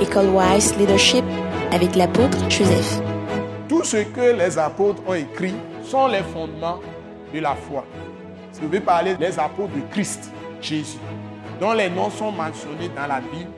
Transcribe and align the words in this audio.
École 0.00 0.28
Wise 0.28 0.76
Leadership 0.76 1.24
avec 1.72 1.96
l'apôtre 1.96 2.38
Joseph. 2.50 3.00
Tout 3.68 3.82
ce 3.82 3.96
que 3.96 4.36
les 4.36 4.58
apôtres 4.58 5.02
ont 5.06 5.14
écrit 5.14 5.54
sont 5.82 6.06
les 6.08 6.22
fondements 6.22 6.80
de 7.32 7.40
la 7.40 7.54
foi. 7.54 7.84
Vous 8.60 8.66
voulez 8.66 8.80
parler 8.80 9.14
des 9.14 9.38
apôtres 9.38 9.72
de 9.74 9.80
Christ, 9.90 10.30
Jésus, 10.60 10.98
dont 11.60 11.72
les 11.72 11.88
noms 11.88 12.10
sont 12.10 12.30
mentionnés 12.30 12.90
dans 12.94 13.06
la 13.06 13.20
Bible, 13.20 13.50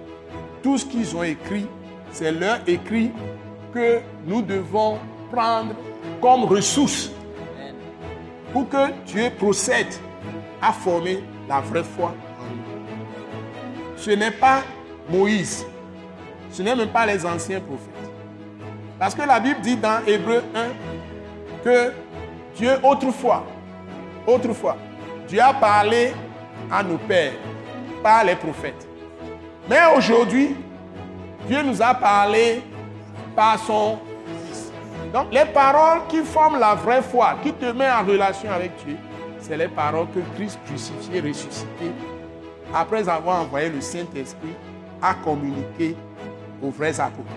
tout 0.63 0.79
ce 0.79 0.85
qu'ils 0.85 1.17
ont 1.17 1.25
écrit, 1.25 1.67
c'est 2.13 2.31
leur 2.31 2.59
écrit 2.67 3.11
que 3.75 4.01
nous 4.25 4.43
devons 4.43 4.99
prendre 5.33 5.75
comme 6.21 6.45
ressource 6.45 7.11
pour 8.53 8.69
que 8.69 8.93
Dieu 9.07 9.31
procède 9.37 9.93
à 10.63 10.73
former 10.73 11.19
la 11.49 11.61
vraie 11.61 11.85
foi 11.85 12.15
en 12.41 12.55
nous. 12.55 13.97
Ce 13.97 14.11
n'est 14.11 14.31
pas 14.31 14.63
Moïse, 15.09 15.67
ce 16.51 16.63
n'est 16.63 16.75
même 16.75 16.89
pas 16.89 17.07
les 17.07 17.25
anciens 17.25 17.61
prophètes. 17.61 17.95
Parce 18.99 19.15
que 19.15 19.23
la 19.23 19.39
Bible 19.39 19.61
dit 19.61 19.77
dans 19.77 20.05
Hébreu 20.07 20.43
1 20.55 21.63
que 21.65 21.93
Dieu 22.57 22.73
autrefois, 22.83 23.45
autrefois, 24.27 24.77
Dieu 25.29 25.41
a 25.41 25.53
parlé 25.53 26.13
à 26.71 26.83
nos 26.83 26.99
pères 26.99 27.33
par 28.03 28.25
les 28.25 28.35
prophètes. 28.35 28.89
Mais 29.69 29.81
aujourd'hui, 29.97 30.57
Dieu 31.47 31.63
nous 31.63 31.81
a 31.81 31.95
parlé 31.95 32.63
par 33.37 33.59
son 33.59 33.99
Fils. 34.47 34.73
Donc 35.13 35.33
les 35.33 35.45
paroles 35.45 36.01
qui 36.09 36.23
forment 36.23 36.59
la 36.59 36.75
vraie 36.75 37.03
foi, 37.03 37.37
qui 37.43 37.53
te 37.53 37.67
met 37.67 37.91
en 37.91 38.05
relation 38.05 38.51
avec 38.51 38.73
Dieu, 38.85 38.97
c'est 39.41 39.57
les 39.57 39.69
paroles 39.69 40.09
que 40.15 40.21
Christ 40.37 40.59
crucifié, 40.67 41.21
ressuscité, 41.21 41.93
après 42.75 43.09
avoir 43.09 43.43
envoyé 43.43 43.69
le 43.71 43.81
Saint-Esprit, 43.81 44.55
a 45.01 45.15
communiqué 45.15 45.97
aux 46.63 46.71
vrais 46.71 46.99
apôtres. 47.01 47.29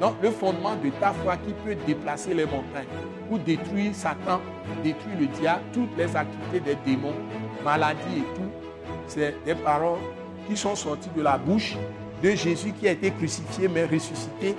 Donc 0.00 0.14
le 0.22 0.30
fondement 0.30 0.76
de 0.76 0.90
ta 0.90 1.12
foi 1.12 1.36
qui 1.36 1.52
peut 1.64 1.74
déplacer 1.86 2.34
les 2.34 2.44
montagnes 2.44 2.86
pour 3.28 3.38
détruire 3.38 3.94
Satan, 3.94 4.40
détruire 4.82 5.18
le 5.18 5.26
diable, 5.26 5.62
toutes 5.72 5.96
les 5.96 6.14
activités 6.14 6.60
des 6.60 6.76
démons, 6.84 7.14
maladies 7.64 8.18
et 8.18 8.36
tout, 8.36 8.50
c'est 9.06 9.34
des 9.44 9.54
paroles 9.54 9.98
qui 10.46 10.56
sont 10.56 10.76
sorties 10.76 11.08
de 11.16 11.22
la 11.22 11.38
bouche 11.38 11.76
de 12.22 12.30
Jésus 12.30 12.72
qui 12.72 12.88
a 12.88 12.92
été 12.92 13.10
crucifié 13.10 13.68
mais 13.68 13.84
ressuscité, 13.84 14.54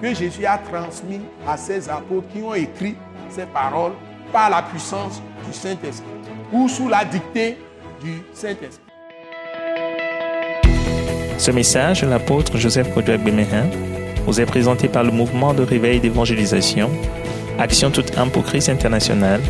que 0.00 0.14
Jésus 0.14 0.46
a 0.46 0.58
transmis 0.58 1.20
à 1.46 1.56
ses 1.56 1.88
apôtres 1.88 2.28
qui 2.28 2.42
ont 2.42 2.54
écrit 2.54 2.96
ces 3.28 3.46
paroles 3.46 3.92
par 4.32 4.48
la 4.48 4.62
puissance 4.62 5.22
du 5.46 5.52
Saint-Esprit 5.52 6.08
ou 6.52 6.68
sous 6.68 6.88
la 6.88 7.04
dictée 7.04 7.58
du 8.02 8.22
Saint-Esprit. 8.32 8.89
Ce 11.40 11.50
message 11.50 12.02
de 12.02 12.06
l'apôtre 12.06 12.58
Joseph 12.58 12.92
Kodouak 12.92 13.24
Bemehin 13.24 13.64
vous 14.26 14.42
est 14.42 14.44
présenté 14.44 14.88
par 14.88 15.04
le 15.04 15.10
mouvement 15.10 15.54
de 15.54 15.62
réveil 15.62 15.98
d'évangélisation, 15.98 16.90
Action 17.58 17.90
toute 17.90 18.18
âme 18.18 18.30
pour 18.30 18.44
Christ 18.44 18.68
international, 18.68 19.40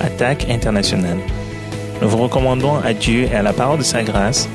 Attaque 0.00 0.50
internationale. 0.50 1.18
Nous 2.02 2.08
vous 2.08 2.16
recommandons 2.16 2.74
à 2.84 2.92
Dieu 2.92 3.28
et 3.32 3.36
à 3.36 3.42
la 3.42 3.52
parole 3.52 3.78
de 3.78 3.84
sa 3.84 4.02
grâce, 4.02 4.48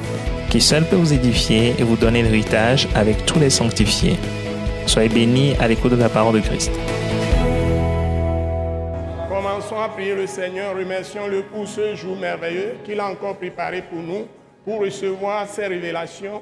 qui 0.50 0.59
seul 0.59 0.84
peut 0.84 0.97
vous 0.97 1.14
édifier 1.14 1.75
et 1.80 1.84
vous 1.84 1.95
donner 1.95 2.23
l'héritage 2.23 2.89
avec 2.94 3.25
tous 3.25 3.39
les 3.39 3.50
sanctifiés. 3.50 4.17
Soyez 4.86 5.08
bénis 5.08 5.56
à 5.62 5.69
l'écoute 5.69 5.94
de 5.94 5.95
la 5.95 6.09
parole 6.09 6.36
de 6.36 6.45
Christ. 6.45 6.73
Commençons 9.30 9.80
à 9.80 9.88
prier 9.88 10.14
le 10.14 10.28
Seigneur, 10.28 10.75
remercions-le 10.75 11.44
pour 11.44 11.69
ce 11.69 11.95
jour 11.95 12.17
merveilleux 12.17 12.73
qu'il 12.84 13.00
a 13.00 13.08
encore 13.08 13.38
préparé 13.38 13.81
pour 13.81 14.02
nous, 14.02 14.28
pour 14.66 14.81
recevoir 14.81 15.47
ses 15.47 15.67
révélations 15.67 16.42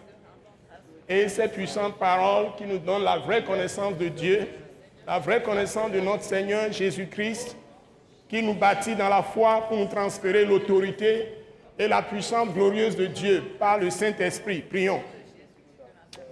et 1.10 1.28
ces 1.28 1.48
puissantes 1.48 1.98
paroles 1.98 2.50
qui 2.56 2.66
nous 2.66 2.78
donnent 2.78 3.04
la 3.04 3.18
vraie 3.18 3.44
connaissance 3.44 3.98
de 3.98 4.10
Dieu, 4.10 4.48
la 5.08 5.18
vraie 5.18 5.42
connaissance 5.42 5.92
de 5.92 6.00
notre 6.00 6.22
Seigneur 6.22 6.72
Jésus-Christ, 6.72 7.58
qui 8.30 8.44
nous 8.44 8.54
bâtit 8.54 8.96
dans 8.96 9.10
la 9.10 9.24
foi 9.24 9.66
pour 9.68 9.76
nous 9.76 9.88
transférer 9.88 10.46
l'autorité 10.46 11.30
et 11.80 11.88
la 11.88 12.04
puissance 12.04 12.50
glorieuse 12.50 12.96
de 12.96 13.08
Dieu 13.08 13.44
par 13.58 13.80
le 13.80 13.90
Saint-Esprit. 13.90 14.60
Prions. 14.60 15.02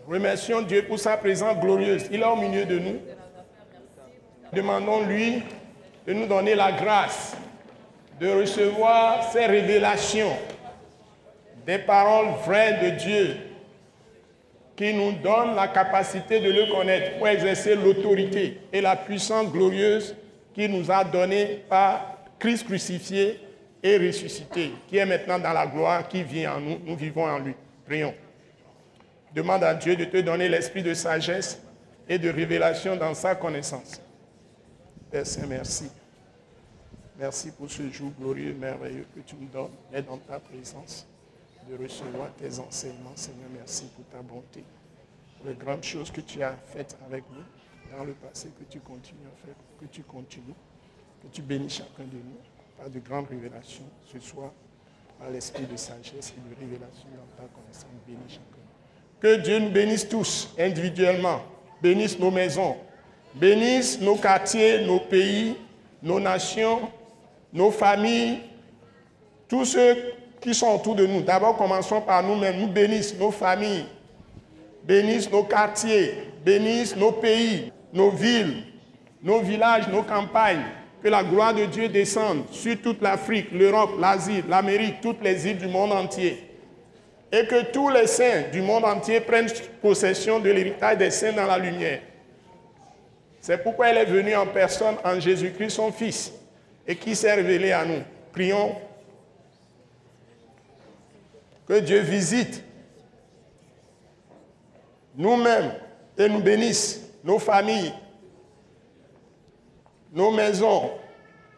Remercions 0.08 0.62
Dieu 0.62 0.84
pour 0.84 1.00
sa 1.00 1.18
présence 1.18 1.58
glorieuse. 1.60 2.06
Il 2.12 2.22
est 2.22 2.26
au 2.26 2.36
milieu 2.36 2.66
de 2.66 2.78
nous. 2.78 3.00
Demandons-lui 4.54 5.42
de 6.06 6.14
nous 6.14 6.28
donner 6.28 6.54
la 6.54 6.72
grâce 6.72 7.36
de 8.20 8.30
recevoir 8.30 9.24
ces 9.32 9.46
révélations, 9.48 10.38
des 11.66 11.80
paroles 11.80 12.30
vraies 12.46 12.80
de 12.84 12.90
Dieu 12.92 13.47
qui 14.78 14.94
nous 14.94 15.12
donnent 15.12 15.56
la 15.56 15.68
capacité 15.68 16.40
de 16.40 16.52
le 16.52 16.72
connaître 16.72 17.18
pour 17.18 17.28
exercer 17.28 17.76
l'autorité 17.76 18.60
et 18.72 18.80
la 18.80 18.96
puissance 18.96 19.52
glorieuse 19.52 20.16
qu'il 20.54 20.72
nous 20.72 20.90
a 20.92 21.04
donnée 21.04 21.64
par 21.68 22.20
Christ 22.38 22.68
crucifié 22.68 23.40
et 23.82 23.98
ressuscité, 23.98 24.72
qui 24.88 24.98
est 24.98 25.06
maintenant 25.06 25.40
dans 25.40 25.52
la 25.52 25.66
gloire, 25.66 26.08
qui 26.08 26.22
vit 26.22 26.48
en 26.48 26.60
nous. 26.60 26.78
Nous 26.86 26.96
vivons 26.96 27.26
en 27.26 27.40
lui. 27.40 27.56
Prions. 27.86 28.14
Demande 29.34 29.64
à 29.64 29.74
Dieu 29.74 29.96
de 29.96 30.06
te 30.06 30.18
donner 30.18 30.48
l'esprit 30.48 30.84
de 30.84 30.94
sagesse 30.94 31.60
et 32.08 32.20
de 32.20 32.30
révélation 32.30 32.96
dans 32.96 33.16
sa 33.16 33.34
connaissance. 33.34 34.00
Père 35.10 35.26
Saint, 35.26 35.48
merci. 35.48 35.90
Merci 37.18 37.52
pour 37.52 37.70
ce 37.70 37.90
jour 37.90 38.12
glorieux, 38.20 38.54
merveilleux 38.54 39.08
que 39.16 39.22
tu 39.22 39.36
nous 39.40 39.48
donnes, 39.48 39.74
et 39.92 40.04
dans 40.04 40.18
ta 40.18 40.40
présence, 40.40 41.08
de 41.70 41.82
recevoir 41.82 42.34
tes 42.36 42.60
enseignements. 42.60 43.16
Seigneur, 43.16 43.50
merci 43.54 43.86
pour 43.96 44.06
ta 44.06 44.22
bonté, 44.22 44.64
pour 45.38 45.48
les 45.48 45.56
grandes 45.56 45.84
choses 45.84 46.12
que 46.12 46.22
tu 46.22 46.42
as 46.42 46.56
faites 46.68 46.98
avec 47.06 47.24
nous 47.32 47.98
dans 47.98 48.04
le 48.04 48.14
passé, 48.14 48.50
que 48.58 48.64
tu 48.70 48.80
continues 48.80 49.28
à 49.28 49.46
faire, 49.46 49.56
que 49.80 49.86
tu 49.86 50.04
continues, 50.04 50.56
que 51.22 51.28
tu 51.28 51.42
bénis 51.42 51.70
chacun 51.70 52.04
de 52.04 52.18
nous 52.18 52.40
par 52.78 52.90
de 52.90 53.00
grandes 53.00 53.28
révélations 53.28 53.86
ce 54.06 54.20
soir, 54.20 54.52
par 55.20 55.30
l'esprit 55.30 55.66
de 55.66 55.76
sagesse 55.76 56.34
et 56.38 56.50
de 56.50 56.60
révélation 56.60 57.08
dans 57.16 57.44
ta 57.44 57.50
connaissance. 57.54 57.86
Bénis 58.06 58.20
chacun. 58.30 58.44
Que 59.20 59.42
Dieu 59.42 59.60
nous 59.60 59.72
bénisse 59.72 60.08
tous 60.08 60.54
individuellement, 60.60 61.42
bénisse 61.82 62.20
nos 62.20 62.30
maisons, 62.30 62.78
bénisse 63.34 64.00
nos 64.00 64.16
quartiers, 64.16 64.86
nos 64.86 65.00
pays, 65.00 65.56
nos 66.04 66.20
nations, 66.20 66.92
nos 67.52 67.72
familles, 67.72 68.42
tous 69.48 69.66
ceux 69.66 69.96
qui 70.42 70.54
sont 70.54 70.74
autour 70.74 70.96
de 70.96 71.06
nous. 71.06 71.22
D'abord, 71.22 71.58
commençons 71.58 72.02
par 72.02 72.24
nous-mêmes. 72.24 72.60
Nous 72.60 72.68
bénissons 72.68 73.16
nos 73.20 73.32
familles, 73.32 73.86
bénissent 74.84 75.32
nos 75.32 75.44
quartiers, 75.44 76.14
bénissent 76.44 76.96
nos 76.96 77.12
pays, 77.12 77.72
nos 77.94 78.12
villes, 78.12 78.64
nos 79.22 79.40
villages, 79.40 79.88
nos 79.88 80.04
campagnes. 80.04 80.66
Que 81.02 81.10
la 81.10 81.24
gloire 81.24 81.54
de 81.54 81.66
Dieu 81.66 81.90
descende 81.90 82.46
sur 82.52 82.82
toute 82.82 83.02
l'Afrique, 83.02 83.52
l'Europe, 83.52 83.92
l'Asie, 84.00 84.44
l'Amérique, 84.50 85.00
toutes 85.02 85.22
les 85.22 85.48
îles 85.48 85.60
du 85.60 85.68
monde 85.68 85.92
entier. 85.92 86.44
Et 87.32 87.46
que 87.46 87.72
tous 87.72 87.90
les 87.90 88.08
saints 88.08 88.44
du 88.52 88.62
monde 88.62 88.86
entier 88.86 89.20
prennent 89.20 89.50
possession 89.82 90.40
de 90.40 90.50
l'héritage 90.50 90.98
des 90.98 91.12
saints 91.12 91.34
dans 91.34 91.46
la 91.46 91.58
lumière. 91.58 92.00
C'est 93.42 93.62
pourquoi 93.62 93.90
elle 93.90 93.98
est 93.98 94.06
venue 94.06 94.36
en 94.36 94.48
personne 94.48 94.96
en 95.04 95.20
Jésus-Christ, 95.20 95.70
son 95.70 95.92
Fils, 95.92 96.34
et 96.88 96.96
qui 96.96 97.16
s'est 97.16 97.34
révélé 97.34 97.72
à 97.72 97.86
nous. 97.86 98.02
Prions. 98.32 98.76
Que 101.68 101.80
Dieu 101.80 102.00
visite 102.00 102.64
nous-mêmes 105.16 105.74
et 106.18 106.30
nous 106.30 106.40
bénisse, 106.40 107.02
nos 107.24 107.40
familles, 107.40 107.94
nos 110.14 110.32
maisons, 110.32 110.92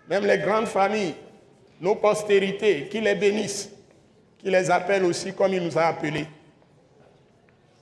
même 0.09 0.25
les 0.25 0.39
grandes 0.39 0.67
familles, 0.67 1.13
nos 1.79 1.95
postérités, 1.95 2.87
qu'il 2.89 3.03
les 3.03 3.15
bénisse, 3.15 3.69
qu'il 4.39 4.51
les 4.51 4.71
appelle 4.71 5.03
aussi 5.05 5.33
comme 5.33 5.53
il 5.53 5.63
nous 5.63 5.77
a 5.77 5.83
appelés, 5.83 6.27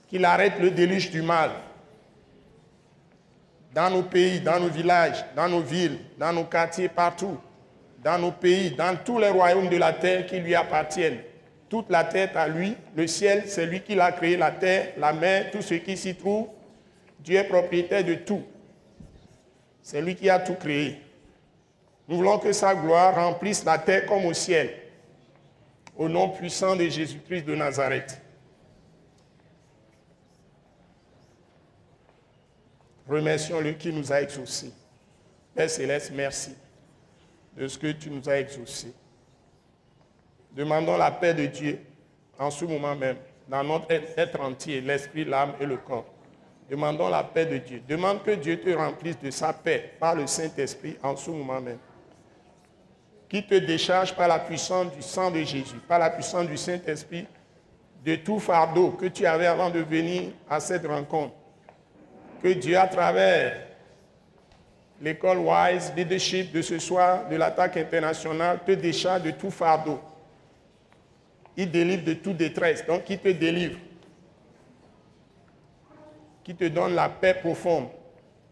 qu'il 0.08 0.24
arrête 0.24 0.58
le 0.60 0.70
déluge 0.70 1.10
du 1.10 1.22
mal 1.22 1.50
dans 3.72 3.90
nos 3.90 4.02
pays, 4.02 4.40
dans 4.40 4.58
nos 4.58 4.68
villages, 4.68 5.24
dans 5.36 5.48
nos 5.48 5.60
villes, 5.60 5.98
dans 6.18 6.32
nos 6.32 6.44
quartiers, 6.44 6.88
partout, 6.88 7.38
dans 8.02 8.18
nos 8.18 8.32
pays, 8.32 8.70
dans 8.72 8.96
tous 8.96 9.18
les 9.18 9.28
royaumes 9.28 9.68
de 9.68 9.76
la 9.76 9.92
terre 9.92 10.26
qui 10.26 10.38
lui 10.38 10.54
appartiennent. 10.54 11.20
Toute 11.68 11.90
la 11.90 12.04
terre 12.04 12.36
à 12.36 12.48
lui, 12.48 12.74
le 12.96 13.06
ciel, 13.06 13.44
c'est 13.46 13.66
lui 13.66 13.82
qui 13.82 13.94
l'a 13.94 14.12
créé, 14.12 14.36
la 14.36 14.50
terre, 14.50 14.94
la 14.96 15.12
mer, 15.12 15.50
tout 15.50 15.60
ce 15.60 15.74
qui 15.74 15.96
s'y 15.96 16.14
trouve. 16.14 16.48
Dieu 17.20 17.38
est 17.38 17.44
propriétaire 17.44 18.04
de 18.04 18.14
tout. 18.14 18.42
C'est 19.82 20.00
lui 20.00 20.14
qui 20.14 20.30
a 20.30 20.38
tout 20.38 20.54
créé. 20.54 21.00
Nous 22.06 22.16
voulons 22.16 22.38
que 22.38 22.52
sa 22.52 22.74
gloire 22.74 23.14
remplisse 23.14 23.64
la 23.64 23.78
terre 23.78 24.06
comme 24.06 24.24
au 24.24 24.32
ciel. 24.32 24.70
Au 25.96 26.08
nom 26.08 26.30
puissant 26.30 26.74
de 26.74 26.88
Jésus-Christ 26.88 27.42
de 27.44 27.54
Nazareth. 27.54 28.20
Remercions-le 33.08 33.72
qui 33.72 33.92
nous 33.92 34.12
a 34.12 34.20
exaucés. 34.22 34.72
Père 35.54 35.68
céleste, 35.68 36.12
merci 36.14 36.54
de 37.56 37.66
ce 37.66 37.76
que 37.78 37.92
tu 37.92 38.10
nous 38.10 38.26
as 38.28 38.38
exaucés. 38.38 38.92
Demandons 40.58 40.96
la 40.96 41.12
paix 41.12 41.34
de 41.34 41.46
Dieu 41.46 41.78
en 42.36 42.50
ce 42.50 42.64
moment 42.64 42.96
même, 42.96 43.18
dans 43.46 43.62
notre 43.62 43.92
être 43.92 44.40
entier, 44.40 44.80
l'esprit, 44.80 45.24
l'âme 45.24 45.52
et 45.60 45.66
le 45.66 45.76
corps. 45.76 46.06
Demandons 46.68 47.08
la 47.08 47.22
paix 47.22 47.46
de 47.46 47.58
Dieu. 47.58 47.80
Demande 47.88 48.24
que 48.24 48.32
Dieu 48.32 48.58
te 48.58 48.70
remplisse 48.70 49.20
de 49.20 49.30
sa 49.30 49.52
paix 49.52 49.92
par 50.00 50.16
le 50.16 50.26
Saint-Esprit 50.26 50.96
en 51.00 51.14
ce 51.14 51.30
moment 51.30 51.60
même. 51.60 51.78
Qui 53.28 53.46
te 53.46 53.54
décharge 53.54 54.16
par 54.16 54.26
la 54.26 54.40
puissance 54.40 54.92
du 54.92 55.00
sang 55.00 55.30
de 55.30 55.38
Jésus, 55.44 55.78
par 55.86 56.00
la 56.00 56.10
puissance 56.10 56.48
du 56.48 56.56
Saint-Esprit, 56.56 57.24
de 58.04 58.16
tout 58.16 58.40
fardeau 58.40 58.90
que 58.90 59.06
tu 59.06 59.26
avais 59.26 59.46
avant 59.46 59.70
de 59.70 59.78
venir 59.78 60.32
à 60.50 60.58
cette 60.58 60.88
rencontre. 60.88 61.34
Que 62.42 62.48
Dieu, 62.48 62.76
à 62.76 62.88
travers 62.88 63.64
l'école 65.00 65.38
Wise 65.38 65.92
Leadership 65.96 66.50
de 66.50 66.62
ce 66.62 66.80
soir, 66.80 67.28
de 67.28 67.36
l'attaque 67.36 67.76
internationale, 67.76 68.58
te 68.66 68.72
décharge 68.72 69.22
de 69.22 69.30
tout 69.30 69.52
fardeau. 69.52 70.00
Il 71.58 71.70
délivre 71.70 72.04
de 72.04 72.14
toute 72.14 72.36
détresse. 72.36 72.86
Donc, 72.86 73.10
il 73.10 73.18
te 73.18 73.28
délivre? 73.28 73.78
Qui 76.44 76.54
te 76.54 76.64
donne 76.68 76.94
la 76.94 77.08
paix 77.08 77.34
profonde. 77.34 77.88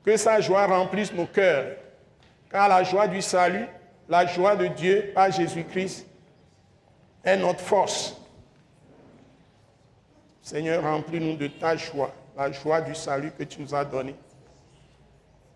Que 0.05 0.17
sa 0.17 0.41
joie 0.41 0.67
remplisse 0.67 1.12
nos 1.12 1.26
cœurs. 1.26 1.76
Car 2.50 2.69
la 2.69 2.82
joie 2.82 3.06
du 3.06 3.23
salut, 3.23 3.67
la 4.08 4.26
joie 4.26 4.56
de 4.56 4.67
Dieu 4.67 5.12
par 5.14 5.31
Jésus-Christ 5.31 6.05
est 7.23 7.37
notre 7.37 7.61
force. 7.61 8.17
Seigneur, 10.43 10.82
remplis-nous 10.82 11.37
de 11.37 11.47
ta 11.47 11.76
joie, 11.76 12.12
la 12.37 12.50
joie 12.50 12.81
du 12.81 12.94
salut 12.94 13.31
que 13.31 13.44
tu 13.44 13.61
nous 13.61 13.73
as 13.73 13.85
donné 13.85 14.17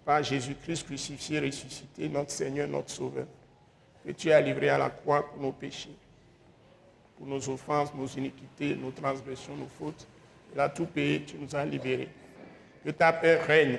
par 0.04 0.22
Jésus-Christ 0.22 0.84
crucifié, 0.84 1.40
ressuscité, 1.40 2.08
notre 2.08 2.30
Seigneur, 2.30 2.68
notre 2.68 2.90
Sauveur, 2.90 3.26
que 4.04 4.12
tu 4.12 4.30
as 4.32 4.40
livré 4.40 4.68
à 4.68 4.78
la 4.78 4.90
croix 4.90 5.28
pour 5.28 5.42
nos 5.42 5.52
péchés, 5.52 5.96
pour 7.20 7.28
nos 7.28 7.48
offenses, 7.50 7.92
nos 7.94 8.06
iniquités, 8.06 8.74
nos 8.74 8.92
transgressions, 8.92 9.54
nos 9.54 9.66
fautes. 9.66 10.06
Il 10.54 10.58
a 10.58 10.70
tout 10.70 10.86
payé, 10.86 11.22
tu 11.22 11.36
nous 11.36 11.54
as 11.54 11.66
libérés. 11.66 12.08
Que 12.82 12.90
ta 12.92 13.12
paix 13.12 13.36
règne 13.36 13.78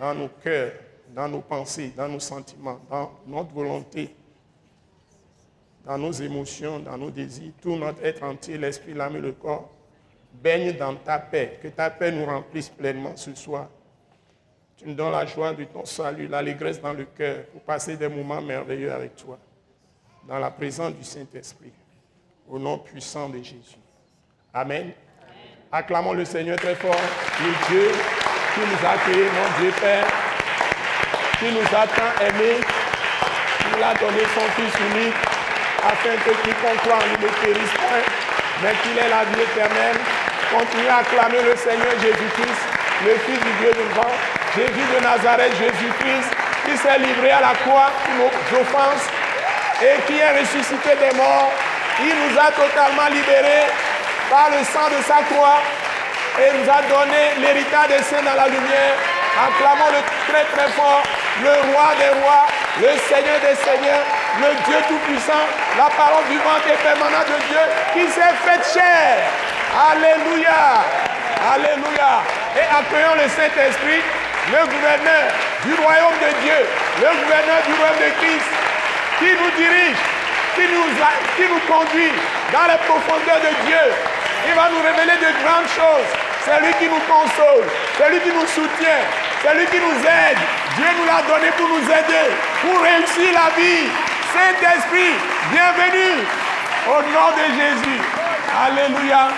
dans 0.00 0.12
nos 0.16 0.28
cœurs, 0.28 0.72
dans 1.14 1.28
nos 1.28 1.42
pensées, 1.42 1.92
dans 1.96 2.08
nos 2.08 2.18
sentiments, 2.18 2.80
dans 2.90 3.12
notre 3.24 3.52
volonté, 3.52 4.12
dans 5.84 5.96
nos 5.96 6.10
émotions, 6.10 6.80
dans 6.80 6.98
nos 6.98 7.10
désirs, 7.12 7.52
tout 7.62 7.76
notre 7.76 8.04
être 8.04 8.24
entier, 8.24 8.58
l'esprit, 8.58 8.94
l'âme 8.94 9.16
et 9.16 9.20
le 9.20 9.30
corps, 9.30 9.70
baigne 10.32 10.76
dans 10.76 10.96
ta 10.96 11.20
paix. 11.20 11.60
Que 11.62 11.68
ta 11.68 11.88
paix 11.88 12.10
nous 12.10 12.26
remplisse 12.26 12.68
pleinement 12.68 13.16
ce 13.16 13.32
soir. 13.36 13.68
Tu 14.76 14.88
nous 14.88 14.94
donnes 14.94 15.12
la 15.12 15.24
joie 15.24 15.52
de 15.52 15.62
ton 15.64 15.84
salut, 15.84 16.26
l'allégresse 16.26 16.80
dans 16.80 16.94
le 16.94 17.04
cœur 17.04 17.46
pour 17.46 17.60
passer 17.60 17.96
des 17.96 18.08
moments 18.08 18.40
merveilleux 18.42 18.92
avec 18.92 19.14
toi, 19.14 19.38
dans 20.26 20.40
la 20.40 20.50
présence 20.50 20.94
du 20.94 21.04
Saint-Esprit, 21.04 21.72
au 22.50 22.58
nom 22.58 22.78
puissant 22.78 23.28
de 23.28 23.38
Jésus. 23.38 23.78
Amen. 24.52 24.92
Acclamons 25.70 26.14
le 26.14 26.24
Seigneur 26.24 26.56
très 26.56 26.74
fort, 26.74 27.00
le 27.40 27.52
Dieu 27.68 27.92
qui 28.54 28.60
nous 28.60 28.88
a 28.88 28.96
créés, 28.98 29.30
mon 29.30 29.62
Dieu 29.62 29.72
Père, 29.80 30.06
qui 31.38 31.46
nous 31.52 31.62
a 31.62 31.86
tant 31.86 32.24
aimés, 32.26 32.58
qui 32.58 33.66
nous 33.70 33.84
a 33.84 33.94
donné 33.94 34.22
son 34.34 34.46
Fils 34.58 34.74
unique, 34.90 35.14
afin 35.78 36.16
que 36.18 36.30
quiconque 36.42 36.82
croit 36.82 36.96
en 36.96 37.06
lui 37.06 37.22
ne 37.22 37.30
périsse 37.38 37.72
point, 37.78 38.04
mais 38.62 38.74
qu'il 38.82 38.98
ait 38.98 39.08
la 39.08 39.24
vie 39.30 39.42
éternelle. 39.42 39.96
Continuez 40.50 40.88
à 40.88 40.96
acclamer 40.96 41.42
le 41.46 41.54
Seigneur 41.54 41.94
Jésus-Christ, 42.02 42.62
le 43.06 43.14
Fils 43.22 43.38
du 43.38 43.52
Dieu 43.62 43.70
vivant, 43.70 44.14
Jésus 44.56 44.86
de 44.92 45.00
Nazareth, 45.00 45.54
Jésus-Christ, 45.54 46.30
qui 46.66 46.76
s'est 46.76 46.98
livré 46.98 47.30
à 47.30 47.40
la 47.40 47.54
croix 47.62 47.92
pour 48.04 48.26
nos 48.26 48.60
offenses 48.60 49.06
et 49.80 50.02
qui 50.06 50.18
est 50.18 50.40
ressuscité 50.40 50.90
des 50.98 51.16
morts. 51.16 51.52
Il 52.02 52.14
nous 52.16 52.38
a 52.38 52.50
totalement 52.52 53.08
libérés 53.12 53.68
par 54.30 54.48
le 54.50 54.64
sang 54.64 54.88
de 54.88 55.02
sa 55.04 55.20
croix 55.28 55.60
et 56.40 56.48
nous 56.56 56.68
a 56.70 56.80
donné 56.88 57.36
l'héritage 57.38 57.88
des 57.88 58.02
saints 58.04 58.24
dans 58.24 58.36
la 58.40 58.48
lumière. 58.48 58.96
Acclamons 59.36 59.92
le 59.92 60.02
très 60.32 60.44
très 60.52 60.70
fort, 60.72 61.02
le 61.42 61.54
roi 61.72 61.92
des 62.00 62.12
rois, 62.20 62.46
le 62.80 62.92
Seigneur 63.04 63.38
des 63.40 63.56
seigneurs, 63.56 64.04
le 64.40 64.50
Dieu 64.64 64.78
tout-puissant, 64.88 65.44
la 65.76 65.88
parole 65.92 66.24
vivante 66.28 66.64
et 66.66 66.78
permanente 66.82 67.28
de 67.28 67.40
Dieu 67.48 67.64
qui 67.92 68.04
s'est 68.12 68.36
fait 68.44 68.80
chair. 68.80 69.28
Alléluia. 69.70 70.80
Alléluia. 71.40 72.24
Et 72.56 72.66
accueillons 72.68 73.16
le 73.16 73.28
Saint-Esprit, 73.28 74.02
le 74.50 74.62
gouverneur 74.66 75.24
du 75.64 75.74
royaume 75.74 76.18
de 76.20 76.30
Dieu, 76.42 76.60
le 77.00 77.10
gouverneur 77.22 77.60
du 77.66 77.72
royaume 77.76 78.02
de 78.02 78.10
Christ, 78.20 78.50
qui 79.20 79.30
nous 79.36 79.52
dirige, 79.56 80.00
qui 80.60 81.46
nous, 81.48 81.56
qui 81.56 81.66
conduit 81.66 82.12
dans 82.52 82.66
les 82.68 82.80
profondeurs 82.84 83.40
de 83.40 83.52
Dieu, 83.64 83.84
il 84.48 84.54
va 84.54 84.68
nous 84.68 84.82
révéler 84.84 85.16
de 85.16 85.30
grandes 85.40 85.68
choses. 85.72 86.10
C'est 86.44 86.60
lui 86.60 86.72
qui 86.78 86.86
nous 86.88 87.00
console. 87.08 87.64
C'est 87.96 88.10
lui 88.10 88.20
qui 88.20 88.32
nous 88.32 88.46
soutient. 88.46 89.04
C'est 89.42 89.54
lui 89.56 89.66
qui 89.66 89.80
nous 89.80 90.00
aide. 90.04 90.40
Dieu 90.76 90.90
nous 90.98 91.06
l'a 91.06 91.22
donné 91.24 91.50
pour 91.56 91.68
nous 91.68 91.84
aider, 91.84 92.26
pour 92.60 92.80
réussir 92.80 93.32
la 93.32 93.48
vie. 93.56 93.88
Saint-Esprit, 94.32 95.16
bienvenue 95.50 96.24
au 96.88 97.00
nom 97.08 97.28
de 97.36 97.46
Jésus. 97.56 98.00
Alléluia. 98.52 99.28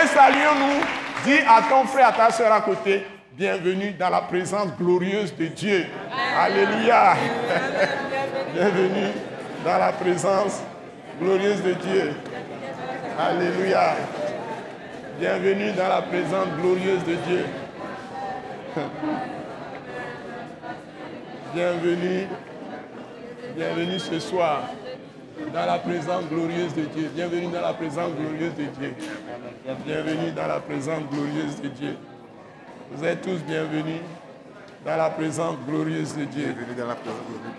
Et 0.00 0.06
saluons-nous. 0.06 0.80
Dis 1.24 1.40
à 1.46 1.62
ton 1.68 1.84
frère, 1.84 2.08
à 2.08 2.12
ta 2.12 2.30
soeur 2.30 2.52
à 2.52 2.62
côté, 2.62 3.06
bienvenue 3.32 3.92
dans 3.92 4.08
la 4.08 4.22
présence 4.22 4.68
glorieuse 4.78 5.34
de 5.36 5.46
Dieu. 5.46 5.86
Alléluia. 6.38 7.14
bienvenue 8.54 9.29
dans 9.64 9.78
la 9.78 9.92
présence 9.92 10.62
glorieuse 11.20 11.62
de 11.62 11.72
Dieu. 11.74 12.12
Alléluia. 13.18 13.96
Bienvenue 15.18 15.72
dans 15.72 15.88
la 15.88 16.02
présence 16.02 16.48
glorieuse 16.60 17.04
de 17.04 17.14
Dieu. 17.26 17.44
Bienvenue, 21.54 22.28
bienvenue 23.56 23.98
ce 23.98 24.20
soir 24.20 24.62
dans 25.52 25.66
la 25.66 25.78
présence 25.78 26.24
glorieuse 26.30 26.72
de 26.74 26.82
Dieu. 26.82 27.10
Bienvenue 27.12 27.48
dans 27.52 27.60
la 27.60 27.74
présence 27.74 28.12
glorieuse 28.12 28.54
de 28.54 28.66
Dieu. 28.78 28.94
Bienvenue 29.84 30.30
dans 30.30 30.46
la 30.46 30.60
présence 30.60 31.02
glorieuse 31.10 31.60
de 31.60 31.68
Dieu. 31.68 31.96
Vous 32.92 33.04
êtes 33.04 33.22
tous 33.22 33.42
bienvenus 33.44 34.00
dans 34.84 34.96
la 34.96 35.10
présence 35.10 35.56
glorieuse 35.66 36.16
de 36.16 36.24
Dieu. 36.24 36.54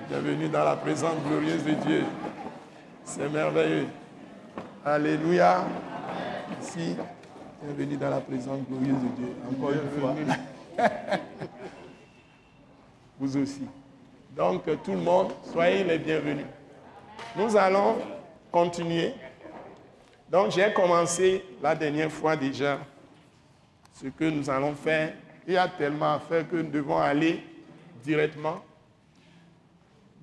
Bienvenue 0.10 0.50
dans 0.50 0.64
la 0.64 0.76
présence 0.76 1.16
glorieuse 1.28 1.64
de 1.64 1.74
Dieu. 1.74 2.04
C'est 3.04 3.30
merveilleux. 3.30 3.88
Alléluia. 4.84 5.64
Ici, 6.62 6.96
Bienvenue 7.64 7.96
dans 7.96 8.10
la 8.10 8.22
présence 8.22 8.62
glorieuse 8.68 8.98
de 8.98 9.16
Dieu. 9.18 9.36
Encore 9.52 9.72
une 9.72 10.00
fois. 10.00 10.16
Vous 13.20 13.38
aussi. 13.38 13.68
Donc, 14.36 14.64
tout 14.84 14.94
le 14.94 14.98
monde, 14.98 15.32
soyez 15.44 15.84
les 15.84 16.00
bienvenus. 16.00 16.46
Nous 17.36 17.56
allons 17.56 17.98
continuer. 18.52 19.14
Donc, 20.32 20.52
j'ai 20.52 20.74
commencé 20.74 21.46
la 21.62 21.76
dernière 21.76 22.12
fois 22.12 22.36
déjà 22.36 22.80
ce 23.94 24.08
que 24.08 24.24
nous 24.24 24.50
allons 24.50 24.74
faire. 24.74 25.14
Il 25.52 25.56
y 25.56 25.58
a 25.58 25.68
tellement 25.68 26.14
à 26.14 26.20
faire 26.22 26.48
que 26.48 26.56
nous 26.56 26.72
devons 26.72 26.98
aller 26.98 27.44
directement 28.06 28.64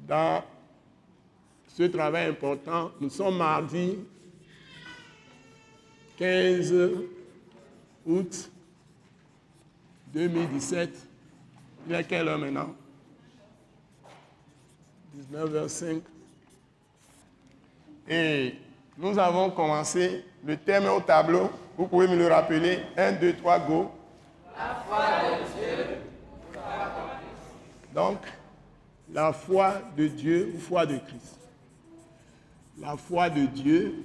dans 0.07 0.43
ce 1.67 1.83
travail 1.83 2.31
important. 2.31 2.93
Nous 2.99 3.11
sommes 3.11 3.37
mardi 3.37 3.99
15 6.17 6.75
août 8.07 8.51
2017. 10.15 10.97
Il 11.87 11.95
est 11.95 12.05
quelle 12.05 12.27
heure 12.27 12.39
maintenant? 12.39 12.75
19h05. 15.31 16.01
Et 18.09 18.55
nous 18.97 19.19
avons 19.19 19.51
commencé 19.51 20.25
le 20.43 20.57
thème 20.57 20.87
au 20.87 21.03
tableau. 21.03 21.51
Vous 21.77 21.87
pouvez 21.87 22.09
me 22.09 22.17
le 22.17 22.29
rappeler. 22.29 22.79
1, 22.97 23.13
2, 23.13 23.35
3, 23.35 23.59
go. 23.59 23.91
La 24.59 24.75
foi 24.75 25.07
de 25.31 25.45
Dieu. 25.55 25.99
Donc, 27.95 28.19
la 29.09 29.33
foi 29.33 29.83
de 29.97 30.09
Dieu 30.09 30.53
ou 30.55 30.59
foi 30.59 30.85
de 30.85 30.99
Christ. 30.99 31.39
La 32.77 32.97
foi 32.97 33.31
de 33.31 33.47
Dieu, 33.47 34.05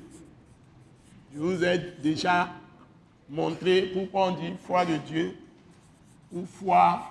je 1.34 1.40
vous 1.40 1.64
ai 1.64 1.80
déjà 2.02 2.50
montrer 3.28 3.88
pourquoi 3.94 4.28
on 4.28 4.32
dit 4.36 4.54
foi 4.64 4.86
de 4.86 4.98
Dieu 4.98 5.36
ou 6.32 6.46
foi, 6.46 7.02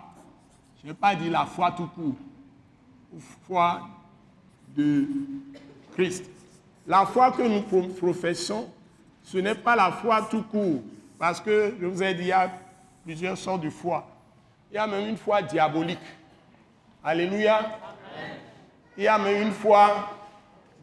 je 0.81 0.89
n'ai 0.89 0.95
pas 0.95 1.17
dit 1.17 1.29
la 1.29 1.47
foi 1.47 1.73
tout 1.73 1.89
court, 1.89 2.17
ou 3.13 3.21
foi 3.47 3.81
de 4.69 5.09
Christ. 5.95 6.25
La 6.87 7.07
foi 7.07 7.33
que 7.33 7.43
nous 7.43 7.63
professons, 7.95 8.69
ce 9.25 9.39
n'est 9.39 9.55
pas 9.55 9.77
la 9.77 9.91
foi 9.91 10.23
tout 10.23 10.43
court, 10.43 10.83
parce 11.19 11.41
que 11.41 11.75
je 11.81 11.87
vous 11.87 12.03
ai 12.03 12.15
dit, 12.15 12.23
il 12.23 12.29
y 12.29 12.33
a 12.33 12.62
plusieurs 13.05 13.37
sortes 13.37 13.63
de 13.63 13.71
foi. 13.71 14.07
Il 14.71 14.75
y 14.77 14.79
a 14.79 14.87
même 14.87 15.09
une 15.09 15.17
foi 15.17 15.43
diabolique. 15.43 15.99
Alléluia. 17.05 17.79
Il 18.97 19.05
y 19.05 19.09
a 19.09 19.19
même 19.19 19.43
une 19.43 19.53
foi 19.53 20.11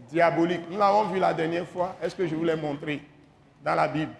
diabolique. 0.09 0.61
Nous 0.69 0.77
l'avons 0.77 1.05
vu 1.05 1.19
la 1.19 1.33
dernière 1.33 1.67
fois. 1.67 1.95
Est-ce 2.01 2.15
que 2.15 2.27
je 2.27 2.35
vous 2.35 2.43
l'ai 2.43 2.55
montré 2.55 3.01
dans 3.63 3.75
la 3.75 3.87
Bible? 3.87 4.11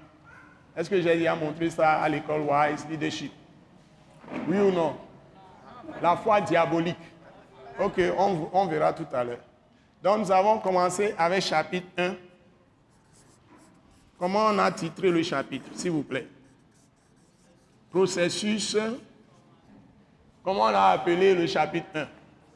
Est-ce 0.75 0.89
que 0.89 1.01
j'ai 1.01 1.17
déjà 1.17 1.35
montré 1.35 1.69
ça 1.69 2.01
à 2.01 2.09
l'école 2.09 2.41
Wise 2.41 2.87
Leadership? 2.89 3.33
Oui 4.47 4.57
ou 4.59 4.71
non? 4.71 4.95
La 6.01 6.15
foi 6.15 6.41
diabolique. 6.41 6.97
Ok, 7.79 7.99
on, 8.17 8.49
on 8.53 8.65
verra 8.67 8.93
tout 8.93 9.07
à 9.13 9.23
l'heure. 9.23 9.39
Donc 10.01 10.19
nous 10.19 10.31
avons 10.31 10.59
commencé 10.59 11.13
avec 11.17 11.41
chapitre 11.43 11.87
1. 11.97 12.15
Comment 14.17 14.47
on 14.47 14.59
a 14.59 14.71
titré 14.71 15.09
le 15.11 15.23
chapitre, 15.23 15.69
s'il 15.73 15.91
vous 15.91 16.03
plaît? 16.03 16.27
Processus. 17.91 18.77
Comment 20.43 20.63
on 20.63 20.67
a 20.67 20.91
appelé 20.91 21.33
le 21.33 21.47
chapitre 21.47 21.87
1 21.95 22.07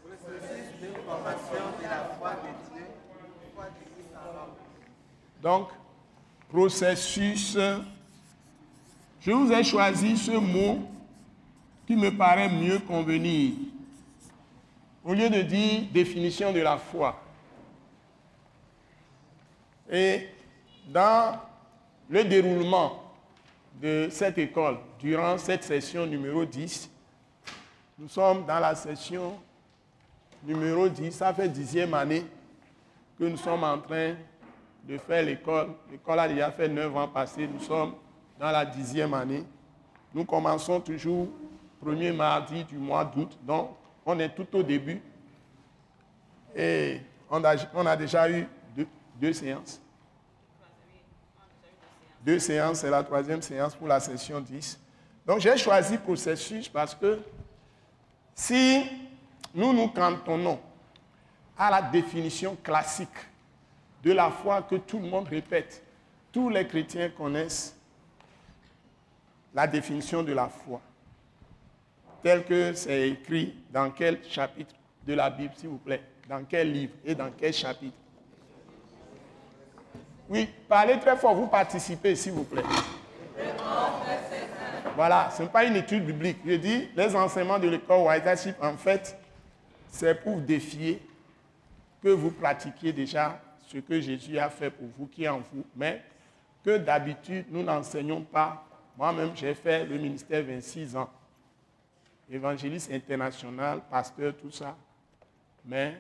Processus 0.04 0.82
de 0.82 0.88
formation 1.06 1.64
de 1.80 1.84
la 1.84 2.16
foi 2.20 2.30
de 2.32 2.76
Dieu. 2.76 2.86
Donc, 5.42 5.70
processus. 6.50 7.58
Je 9.20 9.32
vous 9.32 9.52
ai 9.52 9.64
choisi 9.64 10.18
ce 10.18 10.32
mot 10.32 10.80
qui 11.88 11.96
me 11.96 12.16
paraît 12.16 12.50
mieux 12.50 12.80
convenir. 12.80 13.54
Au 15.04 15.14
lieu 15.14 15.30
de 15.30 15.42
dire 15.42 15.84
définition 15.92 16.54
de 16.54 16.60
la 16.60 16.78
foi. 16.78 17.20
Et 19.92 20.30
dans 20.88 21.40
le 22.10 22.24
déroulement 22.24 23.03
de 23.82 24.08
cette 24.12 24.38
école, 24.38 24.78
durant 25.00 25.38
cette 25.38 25.64
session 25.64 26.06
numéro 26.06 26.46
10, 26.46 26.90
nous 28.00 28.08
sommes 28.08 28.46
dans 28.46 28.60
la 28.60 28.76
session 28.76 29.34
numéro 30.44 30.88
10, 30.88 31.12
ça 31.12 31.34
fait 31.34 31.50
dixième 31.50 31.94
année 31.94 32.26
que 33.18 33.26
nous 33.26 33.38
sommes 33.38 33.64
en 33.64 33.78
train 33.80 34.16
de 34.84 34.98
faire 34.98 35.24
l'école. 35.24 35.70
L'école 35.92 36.20
a 36.20 36.28
déjà 36.28 36.52
fait 36.52 36.68
neuf 36.68 36.96
ans 36.96 37.08
passés, 37.08 37.48
nous 37.48 37.62
sommes 37.62 37.94
dans 38.40 38.52
la 38.52 38.66
dixième 38.66 39.14
année. 39.14 39.44
Nous 40.14 40.26
commençons 40.26 40.80
toujours 40.80 41.28
premier 41.80 42.12
mardi 42.12 42.64
du 42.64 42.78
mois 42.78 43.04
d'août, 43.06 43.38
donc 43.42 43.72
on 44.06 44.18
est 44.20 44.30
tout 44.30 44.48
au 44.54 44.64
début. 44.64 45.02
Et 46.56 47.00
on 47.30 47.44
a 47.44 47.96
déjà 47.96 48.30
eu 48.30 48.48
deux 49.20 49.34
séances. 49.34 49.82
Deux 52.24 52.40
séances, 52.40 52.80
c'est 52.80 52.90
la 52.90 53.04
troisième 53.04 53.42
séance 53.42 53.76
pour 53.76 53.88
la 53.88 54.00
session 54.00 54.40
10. 54.40 54.80
Donc 55.26 55.40
j'ai 55.40 55.58
choisi 55.58 55.98
processus 55.98 56.70
parce 56.70 56.96
que 56.96 57.20
si 58.34 58.86
nous 59.54 59.74
nous 59.74 59.90
cantonnons 59.90 60.60
à 61.58 61.70
la 61.70 61.82
définition 61.82 62.56
classique 62.64 63.10
de 64.02 64.12
la 64.12 64.32
foi 64.32 64.62
que 64.62 64.76
tout 64.76 65.00
le 65.00 65.08
monde 65.08 65.28
répète, 65.28 65.84
tous 66.32 66.50
les 66.50 66.66
chrétiens 66.66 67.10
connaissent 67.10 67.76
la 69.54 69.68
définition 69.68 70.24
de 70.24 70.34
la 70.34 70.48
foi, 70.48 70.82
telle 72.22 72.44
que 72.46 72.74
c'est 72.74 73.10
écrit 73.10 73.54
dans 73.72 73.92
quel 73.92 74.24
chapitre 74.28 74.74
de 75.06 75.14
la 75.14 75.30
Bible, 75.30 75.54
s'il 75.56 75.70
vous 75.70 75.78
plaît, 75.78 76.02
dans 76.28 76.44
quel 76.46 76.72
livre 76.72 76.94
et 77.06 77.14
dans 77.14 77.30
quel 77.32 77.54
chapitre? 77.54 77.98
Oui, 80.30 80.50
parlez 80.68 81.00
très 81.00 81.18
fort, 81.18 81.36
vous 81.36 81.48
participez, 81.48 82.16
s'il 82.16 82.34
vous 82.34 82.44
plaît. 82.44 82.64
Voilà, 84.96 85.30
ce 85.36 85.44
n'est 85.44 85.50
pas 85.50 85.66
une 85.66 85.76
étude 85.76 86.06
biblique. 86.06 86.38
Je 86.46 86.54
dis, 86.54 86.90
les 86.96 87.16
enseignements 87.16 87.60
de 87.60 87.68
l'école 87.68 88.08
White 88.08 88.56
en 88.62 88.78
fait, 88.78 89.18
c'est 89.90 90.16
pour 90.16 90.38
défier 90.38 91.02
que 92.02 92.10
vous 92.10 92.32
pratiquiez 92.32 92.94
déjà 92.94 93.40
ce 93.68 93.78
que 93.78 94.00
Jésus 94.00 94.38
a 94.38 94.50
fait 94.50 94.70
pour 94.70 94.88
vous, 94.98 95.08
qui 95.08 95.24
est 95.24 95.30
en 95.30 95.40
vous, 95.40 95.66
mais 95.76 96.04
que 96.64 96.78
d'habitude, 96.78 97.46
nous 97.50 97.64
n'enseignons 97.64 98.22
pas. 98.22 98.66
Moi-même, 98.98 99.32
j'ai 99.36 99.54
fait 99.56 99.86
le 99.86 99.98
ministère 99.98 100.44
26 100.44 100.96
ans. 100.96 101.10
Évangéliste 102.30 102.92
international, 102.92 103.82
pasteur, 103.90 104.34
tout 104.36 104.52
ça. 104.52 104.76
Mais 105.66 106.00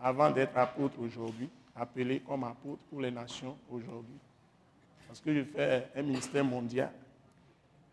avant 0.00 0.30
d'être 0.30 0.56
apôtre 0.56 1.00
aujourd'hui, 1.00 1.50
appelé 1.74 2.20
comme 2.20 2.44
apôtre 2.44 2.82
pour 2.90 3.00
les 3.00 3.10
nations 3.10 3.56
aujourd'hui. 3.70 4.18
Parce 5.06 5.20
que 5.20 5.34
je 5.34 5.44
fais 5.44 5.88
un 5.94 6.02
ministère 6.02 6.44
mondial 6.44 6.92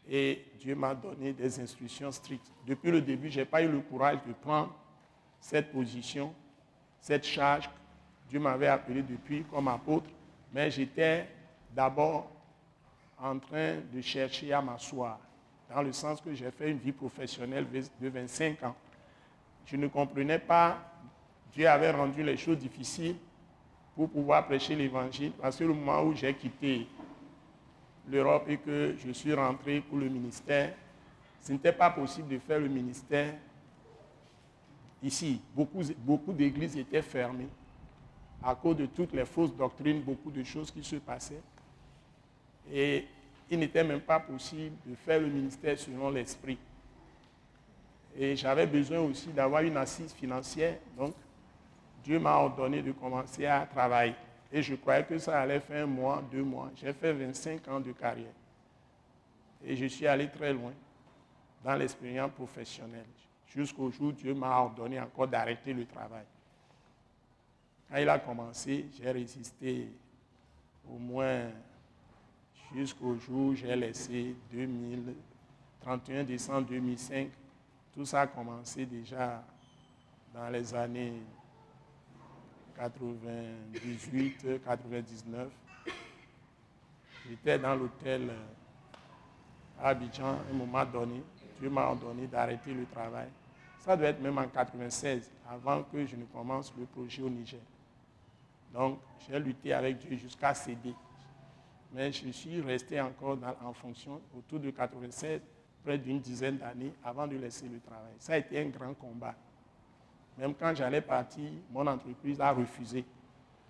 et 0.09 0.45
Dieu 0.59 0.75
m'a 0.75 0.95
donné 0.95 1.33
des 1.33 1.59
instructions 1.59 2.11
strictes. 2.11 2.51
Depuis 2.65 2.91
le 2.91 3.01
début, 3.01 3.29
je 3.29 3.39
n'ai 3.39 3.45
pas 3.45 3.61
eu 3.61 3.69
le 3.69 3.81
courage 3.81 4.19
de 4.27 4.33
prendre 4.33 4.73
cette 5.39 5.71
position, 5.71 6.33
cette 6.99 7.25
charge. 7.25 7.69
Dieu 8.27 8.39
m'avait 8.39 8.67
appelé 8.67 9.01
depuis 9.01 9.43
comme 9.43 9.67
apôtre, 9.67 10.09
mais 10.53 10.71
j'étais 10.71 11.27
d'abord 11.75 12.31
en 13.19 13.37
train 13.37 13.77
de 13.93 14.01
chercher 14.01 14.53
à 14.53 14.61
m'asseoir, 14.61 15.19
dans 15.69 15.81
le 15.81 15.91
sens 15.91 16.21
que 16.21 16.33
j'ai 16.33 16.51
fait 16.51 16.71
une 16.71 16.77
vie 16.77 16.91
professionnelle 16.91 17.67
de 17.99 18.09
25 18.09 18.63
ans. 18.63 18.75
Je 19.65 19.75
ne 19.75 19.87
comprenais 19.87 20.39
pas, 20.39 20.79
Dieu 21.51 21.67
avait 21.67 21.91
rendu 21.91 22.23
les 22.23 22.37
choses 22.37 22.57
difficiles 22.57 23.15
pour 23.99 24.09
pouvoir 24.09 24.45
prêcher 24.45 24.77
l'évangile, 24.77 25.33
parce 25.33 25.57
que 25.57 25.65
le 25.65 25.73
moment 25.73 26.03
où 26.03 26.15
j'ai 26.15 26.33
quitté 26.33 26.87
l'Europe 28.09 28.45
et 28.47 28.55
que 28.55 28.95
je 28.97 29.11
suis 29.11 29.33
rentré 29.33 29.81
pour 29.81 29.97
le 29.97 30.07
ministère, 30.07 30.73
ce 31.41 31.51
n'était 31.51 31.73
pas 31.73 31.89
possible 31.89 32.29
de 32.29 32.39
faire 32.39 32.61
le 32.61 32.69
ministère 32.69 33.33
ici. 35.03 35.41
Beaucoup, 35.53 35.81
beaucoup 35.97 36.31
d'églises 36.31 36.77
étaient 36.77 37.01
fermées 37.01 37.49
à 38.41 38.55
cause 38.55 38.77
de 38.77 38.85
toutes 38.85 39.11
les 39.11 39.25
fausses 39.25 39.53
doctrines, 39.53 39.99
beaucoup 39.99 40.31
de 40.31 40.45
choses 40.45 40.71
qui 40.71 40.81
se 40.81 40.95
passaient. 40.95 41.41
Et 42.71 43.05
il 43.51 43.59
n'était 43.59 43.83
même 43.83 43.99
pas 43.99 44.21
possible 44.21 44.77
de 44.85 44.95
faire 44.95 45.19
le 45.19 45.27
ministère 45.27 45.77
selon 45.77 46.09
l'esprit. 46.09 46.57
Et 48.17 48.37
j'avais 48.37 48.65
besoin 48.65 48.99
aussi 49.01 49.27
d'avoir 49.27 49.61
une 49.61 49.75
assise 49.75 50.13
financière, 50.13 50.77
donc 50.97 51.13
Dieu 52.03 52.19
m'a 52.19 52.35
ordonné 52.35 52.81
de 52.81 52.91
commencer 52.91 53.45
à 53.45 53.65
travailler. 53.65 54.15
Et 54.51 54.61
je 54.61 54.75
croyais 54.75 55.03
que 55.03 55.17
ça 55.17 55.39
allait 55.39 55.59
faire 55.59 55.83
un 55.83 55.87
mois, 55.87 56.23
deux 56.31 56.43
mois. 56.43 56.71
J'ai 56.75 56.93
fait 56.93 57.13
25 57.13 57.67
ans 57.67 57.79
de 57.79 57.91
carrière. 57.91 58.33
Et 59.63 59.75
je 59.75 59.85
suis 59.85 60.07
allé 60.07 60.29
très 60.29 60.53
loin 60.53 60.73
dans 61.63 61.75
l'expérience 61.75 62.31
professionnelle. 62.31 63.05
Jusqu'au 63.47 63.91
jour 63.91 64.07
où 64.07 64.11
Dieu 64.11 64.33
m'a 64.33 64.59
ordonné 64.59 64.99
encore 64.99 65.27
d'arrêter 65.27 65.73
le 65.73 65.85
travail. 65.85 66.25
Quand 67.89 67.97
il 67.97 68.09
a 68.09 68.19
commencé, 68.19 68.85
j'ai 68.97 69.11
résisté 69.11 69.91
au 70.87 70.97
moins 70.97 71.49
jusqu'au 72.73 73.15
jour 73.15 73.47
où 73.47 73.55
j'ai 73.55 73.75
laissé 73.75 74.35
2000, 74.51 75.15
31 75.81 76.23
décembre 76.23 76.67
2005. 76.67 77.29
Tout 77.93 78.05
ça 78.05 78.21
a 78.21 78.27
commencé 78.27 78.85
déjà 78.85 79.43
dans 80.33 80.49
les 80.49 80.73
années 80.75 81.13
98, 82.79 84.61
99. 84.63 85.49
J'étais 87.27 87.59
dans 87.59 87.75
l'hôtel 87.75 88.29
euh, 88.29 88.37
à 89.83 89.89
Abidjan 89.89 90.39
un 90.49 90.53
moment 90.53 90.85
donné. 90.85 91.21
Dieu 91.59 91.69
m'a 91.69 91.87
ordonné 91.87 92.25
d'arrêter 92.27 92.73
le 92.73 92.85
travail. 92.85 93.27
Ça 93.79 93.97
doit 93.97 94.07
être 94.07 94.21
même 94.21 94.37
en 94.37 94.47
96, 94.47 95.29
avant 95.49 95.83
que 95.83 96.05
je 96.05 96.15
ne 96.15 96.23
commence 96.25 96.73
le 96.77 96.85
projet 96.85 97.21
au 97.21 97.29
Niger. 97.29 97.59
Donc, 98.73 98.99
j'ai 99.27 99.37
lutté 99.39 99.73
avec 99.73 99.97
Dieu 99.97 100.15
jusqu'à 100.17 100.53
céder. 100.53 100.93
Mais 101.91 102.11
je 102.13 102.29
suis 102.29 102.61
resté 102.61 103.01
encore 103.01 103.37
en 103.61 103.73
fonction 103.73 104.21
autour 104.37 104.59
de 104.59 104.69
96, 104.69 105.41
près 105.83 105.97
d'une 105.97 106.19
dizaine 106.19 106.57
d'années, 106.57 106.93
avant 107.03 107.27
de 107.27 107.35
laisser 107.35 107.67
le 107.67 107.79
travail. 107.81 108.13
Ça 108.19 108.33
a 108.33 108.37
été 108.37 108.57
un 108.59 108.69
grand 108.69 108.93
combat. 108.93 109.35
Même 110.39 110.55
quand 110.55 110.73
j'allais 110.73 111.01
partir, 111.01 111.51
mon 111.69 111.85
entreprise 111.85 112.39
a 112.39 112.53
refusé. 112.53 113.03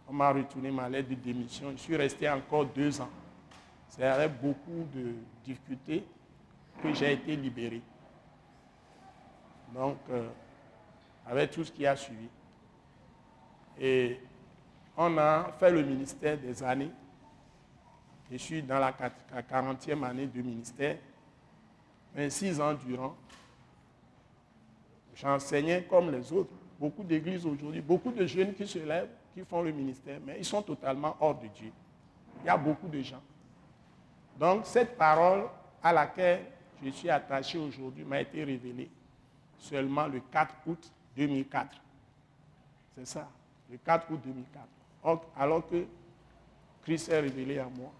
On 0.07 0.13
m'a 0.13 0.31
retourné 0.31 0.69
ma 0.69 0.88
lettre 0.88 1.09
de 1.09 1.15
démission. 1.15 1.71
Je 1.71 1.77
suis 1.77 1.95
resté 1.95 2.29
encore 2.29 2.65
deux 2.67 3.01
ans. 3.01 3.09
C'est 3.88 4.03
avec 4.03 4.39
beaucoup 4.39 4.85
de 4.93 5.15
difficultés 5.43 6.05
que 6.83 6.93
j'ai 6.93 7.13
été 7.13 7.35
libéré. 7.35 7.81
Donc, 9.73 9.97
euh, 10.11 10.29
avec 11.25 11.49
tout 11.49 11.63
ce 11.63 11.71
qui 11.71 11.88
a 11.88 11.95
suivi. 11.95 12.27
Et 13.79 14.19
on 14.95 15.17
a 15.17 15.51
fait 15.59 15.71
le 15.71 15.83
ministère 15.83 16.38
des 16.38 16.61
années. 16.61 16.91
Je 18.31 18.38
suis 18.38 18.61
dans 18.61 18.77
la 18.77 18.91
40e 18.91 20.03
année 20.03 20.27
du 20.27 20.43
ministère. 20.43 20.97
26 22.15 22.61
ans 22.61 22.75
durant. 22.75 23.15
J'enseignais 25.15 25.83
comme 25.89 26.11
les 26.11 26.31
autres. 26.31 26.58
Beaucoup 26.79 27.03
d'églises 27.03 27.45
aujourd'hui, 27.45 27.81
beaucoup 27.81 28.12
de 28.12 28.25
jeunes 28.25 28.53
qui 28.53 28.65
se 28.65 28.79
lèvent, 28.79 29.09
qui 29.33 29.41
font 29.43 29.62
le 29.62 29.71
ministère, 29.71 30.19
mais 30.25 30.38
ils 30.39 30.45
sont 30.45 30.62
totalement 30.62 31.15
hors 31.19 31.38
de 31.38 31.48
Dieu. 31.48 31.71
Il 32.41 32.45
y 32.45 32.50
a 32.50 32.57
beaucoup 32.57 32.88
de 32.88 33.01
gens. 33.01 33.21
Donc 34.39 34.65
cette 34.65 34.98
parole 34.98 35.43
à 35.83 35.91
laquelle 35.91 36.45
je 36.81 36.89
suis 36.91 37.09
attaché 37.09 37.57
aujourd'hui 37.57 38.05
m'a 38.05 38.21
été 38.21 38.43
révélée 38.43 38.89
seulement 39.57 40.07
le 40.07 40.21
4 40.31 40.55
août 40.67 40.91
2004. 41.17 41.81
C'est 42.95 43.05
ça, 43.05 43.29
le 43.69 43.77
4 43.77 44.12
août 44.12 44.21
2004. 44.24 44.65
Alors 45.36 45.67
que 45.67 45.86
Christ 46.83 47.09
est 47.09 47.19
révélé 47.19 47.59
à 47.59 47.65
moi 47.65 47.91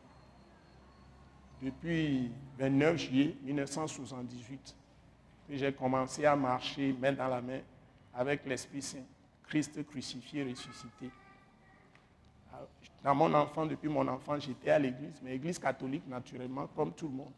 depuis 1.62 2.32
29 2.58 2.98
juillet 2.98 3.36
1978. 3.44 4.76
que 5.50 5.56
j'ai 5.58 5.74
commencé 5.74 6.26
à 6.26 6.36
marcher 6.36 6.94
main 6.94 7.12
dans 7.12 7.28
la 7.28 7.42
main 7.42 7.60
avec 8.14 8.46
l'Esprit 8.46 8.82
Saint, 8.82 9.06
Christ 9.48 9.86
crucifié, 9.86 10.44
ressuscité. 10.44 11.10
Dans 13.04 13.16
mon 13.16 13.34
enfant, 13.34 13.66
depuis 13.66 13.88
mon 13.88 14.08
enfant, 14.08 14.38
j'étais 14.40 14.72
à 14.72 14.80
l'église, 14.80 15.22
mais 15.24 15.32
l'église 15.32 15.58
catholique 15.58 16.08
naturellement, 16.08 16.68
comme 16.68 16.94
tout 16.94 17.08
le 17.08 17.14
monde. 17.14 17.34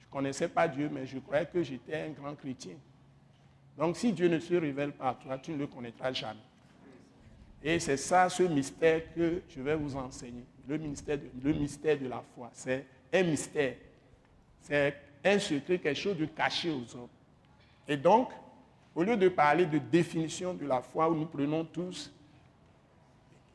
Je 0.00 0.06
ne 0.06 0.10
connaissais 0.10 0.48
pas 0.48 0.68
Dieu, 0.68 0.90
mais 0.92 1.06
je 1.06 1.18
croyais 1.18 1.46
que 1.46 1.62
j'étais 1.62 2.02
un 2.02 2.10
grand 2.10 2.34
chrétien. 2.34 2.74
Donc 3.78 3.96
si 3.96 4.12
Dieu 4.12 4.28
ne 4.28 4.38
se 4.38 4.54
révèle 4.54 4.92
pas 4.92 5.10
à 5.10 5.14
toi, 5.14 5.38
tu 5.38 5.52
ne 5.52 5.56
le 5.56 5.66
connaîtras 5.66 6.12
jamais. 6.12 6.40
Et 7.62 7.78
c'est 7.78 7.96
ça, 7.96 8.28
ce 8.28 8.42
mystère 8.42 9.14
que 9.14 9.42
je 9.48 9.62
vais 9.62 9.76
vous 9.76 9.96
enseigner. 9.96 10.44
Le 10.68 10.76
mystère 10.76 11.18
de, 11.18 11.30
le 11.42 11.52
mystère 11.52 11.98
de 11.98 12.08
la 12.08 12.22
foi. 12.34 12.50
C'est 12.52 12.84
un 13.12 13.22
mystère. 13.22 13.76
C'est 14.60 14.94
un 15.24 15.38
secret, 15.38 15.78
quelque 15.78 15.98
chose 15.98 16.16
de 16.16 16.26
caché 16.26 16.70
aux 16.70 16.96
hommes. 16.96 17.08
Et 17.86 17.96
donc, 17.96 18.30
au 18.94 19.02
lieu 19.02 19.16
de 19.16 19.28
parler 19.28 19.66
de 19.66 19.78
définition 19.78 20.54
de 20.54 20.66
la 20.66 20.80
foi, 20.82 21.08
où 21.08 21.14
nous 21.14 21.26
prenons 21.26 21.64
tous 21.64 22.12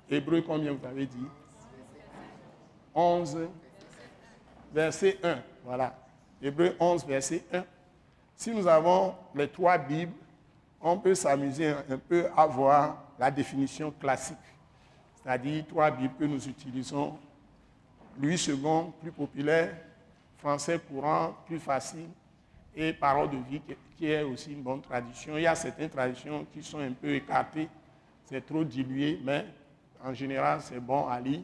Hébreu, 0.09 0.41
combien 0.41 0.71
vous 0.71 0.85
avez 0.85 1.05
dit? 1.05 1.27
11, 2.95 3.49
verset 4.73 5.19
1. 5.21 5.39
Voilà. 5.65 5.95
Hébreu 6.41 6.75
11, 6.79 7.05
verset 7.05 7.43
1. 7.51 7.65
Si 8.35 8.51
nous 8.51 8.65
avons 8.67 9.15
les 9.35 9.49
trois 9.49 9.77
Bibles, 9.77 10.13
on 10.79 10.97
peut 10.97 11.15
s'amuser 11.15 11.73
un 11.89 11.97
peu 11.97 12.27
à 12.35 12.45
voir 12.45 13.03
la 13.19 13.29
définition 13.31 13.91
classique, 13.91 14.37
c'est-à-dire 15.21 15.65
trois 15.67 15.91
Bibles 15.91 16.13
que 16.17 16.25
nous 16.25 16.47
utilisons. 16.47 17.17
Louis 18.19 18.35
II, 18.47 18.57
plus 19.01 19.11
populaire, 19.11 19.75
français 20.37 20.79
courant, 20.79 21.35
plus 21.45 21.59
facile, 21.59 22.07
et 22.77 22.93
parole 22.93 23.31
de 23.31 23.37
vie, 23.37 23.61
qui 23.97 24.09
est 24.11 24.21
aussi 24.21 24.53
une 24.53 24.61
bonne 24.61 24.81
tradition. 24.81 25.35
Il 25.35 25.41
y 25.41 25.47
a 25.47 25.55
certaines 25.55 25.89
traditions 25.89 26.45
qui 26.53 26.61
sont 26.61 26.79
un 26.79 26.91
peu 26.91 27.15
écartées, 27.15 27.67
c'est 28.25 28.45
trop 28.45 28.63
dilué, 28.63 29.19
mais 29.23 29.45
en 30.03 30.13
général, 30.13 30.61
c'est 30.61 30.79
bon 30.79 31.07
à 31.07 31.19
lire. 31.19 31.41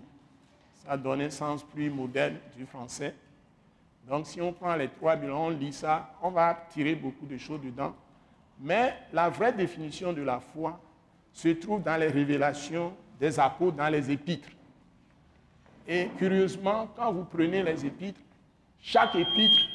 Ça 0.85 0.95
donne 0.95 1.21
un 1.21 1.29
sens 1.29 1.63
plus 1.63 1.89
moderne 1.89 2.35
du 2.55 2.65
français. 2.65 3.15
Donc, 4.07 4.27
si 4.27 4.39
on 4.41 4.53
prend 4.53 4.75
les 4.75 4.89
trois 4.89 5.15
bilans, 5.15 5.47
on 5.47 5.49
lit 5.49 5.73
ça, 5.73 6.13
on 6.21 6.29
va 6.29 6.53
tirer 6.69 6.93
beaucoup 6.93 7.25
de 7.25 7.37
choses 7.37 7.61
dedans. 7.61 7.95
Mais 8.59 8.93
la 9.11 9.29
vraie 9.29 9.53
définition 9.53 10.13
de 10.13 10.21
la 10.21 10.39
foi 10.39 10.79
se 11.31 11.47
trouve 11.49 11.81
dans 11.81 11.97
les 11.97 12.09
révélations 12.09 12.93
des 13.19 13.39
apôtres, 13.39 13.77
dans 13.77 13.89
les 13.89 14.11
épîtres. 14.11 14.49
Et 15.87 16.09
curieusement, 16.17 16.87
quand 16.95 17.11
vous 17.11 17.23
prenez 17.23 17.63
les 17.63 17.85
épîtres, 17.85 18.19
chaque 18.79 19.15
épître 19.15 19.72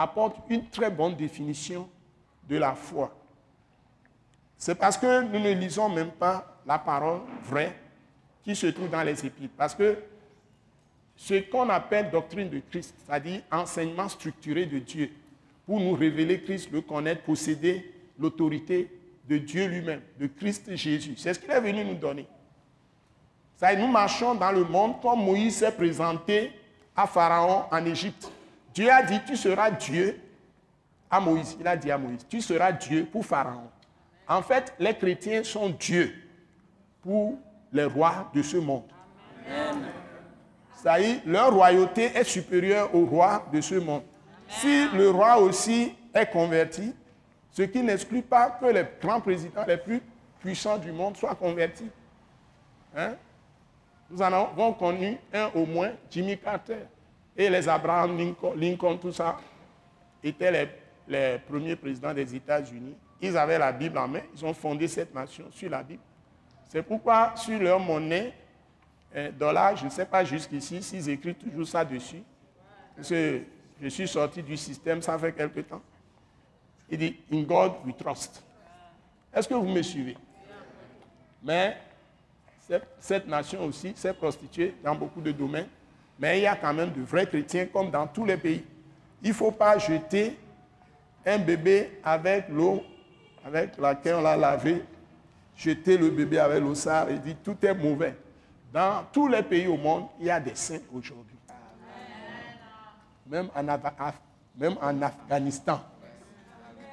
apporte 0.00 0.36
une 0.48 0.66
très 0.68 0.90
bonne 0.90 1.14
définition 1.14 1.88
de 2.48 2.56
la 2.56 2.74
foi. 2.74 3.14
C'est 4.56 4.74
parce 4.74 4.96
que 4.96 5.22
nous 5.22 5.38
ne 5.38 5.52
lisons 5.52 5.88
même 5.88 6.10
pas 6.10 6.58
la 6.66 6.78
parole 6.78 7.20
vraie, 7.44 7.76
qui 8.42 8.56
se 8.56 8.66
trouve 8.68 8.88
dans 8.88 9.02
les 9.02 9.24
épîtres. 9.24 9.54
Parce 9.56 9.74
que 9.74 9.98
ce 11.16 11.34
qu'on 11.50 11.68
appelle 11.68 12.10
doctrine 12.10 12.48
de 12.48 12.60
Christ, 12.70 12.94
c'est-à-dire 13.04 13.42
enseignement 13.52 14.08
structuré 14.08 14.64
de 14.64 14.78
Dieu, 14.78 15.10
pour 15.66 15.78
nous 15.78 15.92
révéler 15.92 16.42
Christ, 16.42 16.70
le 16.72 16.80
connaître, 16.80 17.22
posséder 17.22 17.94
l'autorité 18.18 18.90
de 19.28 19.38
Dieu 19.38 19.66
lui-même, 19.66 20.00
de 20.18 20.26
Christ 20.26 20.74
Jésus. 20.74 21.14
C'est 21.16 21.34
ce 21.34 21.38
qu'il 21.38 21.50
est 21.50 21.60
venu 21.60 21.84
nous 21.84 21.94
donner. 21.94 22.26
Ça, 23.56 23.76
nous 23.76 23.86
marchons 23.86 24.34
dans 24.34 24.50
le 24.50 24.64
monde 24.64 25.00
comme 25.02 25.22
Moïse 25.22 25.56
s'est 25.58 25.72
présenté 25.72 26.50
à 26.96 27.06
Pharaon 27.06 27.64
en 27.70 27.84
Égypte. 27.84 28.30
Dieu 28.74 28.90
a 28.90 29.02
dit, 29.02 29.20
tu 29.26 29.36
seras 29.36 29.70
Dieu 29.70 30.20
à 31.10 31.20
Moïse. 31.20 31.56
Il 31.58 31.66
a 31.66 31.76
dit 31.76 31.90
à 31.90 31.98
Moïse, 31.98 32.26
tu 32.28 32.40
seras 32.40 32.72
Dieu 32.72 33.06
pour 33.10 33.24
Pharaon. 33.24 33.68
En 34.28 34.42
fait, 34.42 34.72
les 34.78 34.94
chrétiens 34.94 35.42
sont 35.42 35.70
Dieu 35.70 36.14
pour 37.02 37.38
les 37.72 37.84
rois 37.84 38.30
de 38.32 38.42
ce 38.42 38.56
monde. 38.56 38.84
Est, 40.84 41.26
leur 41.26 41.52
royauté 41.52 42.04
est 42.14 42.24
supérieure 42.24 42.94
au 42.94 43.04
roi 43.04 43.46
de 43.52 43.60
ce 43.60 43.74
monde. 43.74 44.02
Si 44.48 44.88
le 44.90 45.10
roi 45.10 45.38
aussi 45.38 45.94
est 46.14 46.26
converti, 46.26 46.94
ce 47.50 47.62
qui 47.62 47.82
n'exclut 47.82 48.22
pas 48.22 48.50
que 48.50 48.66
les 48.66 48.84
grands 49.00 49.20
présidents 49.20 49.64
les 49.66 49.76
plus 49.76 50.00
puissants 50.40 50.78
du 50.78 50.92
monde 50.92 51.16
soient 51.16 51.34
convertis. 51.34 51.90
Hein? 52.96 53.14
Nous 54.10 54.22
en 54.22 54.32
avons 54.32 54.72
connu 54.72 55.18
un 55.32 55.50
au 55.54 55.66
moins, 55.66 55.92
Jimmy 56.10 56.38
Carter. 56.38 56.86
Et 57.36 57.48
les 57.48 57.68
Abraham 57.68 58.16
Lincoln, 58.56 58.98
tout 58.98 59.12
ça, 59.12 59.38
étaient 60.22 60.50
les, 60.50 60.68
les 61.08 61.38
premiers 61.38 61.76
présidents 61.76 62.12
des 62.12 62.34
États-Unis. 62.34 62.96
Ils 63.20 63.36
avaient 63.36 63.58
la 63.58 63.72
Bible 63.72 63.98
en 63.98 64.08
main, 64.08 64.22
ils 64.34 64.44
ont 64.44 64.54
fondé 64.54 64.88
cette 64.88 65.14
nation 65.14 65.44
sur 65.50 65.70
la 65.70 65.82
Bible. 65.82 66.02
C'est 66.68 66.82
pourquoi 66.82 67.34
sur 67.36 67.58
leur 67.58 67.80
monnaie, 67.80 68.32
euh, 69.14 69.30
dollar, 69.32 69.76
je 69.76 69.84
ne 69.86 69.90
sais 69.90 70.06
pas 70.06 70.24
jusqu'ici 70.24 70.82
s'ils 70.82 71.08
écrivent 71.10 71.34
toujours 71.34 71.66
ça 71.66 71.84
dessus. 71.84 72.22
Parce 72.94 73.08
que 73.08 73.42
je 73.80 73.88
suis 73.88 74.06
sorti 74.06 74.42
du 74.42 74.56
système, 74.56 75.02
ça 75.02 75.18
fait 75.18 75.32
quelque 75.32 75.60
temps. 75.60 75.82
Il 76.88 76.98
dit 76.98 77.16
In 77.32 77.42
God 77.42 77.72
we 77.84 77.94
trust. 77.96 78.42
Est-ce 79.32 79.48
que 79.48 79.54
vous 79.54 79.68
me 79.68 79.82
suivez? 79.82 80.16
Mais 81.42 81.76
cette, 82.60 82.86
cette 83.00 83.26
nation 83.26 83.64
aussi 83.64 83.92
s'est 83.96 84.14
prostituée 84.14 84.74
dans 84.82 84.94
beaucoup 84.94 85.20
de 85.20 85.32
domaines. 85.32 85.68
Mais 86.20 86.38
il 86.38 86.42
y 86.42 86.46
a 86.46 86.54
quand 86.54 86.74
même 86.74 86.92
de 86.92 87.00
vrais 87.00 87.26
chrétiens 87.26 87.66
comme 87.66 87.90
dans 87.90 88.06
tous 88.06 88.24
les 88.26 88.36
pays. 88.36 88.62
Il 89.22 89.30
ne 89.30 89.34
faut 89.34 89.50
pas 89.50 89.78
jeter 89.78 90.38
un 91.26 91.38
bébé 91.38 91.98
avec 92.04 92.48
l'eau 92.50 92.82
avec 93.44 93.78
laquelle 93.78 94.16
on 94.16 94.20
l'a 94.22 94.36
lavé 94.36 94.84
jeter 95.56 95.96
le 95.98 96.10
bébé 96.10 96.38
avec 96.38 96.60
l'eau 96.60 96.74
et 97.08 97.18
dit 97.18 97.36
tout 97.42 97.56
est 97.62 97.74
mauvais. 97.74 98.16
Dans 98.72 99.04
tous 99.12 99.28
les 99.28 99.42
pays 99.42 99.66
au 99.66 99.76
monde, 99.76 100.06
il 100.18 100.26
y 100.26 100.30
a 100.30 100.38
des 100.40 100.54
saints 100.54 100.80
aujourd'hui. 100.94 101.36
Même 103.26 103.48
en, 103.54 103.62
même 104.56 104.76
en 104.80 105.02
Afghanistan, 105.02 105.80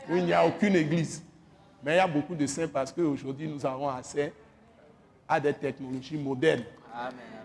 où 0.10 0.16
il 0.16 0.26
n'y 0.26 0.34
a 0.34 0.46
aucune 0.46 0.76
église. 0.76 1.24
Mais 1.84 1.94
il 1.94 1.98
y 1.98 2.00
a 2.00 2.08
beaucoup 2.08 2.36
de 2.36 2.46
saints 2.48 2.68
parce 2.68 2.92
qu'aujourd'hui, 2.92 3.48
nous 3.48 3.66
avons 3.66 3.90
accès 3.90 4.34
à 5.28 5.40
des 5.40 5.54
technologies 5.54 6.18
modernes 6.18 6.64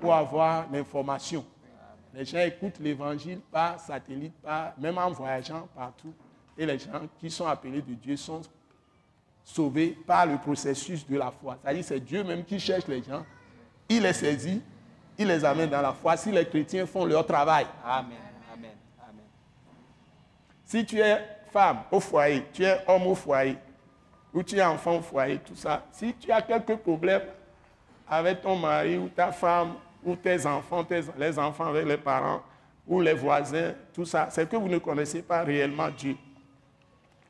pour 0.01 0.15
avoir 0.15 0.67
l'information. 0.73 1.45
Les 2.15 2.25
gens 2.25 2.41
écoutent 2.41 2.79
l'évangile 2.79 3.41
par 3.51 3.81
satellite, 3.81 4.35
par, 4.43 4.75
même 4.79 4.99
en 4.99 5.11
voyageant 5.11 5.69
partout. 5.75 6.13
Et 6.57 6.67
les 6.67 6.79
gens 6.79 7.09
qui 7.19 7.31
sont 7.31 7.47
appelés 7.47 7.81
de 7.81 7.95
Dieu 7.95 8.17
sont 8.17 8.43
sauvés 9.43 9.97
par 10.07 10.27
le 10.27 10.37
processus 10.39 11.07
de 11.07 11.17
la 11.17 11.31
foi. 11.31 11.59
C'est-à-dire 11.63 11.85
c'est 11.85 12.01
Dieu 12.01 12.23
même 12.23 12.45
qui 12.45 12.61
cherche 12.61 12.87
les 12.87 13.03
gens, 13.03 13.25
il 13.89 14.03
les 14.03 14.13
saisit, 14.13 14.63
il 15.19 15.27
les 15.27 15.45
amène 15.45 15.71
dans 15.71 15.83
la 15.83 15.93
foi 15.93 16.17
si 16.17 16.31
les 16.31 16.47
chrétiens 16.47 16.87
font 16.87 17.05
leur 17.05 17.27
travail. 17.27 17.67
Amen. 17.85 18.19
Amen. 18.53 18.71
Amen. 19.09 19.25
Si 20.65 20.85
tu 20.85 20.99
es 20.99 21.19
femme 21.51 21.81
au 21.91 22.01
foyer, 22.01 22.45
tu 22.53 22.63
es 22.65 22.79
homme 22.87 23.07
au 23.07 23.15
foyer, 23.15 23.57
ou 24.33 24.43
tu 24.43 24.57
es 24.57 24.63
enfant 24.63 24.97
au 24.97 25.03
foyer, 25.03 25.39
tout 25.39 25.57
ça, 25.57 25.85
si 25.91 26.15
tu 26.15 26.31
as 26.31 26.43
quelques 26.43 26.77
problèmes 26.77 27.23
avec 28.09 28.43
ton 28.43 28.57
mari 28.57 28.97
ou 28.97 29.09
ta 29.09 29.33
femme 29.33 29.75
ou 30.05 30.17
tes 30.17 30.47
enfants, 30.47 30.87
les 31.19 31.39
enfants 31.39 31.67
avec 31.67 31.87
les 31.87 31.97
parents 31.97 32.43
ou 32.87 33.01
les 33.01 33.15
voisins, 33.15 33.75
tout 33.93 34.05
ça, 34.05 34.29
c'est 34.31 34.49
que 34.49 34.57
vous 34.57 34.69
ne 34.69 34.79
connaissez 34.79 35.23
pas 35.23 35.43
réellement 35.43 35.89
Dieu. 35.91 36.17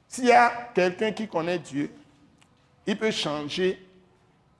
S'il 0.08 0.26
y 0.26 0.32
a 0.32 0.70
quelqu'un 0.74 1.12
qui 1.12 1.28
connaît 1.28 1.58
Dieu, 1.58 1.90
il 2.86 2.98
peut 2.98 3.10
changer 3.10 3.86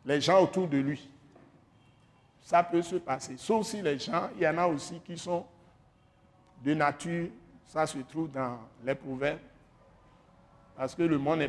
les 0.04 0.20
gens 0.20 0.42
autour 0.42 0.68
de 0.68 0.78
lui. 0.78 1.08
Ça 2.42 2.62
peut 2.62 2.82
se 2.82 2.96
passer. 2.96 3.36
Sauf 3.36 3.66
si 3.66 3.80
les 3.80 3.98
gens, 3.98 4.28
il 4.36 4.42
y 4.42 4.48
en 4.48 4.58
a 4.58 4.66
aussi 4.66 5.00
qui 5.04 5.16
sont 5.16 5.44
de 6.64 6.74
nature, 6.74 7.28
ça 7.66 7.86
se 7.86 7.98
trouve 7.98 8.30
dans 8.30 8.58
les 8.84 8.94
proverbes, 8.94 9.38
parce 10.76 10.94
que 10.94 11.02
le 11.02 11.18
monde 11.18 11.40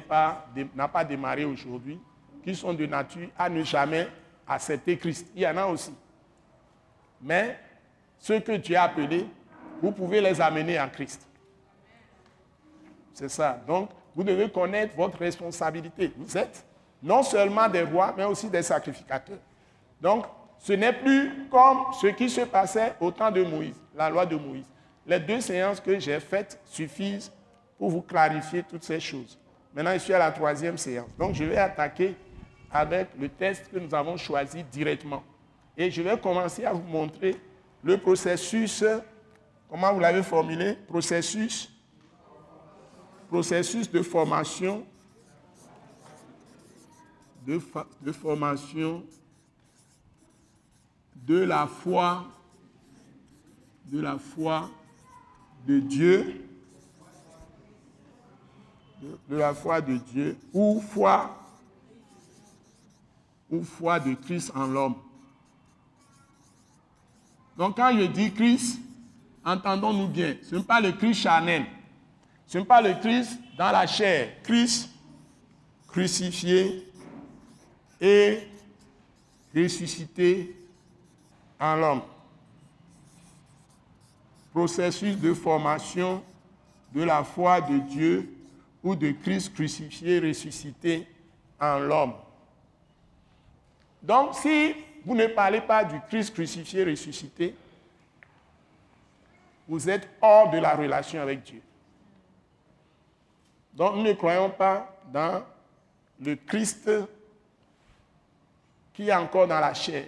n'a 0.75 0.87
pas 0.87 1.03
démarré 1.03 1.45
aujourd'hui, 1.45 1.99
qui 2.43 2.55
sont 2.55 2.73
de 2.73 2.85
nature 2.85 3.29
à 3.37 3.49
ne 3.49 3.63
jamais 3.63 4.07
accepter 4.47 4.97
Christ. 4.97 5.27
Il 5.35 5.41
y 5.41 5.47
en 5.47 5.57
a 5.57 5.65
aussi. 5.65 5.93
Mais 7.23 7.57
ceux 8.19 8.39
que 8.39 8.51
Dieu 8.53 8.75
a 8.75 8.83
appelés, 8.83 9.27
vous 9.81 9.91
pouvez 9.91 10.21
les 10.21 10.39
amener 10.39 10.77
à 10.77 10.87
Christ. 10.87 11.27
C'est 13.13 13.29
ça. 13.29 13.59
Donc, 13.65 13.89
vous 14.15 14.23
devez 14.23 14.49
connaître 14.49 14.95
votre 14.95 15.17
responsabilité. 15.17 16.13
Vous 16.17 16.37
êtes 16.37 16.65
non 17.01 17.23
seulement 17.23 17.67
des 17.67 17.83
rois, 17.83 18.13
mais 18.15 18.25
aussi 18.25 18.49
des 18.49 18.61
sacrificateurs. 18.61 19.39
Donc, 20.01 20.25
ce 20.59 20.73
n'est 20.73 20.93
plus 20.93 21.47
comme 21.49 21.79
ce 21.99 22.07
qui 22.07 22.29
se 22.29 22.41
passait 22.41 22.93
au 22.99 23.11
temps 23.11 23.31
de 23.31 23.43
Moïse, 23.43 23.75
la 23.95 24.09
loi 24.09 24.25
de 24.25 24.35
Moïse. 24.35 24.65
Les 25.05 25.19
deux 25.19 25.41
séances 25.41 25.79
que 25.79 25.99
j'ai 25.99 26.19
faites 26.19 26.59
suffisent 26.65 27.31
pour 27.77 27.89
vous 27.89 28.01
clarifier 28.01 28.63
toutes 28.63 28.83
ces 28.83 28.99
choses. 28.99 29.37
Maintenant, 29.73 29.93
je 29.93 29.99
suis 29.99 30.13
à 30.13 30.19
la 30.19 30.31
troisième 30.31 30.77
séance. 30.77 31.09
Donc, 31.17 31.33
je 31.33 31.43
vais 31.43 31.57
attaquer 31.57 32.15
avec 32.71 33.09
le 33.19 33.27
test 33.27 33.69
que 33.71 33.79
nous 33.79 33.93
avons 33.93 34.15
choisi 34.15 34.63
directement. 34.63 35.23
Et 35.77 35.89
je 35.89 36.01
vais 36.01 36.19
commencer 36.19 36.65
à 36.65 36.73
vous 36.73 36.83
montrer 36.83 37.35
le 37.83 37.97
processus, 37.97 38.83
comment 39.69 39.93
vous 39.93 39.99
l'avez 39.99 40.23
formulé, 40.23 40.75
processus. 40.87 41.69
Processus 43.27 43.89
de 43.89 44.03
formation, 44.03 44.85
de, 47.47 47.59
formation 48.11 49.03
de 51.15 51.39
la 51.39 51.65
foi, 51.65 52.25
de 53.85 53.99
la 54.01 54.19
foi 54.19 54.69
de 55.65 55.79
Dieu, 55.79 56.45
de, 59.01 59.17
de 59.29 59.35
la 59.35 59.55
foi 59.55 59.81
de 59.81 59.97
Dieu, 59.97 60.37
ou 60.53 60.79
foi, 60.79 61.27
ou 63.49 63.63
foi 63.63 63.99
de 63.99 64.13
Christ 64.13 64.51
en 64.55 64.67
l'homme. 64.67 65.12
Donc 67.57 67.75
quand 67.77 67.95
je 67.97 68.05
dis 68.05 68.31
Christ, 68.31 68.79
entendons-nous 69.45 70.07
bien, 70.07 70.35
ce 70.41 70.55
n'est 70.55 70.63
pas 70.63 70.81
le 70.81 70.91
Christ 70.93 71.21
charnel, 71.21 71.65
ce 72.47 72.57
n'est 72.57 72.65
pas 72.65 72.81
le 72.81 72.93
Christ 72.95 73.39
dans 73.57 73.71
la 73.71 73.85
chair, 73.85 74.41
Christ 74.43 74.89
crucifié 75.87 76.87
et 78.01 78.39
ressuscité 79.55 80.55
en 81.59 81.75
l'homme. 81.75 82.01
Processus 84.51 85.17
de 85.17 85.33
formation 85.33 86.23
de 86.93 87.03
la 87.03 87.23
foi 87.23 87.61
de 87.61 87.77
Dieu 87.79 88.35
ou 88.83 88.95
de 88.95 89.11
Christ 89.11 89.53
crucifié, 89.53 90.19
ressuscité 90.19 91.07
en 91.59 91.79
l'homme. 91.79 92.13
Donc, 94.01 94.35
si 94.35 94.73
vous 95.05 95.15
ne 95.15 95.27
parlez 95.27 95.61
pas 95.61 95.83
du 95.83 95.99
Christ 96.07 96.33
crucifié, 96.33 96.83
ressuscité, 96.83 97.55
vous 99.67 99.89
êtes 99.89 100.07
hors 100.21 100.49
de 100.49 100.57
la 100.57 100.75
relation 100.75 101.21
avec 101.21 101.43
Dieu. 101.43 101.61
Donc, 103.73 103.95
nous 103.95 104.03
ne 104.03 104.13
croyons 104.13 104.49
pas 104.49 104.95
dans 105.11 105.43
le 106.19 106.35
Christ 106.35 106.89
qui 108.93 109.09
est 109.09 109.15
encore 109.15 109.47
dans 109.47 109.59
la 109.59 109.73
chair. 109.73 110.05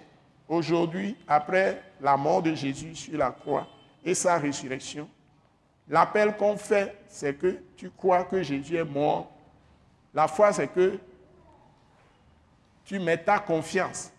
Aujourd'hui, 0.48 1.16
après 1.26 1.82
la 2.00 2.16
mort 2.16 2.42
de 2.42 2.54
Jésus 2.54 2.94
sur 2.94 3.18
la 3.18 3.30
croix 3.30 3.66
et 4.04 4.14
sa 4.14 4.38
résurrection, 4.38 5.08
l'appel 5.88 6.36
qu'on 6.36 6.56
fait, 6.56 6.96
c'est 7.08 7.34
que 7.34 7.60
tu 7.76 7.90
crois 7.90 8.24
que 8.24 8.42
Jésus 8.42 8.76
est 8.76 8.84
mort. 8.84 9.30
La 10.14 10.28
foi, 10.28 10.52
c'est 10.52 10.68
que 10.68 10.98
tu 12.84 13.00
mets 13.00 13.18
ta 13.18 13.40
confiance 13.40 14.12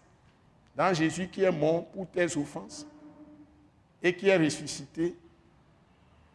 dans 0.78 0.94
Jésus 0.94 1.28
qui 1.28 1.44
est 1.44 1.52
mort 1.52 1.88
pour 1.88 2.08
tes 2.08 2.38
offenses 2.38 2.86
et 4.02 4.16
qui 4.16 4.30
est 4.30 4.38
ressuscité 4.38 5.18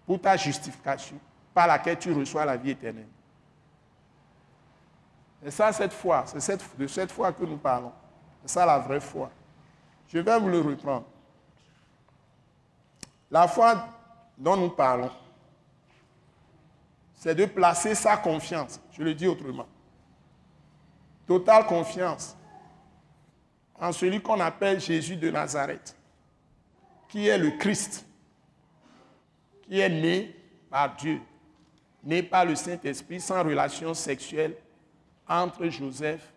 pour 0.04 0.20
ta 0.20 0.36
justification, 0.36 1.16
par 1.54 1.68
laquelle 1.68 1.96
tu 1.96 2.12
reçois 2.12 2.44
la 2.44 2.56
vie 2.56 2.70
éternelle. 2.70 3.06
C'est 5.44 5.52
ça 5.52 5.72
cette 5.72 5.92
foi, 5.92 6.24
c'est 6.26 6.76
de 6.76 6.86
cette 6.88 7.12
foi 7.12 7.32
que 7.32 7.44
nous 7.44 7.56
parlons. 7.56 7.92
C'est 8.42 8.50
ça 8.50 8.66
la 8.66 8.80
vraie 8.80 9.00
foi. 9.00 9.30
Je 10.08 10.18
vais 10.18 10.40
vous 10.40 10.48
le 10.48 10.60
reprendre. 10.60 11.06
La 13.30 13.46
foi 13.46 13.88
dont 14.36 14.56
nous 14.56 14.70
parlons, 14.70 15.10
c'est 17.14 17.36
de 17.36 17.46
placer 17.46 17.94
sa 17.94 18.16
confiance, 18.16 18.80
je 18.90 19.04
le 19.04 19.14
dis 19.14 19.28
autrement, 19.28 19.66
totale 21.28 21.64
confiance 21.66 22.36
en 23.82 23.90
celui 23.90 24.20
qu'on 24.20 24.38
appelle 24.38 24.80
Jésus 24.80 25.16
de 25.16 25.28
Nazareth, 25.28 25.96
qui 27.08 27.26
est 27.26 27.36
le 27.36 27.50
Christ, 27.50 28.06
qui 29.62 29.80
est 29.80 29.88
né 29.88 30.36
par 30.70 30.94
Dieu, 30.94 31.20
né 32.04 32.22
par 32.22 32.44
le 32.44 32.54
Saint-Esprit, 32.54 33.20
sans 33.20 33.42
relation 33.42 33.92
sexuelle 33.92 34.54
entre 35.28 35.68
Joseph, 35.68 36.32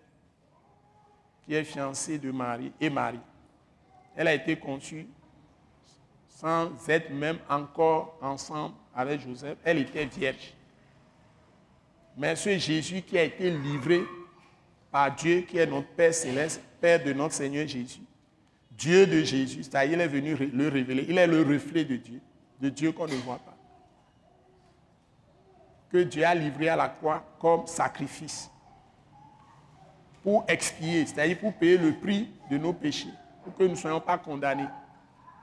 qui 1.43 1.53
est 1.53 1.63
fiancé 1.63 2.17
de 2.17 2.31
Marie, 2.31 2.71
et 2.81 2.89
Marie. 2.89 3.19
Elle 4.15 4.27
a 4.27 4.33
été 4.33 4.57
conçue 4.57 5.05
sans 6.27 6.71
être 6.89 7.11
même 7.11 7.37
encore 7.47 8.17
ensemble 8.21 8.73
avec 8.95 9.21
Joseph. 9.21 9.57
Elle 9.63 9.77
était 9.77 10.05
vierge. 10.05 10.55
Mais 12.17 12.35
ce 12.35 12.57
Jésus 12.57 13.03
qui 13.03 13.19
a 13.19 13.23
été 13.23 13.51
livré 13.51 14.01
par 14.95 15.13
Dieu, 15.13 15.41
qui 15.41 15.57
est 15.57 15.65
notre 15.65 15.89
Père 15.89 16.13
céleste, 16.13 16.61
Père 16.79 17.03
de 17.03 17.11
notre 17.11 17.33
Seigneur 17.33 17.67
Jésus, 17.67 17.99
Dieu 18.71 19.05
de 19.05 19.23
Jésus, 19.25 19.63
c'est-à-dire 19.63 19.97
il 19.97 19.99
est 19.99 20.07
venu 20.07 20.37
le 20.37 20.69
révéler. 20.69 21.05
Il 21.09 21.17
est 21.17 21.27
le 21.27 21.41
reflet 21.41 21.83
de 21.83 21.97
Dieu, 21.97 22.21
de 22.61 22.69
Dieu 22.69 22.93
qu'on 22.93 23.05
ne 23.05 23.15
voit 23.15 23.39
pas. 23.39 23.57
Que 25.91 25.97
Dieu 25.97 26.23
a 26.25 26.33
livré 26.33 26.69
à 26.69 26.77
la 26.77 26.87
croix 26.87 27.21
comme 27.41 27.67
sacrifice 27.67 28.49
pour 30.23 30.45
expier, 30.47 31.05
c'est-à-dire 31.05 31.39
pour 31.39 31.51
payer 31.51 31.77
le 31.77 31.91
prix 31.91 32.29
de 32.49 32.57
nos 32.57 32.71
péchés, 32.71 33.11
pour 33.43 33.53
que 33.53 33.63
nous 33.63 33.71
ne 33.71 33.75
soyons 33.75 33.99
pas 33.99 34.17
condamnés, 34.17 34.69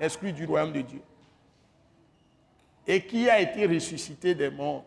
exclus 0.01 0.33
du 0.33 0.47
royaume 0.47 0.73
de 0.73 0.81
Dieu. 0.81 1.03
Et 2.87 3.05
qui 3.05 3.29
a 3.29 3.39
été 3.39 3.67
ressuscité 3.67 4.35
des 4.35 4.49
morts? 4.49 4.87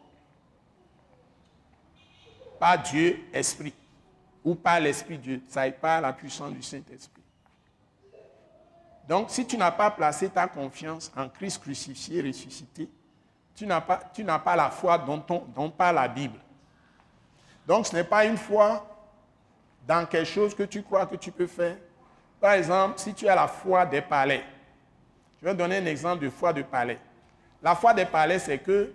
Par 2.60 2.82
Dieu 2.82 3.20
Esprit, 3.32 3.76
ou 4.46 4.56
par 4.56 4.80
l'Esprit 4.80 5.18
de 5.18 5.24
Dieu, 5.24 5.42
ça 5.50 5.66
n'est 5.66 5.72
pas 5.72 6.00
la 6.00 6.14
puissance 6.14 6.54
du 6.54 6.62
Saint-Esprit. 6.62 7.22
Donc, 9.08 9.30
si 9.30 9.46
tu 9.46 9.58
n'as 9.58 9.72
pas 9.72 9.92
placé 9.92 10.30
ta 10.30 10.48
confiance 10.48 11.12
en 11.18 11.28
Christ 11.28 11.62
crucifié, 11.62 12.22
ressuscité, 12.22 12.88
tu 13.56 13.66
n'as 13.66 13.82
pas, 13.82 14.56
la 14.56 14.70
foi 14.70 14.98
dont, 15.00 15.24
on- 15.30 15.46
dont 15.56 15.70
parle 15.70 15.96
la 15.96 16.08
Bible. 16.08 16.40
Donc, 17.68 17.88
ce 17.88 17.96
n'est 17.96 18.04
pas 18.04 18.26
une 18.26 18.38
foi 18.38 18.86
dans 19.88 20.06
quelque 20.06 20.28
chose 20.28 20.54
que 20.56 20.64
tu 20.64 20.84
crois 20.84 21.06
que 21.06 21.16
tu 21.16 21.32
peux 21.32 21.48
faire. 21.48 21.78
Par 22.40 22.54
exemple, 22.54 23.00
si 23.00 23.14
tu 23.14 23.28
as 23.28 23.36
la 23.36 23.48
foi 23.48 23.86
des 23.86 24.02
palais, 24.02 24.44
je 25.42 25.46
vais 25.46 25.56
donner 25.56 25.78
un 25.78 25.86
exemple 25.86 26.24
de 26.24 26.30
foi 26.30 26.54
de 26.54 26.62
palais. 26.64 27.00
La 27.64 27.76
foi 27.76 27.94
des 27.94 28.06
palais, 28.06 28.40
c'est 28.40 28.60
que 28.60 28.94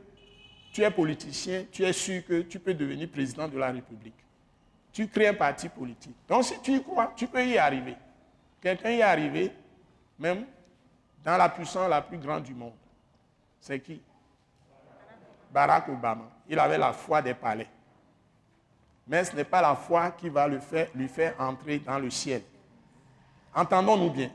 tu 0.72 0.82
es 0.82 0.90
politicien, 0.90 1.64
tu 1.72 1.84
es 1.84 1.92
sûr 1.92 2.24
que 2.24 2.42
tu 2.42 2.58
peux 2.60 2.74
devenir 2.74 3.08
président 3.10 3.48
de 3.48 3.58
la 3.58 3.70
République. 3.70 4.14
Tu 4.92 5.09
crées 5.09 5.29
un 5.29 5.35
parti 5.35 5.68
politique. 5.68 6.16
Donc, 6.29 6.44
si 6.44 6.61
tu 6.61 6.72
y 6.72 6.83
crois, 6.83 7.12
tu 7.14 7.26
peux 7.26 7.44
y 7.44 7.57
arriver. 7.57 7.96
Quelqu'un 8.61 8.90
y 8.90 8.98
est 8.98 9.03
arrivé, 9.03 9.53
même 10.18 10.44
dans 11.24 11.37
la 11.37 11.48
puissance 11.48 11.88
la 11.88 12.03
plus 12.03 12.18
grande 12.18 12.42
du 12.42 12.55
monde. 12.55 12.74
C'est 13.61 13.81
qui? 13.81 14.03
Barack 15.53 15.88
Obama. 15.88 16.31
Il 16.48 16.59
avait 16.59 16.79
la 16.79 16.92
foi 16.92 17.22
des 17.22 17.35
palais. 17.35 17.68
Mais 19.07 19.24
ce 19.24 19.35
n'est 19.35 19.44
pas 19.44 19.61
la 19.61 19.74
foi 19.74 20.11
qui 20.12 20.29
va 20.29 20.48
faire, 20.61 20.88
lui 20.94 21.09
faire 21.09 21.35
entrer 21.38 21.79
dans 21.79 21.98
le 21.98 22.11
ciel. 22.11 22.42
Entendons-nous 23.55 24.11
bien. 24.11 24.31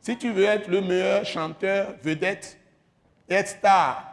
Si 0.00 0.16
tu 0.16 0.32
veux 0.32 0.44
être 0.44 0.68
le 0.68 0.80
meilleur 0.80 1.24
chanteur, 1.24 1.94
vedette, 2.02 2.58
être 3.28 3.48
star, 3.48 4.11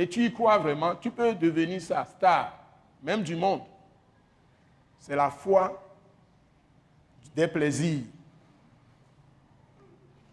et 0.00 0.08
tu 0.08 0.24
y 0.24 0.32
crois 0.32 0.58
vraiment, 0.58 0.94
tu 0.94 1.10
peux 1.10 1.34
devenir 1.34 1.82
sa 1.82 2.04
star, 2.04 2.56
même 3.02 3.24
du 3.24 3.34
monde. 3.34 3.62
C'est 5.00 5.16
la 5.16 5.28
foi 5.28 5.82
des 7.34 7.48
plaisirs, 7.48 8.04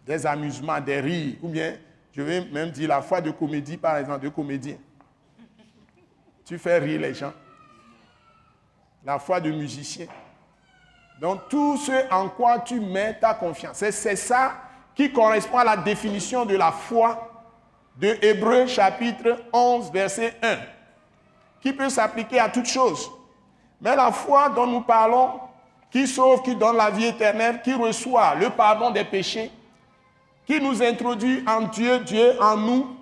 des 0.06 0.24
amusements, 0.24 0.80
des 0.80 1.00
rires, 1.00 1.34
ou 1.42 1.48
bien, 1.48 1.76
je 2.12 2.22
vais 2.22 2.44
même 2.44 2.70
dire 2.70 2.88
la 2.88 3.02
foi 3.02 3.20
de 3.20 3.32
comédie, 3.32 3.76
par 3.76 3.96
exemple, 3.96 4.20
de 4.20 4.28
comédien. 4.28 4.76
Tu 6.44 6.58
fais 6.58 6.78
rire 6.78 7.00
les 7.00 7.12
gens. 7.12 7.32
La 9.04 9.18
foi 9.18 9.40
de 9.40 9.50
musicien. 9.50 10.06
Donc 11.20 11.48
tout 11.48 11.76
ce 11.76 12.12
en 12.12 12.28
quoi 12.28 12.60
tu 12.60 12.78
mets 12.78 13.18
ta 13.18 13.34
confiance, 13.34 13.78
c'est 13.78 13.90
c'est 13.90 14.16
ça 14.16 14.62
qui 14.94 15.12
correspond 15.12 15.58
à 15.58 15.64
la 15.64 15.76
définition 15.76 16.44
de 16.44 16.54
la 16.54 16.70
foi 16.70 17.35
de 17.96 18.16
Hébreu 18.22 18.66
chapitre 18.66 19.42
11 19.52 19.90
verset 19.90 20.36
1, 20.42 20.56
qui 21.60 21.72
peut 21.72 21.88
s'appliquer 21.88 22.38
à 22.38 22.48
toutes 22.48 22.66
choses. 22.66 23.10
Mais 23.80 23.96
la 23.96 24.12
foi 24.12 24.48
dont 24.50 24.66
nous 24.66 24.82
parlons, 24.82 25.40
qui 25.90 26.06
sauve, 26.06 26.42
qui 26.42 26.54
donne 26.54 26.76
la 26.76 26.90
vie 26.90 27.06
éternelle, 27.06 27.62
qui 27.62 27.72
reçoit 27.72 28.34
le 28.34 28.50
pardon 28.50 28.90
des 28.90 29.04
péchés, 29.04 29.50
qui 30.44 30.60
nous 30.60 30.82
introduit 30.82 31.42
en 31.46 31.62
Dieu, 31.62 32.00
Dieu 32.00 32.40
en 32.40 32.56
nous, 32.56 32.96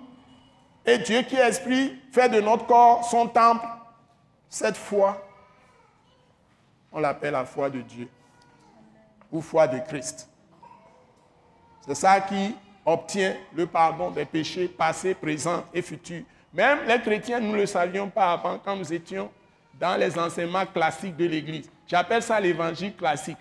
et 0.85 0.97
Dieu 0.99 1.23
qui 1.23 1.35
est 1.35 1.47
esprit 1.47 1.99
fait 2.11 2.29
de 2.29 2.39
notre 2.41 2.65
corps 2.65 3.03
son 3.03 3.27
temple, 3.27 3.65
cette 4.49 4.77
foi, 4.77 5.21
on 6.91 6.99
l'appelle 6.99 7.33
la 7.33 7.43
foi 7.43 7.69
de 7.69 7.81
Dieu 7.81 8.09
ou 9.31 9.41
foi 9.41 9.67
de 9.67 9.79
Christ. 9.79 10.29
C'est 11.81 11.95
ça 11.95 12.21
qui 12.21 12.55
obtient 12.85 13.35
le 13.55 13.65
pardon 13.65 14.11
des 14.11 14.25
péchés 14.25 14.67
passés, 14.67 15.15
présents 15.15 15.63
et 15.73 15.81
futurs. 15.81 16.23
Même 16.53 16.79
les 16.87 17.01
chrétiens, 17.01 17.39
nous 17.39 17.51
ne 17.51 17.57
le 17.57 17.65
savions 17.65 18.09
pas 18.09 18.31
avant 18.33 18.59
quand 18.59 18.75
nous 18.75 18.93
étions 18.93 19.29
dans 19.79 19.97
les 19.97 20.17
enseignements 20.17 20.65
classiques 20.65 21.17
de 21.17 21.25
l'Église. 21.25 21.69
J'appelle 21.87 22.21
ça 22.21 22.39
l'évangile 22.39 22.95
classique. 22.95 23.37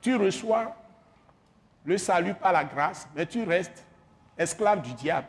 Tu 0.00 0.14
reçois 0.14 0.76
le 1.84 1.98
salut 1.98 2.34
par 2.34 2.52
la 2.52 2.64
grâce, 2.64 3.08
mais 3.14 3.26
tu 3.26 3.42
restes 3.44 3.84
esclave 4.38 4.82
du 4.82 4.92
diable. 4.94 5.26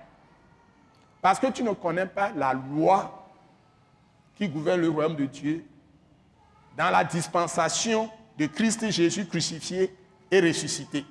Parce 1.21 1.39
que 1.39 1.47
tu 1.47 1.63
ne 1.63 1.71
connais 1.71 2.05
pas 2.05 2.31
la 2.35 2.53
loi 2.53 3.27
qui 4.35 4.47
gouverne 4.47 4.81
le 4.81 4.89
royaume 4.89 5.15
de 5.15 5.25
Dieu 5.25 5.65
dans 6.77 6.89
la 6.89 7.03
dispensation 7.03 8.09
de 8.37 8.45
Christ 8.47 8.89
Jésus 8.91 9.25
crucifié 9.25 9.95
et 10.29 10.39
ressuscité. 10.39 11.05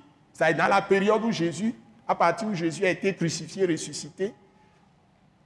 C'est 0.44 0.55
dans 0.55 0.66
la 0.66 0.83
période 0.83 1.24
où 1.24 1.31
Jésus, 1.31 1.72
à 2.07 2.16
partir 2.16 2.48
où 2.48 2.55
Jésus 2.55 2.85
a 2.85 2.90
été 2.90 3.14
crucifié 3.14 3.64
ressuscité, 3.64 4.35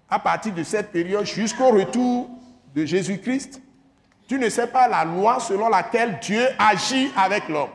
à 0.09 0.19
partir 0.19 0.55
de 0.55 0.63
cette 0.63 0.91
période 0.91 1.27
jusqu'au 1.27 1.69
retour 1.71 2.31
de 2.75 2.85
Jésus-Christ, 2.87 3.61
tu 4.27 4.39
ne 4.39 4.49
sais 4.49 4.67
pas 4.67 4.89
la 4.89 5.05
loi 5.05 5.39
selon 5.39 5.69
laquelle 5.69 6.19
Dieu 6.21 6.43
agit 6.59 7.11
avec 7.15 7.47
l'homme. 7.49 7.71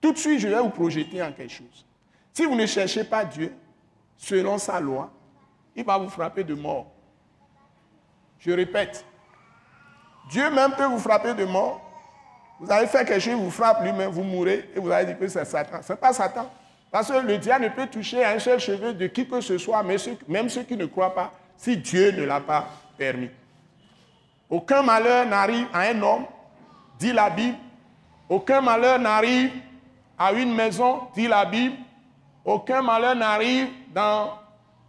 Tout 0.00 0.12
de 0.12 0.18
suite, 0.18 0.40
je 0.40 0.48
vais 0.48 0.60
vous 0.60 0.70
projeter 0.70 1.22
en 1.22 1.32
quelque 1.32 1.52
chose. 1.52 1.86
Si 2.32 2.44
vous 2.44 2.56
ne 2.56 2.66
cherchez 2.66 3.04
pas 3.04 3.24
Dieu 3.24 3.54
selon 4.16 4.58
sa 4.58 4.80
loi, 4.80 5.12
il 5.76 5.84
va 5.84 5.98
vous 5.98 6.08
frapper 6.08 6.42
de 6.42 6.54
mort. 6.54 6.90
Je 8.40 8.50
répète, 8.50 9.06
Dieu 10.30 10.50
même 10.50 10.72
peut 10.72 10.86
vous 10.86 10.98
frapper 10.98 11.32
de 11.34 11.44
mort. 11.44 11.83
Vous 12.60 12.70
avez 12.70 12.86
fait 12.86 13.04
quelque 13.04 13.20
chose, 13.20 13.34
vous 13.34 13.50
frappe 13.50 13.82
lui-même, 13.82 14.10
vous 14.10 14.22
mourrez 14.22 14.70
et 14.74 14.80
vous 14.80 14.90
avez 14.90 15.12
dit 15.12 15.18
que 15.18 15.26
c'est 15.28 15.44
Satan. 15.44 15.78
Ce 15.82 15.92
n'est 15.92 15.98
pas 15.98 16.12
Satan. 16.12 16.50
Parce 16.90 17.10
que 17.10 17.18
le 17.18 17.38
diable 17.38 17.64
ne 17.64 17.70
peut 17.70 17.86
toucher 17.86 18.24
un 18.24 18.38
seul 18.38 18.60
cheveu 18.60 18.94
de 18.94 19.08
qui 19.08 19.26
que 19.26 19.40
ce 19.40 19.58
soit, 19.58 19.82
même 19.82 20.48
ceux 20.48 20.62
qui 20.62 20.76
ne 20.76 20.86
croient 20.86 21.14
pas, 21.14 21.32
si 21.56 21.76
Dieu 21.76 22.12
ne 22.12 22.24
l'a 22.24 22.40
pas 22.40 22.68
permis. 22.96 23.30
Aucun 24.48 24.82
malheur 24.82 25.26
n'arrive 25.26 25.66
à 25.72 25.80
un 25.80 26.00
homme, 26.02 26.26
dit 26.98 27.12
la 27.12 27.30
Bible. 27.30 27.56
Aucun 28.28 28.60
malheur 28.60 28.98
n'arrive 28.98 29.50
à 30.16 30.32
une 30.32 30.54
maison, 30.54 31.00
dit 31.14 31.26
la 31.26 31.44
Bible. 31.44 31.74
Aucun 32.44 32.82
malheur 32.82 33.16
n'arrive 33.16 33.68
dans 33.92 34.34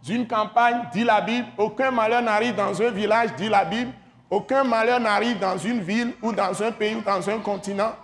une 0.08 0.26
campagne, 0.28 0.82
dit 0.92 1.02
la 1.02 1.20
Bible. 1.20 1.48
Aucun 1.58 1.90
malheur 1.90 2.22
n'arrive 2.22 2.54
dans 2.54 2.80
un 2.80 2.90
village, 2.90 3.34
dit 3.36 3.48
la 3.48 3.64
Bible. 3.64 3.90
Aucun 4.28 4.64
malheur 4.64 4.98
n'arrive 5.00 5.38
dans 5.38 5.56
une 5.56 5.80
ville 5.80 6.14
ou 6.20 6.32
dans 6.32 6.62
un 6.62 6.72
pays 6.72 6.96
ou 6.96 7.00
dans 7.00 7.28
un 7.30 7.38
continent 7.38 7.94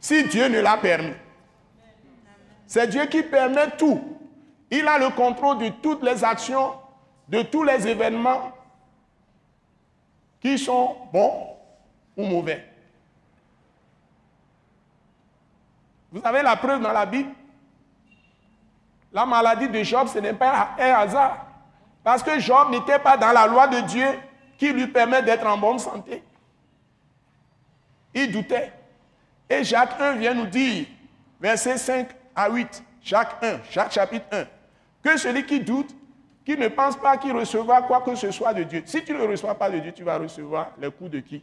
si 0.00 0.24
Dieu 0.24 0.48
ne 0.48 0.60
l'a 0.60 0.76
permis. 0.76 1.14
C'est 2.66 2.86
Dieu 2.88 3.06
qui 3.06 3.22
permet 3.22 3.70
tout. 3.72 4.18
Il 4.70 4.86
a 4.88 4.98
le 4.98 5.10
contrôle 5.10 5.58
de 5.58 5.68
toutes 5.68 6.02
les 6.02 6.24
actions, 6.24 6.74
de 7.28 7.42
tous 7.42 7.62
les 7.62 7.86
événements 7.86 8.52
qui 10.40 10.58
sont 10.58 10.96
bons 11.12 11.56
ou 12.16 12.24
mauvais. 12.24 12.66
Vous 16.12 16.20
avez 16.22 16.42
la 16.42 16.56
preuve 16.56 16.82
dans 16.82 16.92
la 16.92 17.06
Bible? 17.06 17.30
La 19.12 19.24
maladie 19.24 19.68
de 19.68 19.82
Job, 19.82 20.08
ce 20.08 20.18
n'est 20.18 20.32
pas 20.32 20.70
un 20.78 20.92
hasard. 20.92 21.46
Parce 22.02 22.22
que 22.22 22.38
Job 22.38 22.70
n'était 22.70 22.98
pas 22.98 23.16
dans 23.16 23.32
la 23.32 23.46
loi 23.46 23.68
de 23.68 23.80
Dieu 23.80 24.06
qui 24.64 24.72
lui 24.72 24.86
permet 24.86 25.22
d'être 25.22 25.46
en 25.46 25.58
bonne 25.58 25.78
santé. 25.78 26.22
Il 28.14 28.32
doutait. 28.32 28.72
Et 29.50 29.62
Jacques 29.62 30.00
1 30.00 30.12
vient 30.14 30.32
nous 30.32 30.46
dire, 30.46 30.86
verset 31.38 31.76
5 31.76 32.08
à 32.34 32.48
8, 32.48 32.82
Jacques 33.02 33.44
1, 33.44 33.58
Jacques 33.70 33.92
chapitre 33.92 34.24
1, 34.32 34.46
que 35.02 35.18
celui 35.18 35.44
qui 35.44 35.60
doute, 35.60 35.94
qui 36.46 36.56
ne 36.56 36.68
pense 36.68 36.96
pas 36.96 37.18
qu'il 37.18 37.32
recevra 37.32 37.82
quoi 37.82 38.00
que 38.00 38.14
ce 38.14 38.30
soit 38.30 38.54
de 38.54 38.62
Dieu. 38.62 38.82
Si 38.86 39.04
tu 39.04 39.12
ne 39.12 39.26
reçois 39.26 39.54
pas 39.54 39.68
de 39.68 39.80
Dieu, 39.80 39.92
tu 39.92 40.02
vas 40.02 40.16
recevoir 40.16 40.70
les 40.78 40.90
coups 40.90 41.10
de 41.10 41.20
qui? 41.20 41.42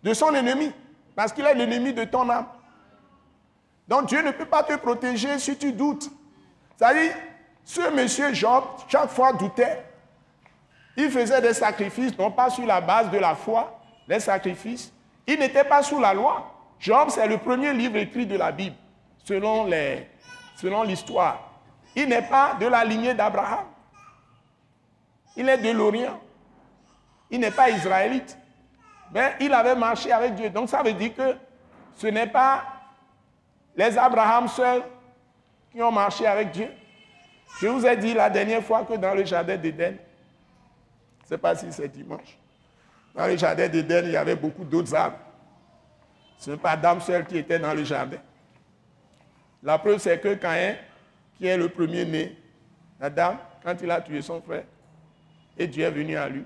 De 0.00 0.14
son 0.14 0.32
ennemi. 0.32 0.70
Parce 1.16 1.32
qu'il 1.32 1.44
est 1.44 1.54
l'ennemi 1.54 1.92
de 1.92 2.04
ton 2.04 2.30
âme. 2.30 2.46
Donc 3.88 4.06
Dieu 4.06 4.22
ne 4.22 4.30
peut 4.30 4.46
pas 4.46 4.62
te 4.62 4.76
protéger 4.76 5.40
si 5.40 5.56
tu 5.56 5.72
doutes. 5.72 6.08
C'est-à-dire, 6.76 7.14
ce 7.64 7.90
monsieur 7.92 8.32
Job, 8.32 8.62
chaque 8.88 9.10
fois 9.10 9.32
doutait. 9.32 9.84
Il 10.96 11.10
faisait 11.10 11.40
des 11.40 11.54
sacrifices, 11.54 12.16
non 12.18 12.30
pas 12.30 12.50
sur 12.50 12.66
la 12.66 12.80
base 12.80 13.10
de 13.10 13.18
la 13.18 13.34
foi, 13.34 13.80
des 14.08 14.20
sacrifices. 14.20 14.92
Il 15.26 15.38
n'était 15.38 15.64
pas 15.64 15.82
sous 15.82 16.00
la 16.00 16.14
loi. 16.14 16.50
Job, 16.78 17.08
c'est 17.08 17.26
le 17.26 17.38
premier 17.38 17.72
livre 17.72 17.96
écrit 17.96 18.26
de 18.26 18.36
la 18.36 18.52
Bible, 18.52 18.76
selon 19.24 19.64
l'histoire. 20.84 21.50
Il 21.96 22.08
n'est 22.08 22.22
pas 22.22 22.56
de 22.60 22.66
la 22.66 22.84
lignée 22.84 23.14
d'Abraham. 23.14 23.64
Il 25.36 25.48
est 25.48 25.58
de 25.58 25.70
l'Orient. 25.70 26.20
Il 27.30 27.40
n'est 27.40 27.50
pas 27.50 27.70
israélite. 27.70 28.36
Mais 29.12 29.34
il 29.40 29.52
avait 29.52 29.74
marché 29.74 30.12
avec 30.12 30.34
Dieu. 30.34 30.50
Donc 30.50 30.68
ça 30.68 30.82
veut 30.82 30.92
dire 30.92 31.14
que 31.14 31.36
ce 31.96 32.06
n'est 32.06 32.26
pas 32.26 32.64
les 33.76 33.96
Abraham 33.96 34.48
seuls 34.48 34.82
qui 35.72 35.82
ont 35.82 35.92
marché 35.92 36.26
avec 36.26 36.50
Dieu. 36.50 36.68
Je 37.60 37.68
vous 37.68 37.86
ai 37.86 37.96
dit 37.96 38.14
la 38.14 38.28
dernière 38.30 38.62
fois 38.62 38.84
que 38.84 38.94
dans 38.94 39.14
le 39.14 39.24
jardin 39.24 39.56
d'Éden, 39.56 39.96
ne 41.24 41.28
sais 41.28 41.38
pas 41.38 41.54
si 41.54 41.72
c'est 41.72 41.88
dimanche, 41.88 42.38
dans 43.14 43.26
le 43.26 43.36
jardin 43.36 43.68
d'Éden, 43.68 44.04
il 44.06 44.12
y 44.12 44.16
avait 44.16 44.36
beaucoup 44.36 44.64
d'autres 44.64 44.94
arbres. 44.94 45.18
Ce 46.38 46.50
n'est 46.50 46.56
pas 46.56 46.72
Adam 46.72 47.00
seul 47.00 47.24
qui 47.26 47.38
était 47.38 47.58
dans 47.58 47.72
le 47.72 47.84
jardin. 47.84 48.18
La 49.62 49.78
preuve, 49.78 49.98
c'est 49.98 50.20
que 50.20 50.34
Caïn, 50.34 50.76
qui 51.36 51.46
est 51.46 51.56
le 51.56 51.68
premier-né, 51.68 52.36
Adam, 53.00 53.38
quand 53.62 53.80
il 53.80 53.90
a 53.90 54.00
tué 54.00 54.20
son 54.20 54.42
frère, 54.42 54.64
et 55.56 55.66
Dieu 55.66 55.84
est 55.84 55.90
venu 55.90 56.16
à 56.16 56.28
lui, 56.28 56.44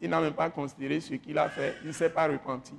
il 0.00 0.08
n'a 0.08 0.20
même 0.20 0.32
pas 0.32 0.48
considéré 0.48 1.00
ce 1.00 1.14
qu'il 1.14 1.36
a 1.38 1.48
fait, 1.48 1.76
il 1.82 1.88
ne 1.88 1.92
s'est 1.92 2.10
pas 2.10 2.28
repenti. 2.28 2.74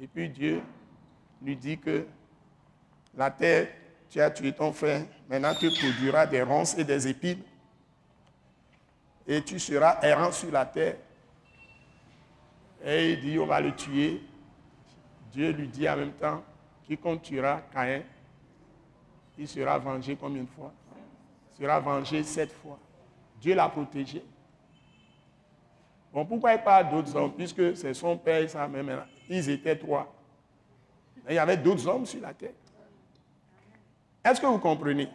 Et 0.00 0.06
puis 0.06 0.28
Dieu 0.28 0.62
lui 1.42 1.56
dit 1.56 1.78
que 1.78 2.06
la 3.16 3.30
terre, 3.30 3.68
tu 4.10 4.20
as 4.20 4.30
tué 4.30 4.52
ton 4.52 4.72
frère, 4.72 5.04
maintenant 5.28 5.54
tu 5.54 5.68
produiras 5.70 6.26
des 6.26 6.42
ronces 6.42 6.76
et 6.78 6.84
des 6.84 7.08
épines. 7.08 7.42
Et 9.26 9.42
tu 9.42 9.58
seras 9.58 9.98
errant 10.02 10.30
sur 10.30 10.52
la 10.52 10.66
terre. 10.66 10.96
Et 12.84 13.12
il 13.12 13.20
dit, 13.20 13.38
on 13.38 13.46
va 13.46 13.60
le 13.60 13.74
tuer. 13.74 14.22
Dieu 15.32 15.50
lui 15.50 15.66
dit 15.66 15.88
en 15.88 15.96
même 15.96 16.12
temps, 16.12 16.44
quiconque 16.86 17.22
tuera 17.22 17.62
Caïn, 17.72 18.02
il 19.36 19.48
sera 19.48 19.78
vengé 19.78 20.16
combien 20.16 20.42
de 20.42 20.48
fois? 20.48 20.72
Il 21.52 21.64
sera 21.64 21.80
vengé 21.80 22.22
sept 22.22 22.52
fois. 22.52 22.78
Dieu 23.40 23.54
l'a 23.54 23.68
protégé. 23.68 24.22
Bon, 26.12 26.24
pourquoi 26.24 26.56
parle 26.58 26.90
d'autres 26.90 27.16
hommes? 27.16 27.32
Puisque 27.32 27.76
c'est 27.76 27.94
son 27.94 28.16
père 28.16 28.42
et 28.42 28.48
sa 28.48 28.68
mère. 28.68 29.06
Ils 29.28 29.50
étaient 29.50 29.76
trois. 29.76 30.14
il 31.28 31.34
y 31.34 31.38
avait 31.38 31.56
d'autres 31.56 31.88
hommes 31.88 32.06
sur 32.06 32.20
la 32.20 32.32
terre. 32.32 32.52
Est-ce 34.24 34.40
que 34.40 34.46
vous 34.46 34.58
comprenez? 34.58 35.08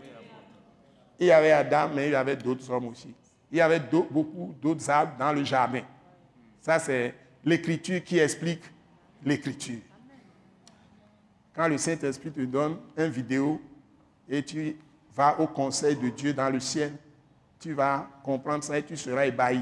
Il 1.19 1.28
y 1.28 1.32
avait 1.32 1.52
Adam, 1.52 1.89
mais 1.93 2.08
il 2.08 2.12
y 2.12 2.15
avait 2.15 2.36
d'autres 2.36 2.69
hommes 2.69 2.88
aussi. 2.88 3.13
Il 3.52 3.58
y 3.58 3.62
avait 3.62 3.80
beaucoup 3.80 4.54
d'autres 4.62 4.88
arbres 4.89 5.17
dans 5.17 5.34
le 5.34 5.43
jardin. 5.43 5.82
Ça, 6.62 6.78
c'est 6.78 7.15
l'écriture 7.43 8.04
qui 8.04 8.19
explique 8.19 8.62
l'écriture. 9.26 9.80
Quand 11.56 11.67
le 11.67 11.78
Saint-Esprit 11.78 12.32
te 12.32 12.41
donne 12.41 12.78
une 12.95 13.10
vidéo 13.10 13.60
et 14.30 14.43
tu 14.43 14.78
vas 15.15 15.39
au 15.39 15.48
conseil 15.48 15.95
de 15.95 16.10
Dieu 16.10 16.34
dans 16.34 16.50
le 16.50 16.60
ciel, 16.60 16.93
tu 17.60 17.74
vas 17.74 18.08
comprendre 18.24 18.63
ça 18.63 18.78
et 18.78 18.84
tu 18.84 18.95
seras 18.95 19.26
ébahi. 19.26 19.62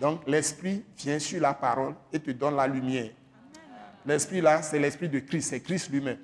Donc 0.00 0.22
l'Esprit 0.26 0.84
vient 0.96 1.18
sur 1.18 1.40
la 1.40 1.52
parole 1.52 1.94
et 2.12 2.18
te 2.18 2.30
donne 2.30 2.56
la 2.56 2.66
lumière. 2.66 3.10
L'Esprit 4.06 4.40
là, 4.40 4.62
c'est 4.62 4.78
l'Esprit 4.78 5.08
de 5.08 5.18
Christ, 5.18 5.50
c'est 5.50 5.60
Christ 5.60 5.90
lui-même. 5.90 6.18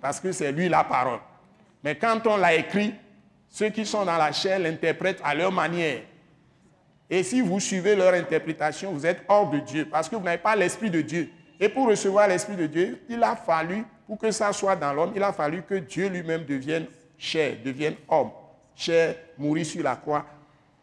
Parce 0.00 0.18
que 0.18 0.32
c'est 0.32 0.50
lui 0.50 0.68
la 0.68 0.82
parole. 0.82 1.20
Mais 1.84 1.94
quand 1.96 2.26
on 2.26 2.38
l'a 2.38 2.54
écrit, 2.54 2.94
ceux 3.50 3.68
qui 3.68 3.84
sont 3.84 4.06
dans 4.06 4.16
la 4.16 4.32
chair 4.32 4.58
l'interprètent 4.58 5.20
à 5.22 5.34
leur 5.34 5.52
manière. 5.52 6.00
Et 7.10 7.22
si 7.22 7.42
vous 7.42 7.60
suivez 7.60 7.94
leur 7.94 8.14
interprétation, 8.14 8.90
vous 8.90 9.04
êtes 9.04 9.22
hors 9.28 9.50
de 9.50 9.58
Dieu, 9.58 9.86
parce 9.88 10.08
que 10.08 10.16
vous 10.16 10.24
n'avez 10.24 10.38
pas 10.38 10.56
l'Esprit 10.56 10.90
de 10.90 11.02
Dieu. 11.02 11.30
Et 11.60 11.68
pour 11.68 11.86
recevoir 11.86 12.26
l'Esprit 12.26 12.56
de 12.56 12.66
Dieu, 12.66 13.02
il 13.08 13.22
a 13.22 13.36
fallu, 13.36 13.84
pour 14.06 14.18
que 14.18 14.30
ça 14.30 14.52
soit 14.52 14.74
dans 14.74 14.92
l'homme, 14.94 15.12
il 15.14 15.22
a 15.22 15.32
fallu 15.32 15.62
que 15.62 15.74
Dieu 15.74 16.08
lui-même 16.08 16.44
devienne 16.44 16.86
chair, 17.18 17.58
devienne 17.62 17.94
homme. 18.08 18.30
Chair, 18.74 19.14
mourir 19.38 19.64
sur 19.64 19.82
la 19.84 19.94
croix. 19.94 20.24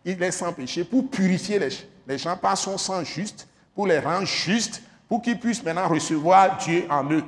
Il 0.05 0.21
est 0.21 0.31
sans 0.31 0.53
péché 0.53 0.83
pour 0.83 1.09
purifier 1.09 1.59
les, 1.59 1.69
les 2.07 2.17
gens 2.17 2.37
par 2.37 2.57
son 2.57 2.77
sang 2.77 3.03
juste, 3.03 3.49
pour 3.75 3.87
les 3.87 3.99
rendre 3.99 4.25
justes, 4.25 4.81
pour 5.09 5.21
qu'ils 5.21 5.39
puissent 5.39 5.63
maintenant 5.63 5.87
recevoir 5.87 6.57
Dieu 6.57 6.85
en 6.89 7.11
eux. 7.11 7.23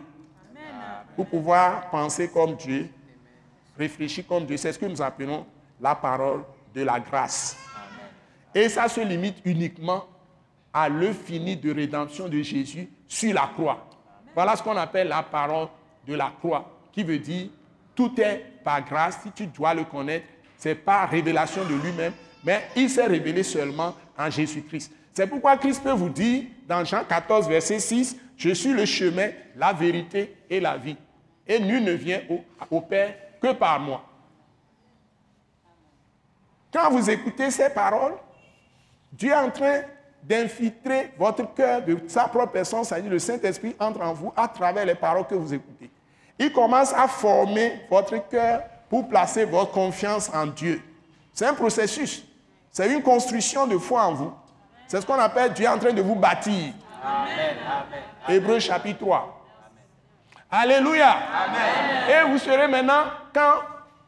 Pour 1.15 1.25
pouvoir 1.25 1.89
penser 1.89 2.29
comme 2.29 2.55
Dieu, 2.55 2.87
réfléchir 3.77 4.25
comme 4.27 4.45
Dieu. 4.45 4.57
C'est 4.57 4.73
ce 4.73 4.79
que 4.79 4.85
nous 4.85 5.01
appelons 5.01 5.45
la 5.79 5.95
parole 5.95 6.43
de 6.73 6.81
la 6.83 6.99
grâce? 6.99 7.57
Et 8.53 8.69
ça 8.69 8.87
se 8.87 9.01
limite 9.01 9.37
uniquement 9.45 10.05
à 10.73 10.89
l'œuvre 10.89 11.19
finie 11.23 11.55
de 11.55 11.73
rédemption 11.73 12.27
de 12.27 12.41
Jésus 12.41 12.89
sur 13.07 13.33
la 13.33 13.49
croix. 13.53 13.87
Voilà 14.33 14.55
ce 14.55 14.63
qu'on 14.63 14.77
appelle 14.77 15.07
la 15.07 15.23
parole 15.23 15.67
de 16.07 16.15
la 16.15 16.33
croix, 16.39 16.71
qui 16.91 17.03
veut 17.03 17.19
dire 17.19 17.49
tout 17.95 18.19
est 18.19 18.43
par 18.63 18.83
grâce, 18.83 19.19
si 19.21 19.31
tu 19.31 19.47
dois 19.47 19.73
le 19.73 19.83
connaître, 19.83 20.25
c'est 20.57 20.75
pas 20.75 21.05
révélation 21.05 21.63
de 21.65 21.75
lui-même, 21.75 22.13
mais 22.43 22.63
il 22.75 22.89
s'est 22.89 23.05
révélé 23.05 23.43
seulement 23.43 23.95
en 24.17 24.29
Jésus-Christ. 24.29 24.91
C'est 25.13 25.27
pourquoi 25.27 25.57
Christ 25.57 25.83
peut 25.83 25.91
vous 25.91 26.09
dire 26.09 26.45
dans 26.67 26.83
Jean 26.83 27.03
14, 27.03 27.47
verset 27.47 27.79
6, 27.79 28.17
je 28.35 28.49
suis 28.49 28.73
le 28.73 28.85
chemin, 28.85 29.29
la 29.55 29.73
vérité 29.73 30.35
et 30.49 30.59
la 30.59 30.77
vie. 30.77 30.97
Et 31.47 31.59
nul 31.59 31.83
ne 31.83 31.91
vient 31.91 32.21
au, 32.29 32.43
au 32.71 32.81
Père 32.81 33.13
que 33.43 33.51
par 33.51 33.79
moi. 33.79 34.01
Quand 36.71 36.89
vous 36.89 37.09
écoutez 37.09 37.51
ces 37.51 37.69
paroles, 37.69 38.15
Dieu 39.11 39.31
est 39.31 39.35
en 39.35 39.51
train 39.51 39.81
d'infiltrer 40.23 41.11
votre 41.17 41.53
cœur 41.53 41.83
de 41.83 41.99
sa 42.07 42.29
propre 42.29 42.53
personne, 42.53 42.85
c'est-à-dire 42.85 43.11
le 43.11 43.19
Saint-Esprit 43.19 43.75
entre 43.77 44.01
en 44.01 44.13
vous 44.13 44.33
à 44.35 44.47
travers 44.47 44.85
les 44.85 44.95
paroles 44.95 45.27
que 45.27 45.35
vous 45.35 45.53
écoutez. 45.53 45.91
Il 46.39 46.53
commence 46.53 46.93
à 46.93 47.07
former 47.07 47.81
votre 47.91 48.17
cœur 48.29 48.63
pour 48.89 49.07
placer 49.09 49.43
votre 49.43 49.71
confiance 49.71 50.31
en 50.33 50.47
Dieu. 50.47 50.81
C'est 51.33 51.45
un 51.45 51.53
processus. 51.53 52.25
C'est 52.71 52.91
une 52.91 53.03
construction 53.03 53.67
de 53.67 53.77
foi 53.77 54.05
en 54.05 54.13
vous. 54.13 54.33
C'est 54.87 55.01
ce 55.01 55.05
qu'on 55.05 55.19
appelle 55.19 55.53
Dieu 55.53 55.65
est 55.65 55.69
en 55.69 55.77
train 55.77 55.93
de 55.93 56.01
vous 56.01 56.15
bâtir. 56.15 56.73
Amen. 57.03 57.57
Hébreu 58.29 58.59
chapitre 58.59 58.99
3. 58.99 59.42
Alléluia. 60.55 61.17
Et 62.07 62.29
vous 62.29 62.37
serez 62.37 62.67
maintenant, 62.67 63.05
quand 63.33 63.55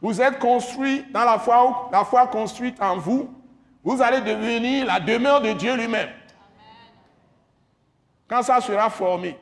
vous 0.00 0.22
êtes 0.22 0.38
construit 0.38 1.04
dans 1.10 1.24
la 1.24 1.40
foi, 1.40 1.88
la 1.90 2.04
foi 2.04 2.24
construite 2.28 2.80
en 2.80 2.98
vous, 2.98 3.34
vous 3.82 4.00
allez 4.00 4.20
devenir 4.20 4.86
la 4.86 5.00
demeure 5.00 5.40
de 5.40 5.50
Dieu 5.54 5.74
lui-même. 5.74 6.08
Quand 8.28 8.44
ça 8.44 8.60
sera 8.60 8.88
formé 8.90 9.36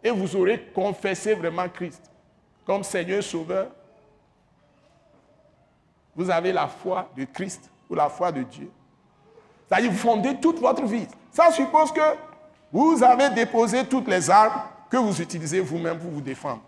et 0.00 0.10
vous 0.10 0.36
aurez 0.36 0.60
confessé 0.72 1.34
vraiment 1.34 1.68
Christ 1.68 2.08
comme 2.64 2.84
Seigneur 2.84 3.24
Sauveur, 3.24 3.66
vous 6.14 6.30
avez 6.30 6.52
la 6.52 6.68
foi 6.68 7.10
de 7.16 7.24
Christ 7.24 7.68
ou 7.90 7.96
la 7.96 8.08
foi 8.08 8.30
de 8.30 8.44
Dieu. 8.44 8.70
C'est-à-dire 9.66 9.90
vous 9.90 9.98
fondez 9.98 10.36
toute 10.36 10.60
votre 10.60 10.84
vie. 10.84 11.08
Ça 11.32 11.50
suppose 11.50 11.90
que 11.90 12.16
vous 12.72 13.02
avez 13.02 13.30
déposé 13.30 13.84
toutes 13.84 14.06
les 14.06 14.30
armes 14.30 14.62
que 14.94 15.08
vous 15.08 15.20
utilisez 15.22 15.60
vous-même 15.60 15.98
pour 15.98 16.10
vous 16.10 16.20
défendre. 16.20 16.62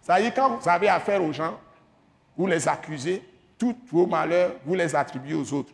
C'est-à-dire 0.00 0.32
quand 0.34 0.56
vous 0.56 0.68
avez 0.68 0.88
affaire 0.88 1.22
aux 1.22 1.32
gens, 1.32 1.58
vous 2.36 2.46
les 2.46 2.66
accusez, 2.66 3.22
tous 3.58 3.76
vos 3.90 4.06
malheurs, 4.06 4.52
vous 4.64 4.74
les 4.74 4.94
attribuez 4.94 5.34
aux 5.34 5.52
autres. 5.52 5.72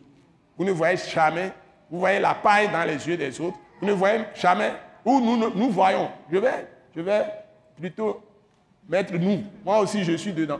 Vous 0.57 0.65
ne 0.65 0.71
voyez 0.71 0.97
jamais, 0.97 1.51
vous 1.89 1.99
voyez 1.99 2.19
la 2.19 2.33
paille 2.33 2.69
dans 2.71 2.83
les 2.83 3.07
yeux 3.07 3.17
des 3.17 3.39
autres, 3.39 3.57
vous 3.79 3.87
ne 3.87 3.93
voyez 3.93 4.23
jamais 4.35 4.73
où 5.03 5.19
nous, 5.19 5.49
nous 5.55 5.69
voyons. 5.69 6.09
Je 6.31 6.37
vais, 6.37 6.67
je 6.95 7.01
vais 7.01 7.23
plutôt 7.79 8.21
mettre 8.87 9.13
nous. 9.13 9.43
Moi 9.65 9.79
aussi, 9.79 10.03
je 10.03 10.13
suis 10.13 10.33
dedans. 10.33 10.59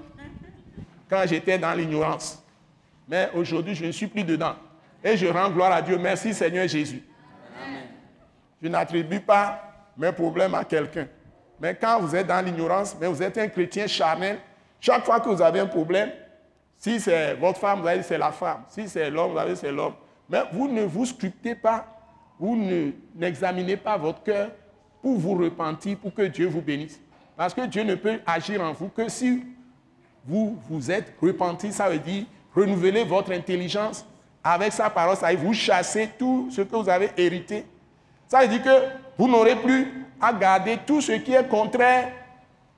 Quand 1.10 1.24
j'étais 1.28 1.60
dans 1.60 1.74
l'ignorance. 1.74 2.42
Mais 3.08 3.30
aujourd'hui, 3.36 3.76
je 3.76 3.86
ne 3.86 3.92
suis 3.92 4.08
plus 4.08 4.24
dedans. 4.24 4.56
Et 5.04 5.18
je 5.18 5.28
rends 5.28 5.50
gloire 5.50 5.74
à 5.74 5.82
Dieu. 5.82 5.98
Merci 5.98 6.34
Seigneur 6.34 6.68
Jésus. 6.68 7.04
Je 8.62 8.70
n'attribue 8.70 9.20
pas 9.20 9.71
mes 10.02 10.12
problèmes 10.12 10.56
à 10.56 10.64
quelqu'un. 10.64 11.08
Mais 11.60 11.76
quand 11.76 12.00
vous 12.00 12.16
êtes 12.16 12.26
dans 12.26 12.44
l'ignorance, 12.44 12.98
mais 13.00 13.08
vous 13.08 13.22
êtes 13.22 13.38
un 13.38 13.48
chrétien 13.48 13.86
charnel, 13.86 14.40
chaque 14.80 15.06
fois 15.06 15.20
que 15.20 15.30
vous 15.30 15.42
avez 15.42 15.60
un 15.60 15.68
problème, 15.68 16.10
si 16.76 17.00
c'est 17.00 17.36
votre 17.36 17.60
femme, 17.60 17.82
vous 17.82 17.88
allez 17.88 18.02
c'est 18.02 18.18
la 18.18 18.32
femme. 18.32 18.64
Si 18.68 18.90
c'est 18.90 19.12
l'homme, 19.12 19.34
vous 19.34 19.38
allez 19.38 19.56
c'est 19.56 19.72
l'homme. 19.72 19.94
Mais 20.28 20.42
vous 20.52 20.68
ne 20.68 20.82
vous 20.82 21.06
scriptez 21.06 21.54
pas, 21.54 21.86
vous 22.40 22.58
n'examinez 23.16 23.78
pas 23.78 23.96
votre 23.96 24.24
cœur 24.24 24.50
pour 25.04 25.20
vous 25.20 25.36
repentir, 25.36 25.98
pour 25.98 26.12
que 26.12 26.24
Dieu 26.24 26.48
vous 26.48 26.62
bénisse. 26.62 27.00
Parce 27.38 27.54
que 27.54 27.62
Dieu 27.68 27.84
ne 27.84 27.94
peut 27.94 28.20
agir 28.26 28.60
en 28.62 28.74
vous 28.74 28.90
que 28.90 29.08
si 29.08 29.44
vous 30.26 30.60
vous 30.68 30.90
êtes 30.90 31.14
repenti, 31.22 31.72
ça 31.72 31.90
veut 31.90 32.00
dire 32.00 32.26
renouveler 32.56 33.04
votre 33.04 33.32
intelligence 33.32 34.04
avec 34.44 34.74
sa 34.74 34.90
parole, 34.90 35.16
ça 35.16 35.30
veut 35.30 35.36
dire 35.36 35.46
vous 35.46 35.54
chasser 35.54 36.10
tout 36.18 36.50
ce 36.50 36.62
que 36.62 36.76
vous 36.76 36.90
avez 36.90 37.12
hérité. 37.16 37.66
Ça 38.28 38.42
veut 38.42 38.48
dire 38.48 38.64
que 38.64 39.01
vous 39.18 39.28
n'aurez 39.28 39.56
plus 39.56 40.06
à 40.20 40.34
garder 40.34 40.78
tout 40.86 41.02
ce 41.02 41.14
qui 41.14 41.34
est 41.34 41.48
contraire 41.48 42.12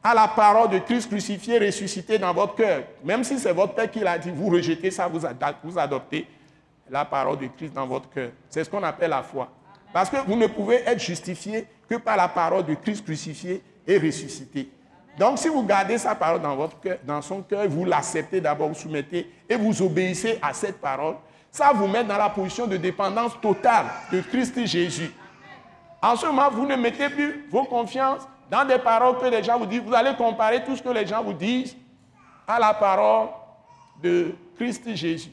à 0.03 0.13
la 0.13 0.27
parole 0.27 0.69
de 0.69 0.79
Christ 0.79 1.07
crucifié, 1.07 1.57
ressuscité 1.59 2.17
dans 2.17 2.33
votre 2.33 2.55
cœur. 2.55 2.83
Même 3.03 3.23
si 3.23 3.39
c'est 3.39 3.53
votre 3.53 3.73
Père 3.73 3.89
qui 3.89 3.99
l'a 3.99 4.17
dit, 4.17 4.31
vous 4.31 4.49
rejetez 4.49 4.91
ça, 4.91 5.07
vous 5.07 5.79
adoptez 5.79 6.27
la 6.89 7.05
parole 7.05 7.37
de 7.37 7.47
Christ 7.47 7.73
dans 7.73 7.87
votre 7.87 8.09
cœur. 8.09 8.31
C'est 8.49 8.63
ce 8.63 8.69
qu'on 8.69 8.83
appelle 8.83 9.09
la 9.09 9.23
foi. 9.23 9.49
Parce 9.93 10.09
que 10.09 10.17
vous 10.27 10.35
ne 10.35 10.47
pouvez 10.47 10.81
être 10.85 10.99
justifié 10.99 11.67
que 11.87 11.95
par 11.95 12.17
la 12.17 12.27
parole 12.27 12.65
de 12.65 12.73
Christ 12.73 13.05
crucifié 13.05 13.61
et 13.87 13.97
ressuscité. 13.97 14.69
Donc 15.17 15.37
si 15.37 15.47
vous 15.47 15.63
gardez 15.63 15.97
sa 15.97 16.15
parole 16.15 16.41
dans, 16.41 16.55
votre 16.55 16.79
cœur, 16.79 16.97
dans 17.03 17.21
son 17.21 17.41
cœur, 17.43 17.67
vous 17.67 17.85
l'acceptez 17.85 18.41
d'abord, 18.41 18.69
vous 18.69 18.75
soumettez 18.75 19.31
et 19.47 19.55
vous 19.55 19.81
obéissez 19.81 20.39
à 20.41 20.53
cette 20.53 20.81
parole, 20.81 21.15
ça 21.51 21.71
vous 21.73 21.87
met 21.87 22.03
dans 22.03 22.17
la 22.17 22.29
position 22.29 22.65
de 22.65 22.77
dépendance 22.77 23.39
totale 23.39 23.85
de 24.11 24.21
Christ 24.21 24.65
Jésus. 24.65 25.11
En 26.03 26.17
ce 26.17 26.25
moment, 26.25 26.49
vous 26.49 26.67
ne 26.67 26.75
mettez 26.75 27.09
plus 27.09 27.47
vos 27.49 27.63
confiances 27.63 28.27
dans 28.51 28.65
des 28.65 28.77
paroles 28.77 29.17
que 29.19 29.25
les 29.25 29.41
gens 29.41 29.57
vous 29.57 29.65
disent. 29.65 29.81
Vous 29.81 29.93
allez 29.93 30.13
comparer 30.15 30.61
tout 30.61 30.75
ce 30.75 30.83
que 30.83 30.89
les 30.89 31.07
gens 31.07 31.23
vous 31.23 31.31
disent 31.31 31.77
à 32.45 32.59
la 32.59 32.73
parole 32.73 33.29
de 34.01 34.35
Christ 34.57 34.93
Jésus. 34.93 35.31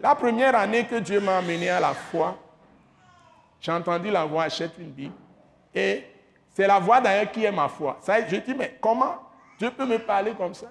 La 0.00 0.14
première 0.14 0.56
année 0.56 0.86
que 0.86 0.94
Dieu 0.94 1.20
m'a 1.20 1.36
amené 1.36 1.68
à 1.68 1.78
la 1.78 1.92
foi, 1.92 2.38
j'ai 3.60 3.70
entendu 3.70 4.10
la 4.10 4.24
voix 4.24 4.44
achète 4.44 4.72
une 4.78 4.90
Bible. 4.90 5.14
Et 5.74 6.04
c'est 6.54 6.66
la 6.66 6.78
voix 6.78 6.98
d'ailleurs 6.98 7.30
qui 7.30 7.44
est 7.44 7.52
ma 7.52 7.68
foi. 7.68 7.98
Ça, 8.00 8.26
je 8.26 8.36
dis, 8.36 8.54
mais 8.54 8.78
comment 8.80 9.18
Dieu 9.58 9.70
peut 9.70 9.84
me 9.84 9.98
parler 9.98 10.32
comme 10.32 10.54
ça? 10.54 10.68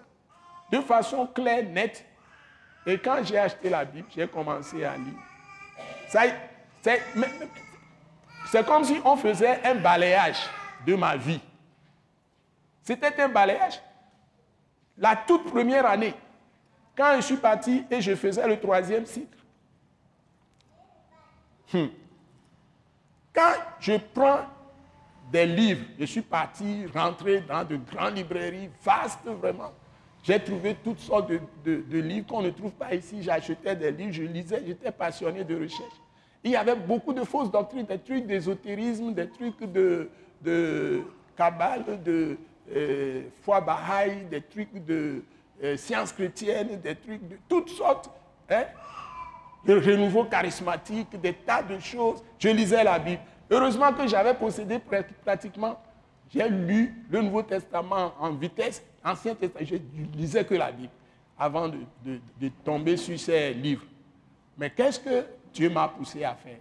De 0.71 0.81
façon 0.81 1.27
claire, 1.27 1.63
nette. 1.69 2.03
Et 2.87 2.97
quand 2.97 3.19
j'ai 3.23 3.37
acheté 3.37 3.69
la 3.69 3.85
Bible, 3.85 4.07
j'ai 4.15 4.27
commencé 4.27 4.83
à 4.83 4.95
lire. 4.97 5.13
C'est 6.81 7.03
comme 8.59 8.83
si 8.83 8.99
on 9.05 9.15
faisait 9.15 9.61
un 9.63 9.75
balayage 9.75 10.49
de 10.85 10.95
ma 10.95 11.15
vie. 11.15 11.39
C'était 12.83 13.21
un 13.21 13.29
balayage. 13.29 13.81
La 14.97 15.15
toute 15.15 15.45
première 15.45 15.85
année, 15.85 16.13
quand 16.95 17.15
je 17.15 17.21
suis 17.21 17.37
parti 17.37 17.83
et 17.89 18.01
je 18.01 18.15
faisais 18.15 18.47
le 18.47 18.59
troisième 18.59 19.05
cycle. 19.05 19.37
Hmm. 21.73 21.87
Quand 23.33 23.53
je 23.79 23.93
prends 24.13 24.41
des 25.31 25.45
livres, 25.45 25.85
je 25.97 26.05
suis 26.05 26.21
parti 26.21 26.85
rentrer 26.93 27.41
dans 27.41 27.63
de 27.63 27.77
grandes 27.77 28.17
librairies 28.17 28.69
vastes 28.83 29.25
vraiment. 29.25 29.71
J'ai 30.23 30.39
trouvé 30.39 30.75
toutes 30.83 30.99
sortes 30.99 31.31
de, 31.63 31.97
livres 31.97 32.27
qu'on 32.27 32.41
ne 32.41 32.51
trouve 32.51 32.71
pas 32.71 32.93
ici. 32.93 33.23
J'achetais 33.23 33.75
des 33.75 33.91
livres, 33.91 34.11
je 34.11 34.23
lisais, 34.23 34.61
j'étais 34.65 34.91
passionné 34.91 35.43
de 35.43 35.55
recherche. 35.55 36.01
Il 36.43 36.51
y 36.51 36.55
avait 36.55 36.75
beaucoup 36.75 37.13
de 37.13 37.23
fausses 37.23 37.51
doctrines, 37.51 37.85
des 37.85 37.99
trucs 37.99 38.25
d'ésotérisme, 38.25 39.13
des 39.13 39.29
trucs 39.29 39.59
de, 39.63 40.09
de 40.41 41.03
de 42.03 42.37
euh, 42.75 43.23
foi 43.41 43.61
bahaï, 43.61 44.25
des 44.29 44.41
trucs 44.41 44.85
de 44.85 45.23
euh, 45.63 45.77
sciences 45.77 46.11
chrétiennes, 46.11 46.79
des 46.81 46.95
trucs 46.95 47.27
de 47.27 47.37
toutes 47.47 47.69
sortes. 47.69 48.09
Hein? 48.49 48.63
De 49.65 49.75
renouveau 49.75 50.25
charismatique, 50.25 51.19
des 51.19 51.33
tas 51.33 51.61
de 51.61 51.77
choses. 51.79 52.23
Je 52.39 52.49
lisais 52.49 52.83
la 52.83 52.97
Bible. 52.97 53.21
Heureusement 53.49 53.93
que 53.93 54.07
j'avais 54.07 54.33
possédé 54.33 54.79
pratiquement, 55.23 55.79
j'ai 56.33 56.47
lu 56.47 57.05
le 57.09 57.21
Nouveau 57.21 57.43
Testament 57.43 58.13
en 58.19 58.31
vitesse, 58.31 58.83
Ancien 59.03 59.35
Testament, 59.35 59.65
je 59.65 59.75
lisais 60.17 60.45
que 60.45 60.55
la 60.55 60.71
Bible 60.71 60.93
avant 61.37 61.67
de, 61.67 61.79
de 62.39 62.49
tomber 62.63 62.97
sur 62.97 63.19
ces 63.19 63.53
livres. 63.53 63.83
Mais 64.57 64.69
qu'est-ce 64.69 64.99
que 64.99 65.25
Dieu 65.53 65.69
m'a 65.69 65.87
poussé 65.87 66.23
à 66.23 66.35
faire 66.35 66.57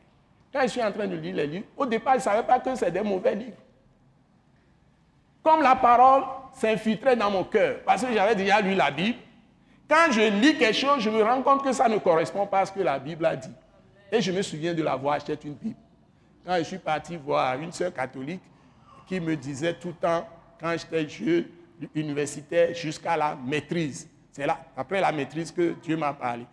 Quand 0.53 0.63
je 0.63 0.69
suis 0.69 0.83
en 0.83 0.93
train 0.93 1.07
de 1.07 1.17
lire 1.17 1.35
les 1.37 1.47
livres, 1.47 1.67
au 1.77 1.87
départ, 1.87 2.15
je 2.15 2.19
ne 2.19 2.23
savais 2.23 2.43
pas 2.43 2.59
que 2.59 2.75
c'est 2.75 2.91
des 2.91 3.03
mauvais 3.03 3.35
livres. 3.35 3.57
Comme 5.43 5.63
la 5.63 5.77
parole 5.77 6.25
s'infiltrait 6.53 7.17
dans 7.17 7.31
mon 7.31 7.45
cœur, 7.45 7.81
parce 7.85 8.05
que 8.05 8.13
j'avais 8.13 8.35
déjà 8.35 8.61
lu 8.61 8.75
la 8.75 8.91
Bible, 8.91 9.19
quand 9.89 10.13
je 10.13 10.21
lis 10.21 10.57
quelque 10.57 10.77
chose, 10.77 11.01
je 11.01 11.11
me 11.11 11.23
rends 11.23 11.43
compte 11.43 11.65
que 11.65 11.73
ça 11.73 11.89
ne 11.89 11.99
correspond 11.99 12.47
pas 12.47 12.61
à 12.61 12.67
ce 12.67 12.73
que 12.73 12.81
la 12.81 12.99
Bible 12.99 13.25
a 13.27 13.35
dit. 13.35 13.51
Et 14.13 14.21
je 14.21 14.31
me 14.31 14.43
souviens 14.43 14.75
de 14.75 14.83
l'avoir 14.83 15.15
acheté 15.15 15.37
une 15.45 15.55
Bible. 15.55 15.77
Quand 16.45 16.57
je 16.59 16.63
suis 16.63 16.79
parti 16.79 17.17
voir 17.17 17.59
une 17.61 17.73
sœur 17.73 17.93
catholique 17.93 18.43
qui 19.07 19.19
me 19.21 19.37
disait 19.37 19.75
tout 19.75 19.89
le 19.89 19.95
temps, 19.95 20.29
quand 20.61 20.73
j'étais 20.73 21.09
jeune, 21.09 21.47
universitaire, 21.95 22.75
jusqu'à 22.75 23.17
la 23.17 23.35
maîtrise. 23.35 24.09
C'est 24.33 24.47
là, 24.47 24.59
après 24.77 25.01
la 25.01 25.13
maîtrise, 25.13 25.51
que 25.51 25.75
Dieu 25.83 25.97
m'a 25.97 26.13
parlé. 26.13 26.45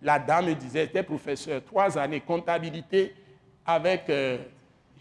La 0.00 0.18
dame 0.18 0.46
me 0.46 0.54
disait, 0.54 0.82
j'étais 0.82 1.02
professeur, 1.02 1.64
trois 1.64 1.98
années, 1.98 2.20
comptabilité, 2.20 3.14
avec, 3.66 4.08
euh, 4.08 4.38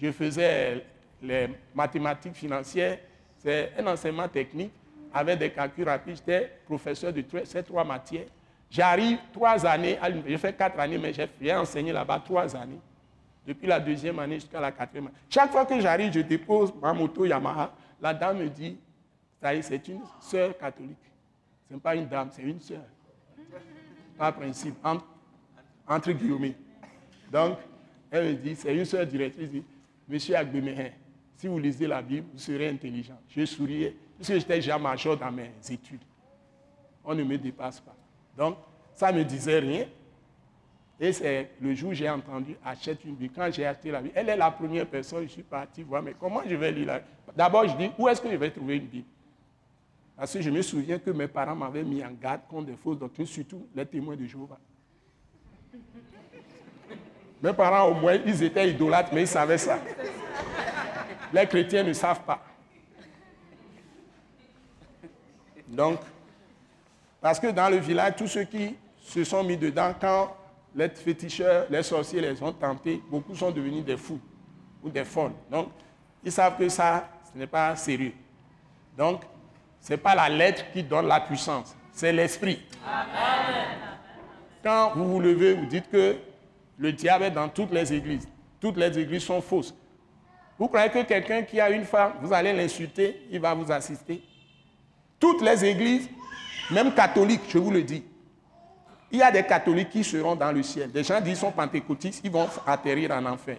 je 0.01 0.11
faisais 0.11 0.83
les 1.21 1.49
mathématiques 1.73 2.35
financières, 2.35 2.97
c'est 3.37 3.71
un 3.77 3.87
enseignement 3.87 4.27
technique 4.27 4.71
avec 5.13 5.39
des 5.39 5.49
calculs 5.51 5.87
rapides. 5.87 6.15
J'étais 6.17 6.51
professeur 6.65 7.13
de 7.13 7.23
ces 7.43 7.63
trois 7.63 7.83
matières. 7.83 8.25
J'arrive 8.69 9.19
trois 9.31 9.65
années, 9.65 9.97
j'ai 10.25 10.37
fait 10.37 10.53
quatre 10.53 10.79
années, 10.79 10.97
mais 10.97 11.13
j'ai 11.13 11.53
enseigné 11.53 11.93
là-bas 11.93 12.21
trois 12.25 12.55
années. 12.55 12.79
Depuis 13.45 13.67
la 13.67 13.79
deuxième 13.79 14.19
année 14.19 14.35
jusqu'à 14.35 14.59
la 14.59 14.71
quatrième 14.73 15.07
année. 15.07 15.15
Chaque 15.29 15.51
fois 15.51 15.65
que 15.65 15.79
j'arrive, 15.79 16.11
je 16.11 16.19
dépose 16.19 16.73
ma 16.81 16.91
moto 16.91 17.23
Yamaha. 17.23 17.71
La 18.01 18.13
dame 18.13 18.39
me 18.39 18.49
dit, 18.49 18.77
c'est 19.61 19.87
une 19.87 20.01
sœur 20.19 20.57
catholique. 20.57 20.97
Ce 21.69 21.73
n'est 21.73 21.79
pas 21.79 21.95
une 21.95 22.07
dame, 22.07 22.29
c'est 22.31 22.41
une 22.41 22.59
sœur. 22.59 22.81
Par 24.17 24.33
principe, 24.35 24.75
entre, 25.87 26.11
guillemets. 26.11 26.55
Donc, 27.31 27.57
elle 28.09 28.29
me 28.29 28.33
dit, 28.33 28.55
c'est 28.55 28.75
une 28.75 28.85
sœur 28.85 29.05
directrice. 29.05 29.49
Monsieur 30.07 30.35
Agbemehin, 30.35 30.89
si 31.35 31.47
vous 31.47 31.59
lisez 31.59 31.85
la 31.87 32.01
Bible, 32.01 32.27
vous 32.33 32.39
serez 32.39 32.69
intelligent. 32.69 33.17
Je 33.29 33.45
souriais. 33.45 33.95
puisque 34.15 34.33
j'étais 34.33 34.55
déjà 34.55 34.77
major 34.77 35.17
dans 35.17 35.31
mes 35.31 35.51
études. 35.69 36.01
On 37.03 37.13
ne 37.13 37.23
me 37.23 37.37
dépasse 37.37 37.79
pas. 37.79 37.95
Donc, 38.37 38.57
ça 38.93 39.11
ne 39.11 39.19
me 39.19 39.23
disait 39.23 39.59
rien. 39.59 39.85
Et 40.99 41.13
c'est 41.13 41.51
le 41.61 41.75
jour 41.75 41.91
où 41.91 41.93
j'ai 41.93 42.09
entendu 42.09 42.55
achète 42.65 43.05
une 43.05 43.15
Bible. 43.15 43.33
Quand 43.35 43.51
j'ai 43.51 43.65
acheté 43.65 43.91
la 43.91 44.01
Bible, 44.01 44.13
elle 44.15 44.29
est 44.29 44.37
la 44.37 44.49
première 44.49 44.87
personne, 44.87 45.23
je 45.23 45.31
suis 45.31 45.43
parti 45.43 45.83
voir, 45.83 46.01
mais 46.01 46.15
comment 46.19 46.41
je 46.47 46.55
vais 46.55 46.71
lire 46.71 46.87
la 46.87 47.01
D'abord, 47.35 47.67
je 47.67 47.77
dis, 47.77 47.91
où 47.99 48.07
est-ce 48.07 48.19
que 48.19 48.31
je 48.31 48.35
vais 48.35 48.49
trouver 48.49 48.77
une 48.77 48.87
Bible? 48.87 49.07
Parce 50.17 50.33
que 50.33 50.41
je 50.41 50.49
me 50.49 50.63
souviens 50.63 50.97
que 50.97 51.11
mes 51.11 51.27
parents 51.27 51.55
m'avaient 51.55 51.83
mis 51.83 52.03
en 52.03 52.11
garde 52.11 52.41
contre 52.49 52.65
des 52.65 52.75
fausses 52.75 52.97
doctrines, 52.97 53.27
surtout 53.27 53.67
les 53.75 53.85
témoins 53.85 54.15
de 54.15 54.25
Jéhovah. 54.25 54.57
Mes 57.41 57.53
parents, 57.53 57.91
au 57.91 57.93
moins, 57.93 58.15
ils 58.15 58.41
étaient 58.41 58.71
idolâtres, 58.71 59.11
mais 59.13 59.21
ils 59.21 59.27
savaient 59.27 59.59
ça. 59.59 59.77
Les 61.31 61.45
chrétiens 61.45 61.83
ne 61.83 61.93
savent 61.93 62.23
pas. 62.23 62.43
Donc, 65.67 65.99
parce 67.21 67.39
que 67.39 67.51
dans 67.51 67.69
le 67.69 67.77
village, 67.77 68.15
tous 68.17 68.27
ceux 68.27 68.45
qui 68.45 68.75
se 68.99 69.23
sont 69.23 69.43
mis 69.43 69.57
dedans, 69.57 69.93
quand 70.01 70.35
les 70.73 70.89
féticheurs, 70.89 71.67
les 71.69 71.83
sorciers 71.83 72.21
les 72.21 72.41
ont 72.41 72.53
tentés, 72.53 73.03
beaucoup 73.07 73.35
sont 73.35 73.51
devenus 73.51 73.85
des 73.85 73.97
fous 73.97 74.19
ou 74.81 74.89
des 74.89 75.05
folles. 75.05 75.33
Donc, 75.51 75.69
ils 76.23 76.31
savent 76.31 76.57
que 76.57 76.67
ça, 76.69 77.07
ce 77.31 77.37
n'est 77.37 77.45
pas 77.45 77.75
sérieux. 77.75 78.13
Donc, 78.97 79.21
ce 79.81 79.93
n'est 79.93 79.97
pas 79.97 80.15
la 80.15 80.29
lettre 80.29 80.65
qui 80.73 80.83
donne 80.83 81.07
la 81.07 81.19
puissance, 81.19 81.75
c'est 81.91 82.11
l'esprit. 82.11 82.61
Quand 84.63 84.93
vous 84.95 85.05
vous 85.05 85.19
levez, 85.19 85.53
vous 85.53 85.65
dites 85.65 85.89
que 85.89 86.15
le 86.77 86.91
diable 86.91 87.25
est 87.25 87.31
dans 87.31 87.49
toutes 87.49 87.71
les 87.71 87.93
églises. 87.93 88.27
Toutes 88.59 88.77
les 88.77 88.97
églises 88.99 89.23
sont 89.23 89.41
fausses. 89.41 89.73
Vous 90.59 90.67
croyez 90.67 90.89
que 90.89 91.03
quelqu'un 91.03 91.43
qui 91.43 91.59
a 91.59 91.69
une 91.69 91.85
femme, 91.85 92.13
vous 92.21 92.33
allez 92.33 92.51
l'insulter, 92.51 93.27
il 93.29 93.39
va 93.39 93.53
vous 93.53 93.71
assister? 93.71 94.23
Toutes 95.19 95.41
les 95.41 95.65
églises, 95.65 96.09
même 96.71 96.93
catholiques, 96.93 97.43
je 97.49 97.57
vous 97.57 97.71
le 97.71 97.83
dis, 97.83 98.03
il 99.11 99.19
y 99.19 99.21
a 99.21 99.31
des 99.31 99.43
catholiques 99.43 99.89
qui 99.89 100.03
seront 100.03 100.35
dans 100.35 100.51
le 100.51 100.61
ciel. 100.63 100.91
Des 100.91 101.03
gens 101.03 101.21
disent 101.21 101.39
sont 101.39 101.51
pentecôtistes, 101.51 102.21
ils 102.23 102.31
vont 102.31 102.47
atterrir 102.65 103.11
en 103.11 103.25
enfer. 103.25 103.57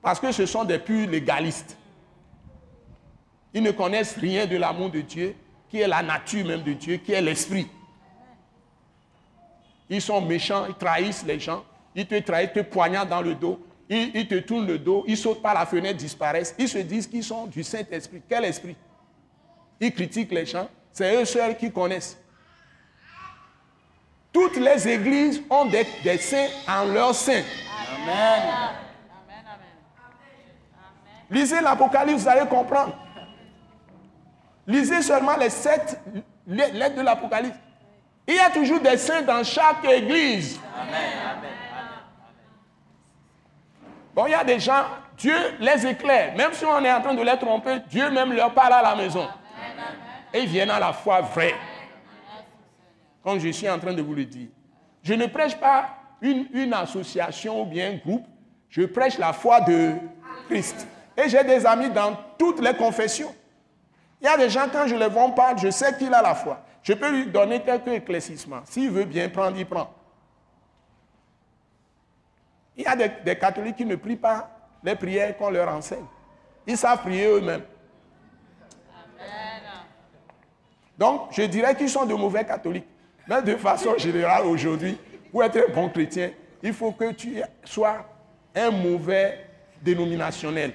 Parce 0.00 0.18
que 0.18 0.32
ce 0.32 0.46
sont 0.46 0.64
des 0.64 0.78
purs 0.78 1.08
légalistes. 1.08 1.76
Ils 3.56 3.62
ne 3.62 3.70
connaissent 3.70 4.18
rien 4.18 4.44
de 4.44 4.58
l'amour 4.58 4.90
de 4.90 5.00
Dieu, 5.00 5.34
qui 5.70 5.80
est 5.80 5.88
la 5.88 6.02
nature 6.02 6.44
même 6.44 6.62
de 6.62 6.74
Dieu, 6.74 6.98
qui 6.98 7.12
est 7.12 7.22
l'esprit. 7.22 7.66
Ils 9.88 10.02
sont 10.02 10.20
méchants, 10.20 10.66
ils 10.68 10.74
trahissent 10.74 11.24
les 11.24 11.40
gens, 11.40 11.64
ils 11.94 12.06
te 12.06 12.18
trahissent, 12.20 12.52
te 12.52 12.60
poignardent 12.60 13.08
dans 13.08 13.22
le 13.22 13.34
dos, 13.34 13.58
ils, 13.88 14.28
te 14.28 14.34
tournent 14.40 14.66
le 14.66 14.78
dos, 14.78 15.04
ils 15.06 15.16
sautent 15.16 15.40
par 15.40 15.54
la 15.54 15.64
fenêtre, 15.64 15.96
disparaissent. 15.96 16.54
Ils 16.58 16.68
se 16.68 16.76
disent 16.76 17.06
qu'ils 17.06 17.24
sont 17.24 17.46
du 17.46 17.64
Saint-Esprit. 17.64 18.20
Quel 18.28 18.44
esprit? 18.44 18.76
Ils 19.80 19.94
critiquent 19.94 20.32
les 20.32 20.44
gens. 20.44 20.68
C'est 20.92 21.16
eux 21.16 21.24
seuls 21.24 21.56
qui 21.56 21.72
connaissent. 21.72 22.18
Toutes 24.34 24.58
les 24.58 24.86
églises 24.86 25.42
ont 25.48 25.64
des, 25.64 25.86
saints 26.18 26.48
en 26.68 26.84
leur 26.84 27.14
sein. 27.14 27.42
Amen. 28.04 28.42
Lisez 31.30 31.62
l'Apocalypse, 31.62 32.20
vous 32.20 32.28
allez 32.28 32.46
comprendre. 32.50 33.05
Lisez 34.66 35.02
seulement 35.02 35.36
les 35.36 35.50
sept 35.50 36.00
lettres 36.46 36.96
de 36.96 37.02
l'Apocalypse. 37.02 37.56
Il 38.26 38.34
y 38.34 38.40
a 38.40 38.50
toujours 38.50 38.80
des 38.80 38.96
saints 38.96 39.22
dans 39.22 39.44
chaque 39.44 39.84
église. 39.84 40.58
Amen. 40.74 41.40
Bon, 44.14 44.26
il 44.26 44.30
y 44.30 44.34
a 44.34 44.42
des 44.42 44.58
gens, 44.58 44.82
Dieu 45.16 45.36
les 45.60 45.86
éclaire. 45.86 46.34
Même 46.36 46.52
si 46.52 46.64
on 46.64 46.82
est 46.84 46.92
en 46.92 47.00
train 47.00 47.14
de 47.14 47.22
les 47.22 47.38
tromper, 47.38 47.80
Dieu 47.88 48.10
même 48.10 48.32
leur 48.32 48.52
parle 48.52 48.72
à 48.72 48.82
la 48.82 48.96
maison. 48.96 49.28
Et 50.32 50.40
ils 50.40 50.48
viennent 50.48 50.70
à 50.70 50.80
la 50.80 50.92
foi 50.92 51.20
vraie. 51.20 51.54
Comme 53.22 53.38
je 53.38 53.48
suis 53.50 53.68
en 53.68 53.78
train 53.78 53.92
de 53.92 54.02
vous 54.02 54.14
le 54.14 54.24
dire. 54.24 54.48
Je 55.02 55.14
ne 55.14 55.26
prêche 55.26 55.54
pas 55.56 55.90
une, 56.20 56.46
une 56.52 56.72
association 56.72 57.62
ou 57.62 57.66
bien 57.66 57.90
un 57.90 57.96
groupe. 57.96 58.26
Je 58.68 58.82
prêche 58.82 59.18
la 59.18 59.32
foi 59.32 59.60
de 59.60 59.92
Christ. 60.48 60.88
Et 61.16 61.28
j'ai 61.28 61.44
des 61.44 61.64
amis 61.64 61.90
dans 61.90 62.16
toutes 62.38 62.60
les 62.60 62.74
confessions. 62.74 63.34
Il 64.20 64.24
y 64.24 64.28
a 64.28 64.36
des 64.36 64.48
gens, 64.48 64.66
quand 64.72 64.86
je 64.86 64.94
les 64.94 65.08
vois 65.08 65.28
parler, 65.34 65.60
je 65.62 65.70
sais 65.70 65.96
qu'il 65.96 66.12
a 66.12 66.22
la 66.22 66.34
foi. 66.34 66.62
Je 66.82 66.92
peux 66.94 67.10
lui 67.10 67.26
donner 67.26 67.60
quelques 67.62 67.88
éclaircissements. 67.88 68.62
S'il 68.64 68.90
veut 68.90 69.04
bien 69.04 69.28
prendre, 69.28 69.56
il 69.58 69.66
prend. 69.66 69.92
Il 72.76 72.84
y 72.84 72.86
a 72.86 72.94
des, 72.94 73.36
catholiques 73.36 73.76
qui 73.76 73.84
ne 73.84 73.96
prient 73.96 74.16
pas 74.16 74.50
les 74.82 74.94
prières 74.94 75.36
qu'on 75.36 75.50
leur 75.50 75.68
enseigne. 75.68 76.04
Ils 76.66 76.76
savent 76.76 77.00
prier 77.00 77.26
eux-mêmes. 77.26 77.62
Donc, 80.98 81.28
je 81.32 81.42
dirais 81.42 81.74
qu'ils 81.74 81.90
sont 81.90 82.06
de 82.06 82.14
mauvais 82.14 82.44
catholiques. 82.44 82.86
Mais 83.28 83.42
de 83.42 83.56
façon 83.56 83.98
générale, 83.98 84.46
aujourd'hui, 84.46 84.98
pour 85.30 85.42
être 85.44 85.68
un 85.68 85.72
bon 85.72 85.88
chrétien, 85.88 86.30
il 86.62 86.72
faut 86.72 86.92
que 86.92 87.12
tu 87.12 87.42
sois 87.64 88.06
un 88.54 88.70
mauvais 88.70 89.46
dénominationnel. 89.82 90.72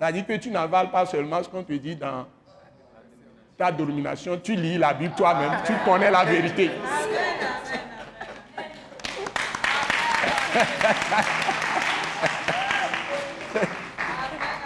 C'est-à-dire 0.00 0.26
que 0.26 0.32
tu 0.32 0.50
n'avales 0.50 0.90
pas 0.90 1.04
seulement 1.04 1.42
ce 1.42 1.48
qu'on 1.50 1.62
te 1.62 1.74
dit 1.74 1.94
dans 1.94 2.26
ta 3.58 3.70
dénomination, 3.70 4.40
tu 4.42 4.56
lis 4.56 4.78
la 4.78 4.94
Bible 4.94 5.12
toi-même, 5.14 5.58
tu 5.66 5.74
connais 5.84 6.10
la 6.10 6.24
vérité. 6.24 6.70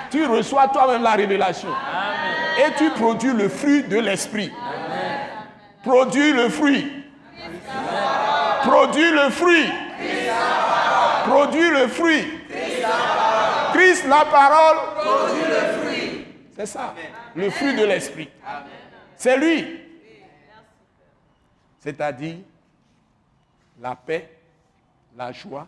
tu 0.09 0.25
reçois 0.25 0.69
toi-même 0.69 1.03
la 1.03 1.15
révélation. 1.15 1.71
Et 2.65 2.71
tu 2.79 2.89
produis 2.91 3.33
le 3.33 3.49
fruit 3.49 3.83
de 3.83 3.99
l'esprit. 3.99 4.53
Produis 5.83 6.33
le 6.33 6.49
fruit. 6.49 7.05
Produis 8.63 9.11
le 9.11 9.31
fruit. 9.31 9.69
Produis 11.27 11.71
le 11.71 11.89
fruit. 11.89 12.44
Christ, 13.75 14.07
la 14.07 14.25
parole. 14.25 14.95
Produit 14.95 15.43
le 15.49 15.83
fruit. 15.83 16.27
C'est 16.55 16.67
ça. 16.67 16.95
Le 17.35 17.51
fruit 17.51 17.75
de 17.75 17.85
l'esprit. 17.85 18.29
C'est 19.17 19.37
lui. 19.37 19.81
C'est-à-dire 21.81 22.37
la 23.81 23.97
paix, 23.97 24.39
la 25.17 25.33
joie, 25.33 25.67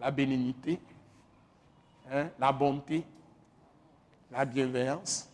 la 0.00 0.10
bénignité, 0.10 0.80
hein, 2.10 2.28
la 2.38 2.50
bonté, 2.50 3.04
la 4.30 4.44
bienveillance, 4.44 5.28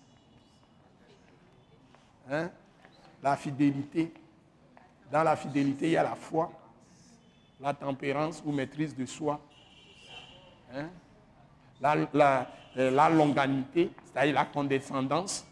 hein, 2.31 2.51
la 3.23 3.37
fidélité. 3.37 4.13
Dans 5.11 5.23
la 5.23 5.37
fidélité, 5.37 5.87
il 5.87 5.93
y 5.93 5.97
a 5.97 6.03
la 6.03 6.17
foi, 6.17 6.53
la 7.61 7.73
tempérance 7.73 8.43
ou 8.45 8.53
maîtrise 8.53 8.95
de 8.95 9.07
soi, 9.07 9.41
hein, 10.75 10.89
la, 11.81 12.49
euh, 12.77 12.91
la, 12.91 13.11
longanité, 13.11 13.91
c'est-à-dire 14.05 14.35
la 14.35 14.45
condescendance. 14.45 15.47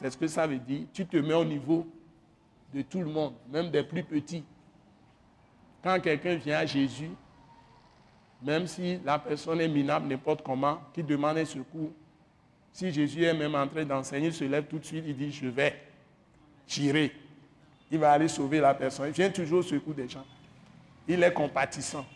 C'est 0.00 0.10
ce 0.10 0.16
que 0.16 0.26
ça 0.26 0.46
veut 0.46 0.58
dire. 0.58 0.86
Tu 0.92 1.06
te 1.06 1.16
mets 1.16 1.34
au 1.34 1.44
niveau 1.44 1.86
de 2.72 2.82
tout 2.82 3.00
le 3.00 3.10
monde, 3.10 3.34
même 3.50 3.70
des 3.70 3.82
plus 3.82 4.02
petits. 4.02 4.44
Quand 5.82 5.98
quelqu'un 6.00 6.36
vient 6.36 6.58
à 6.58 6.66
Jésus, 6.66 7.10
même 8.42 8.66
si 8.66 8.98
la 9.04 9.18
personne 9.18 9.60
est 9.60 9.68
minable 9.68 10.08
n'importe 10.08 10.42
comment, 10.42 10.80
qui 10.92 11.02
demande 11.02 11.38
un 11.38 11.44
secours, 11.44 11.90
si 12.72 12.90
Jésus 12.92 13.24
est 13.24 13.34
même 13.34 13.54
en 13.54 13.66
train 13.68 13.84
d'enseigner, 13.84 14.28
il 14.28 14.34
se 14.34 14.44
lève 14.44 14.64
tout 14.64 14.78
de 14.78 14.84
suite, 14.84 15.04
il 15.06 15.16
dit, 15.16 15.30
je 15.30 15.46
vais, 15.46 15.82
tirer. 16.66 17.12
Il 17.90 17.98
va 17.98 18.12
aller 18.12 18.28
sauver 18.28 18.60
la 18.60 18.74
personne. 18.74 19.08
Il 19.08 19.12
vient 19.12 19.30
toujours 19.30 19.58
au 19.58 19.62
secours 19.62 19.94
des 19.94 20.08
gens. 20.08 20.24
Il 21.06 21.22
est 21.22 21.32
compatissant. 21.32 22.06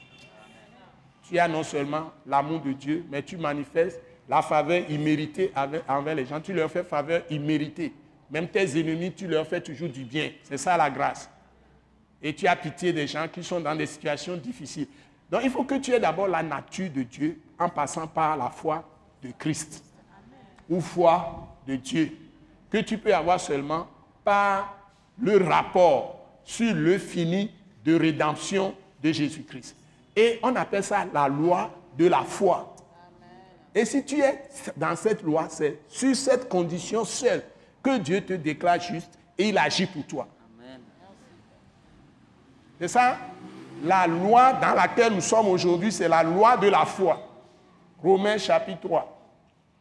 Tu 1.29 1.39
as 1.39 1.49
non 1.49 1.63
seulement 1.63 2.13
l'amour 2.27 2.61
de 2.61 2.73
Dieu, 2.73 3.05
mais 3.11 3.23
tu 3.23 3.37
manifestes 3.37 4.01
la 4.29 4.43
faveur 4.43 4.89
imméritée 4.91 5.53
envers 5.89 6.15
les 6.15 6.27
gens. 6.27 6.41
Tu 6.41 6.53
leur 6.53 6.71
fais 6.71 6.85
faveur 6.85 7.23
imméritée. 7.31 7.93
Même 8.31 8.49
tes 8.49 8.79
ennemis, 8.79 9.13
tu 9.13 9.27
leur 9.27 9.47
fais 9.47 9.61
toujours 9.61 9.89
du 9.89 10.05
bien. 10.05 10.31
C'est 10.43 10.59
ça 10.59 10.77
la 10.77 10.91
grâce. 10.91 11.31
Et 12.23 12.35
tu 12.35 12.47
as 12.47 12.57
pitié 12.57 12.93
des 12.93 13.07
gens 13.07 13.29
qui 13.29 13.43
sont 13.43 13.61
dans 13.61 13.75
des 13.75 13.87
situations 13.87 14.37
difficiles. 14.37 14.89
Donc 15.31 15.43
il 15.45 15.51
faut 15.51 15.65
que 15.65 15.77
tu 15.77 15.93
aies 15.93 16.01
d'abord 16.01 16.29
la 16.29 16.43
nature 16.43 16.91
de 16.91 17.03
Dieu 17.03 17.41
en 17.59 17.69
passant 17.69 18.07
par 18.07 18.37
la 18.37 18.51
foi 18.51 18.85
de 19.23 19.31
Christ. 19.39 19.85
Ou 20.69 20.81
foi 20.81 21.57
de 21.67 21.77
Dieu. 21.77 22.17
Que 22.71 22.79
tu 22.79 22.99
peux 22.99 23.15
avoir 23.15 23.41
seulement 23.41 23.89
par 24.25 24.77
le 25.21 25.39
rapport 25.39 26.21
sur 26.45 26.75
le 26.75 26.99
fini 26.99 27.51
de 27.85 27.95
rédemption 27.95 28.75
de 29.03 29.13
Jésus-Christ. 29.13 29.77
Et 30.17 30.41
on 30.43 30.57
appelle 30.57 30.83
ça 30.83 31.05
la 31.13 31.29
loi 31.29 31.71
de 31.97 32.07
la 32.09 32.23
foi. 32.23 32.75
Et 33.75 33.85
si 33.85 34.03
tu 34.03 34.21
es 34.21 34.43
dans 34.75 34.97
cette 34.97 35.23
loi, 35.23 35.49
c'est 35.51 35.81
sur 35.87 36.17
cette 36.17 36.49
condition 36.49 37.05
seule 37.05 37.43
que 37.83 37.99
Dieu 37.99 38.25
te 38.25 38.33
déclare 38.33 38.81
juste 38.81 39.19
et 39.37 39.51
il 39.51 39.59
agit 39.59 39.87
pour 39.87 40.07
toi. 40.07 40.27
C'est 42.81 42.89
ça? 42.89 43.19
La 43.85 44.07
loi 44.07 44.55
dans 44.55 44.73
laquelle 44.73 45.13
nous 45.13 45.21
sommes 45.21 45.49
aujourd'hui, 45.49 45.93
c'est 45.93 46.09
la 46.09 46.23
loi 46.23 46.57
de 46.57 46.69
la 46.69 46.87
foi. 46.87 47.21
Romains 48.03 48.39
chapitre 48.39 48.81
3. 48.81 49.21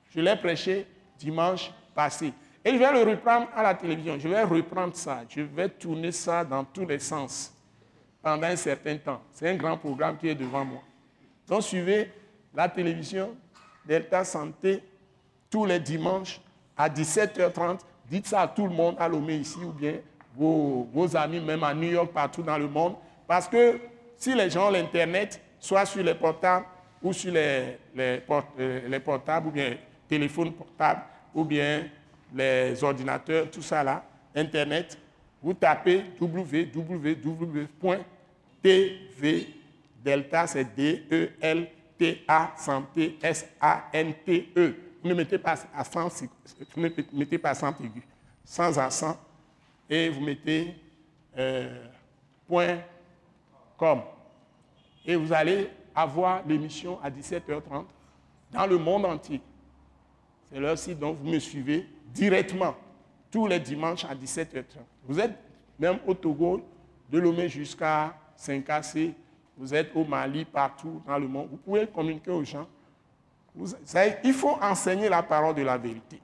Je 0.09 0.19
l'ai 0.19 0.35
prêché 0.35 0.85
dimanche 1.17 1.71
passé. 1.93 2.33
Et 2.63 2.73
je 2.73 2.77
vais 2.77 2.91
le 2.91 3.09
reprendre 3.09 3.47
à 3.55 3.63
la 3.63 3.73
télévision. 3.73 4.19
Je 4.19 4.27
vais 4.27 4.43
reprendre 4.43 4.95
ça. 4.95 5.21
Je 5.29 5.41
vais 5.41 5.69
tourner 5.69 6.11
ça 6.11 6.43
dans 6.43 6.65
tous 6.65 6.85
les 6.85 6.99
sens 6.99 7.54
pendant 8.25 8.47
un 8.47 8.55
certain 8.55 8.97
temps. 8.97 9.21
C'est 9.31 9.47
un 9.47 9.53
grand 9.53 9.77
programme 9.77 10.17
qui 10.17 10.27
est 10.27 10.33
devant 10.33 10.65
moi. 10.65 10.81
Donc 11.47 11.61
suivez 11.61 12.11
la 12.55 12.67
télévision 12.67 13.35
Delta 13.85 14.23
Santé 14.23 14.81
tous 15.47 15.63
les 15.63 15.79
dimanches 15.79 16.41
à 16.75 16.89
17h30. 16.89 17.81
Dites 18.09 18.25
ça 18.25 18.41
à 18.41 18.47
tout 18.47 18.65
le 18.65 18.73
monde 18.73 18.95
à 18.97 19.07
Lomé 19.07 19.35
ici 19.35 19.59
ou 19.63 19.71
bien 19.71 19.97
vos, 20.35 21.15
amis, 21.15 21.39
même 21.39 21.63
à 21.63 21.71
New 21.75 21.91
York, 21.91 22.11
partout 22.11 22.41
dans 22.41 22.57
le 22.57 22.67
monde. 22.67 22.95
Parce 23.27 23.47
que 23.47 23.79
si 24.17 24.33
les 24.33 24.49
gens 24.49 24.69
ont 24.69 24.71
l'Internet, 24.71 25.39
soit 25.59 25.85
sur 25.85 26.03
les 26.03 26.15
portables 26.15 26.65
ou 27.03 27.13
sur 27.13 27.31
les, 27.31 27.77
euh, 27.95 28.87
les 28.87 28.99
portables 29.01 29.49
ou 29.49 29.51
bien 29.51 29.75
téléphones 30.09 30.51
portables 30.51 31.01
ou 31.31 31.43
bien 31.45 31.83
les 32.33 32.83
ordinateurs, 32.83 33.51
tout 33.51 33.61
ça 33.61 33.83
là, 33.83 34.03
Internet, 34.35 34.97
vous 35.43 35.53
tapez 35.53 36.05
www.tv 38.65 39.47
delta, 40.03 40.47
c'est 40.47 40.75
D-E-L-T-A 40.75 42.53
santé, 42.57 43.17
S-A-N-T-E. 43.21 44.75
Vous 45.01 45.09
ne 45.09 45.13
mettez 45.13 45.37
pas 45.37 45.55
accent, 45.75 46.09
vous 46.75 46.81
ne 46.81 46.89
mettez 47.13 47.37
pas 47.37 47.49
accent 47.51 47.73
aigu, 47.79 48.01
sans 48.43 48.77
accent, 48.79 49.17
et 49.89 50.09
vous 50.09 50.21
mettez 50.21 50.73
euh, 51.37 51.85
point 52.47 52.79
com. 53.77 54.01
Et 55.05 55.15
vous 55.15 55.31
allez 55.31 55.69
avoir 55.93 56.45
l'émission 56.47 56.99
à 57.03 57.09
17h30 57.09 57.85
dans 58.51 58.65
le 58.67 58.77
monde 58.77 59.05
entier. 59.05 59.41
C'est 60.51 60.59
là 60.59 60.73
aussi 60.73 60.95
dont 60.95 61.13
vous 61.13 61.29
me 61.29 61.39
suivez 61.39 61.87
directement 62.07 62.75
tous 63.31 63.47
les 63.47 63.59
dimanches 63.59 64.05
à 64.05 64.15
17h30. 64.15 64.63
Vous 65.03 65.19
êtes 65.19 65.33
même 65.77 65.99
au 66.07 66.13
Togo, 66.13 66.61
de 67.11 67.19
Lomé 67.19 67.47
jusqu'à 67.49 68.15
Saint-Cassé, 68.35 69.13
vous 69.57 69.73
êtes 69.73 69.95
au 69.95 70.03
Mali, 70.03 70.45
partout 70.45 71.01
dans 71.07 71.17
le 71.17 71.27
monde. 71.27 71.49
Vous 71.51 71.57
pouvez 71.57 71.87
communiquer 71.87 72.31
aux 72.31 72.43
gens. 72.43 72.67
il 74.23 74.33
faut 74.33 74.57
enseigner 74.61 75.09
la 75.09 75.23
parole 75.23 75.55
de 75.55 75.61
la 75.61 75.77
vérité. 75.77 76.21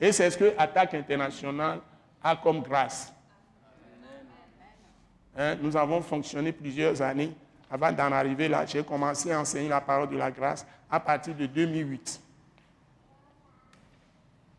Et 0.00 0.12
c'est 0.12 0.30
ce 0.30 0.36
que 0.36 0.54
Attaque 0.58 0.94
internationale 0.94 1.80
a 2.22 2.36
comme 2.36 2.60
grâce. 2.60 3.12
Hein, 5.36 5.56
nous 5.60 5.76
avons 5.76 6.00
fonctionné 6.00 6.52
plusieurs 6.52 7.00
années. 7.00 7.32
Avant 7.70 7.90
d'en 7.90 8.12
arriver 8.12 8.48
là, 8.48 8.66
j'ai 8.66 8.84
commencé 8.84 9.32
à 9.32 9.40
enseigner 9.40 9.68
la 9.68 9.80
parole 9.80 10.08
de 10.08 10.16
la 10.16 10.30
grâce 10.30 10.66
à 10.90 11.00
partir 11.00 11.34
de 11.34 11.46
2008 11.46 12.20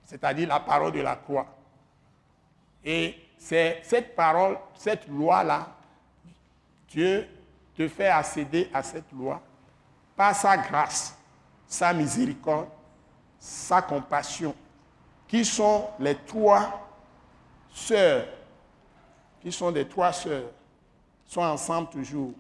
c'est-à-dire 0.06 0.48
la 0.48 0.60
parole 0.60 0.92
de 0.92 1.02
la 1.02 1.16
croix. 1.16 1.48
Et 2.84 3.16
c'est 3.38 3.82
cette 3.84 4.16
parole, 4.16 4.58
cette 4.76 5.08
loi-là, 5.08 5.68
Dieu 6.96 7.28
te 7.76 7.90
fait 7.90 8.08
accéder 8.08 8.70
à 8.74 8.82
cette 8.82 9.12
loi 9.12 9.42
par 10.16 10.34
sa 10.34 10.56
grâce, 10.56 11.18
sa 11.68 11.92
miséricorde, 11.94 12.70
sa 13.38 13.82
compassion, 13.82 14.56
qui 15.28 15.44
sont 15.44 15.90
les 16.00 16.16
trois 16.16 16.88
sœurs, 17.70 18.26
qui 19.42 19.52
sont 19.52 19.74
des 19.74 19.86
trois 19.86 20.14
sœurs, 20.14 20.50
sont 21.26 21.42
ensemble 21.42 21.90
toujours. 21.90 22.32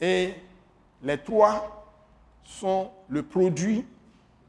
Et 0.00 0.34
les 1.02 1.18
trois 1.18 1.86
sont 2.42 2.90
le 3.06 3.22
produit 3.22 3.86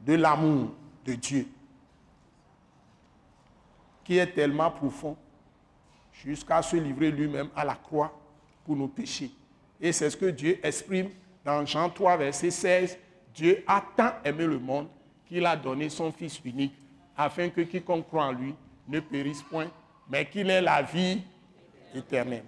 de 0.00 0.14
l'amour 0.14 0.70
de 1.04 1.12
Dieu 1.12 1.46
qui 4.02 4.18
est 4.18 4.32
tellement 4.34 4.70
profond 4.70 5.16
jusqu'à 6.12 6.62
se 6.62 6.76
livrer 6.76 7.10
lui-même 7.10 7.48
à 7.56 7.64
la 7.64 7.74
croix 7.74 8.12
pour 8.64 8.76
nos 8.76 8.88
péchés. 8.88 9.30
Et 9.80 9.92
c'est 9.92 10.10
ce 10.10 10.16
que 10.16 10.26
Dieu 10.26 10.58
exprime 10.62 11.10
dans 11.44 11.64
Jean 11.66 11.90
3, 11.90 12.16
verset 12.16 12.50
16. 12.50 12.98
Dieu 13.34 13.64
a 13.66 13.84
tant 13.96 14.12
aimé 14.24 14.46
le 14.46 14.58
monde 14.58 14.88
qu'il 15.26 15.44
a 15.44 15.56
donné 15.56 15.88
son 15.88 16.12
Fils 16.12 16.40
unique, 16.44 16.74
afin 17.16 17.48
que 17.48 17.60
quiconque 17.62 18.06
croit 18.06 18.26
en 18.26 18.32
lui 18.32 18.54
ne 18.88 19.00
périsse 19.00 19.42
point, 19.42 19.70
mais 20.08 20.26
qu'il 20.26 20.50
ait 20.50 20.60
la 20.60 20.82
vie 20.82 21.22
éternelle. 21.94 22.44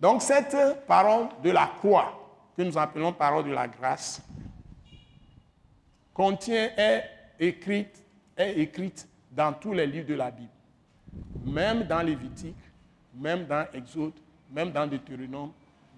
Donc 0.00 0.22
cette 0.22 0.86
parole 0.86 1.28
de 1.42 1.50
la 1.50 1.66
croix, 1.78 2.16
que 2.56 2.62
nous 2.62 2.76
appelons 2.78 3.12
parole 3.12 3.44
de 3.44 3.52
la 3.52 3.68
grâce, 3.68 4.22
contient, 6.12 6.70
est 6.76 7.04
écrite, 7.38 8.04
est 8.36 8.58
écrite 8.58 9.08
dans 9.30 9.52
tous 9.52 9.72
les 9.72 9.86
livres 9.86 10.08
de 10.08 10.14
la 10.14 10.30
Bible. 10.30 10.50
Même 11.44 11.84
dans 11.84 12.02
Lévitique, 12.02 12.56
même 13.14 13.46
dans 13.46 13.66
Exode, 13.72 14.14
même 14.50 14.70
dans 14.70 14.86
Deutéronome, 14.86 15.52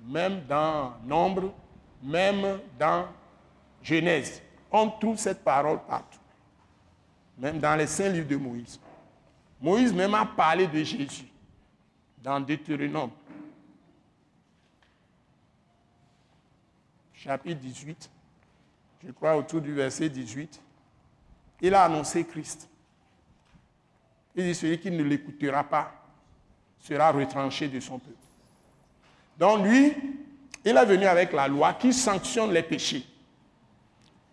même 0.06 0.44
dans 0.46 0.94
Nombre, 1.04 1.52
même 2.02 2.60
dans 2.78 3.08
Genèse. 3.82 4.42
On 4.70 4.88
trouve 4.90 5.18
cette 5.18 5.42
parole 5.42 5.80
partout. 5.84 6.18
Même 7.38 7.58
dans 7.58 7.76
les 7.76 7.86
saints 7.86 8.08
livres 8.08 8.28
de 8.28 8.36
Moïse. 8.36 8.80
Moïse 9.60 9.92
même 9.92 10.14
a 10.14 10.26
parlé 10.26 10.66
de 10.66 10.82
Jésus 10.82 11.26
dans 12.22 12.40
Deutéronome. 12.40 13.10
Chapitre 17.12 17.60
18, 17.60 18.10
je 19.04 19.12
crois 19.12 19.36
autour 19.36 19.60
du 19.60 19.72
verset 19.72 20.08
18. 20.08 20.60
Il 21.60 21.74
a 21.74 21.84
annoncé 21.84 22.24
Christ. 22.24 22.68
Il 24.34 24.44
dit, 24.44 24.54
celui 24.54 24.80
qui 24.80 24.90
ne 24.90 25.04
l'écoutera 25.04 25.62
pas 25.62 26.01
sera 26.82 27.12
retranché 27.12 27.68
de 27.68 27.80
son 27.80 27.98
peuple. 27.98 28.16
Donc 29.38 29.64
lui, 29.64 29.94
il 30.64 30.76
est 30.76 30.84
venu 30.84 31.06
avec 31.06 31.32
la 31.32 31.48
loi 31.48 31.74
qui 31.74 31.92
sanctionne 31.92 32.52
les 32.52 32.62
péchés, 32.62 33.04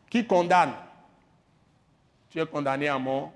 qui 0.10 0.26
condamne. 0.26 0.74
Tu 2.30 2.40
es 2.40 2.46
condamné 2.46 2.88
à 2.88 2.98
mort, 2.98 3.32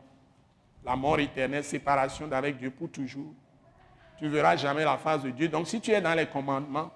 la 0.83 0.95
mort 0.95 1.19
éternelle, 1.19 1.63
séparation 1.63 2.27
d'avec 2.27 2.57
Dieu 2.57 2.71
pour 2.71 2.89
toujours. 2.89 3.33
Tu 4.17 4.25
ne 4.25 4.29
verras 4.29 4.55
jamais 4.55 4.83
la 4.83 4.97
face 4.97 5.23
de 5.23 5.29
Dieu. 5.29 5.47
Donc 5.47 5.67
si 5.67 5.79
tu 5.79 5.91
es 5.91 6.01
dans 6.01 6.13
les 6.13 6.27
commandements, 6.27 6.91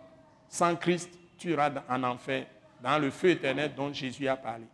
sans 0.49 0.76
Christ, 0.76 1.09
tu 1.38 1.51
iras 1.51 1.72
en 1.89 2.03
enfer, 2.03 2.45
dans 2.82 2.97
le 2.99 3.11
feu 3.11 3.30
éternel 3.30 3.74
dont 3.76 3.91
Jésus 3.93 4.28
a 4.28 4.36
parlé. 4.36 4.65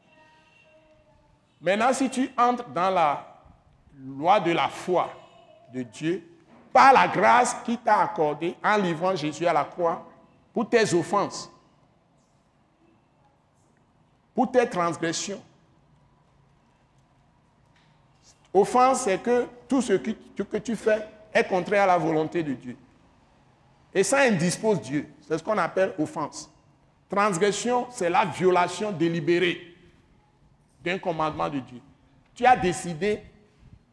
Maintenant, 1.62 1.94
si 1.94 2.10
tu 2.10 2.30
entres 2.38 2.68
dans 2.70 2.89
la 2.89 3.26
loi 3.98 4.39
de 4.39 4.52
la 4.52 4.68
foi 4.68 5.10
de 5.74 5.84
Dieu, 5.84 6.33
par 6.74 6.92
la 6.92 7.08
grâce 7.08 7.56
qui 7.64 7.78
t'a 7.78 8.02
accordée 8.02 8.56
en 8.64 8.78
livrant 8.78 9.16
Jésus 9.16 9.46
à 9.46 9.54
la 9.54 9.64
croix 9.64 10.04
pour 10.52 10.68
tes 10.68 10.92
offenses, 10.94 11.52
pour 14.34 14.52
tes 14.52 14.68
transgressions. 14.68 15.42
Offense, 18.52 19.02
c'est 19.02 19.22
que 19.22 19.48
tout 19.68 19.82
ce 19.82 19.94
que 19.94 20.58
tu 20.58 20.76
fais 20.76 21.08
est 21.32 21.48
contraire 21.48 21.84
à 21.84 21.88
la 21.88 21.98
volonté 21.98 22.44
de 22.44 22.54
Dieu. 22.54 22.76
Et 23.94 24.04
ça 24.04 24.22
indispose 24.22 24.82
Dieu. 24.82 25.08
C'est 25.22 25.38
ce 25.38 25.44
qu'on 25.44 25.58
appelle 25.58 25.94
offense. 26.00 26.52
Transgression, 27.10 27.88
c'est 27.92 28.10
la 28.10 28.26
violation 28.26 28.92
délibérée 28.92 29.76
d'un 30.84 30.98
commandement 30.98 31.50
de 31.50 31.60
Dieu. 31.60 31.80
Tu 32.34 32.46
as 32.46 32.56
décidé 32.56 33.22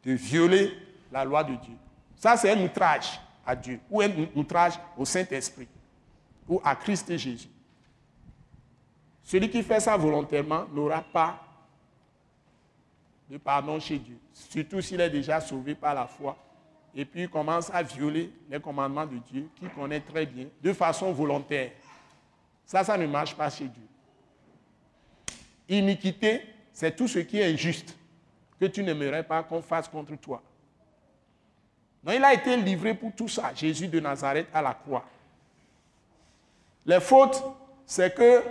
de 0.02 0.12
violer 0.12 0.72
la 1.12 1.24
loi 1.24 1.44
de 1.44 1.54
Dieu. 1.56 1.74
Ça, 2.20 2.36
c'est 2.36 2.50
un 2.50 2.62
outrage 2.62 3.18
à 3.46 3.56
Dieu 3.56 3.80
ou 3.90 4.02
un 4.02 4.10
outrage 4.36 4.74
au 4.94 5.06
Saint-Esprit 5.06 5.66
ou 6.46 6.60
à 6.62 6.76
Christ 6.76 7.16
Jésus. 7.16 7.48
Celui 9.24 9.48
qui 9.48 9.62
fait 9.62 9.80
ça 9.80 9.96
volontairement 9.96 10.66
n'aura 10.70 11.00
pas 11.00 11.42
de 13.30 13.38
pardon 13.38 13.80
chez 13.80 13.98
Dieu, 13.98 14.18
surtout 14.34 14.82
s'il 14.82 15.00
est 15.00 15.08
déjà 15.08 15.40
sauvé 15.40 15.74
par 15.74 15.94
la 15.94 16.06
foi 16.06 16.36
et 16.94 17.06
puis 17.06 17.22
il 17.22 17.30
commence 17.30 17.70
à 17.70 17.82
violer 17.82 18.30
les 18.50 18.60
commandements 18.60 19.06
de 19.06 19.16
Dieu 19.16 19.48
qu'il 19.56 19.70
connaît 19.70 20.00
très 20.00 20.26
bien 20.26 20.46
de 20.62 20.72
façon 20.74 21.12
volontaire. 21.12 21.70
Ça, 22.66 22.84
ça 22.84 22.98
ne 22.98 23.06
marche 23.06 23.34
pas 23.34 23.48
chez 23.48 23.64
Dieu. 23.64 23.86
Iniquité, 25.70 26.42
c'est 26.70 26.94
tout 26.94 27.08
ce 27.08 27.20
qui 27.20 27.38
est 27.38 27.50
injuste 27.50 27.96
que 28.58 28.66
tu 28.66 28.82
n'aimerais 28.82 29.22
pas 29.22 29.42
qu'on 29.42 29.62
fasse 29.62 29.88
contre 29.88 30.16
toi. 30.16 30.42
Donc 32.02 32.14
il 32.16 32.24
a 32.24 32.32
été 32.32 32.56
livré 32.56 32.94
pour 32.94 33.12
tout 33.12 33.28
ça, 33.28 33.52
Jésus 33.54 33.88
de 33.88 34.00
Nazareth 34.00 34.48
à 34.54 34.62
la 34.62 34.74
croix. 34.74 35.04
Les 36.86 37.00
fautes, 37.00 37.42
c'est 37.84 38.14
que 38.14 38.42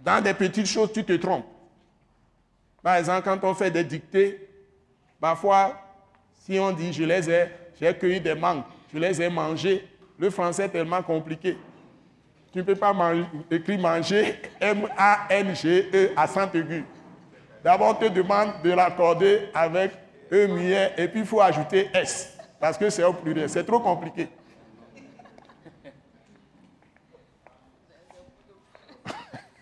dans 0.00 0.22
des 0.22 0.34
petites 0.34 0.66
choses, 0.66 0.92
tu 0.92 1.04
te 1.04 1.12
trompes. 1.12 1.46
Par 2.82 2.96
exemple, 2.96 3.22
quand 3.22 3.42
on 3.44 3.54
fait 3.54 3.70
des 3.70 3.84
dictées, 3.84 4.48
parfois, 5.20 5.80
si 6.44 6.58
on 6.58 6.72
dit 6.72 6.92
je 6.92 7.04
les 7.04 7.30
ai, 7.30 7.48
j'ai 7.80 7.96
cueilli 7.96 8.20
des 8.20 8.34
mangues, 8.34 8.64
je 8.92 8.98
les 8.98 9.22
ai 9.22 9.30
mangées, 9.30 9.88
le 10.18 10.30
français 10.30 10.64
est 10.64 10.68
tellement 10.68 11.02
compliqué. 11.02 11.56
Tu 12.52 12.58
ne 12.58 12.62
peux 12.62 12.76
pas 12.76 12.94
écrire 13.50 13.80
manger, 13.80 14.40
M-A-N-G-E, 14.60 16.12
à 16.16 16.26
saint 16.26 16.50
aigu. 16.52 16.84
D'abord, 17.64 17.90
on 17.90 17.94
te 17.94 18.12
demande 18.12 18.50
de 18.62 18.70
l'accorder 18.70 19.48
avec 19.54 19.92
E 20.32 20.46
muet 20.46 20.92
et 20.96 21.08
puis 21.08 21.20
il 21.20 21.26
faut 21.26 21.40
ajouter 21.40 21.90
S 21.94 22.36
parce 22.60 22.78
que 22.78 22.88
c'est 22.90 23.04
au 23.04 23.12
pluriel. 23.12 23.48
C'est 23.48 23.64
trop 23.64 23.80
compliqué. 23.80 24.28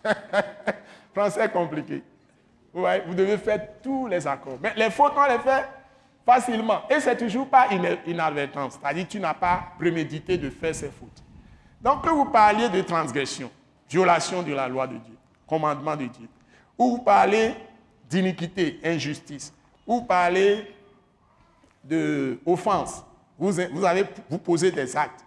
Français 1.15 1.49
compliqué. 1.49 2.03
Vous 2.73 3.15
devez 3.15 3.37
faire 3.39 3.61
tous 3.83 4.07
les 4.07 4.27
accords. 4.27 4.59
Mais 4.63 4.73
les 4.77 4.91
fautes, 4.91 5.13
on 5.17 5.27
les 5.27 5.39
fait 5.39 5.65
facilement. 6.25 6.83
Et 6.89 7.01
c'est 7.01 7.17
toujours 7.17 7.49
pas 7.49 7.69
une 7.71 7.99
inadvertance. 8.07 8.79
C'est-à-dire 8.81 9.07
tu 9.09 9.21
n'as 9.21 9.35
pas 9.35 9.73
prémédité 9.79 10.39
de 10.39 10.49
faire 10.51 10.75
ces 10.75 10.89
fautes. 10.89 11.23
Donc, 11.81 12.05
que 12.05 12.11
vous 12.11 12.27
parliez 12.27 12.69
de 12.69 12.81
transgression, 12.83 13.51
violation 13.91 14.43
de 14.43 14.53
la 14.53 14.69
loi 14.69 14.87
de 14.87 14.97
Dieu, 14.97 15.17
commandement 15.47 15.97
de 15.97 16.07
Dieu, 16.07 16.29
ou 16.79 16.97
vous 16.97 17.03
parlez 17.03 17.55
d'iniquité, 18.09 18.79
injustice, 18.85 19.53
vous 19.93 20.03
parlez 20.03 20.74
d'offense, 21.84 23.05
vous, 23.38 23.53
vous 23.72 23.84
avez 23.84 24.05
vous 24.30 24.38
posez 24.38 24.70
des 24.70 24.97
actes. 24.97 25.22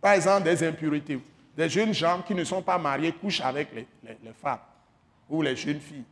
Par 0.00 0.12
exemple, 0.12 0.44
des 0.44 0.66
impuretés. 0.66 1.20
Des 1.54 1.68
jeunes 1.68 1.92
gens 1.92 2.22
qui 2.22 2.34
ne 2.34 2.44
sont 2.44 2.62
pas 2.62 2.78
mariés 2.78 3.12
couchent 3.12 3.42
avec 3.42 3.68
les, 3.74 3.86
femmes 4.40 4.60
ou 5.28 5.42
les 5.42 5.56
jeunes 5.56 5.80
filles 5.80 6.04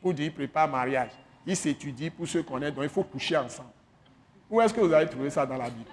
pour 0.00 0.14
dire 0.14 0.32
prépare 0.32 0.68
mariage. 0.68 1.10
Il 1.44 1.56
s'étudie 1.56 2.08
pour 2.08 2.26
se 2.26 2.38
connaître, 2.38 2.76
donc 2.76 2.84
il 2.84 2.90
faut 2.90 3.02
coucher 3.02 3.36
ensemble. 3.36 3.70
Où 4.48 4.60
est-ce 4.60 4.72
que 4.72 4.80
vous 4.80 4.92
avez 4.92 5.10
trouvé 5.10 5.28
ça 5.28 5.44
dans 5.44 5.58
la 5.58 5.68
Bible? 5.68 5.90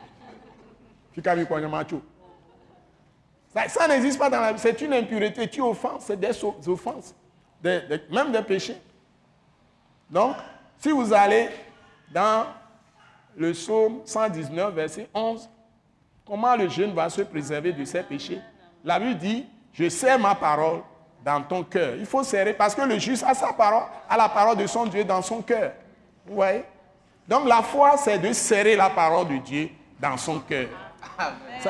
Ça, 3.53 3.67
ça 3.67 3.87
n'existe 3.87 4.19
pas 4.19 4.29
dans 4.29 4.39
la 4.39 4.53
Bible. 4.53 4.59
C'est 4.59 4.79
une 4.81 4.93
impureté. 4.93 5.49
Tu 5.49 5.59
offenses, 5.59 6.05
c'est 6.05 6.19
des 6.19 6.31
offenses, 6.67 7.15
même 7.63 8.31
des 8.31 8.43
péchés. 8.43 8.77
Donc, 10.09 10.35
si 10.79 10.91
vous 10.91 11.13
allez 11.13 11.49
dans 12.11 12.45
le 13.35 13.51
psaume 13.51 14.01
119, 14.05 14.73
verset 14.73 15.09
11, 15.13 15.49
comment 16.25 16.55
le 16.55 16.69
jeune 16.69 16.93
va 16.93 17.09
se 17.09 17.21
préserver 17.21 17.71
de 17.71 17.85
ses 17.85 18.03
péchés? 18.03 18.41
La 18.83 18.99
Bible 18.99 19.17
dit, 19.17 19.45
je 19.73 19.89
sais 19.89 20.17
ma 20.17 20.35
parole 20.35 20.81
dans 21.23 21.41
ton 21.41 21.63
cœur. 21.63 21.95
Il 21.97 22.05
faut 22.05 22.23
serrer 22.23 22.53
parce 22.53 22.73
que 22.73 22.81
le 22.81 22.97
juste 22.97 23.23
a 23.23 23.33
sa 23.33 23.53
parole, 23.53 23.83
a 24.09 24.17
la 24.17 24.29
parole 24.29 24.57
de 24.57 24.65
son 24.65 24.85
Dieu 24.85 25.03
dans 25.03 25.21
son 25.21 25.41
cœur. 25.41 25.73
Vous 26.25 26.35
voyez? 26.35 26.63
Donc 27.27 27.47
la 27.47 27.61
foi, 27.61 27.97
c'est 27.97 28.17
de 28.17 28.31
serrer 28.31 28.75
la 28.75 28.89
parole 28.89 29.27
de 29.27 29.37
Dieu 29.37 29.69
dans 29.99 30.15
son 30.17 30.39
cœur. 30.39 30.67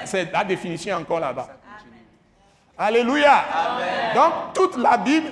C'est 0.05 0.31
la 0.31 0.43
définition 0.43 0.95
encore 0.95 1.19
là-bas. 1.19 1.47
Alléluia. 2.77 3.43
Donc 4.13 4.33
toute 4.53 4.77
la 4.77 4.97
Bible 4.97 5.31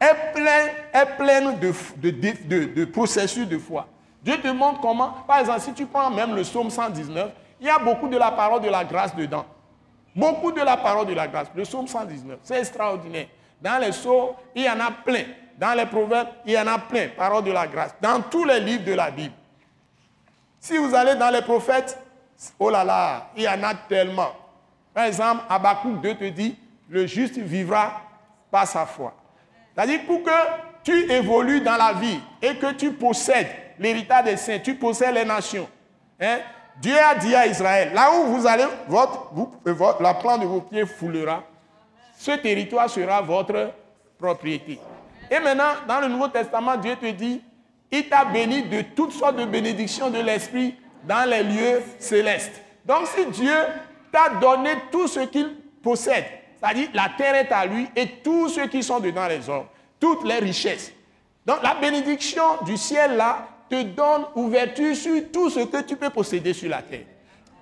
est 0.00 0.32
pleine, 0.32 0.70
est 0.92 1.16
pleine 1.16 1.58
de, 1.58 1.72
de, 1.96 2.64
de, 2.74 2.84
processus 2.84 3.46
de 3.46 3.58
foi. 3.58 3.86
Dieu 4.22 4.38
te 4.40 4.48
montre 4.48 4.80
comment, 4.80 5.10
par 5.26 5.38
exemple, 5.38 5.60
si 5.60 5.72
tu 5.72 5.86
prends 5.86 6.10
même 6.10 6.34
le 6.34 6.42
psaume 6.42 6.70
119, 6.70 7.30
il 7.60 7.66
y 7.66 7.70
a 7.70 7.78
beaucoup 7.78 8.08
de 8.08 8.16
la 8.16 8.30
parole 8.30 8.60
de 8.60 8.68
la 8.68 8.84
grâce 8.84 9.14
dedans. 9.14 9.46
Beaucoup 10.14 10.52
de 10.52 10.60
la 10.60 10.76
parole 10.76 11.06
de 11.06 11.14
la 11.14 11.28
grâce. 11.28 11.48
Le 11.54 11.62
psaume 11.62 11.86
119, 11.86 12.38
c'est 12.42 12.58
extraordinaire. 12.58 13.26
Dans 13.60 13.80
les 13.80 13.92
sceaux, 13.92 14.34
il 14.54 14.64
y 14.64 14.70
en 14.70 14.80
a 14.80 14.90
plein. 14.90 15.24
Dans 15.58 15.74
les 15.74 15.86
proverbes, 15.86 16.28
il 16.44 16.52
y 16.52 16.58
en 16.58 16.66
a 16.66 16.78
plein. 16.78 17.08
Parole 17.16 17.44
de 17.44 17.52
la 17.52 17.66
grâce. 17.66 17.94
Dans 18.00 18.20
tous 18.22 18.44
les 18.44 18.60
livres 18.60 18.84
de 18.84 18.92
la 18.92 19.10
Bible. 19.10 19.34
Si 20.60 20.76
vous 20.76 20.94
allez 20.94 21.14
dans 21.14 21.30
les 21.30 21.42
prophètes, 21.42 21.98
oh 22.58 22.70
là 22.70 22.84
là, 22.84 23.30
il 23.36 23.42
y 23.42 23.48
en 23.48 23.62
a 23.62 23.74
tellement. 23.74 24.32
Par 24.92 25.04
exemple, 25.04 25.44
Habakkuk 25.48 26.00
2 26.00 26.14
te 26.16 26.24
dit, 26.24 26.56
le 26.88 27.06
juste 27.06 27.38
vivra 27.38 28.00
par 28.50 28.66
sa 28.66 28.86
foi. 28.86 29.14
C'est-à-dire 29.76 30.00
pour 30.06 30.22
que 30.22 30.30
tu 30.82 31.12
évolues 31.12 31.60
dans 31.60 31.76
la 31.76 31.92
vie 31.92 32.18
et 32.40 32.56
que 32.56 32.72
tu 32.72 32.92
possèdes 32.92 33.48
l'héritage 33.78 34.24
des 34.24 34.36
saints, 34.36 34.58
tu 34.58 34.74
possèdes 34.74 35.14
les 35.14 35.24
nations. 35.24 35.68
Hein? 36.18 36.38
Dieu 36.80 36.94
a 36.98 37.14
dit 37.14 37.34
à 37.34 37.46
Israël, 37.46 37.92
là 37.94 38.10
où 38.12 38.24
vous 38.34 38.46
allez, 38.46 38.64
la 40.00 40.14
plante 40.14 40.40
de 40.40 40.46
vos 40.46 40.60
pieds 40.62 40.86
foulera, 40.86 41.42
ce 42.16 42.30
territoire 42.32 42.88
sera 42.88 43.20
votre 43.20 43.72
propriété. 44.18 44.78
Et 45.30 45.38
maintenant, 45.40 45.74
dans 45.86 46.00
le 46.00 46.08
Nouveau 46.08 46.28
Testament, 46.28 46.76
Dieu 46.76 46.96
te 46.96 47.10
dit, 47.10 47.42
il 47.90 48.08
t'a 48.08 48.24
béni 48.24 48.62
de 48.62 48.82
toutes 48.94 49.12
sortes 49.12 49.36
de 49.36 49.44
bénédictions 49.44 50.10
de 50.10 50.20
l'Esprit 50.20 50.74
dans 51.04 51.28
les 51.28 51.42
lieux 51.42 51.82
célestes. 51.98 52.62
Donc 52.84 53.06
si 53.06 53.26
Dieu 53.26 53.54
t'a 54.10 54.30
donné 54.40 54.70
tout 54.90 55.08
ce 55.08 55.20
qu'il 55.20 55.54
possède, 55.82 56.24
c'est-à-dire 56.60 56.88
la 56.94 57.10
terre 57.16 57.34
est 57.34 57.52
à 57.52 57.66
lui 57.66 57.88
et 57.94 58.06
tous 58.22 58.48
ceux 58.48 58.66
qui 58.66 58.82
sont 58.82 59.00
dedans 59.00 59.26
les 59.26 59.48
hommes, 59.48 59.66
toutes 60.00 60.24
les 60.24 60.38
richesses. 60.38 60.92
Donc 61.44 61.62
la 61.62 61.74
bénédiction 61.74 62.62
du 62.64 62.76
ciel 62.76 63.16
là 63.16 63.48
te 63.68 63.82
donne 63.82 64.24
ouverture 64.34 64.94
sur 64.96 65.30
tout 65.32 65.50
ce 65.50 65.60
que 65.60 65.82
tu 65.82 65.96
peux 65.96 66.10
posséder 66.10 66.52
sur 66.52 66.70
la 66.70 66.82
terre. 66.82 67.04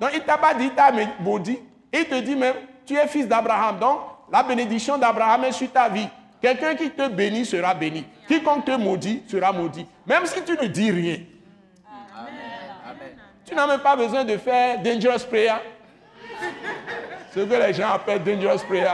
Donc 0.00 0.10
il 0.14 0.20
t'a 0.22 0.38
pas 0.38 0.54
dit, 0.54 0.64
il 0.64 0.74
t'a 0.74 0.92
maudit, 1.20 1.58
il 1.92 2.04
te 2.04 2.20
dit 2.20 2.36
même, 2.36 2.54
tu 2.86 2.94
es 2.94 3.06
fils 3.06 3.26
d'Abraham. 3.26 3.78
Donc 3.78 4.00
la 4.32 4.42
bénédiction 4.42 4.98
d'Abraham 4.98 5.44
est 5.44 5.52
sur 5.52 5.70
ta 5.70 5.88
vie. 5.88 6.08
Quelqu'un 6.40 6.74
qui 6.74 6.90
te 6.90 7.08
bénit 7.08 7.46
sera 7.46 7.72
béni. 7.72 8.04
Quiconque 8.28 8.66
te 8.66 8.76
maudit 8.76 9.22
sera 9.28 9.52
maudit. 9.52 9.86
Même 10.06 10.26
si 10.26 10.42
tu 10.42 10.52
ne 10.52 10.66
dis 10.66 10.90
rien. 10.90 11.18
Tu 13.46 13.54
n'as 13.54 13.66
même 13.66 13.80
pas 13.80 13.96
besoin 13.96 14.24
de 14.24 14.36
faire 14.36 14.82
dangerous 14.82 15.24
prayer. 15.28 15.54
Ce 17.34 17.40
que 17.40 17.54
les 17.54 17.74
gens 17.74 17.90
appellent 17.92 18.22
dangerous 18.22 18.64
prayer. 18.68 18.92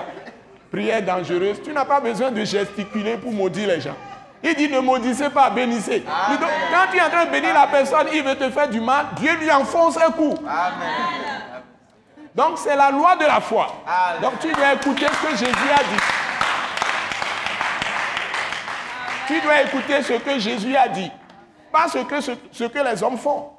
Prière 0.70 1.02
dangereuse. 1.02 1.60
Tu 1.62 1.72
n'as 1.72 1.84
pas 1.84 2.00
besoin 2.00 2.30
de 2.30 2.42
gesticuler 2.44 3.16
pour 3.16 3.32
maudire 3.32 3.68
les 3.68 3.80
gens. 3.80 3.96
Il 4.42 4.54
dit 4.54 4.68
ne 4.68 4.80
maudissez 4.80 5.28
pas, 5.28 5.50
bénissez. 5.50 6.02
quand 6.02 6.90
tu 6.90 6.96
es 6.96 7.02
en 7.02 7.10
train 7.10 7.26
de 7.26 7.30
bénir 7.30 7.52
la 7.52 7.66
personne, 7.66 8.06
il 8.12 8.22
veut 8.22 8.36
te 8.36 8.48
faire 8.48 8.68
du 8.68 8.80
mal, 8.80 9.06
Dieu 9.16 9.30
lui 9.38 9.50
enfonce 9.52 9.98
un 9.98 10.10
coup. 10.10 10.34
Amen. 10.48 11.62
Donc 12.34 12.56
c'est 12.56 12.76
la 12.76 12.90
loi 12.90 13.16
de 13.16 13.26
la 13.26 13.40
foi. 13.40 13.66
Donc 14.22 14.38
tu 14.40 14.50
dois 14.52 14.72
écouter 14.74 15.06
ce 15.06 15.26
que 15.26 15.36
Jésus 15.36 15.70
a 15.74 15.82
dit. 15.82 16.02
Tu 19.26 19.40
dois 19.42 19.62
écouter 19.62 20.02
ce 20.02 20.12
que 20.14 20.38
Jésus 20.38 20.76
a 20.76 20.88
dit. 20.88 21.10
Pas 21.70 21.88
ce 21.88 21.98
que, 21.98 22.20
ce, 22.20 22.64
que 22.64 22.78
les 22.78 23.02
hommes 23.02 23.18
font. 23.18 23.50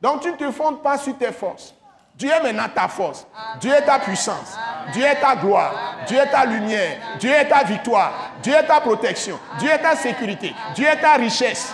Donc 0.00 0.22
tu 0.22 0.32
ne 0.32 0.36
te 0.36 0.50
fondes 0.50 0.82
pas 0.82 0.98
sur 0.98 1.16
tes 1.16 1.30
forces. 1.30 1.74
Dieu 2.20 2.30
est 2.30 2.42
maintenant 2.42 2.68
ta 2.68 2.86
force. 2.86 3.26
Dieu 3.58 3.72
est 3.72 3.86
ta 3.86 3.98
puissance. 3.98 4.54
Dieu 4.92 5.02
est 5.02 5.20
ta 5.20 5.36
gloire. 5.36 5.72
Dieu 6.06 6.18
est 6.18 6.30
ta 6.30 6.44
lumière. 6.44 6.98
Dieu 7.18 7.30
est 7.30 7.48
ta 7.48 7.64
victoire. 7.64 8.12
Dieu 8.42 8.52
est 8.52 8.66
ta 8.66 8.78
protection. 8.78 9.40
Dieu 9.58 9.70
est 9.70 9.78
ta 9.78 9.96
sécurité. 9.96 10.54
Dieu 10.74 10.86
est 10.86 11.00
ta 11.00 11.14
richesse. 11.14 11.72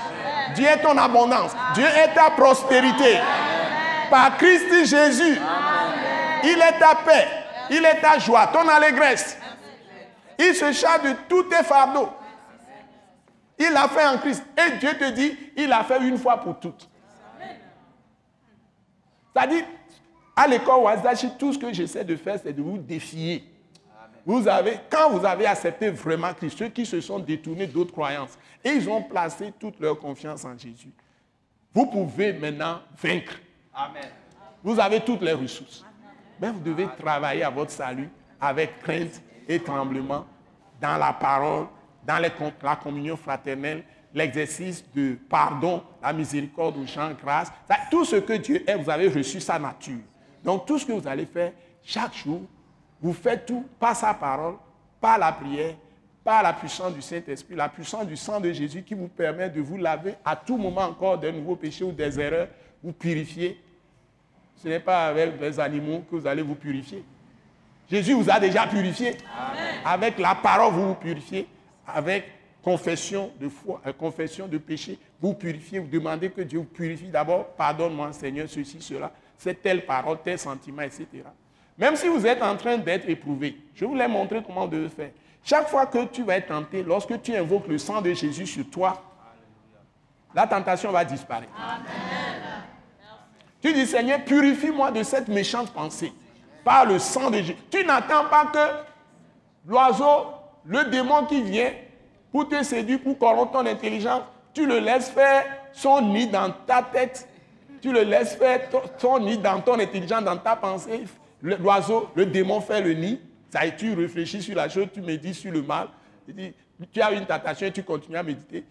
Dieu 0.54 0.64
est 0.64 0.78
ton 0.82 0.96
abondance. 0.96 1.50
Dieu 1.74 1.84
est 1.84 2.14
ta 2.14 2.30
prospérité 2.30 3.18
par 4.08 4.36
Christ 4.36 4.86
Jésus. 4.86 5.40
Il 6.44 6.62
est 6.62 6.78
ta 6.78 6.94
paix, 6.94 7.26
il 7.68 7.84
est 7.84 8.00
ta 8.00 8.16
joie, 8.20 8.46
ton 8.46 8.68
allégresse. 8.68 9.36
Il 10.38 10.54
se 10.54 10.70
charge 10.72 11.02
de 11.02 11.12
tous 11.28 11.42
tes 11.44 11.64
fardeaux. 11.64 12.08
Il 13.58 13.72
l'a 13.72 13.88
fait 13.88 14.06
en 14.06 14.18
Christ. 14.18 14.44
Et 14.56 14.76
Dieu 14.76 14.96
te 14.96 15.10
dit, 15.10 15.36
il 15.56 15.68
l'a 15.68 15.82
fait 15.82 16.00
une 16.02 16.18
fois 16.18 16.36
pour 16.36 16.60
toutes. 16.60 16.88
C'est-à-dire, 19.34 19.64
à 20.36 20.46
l'école 20.46 20.82
Wazashi, 20.82 21.30
tout 21.38 21.54
ce 21.54 21.58
que 21.58 21.72
j'essaie 21.72 22.04
de 22.04 22.14
faire, 22.14 22.38
c'est 22.42 22.52
de 22.52 22.60
vous 22.60 22.76
défier. 22.76 23.42
Vous 24.24 24.46
avez, 24.46 24.80
quand 24.90 25.10
vous 25.10 25.24
avez 25.24 25.46
accepté 25.46 25.88
vraiment 25.88 26.34
Christ, 26.34 26.58
ceux 26.58 26.68
qui 26.68 26.84
se 26.84 27.00
sont 27.00 27.18
détournés 27.18 27.66
d'autres 27.66 27.92
croyances, 27.92 28.36
et 28.62 28.70
ils 28.70 28.88
ont 28.88 29.02
placé 29.02 29.52
toute 29.58 29.80
leur 29.80 29.98
confiance 29.98 30.44
en 30.44 30.58
Jésus, 30.58 30.92
vous 31.72 31.86
pouvez 31.86 32.32
maintenant 32.32 32.80
vaincre. 33.00 33.34
Amen. 33.72 34.10
Vous 34.62 34.78
avez 34.80 35.00
toutes 35.00 35.22
les 35.22 35.32
ressources. 35.32 35.84
Mais 36.40 36.50
vous 36.50 36.60
devez 36.60 36.88
travailler 36.98 37.44
à 37.44 37.50
votre 37.50 37.70
salut 37.70 38.10
avec 38.40 38.80
crainte 38.80 39.22
et 39.48 39.60
tremblement 39.60 40.26
dans 40.80 40.98
la 40.98 41.12
parole, 41.12 41.66
dans 42.04 42.18
la 42.18 42.76
communion 42.76 43.16
fraternelle, 43.16 43.84
l'exercice 44.12 44.84
de 44.94 45.16
pardon, 45.28 45.82
la 46.02 46.12
miséricorde 46.12 46.76
aux 46.78 46.86
gens, 46.86 47.12
grâce. 47.22 47.52
Tout 47.90 48.04
ce 48.04 48.16
que 48.16 48.34
Dieu 48.34 48.68
est, 48.68 48.76
vous 48.76 48.90
avez 48.90 49.08
reçu 49.08 49.40
sa 49.40 49.58
nature. 49.58 50.00
Donc 50.46 50.64
tout 50.64 50.78
ce 50.78 50.86
que 50.86 50.92
vous 50.92 51.06
allez 51.06 51.26
faire 51.26 51.52
chaque 51.82 52.14
jour, 52.14 52.40
vous 53.02 53.12
faites 53.12 53.44
tout 53.44 53.66
par 53.78 53.94
sa 53.94 54.14
parole, 54.14 54.54
par 55.00 55.18
la 55.18 55.32
prière, 55.32 55.74
par 56.24 56.42
la 56.42 56.54
puissance 56.54 56.94
du 56.94 57.02
Saint-Esprit, 57.02 57.54
la 57.54 57.68
puissance 57.68 58.06
du 58.06 58.16
sang 58.16 58.40
de 58.40 58.50
Jésus 58.50 58.82
qui 58.82 58.94
vous 58.94 59.08
permet 59.08 59.50
de 59.50 59.60
vous 59.60 59.76
laver 59.76 60.14
à 60.24 60.34
tout 60.34 60.56
moment 60.56 60.82
encore 60.82 61.18
des 61.18 61.30
nouveaux 61.30 61.56
péchés 61.56 61.84
ou 61.84 61.92
des 61.92 62.18
erreurs, 62.18 62.48
vous 62.82 62.92
purifier 62.92 63.60
ce 64.62 64.68
n'est 64.68 64.80
pas 64.80 65.08
avec 65.08 65.40
les 65.40 65.60
animaux 65.60 66.02
que 66.10 66.16
vous 66.16 66.26
allez 66.26 66.42
vous 66.42 66.54
purifier. 66.54 67.04
Jésus 67.90 68.14
vous 68.14 68.28
a 68.30 68.40
déjà 68.40 68.66
purifié. 68.66 69.16
Avec 69.84 70.18
la 70.18 70.34
parole, 70.34 70.72
vous 70.72 70.88
vous 70.88 70.94
purifiez. 70.94 71.46
Avec 71.86 72.24
confession 72.62 73.30
de 73.38 73.48
foi, 73.48 73.80
euh, 73.86 73.92
confession 73.92 74.48
de 74.48 74.58
péché, 74.58 74.98
vous 75.20 75.34
purifiez, 75.34 75.78
vous 75.78 75.86
demandez 75.86 76.30
que 76.30 76.40
Dieu 76.40 76.58
vous 76.58 76.64
purifie 76.64 77.08
d'abord. 77.08 77.46
Pardonne-moi, 77.50 78.12
Seigneur, 78.12 78.48
ceci, 78.48 78.78
cela. 78.80 79.12
C'est 79.38 79.62
telle 79.62 79.84
parole, 79.84 80.18
tel 80.22 80.38
sentiment, 80.38 80.82
etc. 80.82 81.06
Même 81.78 81.96
si 81.96 82.08
vous 82.08 82.26
êtes 82.26 82.42
en 82.42 82.56
train 82.56 82.78
d'être 82.78 83.08
éprouvé, 83.08 83.56
je 83.74 83.84
vous 83.84 83.94
l'ai 83.94 84.08
montré 84.08 84.42
comment 84.44 84.64
on 84.64 84.68
devait 84.68 84.88
faire. 84.88 85.10
Chaque 85.44 85.68
fois 85.68 85.86
que 85.86 86.04
tu 86.06 86.22
vas 86.22 86.36
être 86.36 86.48
tenté, 86.48 86.82
lorsque 86.82 87.20
tu 87.22 87.34
invoques 87.36 87.68
le 87.68 87.78
sang 87.78 88.00
de 88.00 88.12
Jésus 88.12 88.46
sur 88.46 88.68
toi, 88.70 89.02
la 90.34 90.46
tentation 90.46 90.90
va 90.90 91.04
disparaître. 91.04 91.52
Tu 93.60 93.72
dis, 93.72 93.86
Seigneur, 93.86 94.24
purifie-moi 94.24 94.90
de 94.90 95.02
cette 95.02 95.28
méchante 95.28 95.72
pensée 95.72 96.12
par 96.64 96.84
le 96.84 96.98
sang 96.98 97.30
de 97.30 97.36
Jésus. 97.36 97.56
Tu 97.70 97.84
n'attends 97.84 98.24
pas 98.26 98.46
que 98.46 99.68
l'oiseau, 99.68 100.26
le 100.64 100.84
démon 100.84 101.24
qui 101.26 101.42
vient 101.42 101.72
pour 102.32 102.48
te 102.48 102.62
séduire, 102.62 103.00
pour 103.00 103.18
corrompre 103.18 103.52
ton 103.52 103.66
intelligence, 103.66 104.22
tu 104.52 104.66
le 104.66 104.78
laisses 104.78 105.10
faire 105.10 105.44
son 105.72 106.00
nid 106.00 106.26
dans 106.26 106.50
ta 106.66 106.82
tête. 106.82 107.28
Tu 107.86 107.92
le 107.92 108.02
laisses 108.02 108.34
faire 108.34 108.68
son 108.98 109.20
nid 109.20 109.38
dans 109.38 109.60
ton 109.60 109.78
intelligence, 109.78 110.24
dans 110.24 110.36
ta 110.36 110.56
pensée. 110.56 111.04
L'oiseau, 111.40 112.10
le 112.16 112.26
démon 112.26 112.60
fait 112.60 112.80
le 112.80 112.94
nid. 112.94 113.20
Ça, 113.48 113.64
et 113.64 113.76
tu 113.76 113.94
réfléchis 113.94 114.42
sur 114.42 114.56
la 114.56 114.68
chose, 114.68 114.88
tu 114.92 115.00
médites 115.00 115.36
sur 115.36 115.52
le 115.52 115.62
mal. 115.62 115.86
Tu 116.92 117.00
as 117.00 117.12
une 117.12 117.24
tentation 117.24 117.68
et 117.68 117.70
tu 117.70 117.84
continues 117.84 118.16
à 118.16 118.24
méditer. 118.24 118.64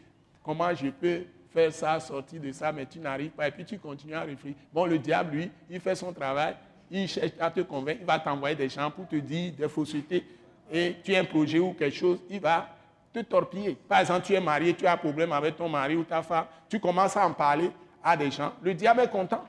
Comment 0.43 0.75
je 0.75 0.87
peux 0.87 1.21
faire 1.53 1.71
ça, 1.71 1.97
sortir 2.01 2.41
de 2.41 2.51
ça, 2.51 2.73
mais 2.73 2.85
tu 2.85 2.99
n'arrives 2.99 3.31
pas. 3.31 3.47
Et 3.47 3.51
puis 3.51 3.63
tu 3.63 3.79
continues 3.79 4.15
à 4.15 4.23
réfléchir. 4.23 4.57
Bon, 4.73 4.85
le 4.85 4.99
diable, 4.99 5.37
lui, 5.37 5.51
il 5.69 5.79
fait 5.79 5.95
son 5.95 6.11
travail. 6.11 6.55
Il 6.91 7.07
cherche 7.07 7.31
à 7.39 7.49
te 7.49 7.61
convaincre. 7.61 7.99
Il 8.01 8.05
va 8.05 8.19
t'envoyer 8.19 8.57
des 8.57 8.67
gens 8.67 8.91
pour 8.91 9.07
te 9.07 9.15
dire 9.15 9.53
des 9.57 9.69
faussetés. 9.69 10.25
Et 10.69 10.97
tu 11.01 11.15
as 11.15 11.21
un 11.21 11.23
projet 11.23 11.59
ou 11.59 11.71
quelque 11.71 11.95
chose, 11.95 12.19
il 12.29 12.41
va 12.41 12.67
te 13.13 13.19
torpiller. 13.19 13.77
Par 13.87 14.01
exemple, 14.01 14.25
tu 14.25 14.33
es 14.33 14.41
marié, 14.41 14.73
tu 14.73 14.85
as 14.85 14.91
un 14.91 14.97
problème 14.97 15.31
avec 15.31 15.55
ton 15.55 15.69
mari 15.69 15.95
ou 15.95 16.03
ta 16.03 16.21
femme. 16.21 16.47
Tu 16.67 16.81
commences 16.81 17.15
à 17.15 17.25
en 17.25 17.31
parler 17.31 17.71
à 18.05 18.15
des 18.15 18.29
gens. 18.29 18.53
Le 18.61 18.75
diable 18.75 19.01
est 19.01 19.09
content. 19.09 19.43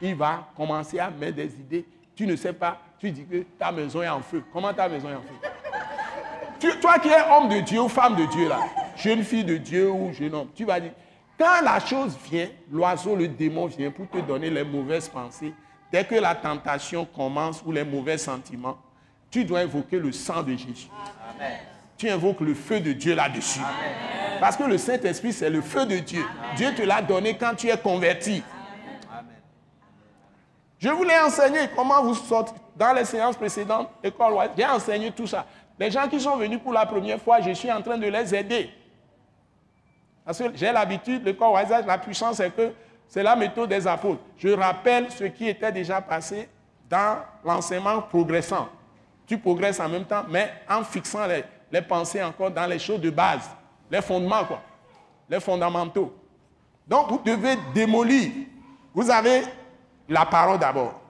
Il 0.00 0.14
va 0.14 0.48
commencer 0.56 0.98
à 0.98 1.10
mettre 1.10 1.36
des 1.36 1.54
idées. 1.54 1.86
Tu 2.16 2.26
ne 2.26 2.34
sais 2.34 2.54
pas. 2.54 2.78
Tu 2.98 3.10
dis 3.10 3.26
que 3.26 3.42
ta 3.58 3.70
maison 3.70 4.02
est 4.02 4.08
en 4.08 4.22
feu. 4.22 4.42
Comment 4.50 4.72
ta 4.72 4.88
maison 4.88 5.10
est 5.10 5.14
en 5.14 5.20
feu? 5.20 6.76
Toi 6.80 6.98
qui 6.98 7.08
es 7.08 7.20
homme 7.30 7.48
de 7.48 7.60
Dieu 7.60 7.80
ou 7.80 7.88
femme 7.88 8.16
de 8.16 8.24
Dieu, 8.26 8.48
là, 8.48 8.60
jeune 8.96 9.22
fille 9.22 9.44
de 9.44 9.56
Dieu 9.56 9.90
ou 9.90 10.12
jeune 10.12 10.34
homme, 10.34 10.48
tu 10.54 10.64
vas 10.64 10.80
dire, 10.80 10.92
quand 11.38 11.62
la 11.62 11.80
chose 11.80 12.18
vient, 12.30 12.48
l'oiseau, 12.70 13.16
le 13.16 13.28
démon 13.28 13.66
vient 13.66 13.90
pour 13.90 14.08
te 14.08 14.18
donner 14.18 14.50
les 14.50 14.64
mauvaises 14.64 15.08
pensées, 15.08 15.54
dès 15.90 16.04
que 16.04 16.16
la 16.16 16.34
tentation 16.34 17.06
commence 17.06 17.62
ou 17.64 17.72
les 17.72 17.84
mauvais 17.84 18.18
sentiments, 18.18 18.78
tu 19.30 19.44
dois 19.44 19.60
invoquer 19.60 19.98
le 19.98 20.12
sang 20.12 20.42
de 20.42 20.52
Jésus. 20.52 20.88
Tu 22.00 22.08
invoques 22.08 22.40
le 22.40 22.54
feu 22.54 22.80
de 22.80 22.92
Dieu 22.92 23.14
là-dessus. 23.14 23.60
Parce 24.40 24.56
que 24.56 24.62
le 24.62 24.78
Saint-Esprit, 24.78 25.34
c'est 25.34 25.50
le 25.50 25.60
feu 25.60 25.84
de 25.84 25.96
Dieu. 25.98 26.24
Dieu 26.56 26.74
te 26.74 26.80
l'a 26.80 27.02
donné 27.02 27.36
quand 27.36 27.54
tu 27.54 27.68
es 27.68 27.76
converti. 27.76 28.42
Je 30.78 30.88
voulais 30.88 31.20
enseigner 31.20 31.68
comment 31.76 32.02
vous 32.02 32.14
sortez. 32.14 32.54
Dans 32.74 32.94
les 32.94 33.04
séances 33.04 33.36
précédentes, 33.36 33.90
école 34.02 34.32
j'ai 34.56 34.64
enseigné 34.64 35.10
tout 35.10 35.26
ça. 35.26 35.44
Les 35.78 35.90
gens 35.90 36.08
qui 36.08 36.18
sont 36.18 36.38
venus 36.38 36.58
pour 36.62 36.72
la 36.72 36.86
première 36.86 37.20
fois, 37.20 37.42
je 37.42 37.50
suis 37.50 37.70
en 37.70 37.82
train 37.82 37.98
de 37.98 38.06
les 38.06 38.34
aider. 38.34 38.70
Parce 40.24 40.38
que 40.38 40.44
j'ai 40.54 40.72
l'habitude, 40.72 41.22
le 41.22 41.34
corps 41.34 41.60
la 41.86 41.98
puissance, 41.98 42.36
c'est 42.36 42.56
que 42.56 42.72
c'est 43.08 43.22
la 43.22 43.36
méthode 43.36 43.68
des 43.68 43.86
apôtres. 43.86 44.22
Je 44.38 44.48
rappelle 44.48 45.10
ce 45.10 45.24
qui 45.24 45.48
était 45.48 45.70
déjà 45.70 46.00
passé 46.00 46.48
dans 46.88 47.18
l'enseignement 47.44 48.00
progressant. 48.00 48.70
Tu 49.26 49.36
progresses 49.36 49.80
en 49.80 49.88
même 49.90 50.06
temps, 50.06 50.24
mais 50.30 50.50
en 50.66 50.82
fixant 50.82 51.26
les, 51.26 51.44
les 51.70 51.82
pensées 51.82 52.22
encore 52.22 52.50
dans 52.50 52.66
les 52.66 52.78
choses 52.78 53.00
de 53.00 53.10
base, 53.10 53.48
les 53.90 54.02
fondements, 54.02 54.44
quoi, 54.44 54.62
les 55.28 55.40
fondamentaux. 55.40 56.14
Donc, 56.86 57.10
vous 57.10 57.22
devez 57.24 57.56
démolir. 57.74 58.32
Vous 58.92 59.08
avez 59.10 59.42
la 60.08 60.26
parole 60.26 60.58
d'abord, 60.58 61.00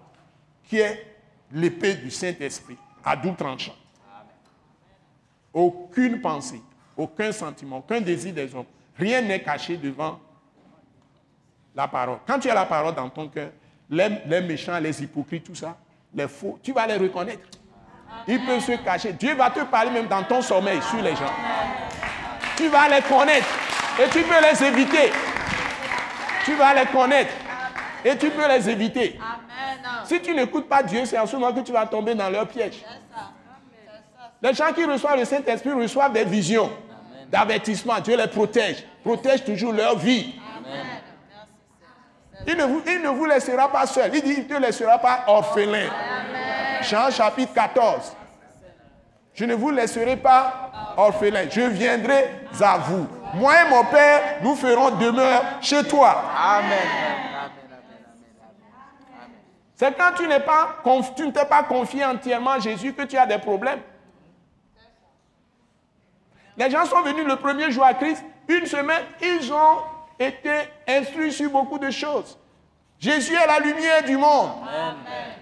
qui 0.65 0.79
est 0.79 1.07
l'épée 1.53 1.95
du 1.95 2.11
Saint-Esprit, 2.11 2.77
à 3.05 3.17
double 3.17 3.37
tranchant. 3.37 3.75
Aucune 5.53 6.21
pensée, 6.21 6.63
aucun 6.97 7.33
sentiment, 7.33 7.79
aucun 7.79 8.01
désir 8.01 8.35
des 8.35 8.55
hommes, 8.55 8.67
rien 8.97 9.23
n'est 9.23 9.43
caché 9.43 9.77
devant 9.77 10.21
la 11.75 11.89
parole. 11.89 12.19
Quand 12.27 12.39
tu 12.39 12.51
as 12.51 12.55
la 12.55 12.67
parole 12.67 12.95
dans 12.95 13.09
ton 13.09 13.29
cœur, 13.29 13.51
les, 13.89 14.09
les 14.27 14.41
méchants, 14.43 14.79
les 14.79 15.03
hypocrites, 15.03 15.45
tout 15.45 15.55
ça, 15.55 15.77
les 16.15 16.29
faux, 16.29 16.59
tu 16.63 16.73
vas 16.73 16.87
les 16.87 16.97
reconnaître. 16.97 17.49
Ils 18.27 18.45
peuvent 18.45 18.61
se 18.61 18.73
cacher. 18.73 19.13
Dieu 19.13 19.35
va 19.35 19.51
te 19.51 19.61
parler 19.61 19.91
même 19.91 20.07
dans 20.07 20.23
ton 20.23 20.43
sommeil 20.43 20.81
sur 20.83 21.03
les 21.03 21.15
gens. 21.17 21.33
Tu 22.57 22.69
vas 22.69 22.89
les 22.89 23.03
connaître 23.03 23.47
et 23.99 24.09
tu 24.09 24.23
peux 24.23 24.41
les 24.41 24.65
éviter. 24.65 25.13
Tu 26.45 26.55
vas 26.55 26.75
les 26.75 26.87
connaître 26.87 27.33
et 28.05 28.17
tu 28.17 28.31
peux 28.31 28.47
les 28.49 28.69
éviter. 28.69 29.19
Si 30.05 30.21
tu 30.21 30.35
n'écoutes 30.35 30.69
pas 30.69 30.83
Dieu, 30.83 31.05
c'est 31.05 31.19
en 31.19 31.27
ce 31.27 31.37
moment 31.37 31.53
que 31.53 31.61
tu 31.61 31.73
vas 31.73 31.87
tomber 31.87 32.15
dans 32.15 32.31
leur 32.31 32.47
piège. 32.47 32.85
Les 34.43 34.55
gens 34.55 34.73
qui 34.75 34.85
reçoivent 34.85 35.19
le 35.19 35.25
Saint-Esprit 35.25 35.73
reçoivent 35.73 36.13
des 36.13 36.25
visions 36.25 36.71
d'avertissement. 37.31 38.01
Dieu 38.01 38.17
les 38.17 38.27
protège. 38.27 38.85
Protège 39.05 39.45
toujours 39.45 39.73
leur 39.73 39.99
vie. 39.99 40.35
Il 42.47 42.57
ne, 42.57 42.65
vous, 42.65 42.83
il 42.87 43.03
ne 43.03 43.09
vous 43.09 43.27
laissera 43.27 43.71
pas 43.71 43.87
seul. 43.87 44.11
Il 44.15 44.23
dit, 44.23 44.33
il 44.33 44.45
ne 44.45 44.45
te 44.45 44.55
laissera 44.55 44.99
pas 44.99 45.25
orphelin. 45.27 45.89
Jean 46.83 47.11
chapitre 47.11 47.53
14. 47.55 48.17
Je 49.35 49.45
ne 49.45 49.55
vous 49.55 49.71
laisserai 49.71 50.17
pas 50.17 50.71
orphelin. 50.97 51.49
Je 51.51 51.63
viendrai 51.63 52.47
à 52.61 52.79
vous. 52.79 53.07
Moi 53.35 53.53
et 53.63 53.71
mon 53.71 53.85
Père, 53.85 54.39
nous 54.43 54.55
ferons 54.57 54.91
demeure 54.97 55.43
chez 55.61 55.83
toi. 55.85 56.25
Amen. 56.37 56.89
C'est 59.77 59.97
quand 59.97 60.13
tu, 60.17 60.27
n'es 60.27 60.41
pas, 60.41 60.77
tu 61.17 61.27
ne 61.27 61.31
t'es 61.31 61.47
pas 61.47 61.63
confié 61.63 62.05
entièrement 62.05 62.51
à 62.51 62.59
Jésus 62.59 62.93
que 62.93 63.03
tu 63.03 63.17
as 63.17 63.25
des 63.25 63.39
problèmes. 63.39 63.81
Les 66.57 66.71
gens 66.71 66.85
sont 66.85 67.01
venus 67.01 67.25
le 67.25 67.37
premier 67.37 67.71
jour 67.71 67.85
à 67.85 67.95
Christ, 67.95 68.23
une 68.47 68.67
semaine, 68.67 69.03
ils 69.23 69.51
ont 69.51 69.79
été 70.19 70.51
instruits 70.87 71.33
sur 71.33 71.51
beaucoup 71.51 71.79
de 71.79 71.91
choses. 71.91 72.39
Jésus 72.99 73.35
est 73.35 73.47
la 73.47 73.61
lumière 73.61 74.05
du 74.05 74.19
monde. 74.19 74.51
Amen. 74.69 75.40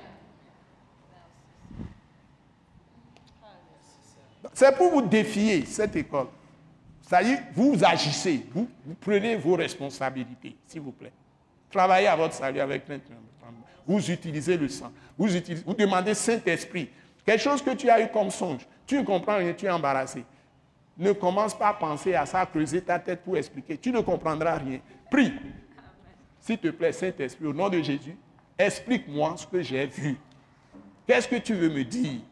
C'est 4.58 4.74
pour 4.74 4.90
vous 4.90 5.02
défier 5.02 5.64
cette 5.66 5.94
école. 5.94 6.26
Est, 7.12 7.42
vous 7.54 7.76
agissez, 7.84 8.44
vous, 8.52 8.68
prenez 9.00 9.36
vos 9.36 9.54
responsabilités, 9.54 10.56
s'il 10.66 10.80
vous 10.80 10.90
plaît. 10.90 11.12
Travaillez 11.70 12.08
à 12.08 12.16
votre 12.16 12.34
salut 12.34 12.58
avec 12.58 12.82
Vous 13.86 14.10
utilisez 14.10 14.56
le 14.56 14.68
sang. 14.68 14.90
Vous, 15.16 15.28
vous 15.64 15.74
demandez 15.74 16.12
Saint-Esprit. 16.12 16.90
Quelque 17.24 17.40
chose 17.40 17.62
que 17.62 17.70
tu 17.70 17.88
as 17.88 18.02
eu 18.02 18.08
comme 18.08 18.30
songe. 18.30 18.66
Tu 18.84 18.98
ne 18.98 19.04
comprends 19.04 19.36
rien, 19.36 19.52
tu 19.52 19.66
es 19.66 19.70
embarrassé. 19.70 20.24
Ne 20.96 21.12
commence 21.12 21.56
pas 21.56 21.68
à 21.68 21.74
penser 21.74 22.16
à 22.16 22.26
ça, 22.26 22.40
à 22.40 22.46
creuser 22.46 22.80
ta 22.80 22.98
tête 22.98 23.22
pour 23.22 23.36
expliquer. 23.36 23.78
Tu 23.78 23.92
ne 23.92 24.00
comprendras 24.00 24.56
rien. 24.56 24.80
Prie. 25.08 25.34
S'il 26.40 26.58
te 26.58 26.68
plaît, 26.70 26.90
Saint-Esprit, 26.90 27.46
au 27.46 27.52
nom 27.52 27.68
de 27.68 27.80
Jésus, 27.80 28.16
explique-moi 28.58 29.36
ce 29.36 29.46
que 29.46 29.62
j'ai 29.62 29.86
vu. 29.86 30.16
Qu'est-ce 31.06 31.28
que 31.28 31.36
tu 31.36 31.54
veux 31.54 31.70
me 31.70 31.84
dire? 31.84 32.22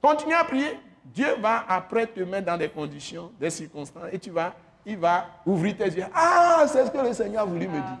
Continue 0.00 0.34
à 0.34 0.44
prier. 0.44 0.78
Dieu 1.04 1.34
va 1.40 1.64
après 1.68 2.06
te 2.06 2.20
mettre 2.20 2.46
dans 2.46 2.56
des 2.56 2.68
conditions, 2.68 3.32
des 3.38 3.50
circonstances, 3.50 4.04
et 4.12 4.18
tu 4.18 4.30
vas, 4.30 4.54
il 4.86 4.96
va 4.96 5.26
ouvrir 5.44 5.76
tes 5.76 5.86
yeux. 5.90 6.06
Ah, 6.14 6.64
c'est 6.68 6.86
ce 6.86 6.90
que 6.90 6.98
le 6.98 7.12
Seigneur 7.12 7.42
a 7.42 7.46
voulu 7.46 7.66
me 7.66 7.74
dire. 7.74 7.98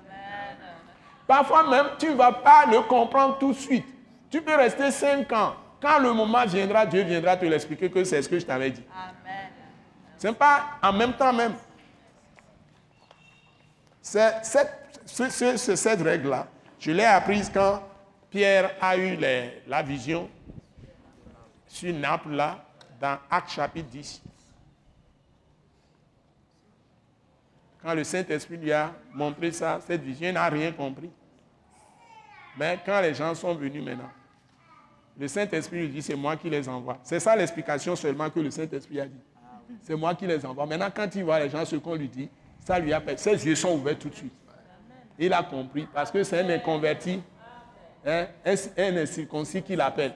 Parfois 1.26 1.68
même, 1.68 1.86
tu 1.98 2.10
ne 2.10 2.14
vas 2.14 2.32
pas 2.32 2.66
le 2.66 2.80
comprendre 2.82 3.38
tout 3.38 3.52
de 3.52 3.58
suite. 3.58 3.86
Tu 4.30 4.40
peux 4.42 4.54
rester 4.54 4.90
cinq 4.90 5.32
ans. 5.32 5.54
Quand 5.80 5.98
le 5.98 6.12
moment 6.12 6.44
viendra, 6.44 6.86
Dieu 6.86 7.02
viendra 7.02 7.36
te 7.36 7.44
l'expliquer 7.46 7.90
que 7.90 8.04
c'est 8.04 8.22
ce 8.22 8.28
que 8.28 8.38
je 8.38 8.46
t'avais 8.46 8.70
dit. 8.70 8.84
Ce 10.18 10.26
n'est 10.26 10.34
pas 10.34 10.62
en 10.82 10.92
même 10.92 11.14
temps 11.14 11.32
même. 11.32 11.54
C'est 14.02 14.44
cette, 14.44 15.06
cette 15.06 16.02
règle-là, 16.02 16.46
je 16.78 16.90
l'ai 16.90 17.04
apprise 17.04 17.50
quand 17.52 17.82
Pierre 18.30 18.70
a 18.80 18.96
eu 18.96 19.18
la 19.66 19.82
vision 19.82 20.28
sur 21.70 21.94
Naples, 21.94 22.32
là, 22.32 22.64
dans 23.00 23.16
Acte 23.30 23.50
chapitre 23.50 23.88
10. 23.88 24.22
Quand 27.80 27.94
le 27.94 28.02
Saint-Esprit 28.02 28.56
lui 28.56 28.72
a 28.72 28.92
montré 29.14 29.52
ça, 29.52 29.78
cette 29.86 30.02
vision, 30.02 30.32
n'a 30.32 30.48
rien 30.48 30.72
compris. 30.72 31.10
Mais 32.58 32.78
quand 32.84 33.00
les 33.00 33.14
gens 33.14 33.34
sont 33.36 33.54
venus 33.54 33.82
maintenant, 33.82 34.10
le 35.16 35.28
Saint-Esprit 35.28 35.78
lui 35.78 35.88
dit, 35.88 36.02
c'est 36.02 36.16
moi 36.16 36.36
qui 36.36 36.50
les 36.50 36.68
envoie. 36.68 36.98
C'est 37.04 37.20
ça 37.20 37.36
l'explication 37.36 37.94
seulement 37.94 38.28
que 38.28 38.40
le 38.40 38.50
Saint-Esprit 38.50 39.00
a 39.00 39.06
dit. 39.06 39.20
C'est 39.82 39.94
moi 39.94 40.14
qui 40.16 40.26
les 40.26 40.44
envoie. 40.44 40.66
Maintenant, 40.66 40.90
quand 40.92 41.14
il 41.14 41.22
voit 41.22 41.38
les 41.38 41.48
gens, 41.48 41.64
ce 41.64 41.76
qu'on 41.76 41.94
lui 41.94 42.08
dit, 42.08 42.28
ça 42.58 42.80
lui 42.80 42.92
appelle. 42.92 43.18
Ses 43.18 43.46
yeux 43.46 43.54
sont 43.54 43.74
ouverts 43.74 43.98
tout 43.98 44.08
de 44.08 44.14
suite. 44.16 44.34
Il 45.16 45.32
a 45.32 45.44
compris, 45.44 45.86
parce 45.94 46.10
que 46.10 46.24
c'est 46.24 46.40
un 46.40 46.48
inconverti, 46.50 47.22
hein, 48.04 48.26
un, 48.44 48.54
un 48.76 48.96
incirconcis 48.96 49.62
qui 49.62 49.76
l'appelle 49.76 50.14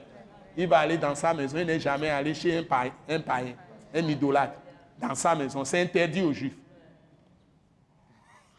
il 0.57 0.67
va 0.67 0.79
aller 0.79 0.97
dans 0.97 1.15
sa 1.15 1.33
maison. 1.33 1.57
Il 1.57 1.65
n'est 1.65 1.79
jamais 1.79 2.09
allé 2.09 2.33
chez 2.33 2.57
un 2.57 2.63
païen, 2.63 2.91
un, 3.09 3.19
païen, 3.19 3.53
un 3.93 4.07
idolâtre, 4.07 4.59
dans 4.99 5.15
sa 5.15 5.35
maison. 5.35 5.63
C'est 5.65 5.81
interdit 5.81 6.23
aux 6.23 6.33
juifs. 6.33 6.57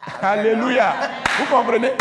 Alléluia. 0.21 0.93
Vous 1.39 1.45
comprenez? 1.45 1.91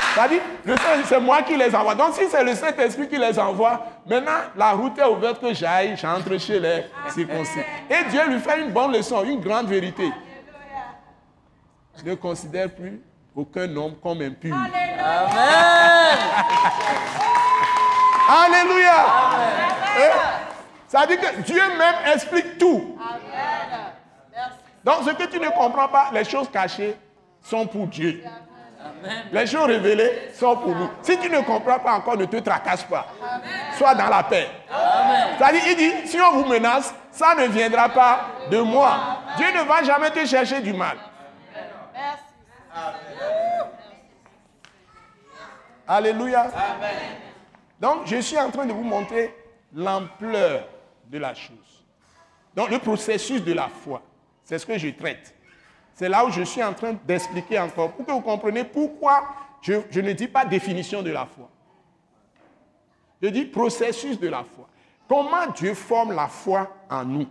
C'est 1.05 1.21
moi 1.21 1.43
qui 1.43 1.57
les 1.57 1.75
envoie. 1.75 1.95
Donc 1.95 2.15
si 2.15 2.29
c'est 2.29 2.45
le 2.45 2.55
Saint-Esprit 2.55 3.09
qui 3.09 3.17
les 3.17 3.39
envoie, 3.39 3.97
Maintenant, 4.09 4.39
la 4.57 4.71
route 4.73 4.97
est 4.99 5.05
ouverte 5.05 5.41
que 5.41 5.53
j'aille, 5.53 5.97
j'entre 5.97 6.39
chez 6.39 6.61
les 6.61 6.85
circoncis. 7.09 7.59
Et 7.91 8.09
Dieu 8.09 8.21
lui 8.29 8.39
fait 8.39 8.63
une 8.63 8.71
bonne 8.71 8.93
leçon, 8.93 9.25
une 9.25 9.41
grande 9.41 9.67
vérité. 9.67 10.13
Ne 12.05 12.15
considère 12.15 12.73
plus 12.73 13.01
aucun 13.35 13.75
homme 13.75 13.97
comme 14.01 14.23
impur. 14.23 14.55
Amen. 14.55 14.73
Alléluia. 18.29 19.07
Eh, 19.99 20.11
Ça 20.89 21.07
dit 21.07 21.17
que 21.17 21.41
Dieu 21.43 21.61
même 21.77 22.15
explique 22.15 22.59
tout. 22.59 22.99
Donc 24.85 24.97
ce 25.05 25.11
que 25.11 25.25
tu 25.25 25.41
ne 25.41 25.49
comprends 25.49 25.89
pas, 25.89 26.11
les 26.13 26.25
choses 26.25 26.49
cachées 26.51 26.97
sont 27.43 27.67
pour 27.67 27.87
Dieu. 27.89 28.23
Les 29.33 29.47
choses 29.47 29.67
révélées 29.67 30.31
sont 30.33 30.57
pour 30.57 30.75
nous. 30.75 30.89
Si 31.03 31.19
tu 31.19 31.29
ne 31.29 31.41
comprends 31.41 31.79
pas 31.79 31.93
encore, 31.95 32.17
ne 32.17 32.25
te 32.25 32.37
tracasse 32.37 32.85
pas. 32.85 33.07
Sois 33.77 33.95
dans 33.95 34.09
la 34.09 34.23
paix. 34.23 34.49
C'est-à-dire, 35.39 35.63
il 35.67 35.77
dit, 35.77 36.09
si 36.09 36.21
on 36.21 36.33
vous 36.33 36.45
menace, 36.45 36.95
ça 37.11 37.35
ne 37.35 37.47
viendra 37.47 37.89
pas 37.89 38.21
de 38.51 38.59
moi. 38.61 38.97
Dieu 39.37 39.47
ne 39.55 39.63
va 39.63 39.83
jamais 39.83 40.11
te 40.11 40.25
chercher 40.25 40.61
du 40.61 40.73
mal. 40.73 40.97
Alléluia. 45.89 46.47
Donc, 47.81 48.07
je 48.07 48.17
suis 48.17 48.39
en 48.39 48.51
train 48.51 48.67
de 48.67 48.73
vous 48.73 48.83
montrer 48.83 49.35
l'ampleur 49.75 50.67
de 51.11 51.19
la 51.19 51.35
chose. 51.35 51.85
Donc, 52.55 52.71
le 52.71 52.79
processus 52.79 53.43
de 53.43 53.53
la 53.53 53.69
foi, 53.69 54.03
c'est 54.43 54.59
ce 54.59 54.65
que 54.65 54.79
je 54.79 54.89
traite. 54.89 55.35
C'est 55.93 56.09
là 56.09 56.25
où 56.25 56.31
je 56.31 56.43
suis 56.43 56.63
en 56.63 56.73
train 56.73 56.95
d'expliquer 57.07 57.59
encore, 57.59 57.93
pour 57.93 58.07
que 58.07 58.13
vous 58.13 58.21
compreniez 58.21 58.65
pourquoi 58.65 59.25
je, 59.63 60.01
ne 60.01 60.13
dis 60.13 60.29
pas 60.29 60.45
définition 60.45 61.03
de 61.03 61.11
la 61.11 61.27
foi. 61.27 61.49
Je 63.23 63.29
dis 63.29 63.45
processus 63.45 64.19
de 64.19 64.29
la 64.29 64.45
foi. 64.45 64.69
Comment 65.09 65.47
Dieu 65.55 65.75
forme 65.75 66.13
la 66.13 66.29
foi 66.29 66.71
en 66.91 67.05
nous. 67.05 67.27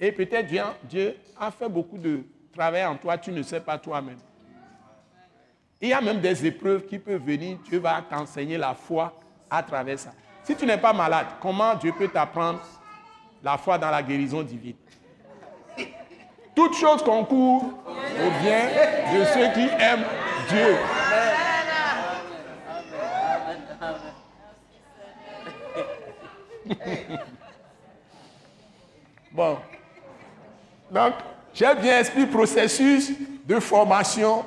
Et 0.00 0.12
peut-être 0.12 0.46
Dieu 0.84 1.16
a 1.38 1.50
fait 1.50 1.68
beaucoup 1.68 1.98
de 1.98 2.24
travail 2.52 2.84
en 2.84 2.96
toi, 2.96 3.18
tu 3.18 3.32
ne 3.32 3.42
sais 3.42 3.60
pas 3.60 3.78
toi-même. 3.78 4.18
Il 5.80 5.88
y 5.90 5.92
a 5.92 6.00
même 6.00 6.20
des 6.20 6.44
épreuves 6.44 6.86
qui 6.86 6.98
peuvent 6.98 7.22
venir, 7.22 7.58
Dieu 7.64 7.78
va 7.78 8.02
t'enseigner 8.02 8.58
la 8.58 8.74
foi 8.74 9.16
à 9.48 9.62
travers 9.62 9.98
ça. 9.98 10.10
Si 10.42 10.56
tu 10.56 10.66
n'es 10.66 10.78
pas 10.78 10.92
malade, 10.92 11.26
comment 11.40 11.74
Dieu 11.76 11.92
peut 11.96 12.08
t'apprendre 12.08 12.60
la 13.42 13.56
foi 13.56 13.78
dans 13.78 13.90
la 13.90 14.02
guérison 14.02 14.42
divine? 14.42 14.74
Toute 16.54 16.74
chose 16.74 17.02
concourt 17.04 17.62
au 17.86 18.42
bien 18.42 18.66
de 19.14 19.24
ceux 19.24 19.52
qui 19.52 19.68
aiment 19.78 20.04
Dieu. 20.48 20.76
Bon. 29.30 29.56
Donc, 30.90 31.14
j'ai 31.54 31.72
bien 31.76 32.02
le 32.16 32.26
processus 32.26 33.12
de 33.46 33.60
formation 33.60 34.44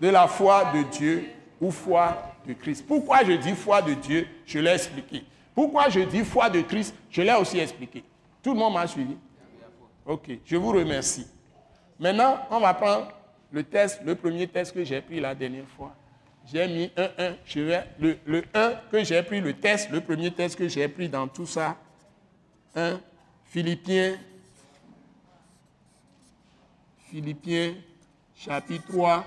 de 0.00 0.08
la 0.08 0.28
foi 0.28 0.64
de 0.72 0.82
Dieu 0.84 1.30
ou 1.60 1.70
foi 1.70 2.16
de 2.46 2.52
Christ. 2.54 2.86
Pourquoi 2.86 3.24
je 3.24 3.32
dis 3.32 3.54
foi 3.54 3.82
de 3.82 3.94
Dieu, 3.94 4.26
je 4.46 4.58
l'ai 4.58 4.70
expliqué. 4.70 5.24
Pourquoi 5.54 5.88
je 5.88 6.00
dis 6.00 6.24
foi 6.24 6.48
de 6.48 6.60
Christ, 6.62 6.94
je 7.10 7.22
l'ai 7.22 7.34
aussi 7.34 7.58
expliqué. 7.58 8.04
Tout 8.42 8.52
le 8.52 8.58
monde 8.58 8.74
m'a 8.74 8.86
suivi 8.86 9.16
Ok, 10.06 10.30
je 10.44 10.56
vous 10.56 10.70
remercie. 10.70 11.26
Maintenant, 11.98 12.38
on 12.50 12.60
va 12.60 12.72
prendre 12.72 13.12
le 13.50 13.62
test, 13.62 14.00
le 14.04 14.14
premier 14.14 14.46
test 14.46 14.72
que 14.72 14.84
j'ai 14.84 15.00
pris 15.00 15.20
la 15.20 15.34
dernière 15.34 15.66
fois. 15.76 15.94
J'ai 16.50 16.66
mis 16.66 16.90
un 16.96 17.10
1. 17.18 17.34
Je 17.44 17.60
vais, 17.60 17.84
le, 17.98 18.16
le 18.24 18.44
1 18.54 18.72
que 18.90 19.04
j'ai 19.04 19.22
pris, 19.22 19.40
le 19.40 19.52
test, 19.52 19.90
le 19.90 20.00
premier 20.00 20.30
test 20.30 20.56
que 20.56 20.66
j'ai 20.66 20.88
pris 20.88 21.08
dans 21.08 21.28
tout 21.28 21.44
ça. 21.44 21.76
1. 22.74 22.98
Philippiens. 23.44 24.16
Philippiens, 27.10 27.74
chapitre 28.34 28.86
3, 28.88 29.24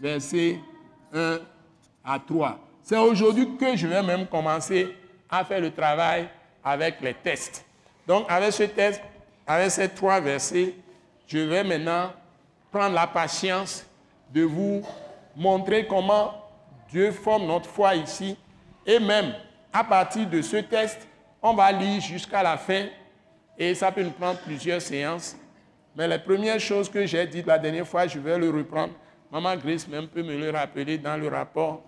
verset 0.00 0.58
1 1.12 1.38
à 2.04 2.18
3. 2.18 2.58
C'est 2.82 2.96
aujourd'hui 2.96 3.56
que 3.56 3.76
je 3.76 3.86
vais 3.86 4.02
même 4.02 4.26
commencer 4.26 4.96
à 5.28 5.44
faire 5.44 5.60
le 5.60 5.70
travail 5.70 6.28
avec 6.64 7.00
les 7.00 7.14
tests. 7.14 7.64
Donc, 8.06 8.26
avec 8.28 8.52
ce 8.52 8.64
test, 8.64 9.00
avec 9.46 9.70
ces 9.70 9.88
trois 9.88 10.20
versets, 10.20 10.74
je 11.26 11.38
vais 11.38 11.62
maintenant 11.62 12.12
prendre 12.72 12.94
la 12.94 13.06
patience 13.06 13.86
de 14.32 14.42
vous 14.42 14.82
montrer 15.36 15.86
comment 15.86 16.34
Dieu 16.90 17.12
forme 17.12 17.46
notre 17.46 17.68
foi 17.68 17.94
ici. 17.94 18.36
Et 18.86 18.98
même 18.98 19.34
à 19.72 19.84
partir 19.84 20.28
de 20.28 20.42
ce 20.42 20.56
test, 20.56 21.06
on 21.42 21.54
va 21.54 21.70
lire 21.70 22.00
jusqu'à 22.00 22.42
la 22.42 22.56
fin. 22.56 22.86
Et 23.56 23.74
ça 23.74 23.92
peut 23.92 24.02
nous 24.02 24.10
prendre 24.10 24.38
plusieurs 24.40 24.80
séances. 24.80 25.36
Mais 25.94 26.08
la 26.08 26.18
première 26.18 26.58
chose 26.58 26.88
que 26.88 27.04
j'ai 27.06 27.26
dit 27.26 27.42
la 27.42 27.58
dernière 27.58 27.86
fois, 27.86 28.06
je 28.06 28.18
vais 28.18 28.38
le 28.38 28.50
reprendre. 28.50 28.94
Maman 29.30 29.56
Grace 29.56 29.86
même 29.86 30.08
peut 30.08 30.22
me 30.22 30.36
le 30.36 30.50
rappeler 30.50 30.98
dans 30.98 31.16
le 31.16 31.28
rapport 31.28 31.82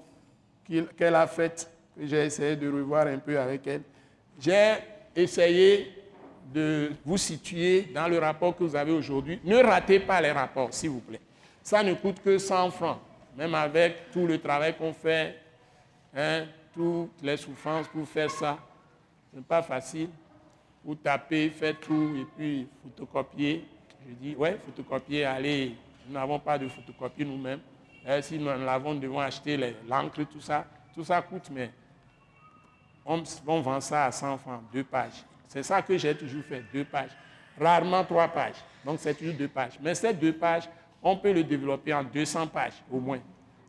qu'elle 0.96 1.14
a 1.14 1.26
fait, 1.26 1.68
que 1.96 2.06
j'ai 2.06 2.26
essayé 2.26 2.56
de 2.56 2.70
revoir 2.70 3.06
un 3.06 3.18
peu 3.18 3.38
avec 3.38 3.66
elle. 3.66 3.82
J'ai 4.38 4.74
essayé 5.14 5.92
de 6.52 6.92
vous 7.04 7.16
situer 7.16 7.82
dans 7.94 8.08
le 8.08 8.18
rapport 8.18 8.56
que 8.56 8.62
vous 8.64 8.76
avez 8.76 8.92
aujourd'hui. 8.92 9.40
Ne 9.44 9.56
ratez 9.56 10.00
pas 10.00 10.20
les 10.20 10.30
rapports, 10.30 10.72
s'il 10.72 10.90
vous 10.90 11.00
plaît. 11.00 11.20
Ça 11.62 11.82
ne 11.82 11.94
coûte 11.94 12.22
que 12.22 12.38
100 12.38 12.70
francs, 12.70 12.98
même 13.36 13.54
avec 13.54 14.10
tout 14.12 14.26
le 14.26 14.38
travail 14.38 14.76
qu'on 14.76 14.92
fait, 14.92 15.36
hein, 16.14 16.44
toutes 16.74 17.22
les 17.22 17.36
souffrances 17.36 17.88
pour 17.88 18.06
faire 18.06 18.30
ça. 18.30 18.58
Ce 19.30 19.36
n'est 19.36 19.42
pas 19.42 19.62
facile. 19.62 20.08
Vous 20.84 20.94
tapez, 20.94 21.50
faites 21.50 21.80
tout 21.80 22.14
et 22.16 22.26
puis 22.36 22.68
photocopier. 22.82 23.64
Je 24.08 24.14
dis, 24.14 24.36
ouais, 24.36 24.58
photocopier, 24.64 25.24
allez, 25.24 25.74
nous 26.06 26.14
n'avons 26.14 26.38
pas 26.38 26.58
de 26.58 26.68
photocopie 26.68 27.24
nous-mêmes. 27.24 27.60
si 28.20 28.38
nous 28.38 28.46
l'avons, 28.46 28.94
nous 28.94 29.00
devons 29.00 29.20
acheter 29.20 29.74
l'encre, 29.88 30.24
tout 30.24 30.40
ça. 30.40 30.66
Tout 30.94 31.04
ça 31.04 31.22
coûte, 31.22 31.48
mais 31.50 31.70
on, 33.04 33.22
on 33.46 33.60
vend 33.60 33.80
ça 33.80 34.06
à 34.06 34.12
100 34.12 34.38
francs, 34.38 34.62
deux 34.72 34.84
pages. 34.84 35.24
C'est 35.48 35.62
ça 35.62 35.82
que 35.82 35.96
j'ai 35.96 36.14
toujours 36.16 36.44
fait, 36.44 36.62
deux 36.72 36.84
pages. 36.84 37.10
Rarement 37.60 38.04
trois 38.04 38.28
pages. 38.28 38.56
Donc 38.84 38.98
c'est 39.00 39.14
toujours 39.14 39.34
deux 39.34 39.48
pages. 39.48 39.78
Mais 39.80 39.94
ces 39.94 40.12
deux 40.14 40.32
pages, 40.32 40.68
on 41.02 41.16
peut 41.16 41.32
le 41.32 41.44
développer 41.44 41.92
en 41.92 42.04
200 42.04 42.46
pages 42.48 42.82
au 42.90 43.00
moins. 43.00 43.20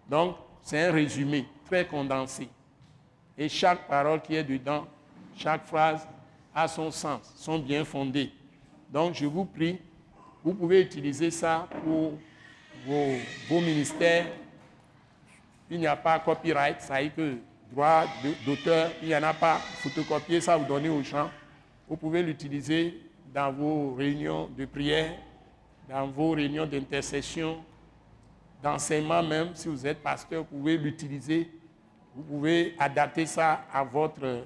Donc 0.09 0.37
c'est 0.61 0.87
un 0.87 0.91
résumé 0.91 1.45
très 1.65 1.85
condensé. 1.85 2.47
Et 3.37 3.49
chaque 3.49 3.87
parole 3.87 4.21
qui 4.21 4.35
est 4.35 4.43
dedans, 4.43 4.85
chaque 5.35 5.65
phrase 5.65 6.07
a 6.53 6.67
son 6.67 6.91
sens, 6.91 7.33
sont 7.35 7.59
bien 7.59 7.83
fondées. 7.83 8.31
Donc 8.89 9.15
je 9.15 9.25
vous 9.25 9.45
prie, 9.45 9.79
vous 10.43 10.53
pouvez 10.53 10.81
utiliser 10.81 11.31
ça 11.31 11.67
pour 11.83 12.13
vos, 12.85 13.61
ministères. 13.61 14.25
Il 15.69 15.79
n'y 15.79 15.87
a 15.87 15.95
pas 15.95 16.19
copyright, 16.19 16.81
ça 16.81 17.01
y 17.01 17.07
est 17.07 17.09
que 17.09 17.37
droit 17.71 18.05
d'auteur, 18.45 18.91
il 19.01 19.07
n'y 19.07 19.15
en 19.15 19.23
a 19.23 19.33
pas. 19.33 19.57
Photocopier 19.57 20.41
ça, 20.41 20.57
vous 20.57 20.65
donnez 20.65 20.89
aux 20.89 21.01
gens. 21.01 21.31
Vous 21.87 21.95
pouvez 21.95 22.21
l'utiliser 22.21 22.99
dans 23.33 23.51
vos 23.51 23.93
réunions 23.93 24.49
de 24.55 24.65
prière, 24.65 25.15
dans 25.89 26.07
vos 26.07 26.31
réunions 26.31 26.65
d'intercession, 26.65 27.63
d'enseignement 28.61 29.23
même. 29.23 29.55
Si 29.55 29.69
vous 29.69 29.87
êtes 29.87 30.03
pasteur, 30.03 30.41
vous 30.43 30.57
pouvez 30.57 30.77
l'utiliser. 30.77 31.49
Vous 32.15 32.23
pouvez 32.23 32.75
adapter 32.77 33.25
ça 33.25 33.65
à 33.73 33.83
votre 33.83 34.45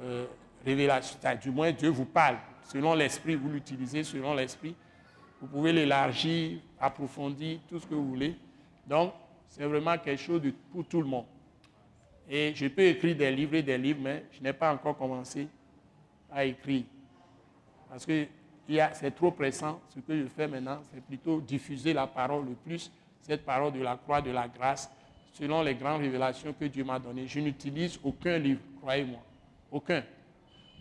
euh, 0.00 0.26
révélation. 0.64 1.18
Du 1.42 1.50
moins, 1.50 1.72
Dieu 1.72 1.90
vous 1.90 2.06
parle. 2.06 2.36
Selon 2.62 2.94
l'esprit, 2.94 3.34
vous 3.34 3.50
l'utilisez 3.50 4.02
selon 4.02 4.34
l'esprit. 4.34 4.74
Vous 5.46 5.58
pouvez 5.58 5.72
l'élargir, 5.72 6.58
approfondir, 6.80 7.60
tout 7.68 7.78
ce 7.78 7.86
que 7.86 7.94
vous 7.94 8.08
voulez. 8.08 8.34
Donc, 8.84 9.12
c'est 9.48 9.64
vraiment 9.64 9.96
quelque 9.96 10.20
chose 10.20 10.42
de, 10.42 10.52
pour 10.72 10.84
tout 10.86 11.00
le 11.00 11.06
monde. 11.06 11.26
Et 12.28 12.52
je 12.52 12.66
peux 12.66 12.82
écrire 12.82 13.14
des 13.14 13.30
livres 13.30 13.54
et 13.54 13.62
des 13.62 13.78
livres, 13.78 14.00
mais 14.02 14.24
je 14.32 14.42
n'ai 14.42 14.52
pas 14.52 14.74
encore 14.74 14.98
commencé 14.98 15.46
à 16.32 16.44
écrire. 16.44 16.82
Parce 17.88 18.04
que 18.04 18.26
c'est 18.94 19.14
trop 19.14 19.30
pressant. 19.30 19.80
Ce 19.94 20.00
que 20.00 20.20
je 20.20 20.26
fais 20.26 20.48
maintenant, 20.48 20.80
c'est 20.92 21.00
plutôt 21.00 21.40
diffuser 21.40 21.92
la 21.92 22.08
parole 22.08 22.44
le 22.46 22.54
plus, 22.54 22.90
cette 23.20 23.44
parole 23.44 23.72
de 23.72 23.82
la 23.82 23.96
croix, 23.96 24.20
de 24.20 24.32
la 24.32 24.48
grâce, 24.48 24.90
selon 25.32 25.62
les 25.62 25.76
grandes 25.76 26.00
révélations 26.00 26.52
que 26.58 26.64
Dieu 26.64 26.82
m'a 26.82 26.98
données. 26.98 27.28
Je 27.28 27.38
n'utilise 27.38 28.00
aucun 28.02 28.36
livre, 28.36 28.62
croyez-moi. 28.80 29.20
Aucun. 29.70 30.02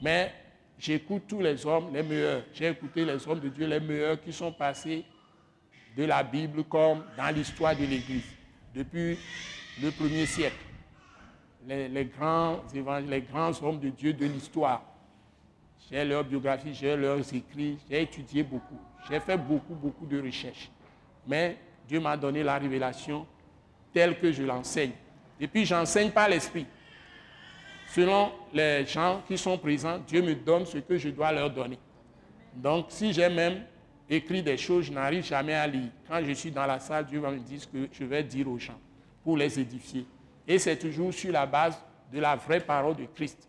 Mais 0.02 0.34
j'écoute 0.78 1.24
tous 1.28 1.42
les 1.42 1.66
hommes, 1.66 1.94
les 1.94 2.04
meilleurs. 2.04 2.44
J'ai 2.54 2.70
écouté 2.70 3.06
les 3.06 3.28
hommes 3.28 3.40
de 3.40 3.50
Dieu, 3.50 3.68
les 3.68 3.80
meilleurs 3.80 4.22
qui 4.22 4.34
sont 4.34 4.52
passés 4.52 5.06
de 5.96 6.04
la 6.04 6.24
Bible 6.24 6.64
comme 6.66 7.04
dans 7.18 7.34
l'histoire 7.34 7.76
de 7.76 7.86
l'Église, 7.86 8.26
depuis 8.74 9.18
le 9.82 9.92
premier 9.92 10.26
siècle. 10.26 10.58
Les, 11.68 11.88
les, 11.88 12.06
grands 12.06 12.62
les 13.08 13.22
grands 13.22 13.64
hommes 13.64 13.80
de 13.80 13.90
Dieu 13.90 14.14
de 14.14 14.26
l'histoire. 14.26 14.84
J'ai 15.90 16.04
leur 16.04 16.24
biographie, 16.24 16.74
j'ai 16.74 16.96
leurs 16.96 17.34
écrits, 17.34 17.78
j'ai 17.90 18.02
étudié 18.02 18.44
beaucoup. 18.44 18.80
J'ai 19.10 19.20
fait 19.20 19.38
beaucoup, 19.38 19.76
beaucoup 19.76 20.06
de 20.06 20.22
recherches. 20.22 20.70
Mais 21.28 21.58
Dieu 21.88 22.00
m'a 22.00 22.18
donné 22.18 22.44
la 22.44 22.58
révélation 22.58 23.26
telle 23.94 24.20
que 24.20 24.32
je 24.32 24.44
l'enseigne. 24.44 24.92
Et 25.40 25.48
puis, 25.48 25.66
j'enseigne 25.66 26.12
par 26.12 26.30
l'esprit. 26.30 26.66
Selon 27.96 28.30
les 28.54 28.86
gens 28.86 29.22
qui 29.26 29.38
sont 29.38 29.58
présents, 29.58 29.98
Dieu 30.06 30.22
me 30.22 30.36
donne 30.36 30.66
ce 30.66 30.80
que 30.80 30.98
je 30.98 31.08
dois 31.08 31.32
leur 31.32 31.50
donner. 31.50 31.80
Donc, 32.54 32.88
si 32.90 33.14
j'ai 33.14 33.30
même 33.30 33.64
écrit 34.10 34.44
des 34.44 34.58
choses, 34.58 34.86
je 34.86 34.92
n'arrive 34.92 35.24
jamais 35.24 35.54
à 35.54 35.66
lire. 35.66 35.90
Quand 36.06 36.20
je 36.22 36.34
suis 36.34 36.52
dans 36.52 36.66
la 36.66 36.78
salle, 36.78 37.06
Dieu 37.06 37.22
va 37.22 37.32
me 37.32 37.40
dire 37.40 37.62
ce 37.62 37.68
que 37.68 37.88
je 37.90 38.04
vais 38.04 38.22
dire 38.22 38.50
aux 38.50 38.60
gens 38.60 38.78
pour 39.24 39.38
les 39.38 39.58
édifier. 39.58 40.06
Et 40.46 40.60
c'est 40.60 40.76
toujours 40.76 41.14
sur 41.14 41.32
la 41.32 41.46
base 41.46 41.82
de 42.12 42.20
la 42.20 42.36
vraie 42.36 42.60
parole 42.60 42.98
de 42.98 43.06
Christ. 43.06 43.48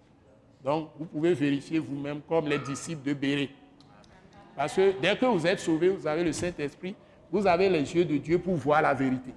Donc, 0.62 0.90
vous 0.96 1.06
pouvez 1.06 1.34
vérifier 1.34 1.80
vous-même 1.80 2.20
comme 2.20 2.46
les 2.46 2.60
disciples 2.60 3.02
de 3.02 3.14
Béré. 3.14 3.50
Parce 4.54 4.74
que 4.74 4.94
dès 5.00 5.16
que 5.16 5.26
vous 5.26 5.44
êtes 5.44 5.58
sauvés, 5.58 5.88
vous 5.88 6.06
avez 6.06 6.22
le 6.22 6.32
Saint-Esprit, 6.32 6.94
vous 7.32 7.44
avez 7.48 7.68
les 7.68 7.92
yeux 7.96 8.04
de 8.04 8.16
Dieu 8.16 8.38
pour 8.38 8.54
voir 8.54 8.80
la 8.80 8.94
vérité. 8.94 9.34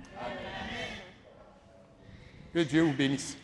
Que 2.53 2.59
Dieu 2.59 2.83
vous 2.83 2.93
bénisse. 2.93 3.38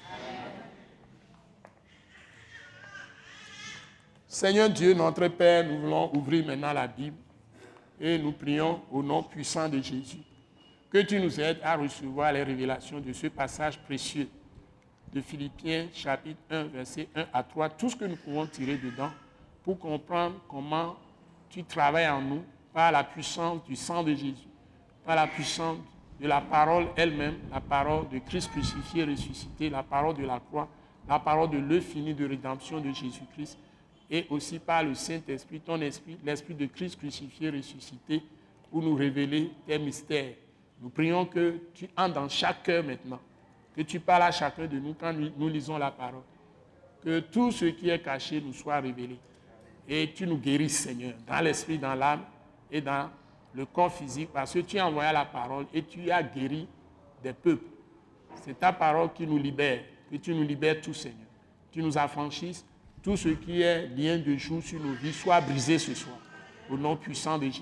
Seigneur 4.35 4.69
Dieu, 4.69 4.93
notre 4.93 5.29
Père, 5.29 5.65
nous 5.65 5.79
voulons 5.79 6.13
ouvrir 6.13 6.45
maintenant 6.45 6.73
la 6.73 6.87
Bible 6.87 7.15
et 8.01 8.17
nous 8.17 8.33
prions 8.33 8.81
au 8.91 9.01
nom 9.01 9.23
puissant 9.23 9.69
de 9.69 9.77
Jésus 9.81 10.19
que 10.91 10.97
tu 10.97 11.21
nous 11.21 11.39
aides 11.39 11.59
à 11.63 11.77
recevoir 11.77 12.33
les 12.33 12.43
révélations 12.43 12.99
de 12.99 13.13
ce 13.13 13.27
passage 13.27 13.79
précieux 13.79 14.27
de 15.13 15.21
Philippiens 15.21 15.87
chapitre 15.93 16.41
1, 16.49 16.63
verset 16.65 17.07
1 17.15 17.27
à 17.31 17.43
3, 17.43 17.69
tout 17.69 17.89
ce 17.89 17.95
que 17.95 18.03
nous 18.03 18.17
pouvons 18.17 18.45
tirer 18.45 18.75
dedans 18.75 19.09
pour 19.63 19.79
comprendre 19.79 20.35
comment 20.49 20.97
tu 21.49 21.63
travailles 21.63 22.09
en 22.09 22.21
nous 22.21 22.43
par 22.73 22.91
la 22.91 23.05
puissance 23.05 23.63
du 23.63 23.77
sang 23.77 24.03
de 24.03 24.13
Jésus, 24.13 24.49
par 25.05 25.15
la 25.15 25.27
puissance 25.27 25.77
de 26.19 26.27
la 26.27 26.41
parole 26.41 26.87
elle-même, 26.97 27.35
la 27.53 27.61
parole 27.61 28.09
de 28.09 28.19
Christ 28.19 28.51
crucifié, 28.51 29.05
ressuscité, 29.05 29.69
la 29.69 29.83
parole 29.83 30.17
de 30.17 30.25
la 30.25 30.41
croix, 30.41 30.67
la 31.07 31.19
parole 31.19 31.51
de 31.51 31.57
l'œuvre 31.57 31.85
finie 31.85 32.13
de 32.13 32.27
rédemption 32.27 32.81
de 32.81 32.91
Jésus-Christ, 32.91 33.57
et 34.09 34.25
aussi 34.29 34.59
par 34.59 34.83
le 34.83 34.93
Saint-Esprit, 34.93 35.59
ton 35.59 35.79
esprit, 35.81 36.17
l'esprit 36.23 36.53
de 36.53 36.65
Christ 36.67 36.97
crucifié, 36.97 37.49
ressuscité, 37.49 38.21
pour 38.69 38.81
nous 38.81 38.95
révéler 38.95 39.51
tes 39.65 39.79
mystères. 39.79 40.33
Nous 40.81 40.89
prions 40.89 41.25
que 41.25 41.59
tu 41.73 41.87
entres 41.95 42.13
dans 42.13 42.29
chaque 42.29 42.63
cœur 42.63 42.83
maintenant, 42.83 43.19
que 43.75 43.81
tu 43.81 43.99
parles 43.99 44.23
à 44.23 44.31
chacun 44.31 44.67
de 44.67 44.77
nous 44.77 44.93
quand 44.93 45.13
nous, 45.13 45.49
lisons 45.49 45.77
la 45.77 45.91
parole, 45.91 46.23
que 47.03 47.19
tout 47.19 47.51
ce 47.51 47.65
qui 47.65 47.89
est 47.89 47.99
caché 47.99 48.41
nous 48.41 48.53
soit 48.53 48.79
révélé. 48.79 49.17
Et 49.87 50.11
tu 50.13 50.27
nous 50.27 50.37
guérisses, 50.37 50.79
Seigneur, 50.79 51.13
dans 51.27 51.39
l'esprit, 51.41 51.77
dans 51.77 51.95
l'âme 51.95 52.23
et 52.71 52.81
dans 52.81 53.09
le 53.53 53.65
corps 53.65 53.93
physique, 53.93 54.29
parce 54.33 54.53
que 54.53 54.59
tu 54.59 54.77
as 54.77 54.87
envoyé 54.87 55.13
la 55.13 55.25
parole 55.25 55.65
et 55.73 55.83
tu 55.83 56.11
as 56.11 56.21
guéri 56.21 56.67
des 57.23 57.33
peuples. 57.33 57.69
C'est 58.43 58.59
ta 58.59 58.73
parole 58.73 59.13
qui 59.13 59.25
nous 59.25 59.37
libère, 59.37 59.81
que 60.11 60.17
tu 60.17 60.33
nous 60.33 60.43
libères 60.43 60.81
tout, 60.81 60.93
Seigneur. 60.93 61.27
Tu 61.71 61.81
nous 61.81 61.97
affranchisses 61.97 62.65
tout 63.05 63.15
ce 63.15 63.29
qui 63.29 63.61
est 63.61 63.87
lien 63.95 64.17
de 64.17 64.35
jour 64.35 64.63
sur 64.63 64.79
nos 64.79 64.93
vies 64.93 65.13
soit 65.13 65.39
brisé 65.39 65.77
ce 65.77 65.93
soir, 65.93 66.17
au 66.71 66.75
nom 66.75 66.95
puissant 66.95 67.37
de 67.37 67.45
Jésus. 67.45 67.61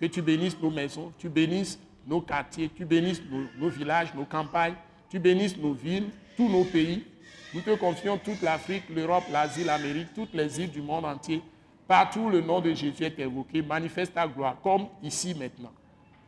Que 0.00 0.06
tu 0.06 0.22
bénisses 0.22 0.56
nos 0.62 0.70
maisons, 0.70 1.12
tu 1.18 1.28
bénisses 1.28 1.80
nos 2.06 2.20
quartiers, 2.20 2.70
tu 2.72 2.84
bénisses 2.84 3.20
nos, 3.58 3.68
villages, 3.68 4.14
nos 4.14 4.24
campagnes, 4.24 4.76
tu 5.10 5.18
bénisses 5.18 5.56
nos 5.56 5.72
villes, 5.72 6.10
tous 6.36 6.48
nos 6.48 6.62
pays. 6.62 7.04
Nous 7.52 7.60
te 7.60 7.74
confions 7.74 8.18
toute 8.18 8.40
l'Afrique, 8.40 8.84
l'Europe, 8.94 9.24
l'Asie, 9.32 9.64
l'Amérique, 9.64 10.14
toutes 10.14 10.32
les 10.32 10.60
îles 10.60 10.70
du 10.70 10.80
monde 10.80 11.06
entier. 11.06 11.42
Partout 11.88 12.30
le 12.30 12.40
nom 12.40 12.60
de 12.60 12.72
Jésus 12.72 13.02
est 13.02 13.18
évoqué. 13.18 13.60
Manifeste 13.60 14.14
ta 14.14 14.28
gloire, 14.28 14.60
comme 14.62 14.86
ici 15.02 15.34
maintenant. 15.34 15.72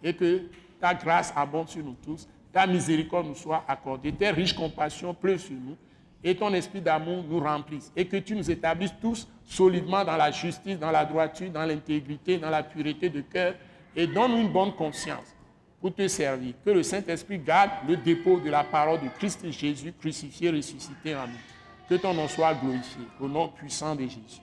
Et 0.02 0.12
que 0.12 0.42
ta 0.80 0.92
grâce 0.92 1.32
abonde 1.36 1.68
sur 1.68 1.84
nous 1.84 1.96
tous, 2.04 2.26
ta 2.52 2.66
miséricorde 2.66 3.28
nous 3.28 3.36
soit 3.36 3.62
accordée, 3.68 4.10
tes 4.10 4.30
riches 4.30 4.54
compassions 4.54 5.14
pleuvent 5.14 5.38
sur 5.38 5.54
nous 5.54 5.76
et 6.22 6.36
ton 6.36 6.52
esprit 6.52 6.80
d'amour 6.80 7.24
nous 7.28 7.40
remplisse 7.40 7.92
et 7.96 8.06
que 8.06 8.16
tu 8.16 8.36
nous 8.36 8.50
établisses 8.50 8.94
tous 9.00 9.26
solidement 9.44 10.04
dans 10.04 10.16
la 10.16 10.30
justice, 10.30 10.78
dans 10.78 10.90
la 10.90 11.04
droiture, 11.04 11.50
dans 11.50 11.64
l'intégrité, 11.64 12.38
dans 12.38 12.50
la 12.50 12.62
pureté 12.62 13.08
de 13.08 13.22
cœur 13.22 13.54
et 13.96 14.06
donne-nous 14.06 14.38
une 14.38 14.52
bonne 14.52 14.72
conscience 14.72 15.34
pour 15.80 15.94
te 15.94 16.06
servir. 16.08 16.54
Que 16.64 16.70
le 16.70 16.82
Saint-Esprit 16.82 17.38
garde 17.38 17.70
le 17.88 17.96
dépôt 17.96 18.38
de 18.38 18.50
la 18.50 18.64
parole 18.64 19.00
de 19.00 19.08
Christ 19.18 19.50
Jésus 19.50 19.92
crucifié, 19.98 20.50
ressuscité 20.50 21.16
en 21.16 21.26
nous. 21.26 21.88
Que 21.88 21.94
ton 21.94 22.14
nom 22.14 22.28
soit 22.28 22.54
glorifié 22.54 23.02
au 23.18 23.26
nom 23.26 23.48
puissant 23.48 23.96
de 23.96 24.02
Jésus. 24.02 24.42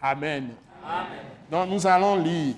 Amen. 0.00 0.50
Amen. 0.84 1.18
Donc 1.50 1.68
nous 1.68 1.86
allons 1.86 2.16
lire 2.16 2.56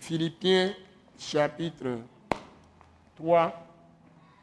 Philippiens 0.00 0.72
chapitre 1.16 2.00
3 3.16 3.66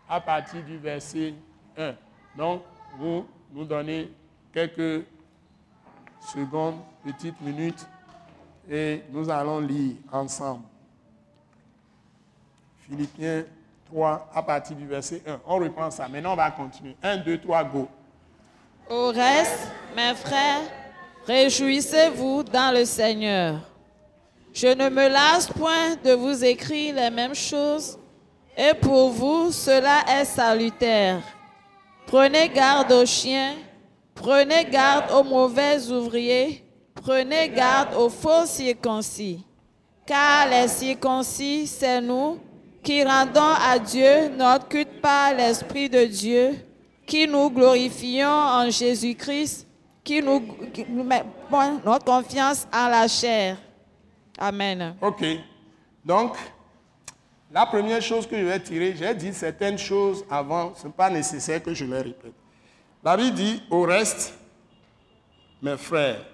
à 0.07 0.21
partir 0.21 0.63
du 0.63 0.77
verset 0.77 1.33
1. 1.77 1.93
Donc 2.37 2.63
vous 2.99 3.25
nous 3.53 3.63
donnez 3.63 4.11
quelques 4.53 5.05
secondes, 6.33 6.75
petites 7.05 7.39
minutes, 7.39 7.87
et 8.69 9.01
nous 9.09 9.29
allons 9.29 9.59
lire 9.59 9.95
ensemble. 10.11 10.63
Philippiens 12.81 13.45
3, 13.89 14.29
à 14.33 14.43
partir 14.43 14.75
du 14.75 14.85
verset 14.85 15.21
1. 15.25 15.39
On 15.47 15.55
reprend 15.55 15.89
ça. 15.89 16.07
Maintenant, 16.09 16.33
on 16.33 16.35
va 16.35 16.51
continuer. 16.51 16.95
1, 17.01 17.17
2, 17.17 17.39
3, 17.39 17.63
go. 17.63 17.87
Au 18.89 19.07
reste, 19.07 19.71
mes 19.95 20.13
frères, 20.15 20.63
réjouissez-vous 21.25 22.43
dans 22.43 22.77
le 22.77 22.83
Seigneur. 22.83 23.61
Je 24.53 24.67
ne 24.67 24.89
me 24.89 25.07
lasse 25.07 25.47
point 25.47 25.95
de 26.03 26.11
vous 26.11 26.43
écrire 26.43 26.95
les 26.95 27.09
mêmes 27.09 27.35
choses, 27.35 27.97
et 28.57 28.73
pour 28.73 29.11
vous, 29.11 29.51
cela 29.51 30.03
est 30.19 30.25
salutaire. 30.25 31.21
Prenez 32.09 32.49
garde 32.49 32.91
aux 32.91 33.05
chiens, 33.05 33.53
prenez 34.15 34.65
garde 34.65 35.11
aux 35.11 35.23
mauvais 35.23 35.91
ouvriers, 35.91 36.63
prenez 36.95 37.49
garde 37.49 37.93
aux 37.93 38.09
faux 38.09 38.47
circoncis. 38.47 39.45
Car 40.07 40.49
les 40.49 40.67
circoncis, 40.67 41.67
c'est 41.67 42.01
nous 42.01 42.39
qui 42.81 43.03
rendons 43.03 43.53
à 43.63 43.77
Dieu 43.77 44.29
notre 44.35 44.67
culte 44.67 44.99
par 44.99 45.35
l'Esprit 45.35 45.87
de 45.87 46.05
Dieu, 46.05 46.55
qui 47.05 47.27
nous 47.27 47.51
glorifions 47.51 48.27
en 48.27 48.71
Jésus-Christ, 48.71 49.67
qui 50.03 50.19
nous, 50.23 50.41
mettons 50.87 51.79
notre 51.85 52.05
confiance 52.05 52.65
en 52.73 52.87
la 52.87 53.07
chair. 53.07 53.57
Amen. 54.39 54.95
OK. 54.99 55.23
Donc, 56.03 56.37
la 57.51 57.65
première 57.65 58.01
chose 58.01 58.27
que 58.27 58.37
je 58.37 58.45
vais 58.45 58.59
tirer, 58.59 58.95
j'ai 58.95 59.13
dit 59.15 59.33
certaines 59.33 59.77
choses 59.77 60.23
avant, 60.29 60.73
ce 60.75 60.87
n'est 60.87 60.93
pas 60.93 61.09
nécessaire 61.09 61.61
que 61.63 61.73
je 61.73 61.85
les 61.85 62.01
répète. 62.01 62.33
La 63.03 63.17
Bible 63.17 63.35
dit, 63.35 63.63
au 63.69 63.81
reste, 63.83 64.33
mes 65.61 65.77
frères, 65.77 66.25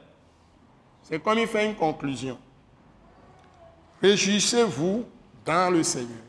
c'est 1.04 1.22
comme 1.22 1.38
il 1.38 1.48
fait 1.48 1.66
une 1.66 1.76
conclusion. 1.76 2.38
Réjouissez-vous 4.02 5.06
dans 5.46 5.72
le 5.72 5.84
Seigneur. 5.84 6.24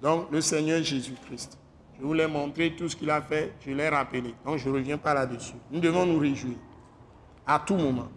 Donc, 0.00 0.30
le 0.30 0.40
Seigneur 0.40 0.82
Jésus-Christ. 0.82 1.58
Je 1.98 2.04
vous 2.04 2.14
l'ai 2.14 2.26
montré 2.26 2.74
tout 2.74 2.88
ce 2.88 2.96
qu'il 2.96 3.10
a 3.10 3.22
fait, 3.22 3.52
je 3.64 3.70
l'ai 3.72 3.88
rappelé. 3.88 4.34
Donc, 4.44 4.58
je 4.58 4.68
ne 4.68 4.74
reviens 4.74 4.98
pas 4.98 5.14
là-dessus. 5.14 5.54
Nous 5.70 5.80
devons 5.80 6.06
nous 6.06 6.18
réjouir 6.18 6.56
à 7.46 7.58
tout 7.58 7.76
moment. 7.76 8.08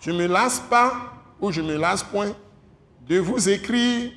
Je 0.00 0.10
ne 0.10 0.18
me 0.18 0.26
lasse 0.26 0.60
pas 0.60 0.92
ou 1.40 1.50
je 1.50 1.60
ne 1.60 1.68
me 1.68 1.76
lasse 1.78 2.02
point 2.02 2.34
de 3.06 3.18
vous 3.18 3.48
écrire 3.48 4.12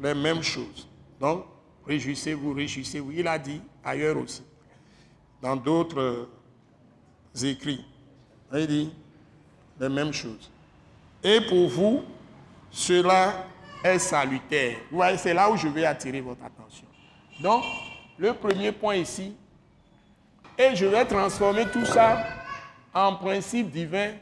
les 0.00 0.14
mêmes 0.14 0.42
choses. 0.42 0.88
Donc, 1.20 1.44
réjouissez-vous, 1.86 2.52
réjouissez-vous. 2.52 3.12
Il 3.12 3.26
a 3.26 3.38
dit 3.38 3.60
ailleurs 3.84 4.16
aussi, 4.16 4.42
dans 5.42 5.56
d'autres 5.56 6.28
écrits. 7.42 7.84
Il 8.52 8.66
dit 8.66 8.92
les 9.80 9.88
mêmes 9.88 10.12
choses. 10.12 10.50
Et 11.22 11.40
pour 11.40 11.68
vous, 11.68 12.02
cela 12.70 13.46
est 13.82 13.98
salutaire. 13.98 14.78
Vous 14.90 14.98
voyez, 14.98 15.16
c'est 15.16 15.34
là 15.34 15.50
où 15.50 15.56
je 15.56 15.68
vais 15.68 15.84
attirer 15.84 16.20
votre 16.20 16.44
attention. 16.44 16.86
Donc, 17.40 17.64
le 18.18 18.32
premier 18.34 18.72
point 18.72 18.96
ici, 18.96 19.34
et 20.56 20.74
je 20.74 20.86
vais 20.86 21.04
transformer 21.04 21.66
tout 21.66 21.84
ça 21.84 22.24
en 22.92 23.14
principe 23.14 23.70
divin 23.70 24.12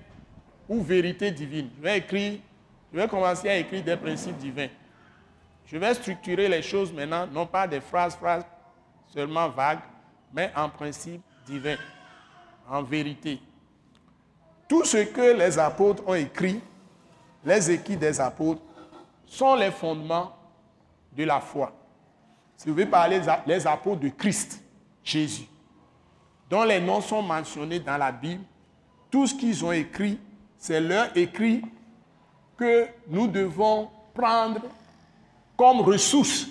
ou 0.68 0.82
vérité 0.82 1.30
divine. 1.30 1.70
Je 1.78 1.82
vais 1.82 1.98
écrire 1.98 2.38
je 2.96 3.02
vais 3.02 3.08
commencer 3.08 3.46
à 3.50 3.58
écrire 3.58 3.84
des 3.84 3.96
principes 3.98 4.38
divins. 4.38 4.68
Je 5.66 5.76
vais 5.76 5.92
structurer 5.92 6.48
les 6.48 6.62
choses 6.62 6.90
maintenant, 6.90 7.26
non 7.26 7.44
pas 7.44 7.68
des 7.68 7.82
phrases, 7.82 8.16
phrases 8.16 8.46
seulement 9.08 9.50
vagues, 9.50 9.80
mais 10.32 10.50
en 10.56 10.70
principe 10.70 11.20
divin, 11.44 11.76
en 12.66 12.82
vérité. 12.82 13.38
Tout 14.66 14.86
ce 14.86 14.96
que 14.96 15.36
les 15.36 15.58
apôtres 15.58 16.04
ont 16.06 16.14
écrit, 16.14 16.58
les 17.44 17.70
écrits 17.70 17.98
des 17.98 18.18
apôtres, 18.18 18.62
sont 19.26 19.56
les 19.56 19.72
fondements 19.72 20.34
de 21.14 21.24
la 21.24 21.40
foi. 21.40 21.74
Si 22.56 22.66
vous 22.66 22.72
voulez 22.72 22.86
parler 22.86 23.20
des 23.46 23.66
apôtres 23.66 24.00
de 24.00 24.08
Christ, 24.08 24.64
Jésus, 25.04 25.46
dont 26.48 26.64
les 26.64 26.80
noms 26.80 27.02
sont 27.02 27.20
mentionnés 27.20 27.78
dans 27.78 27.98
la 27.98 28.10
Bible, 28.10 28.44
tout 29.10 29.26
ce 29.26 29.34
qu'ils 29.34 29.62
ont 29.66 29.72
écrit, 29.72 30.18
c'est 30.56 30.80
leur 30.80 31.14
écrit 31.14 31.62
que 32.56 32.88
nous 33.08 33.26
devons 33.26 33.90
prendre 34.14 34.62
comme 35.56 35.80
ressource 35.80 36.46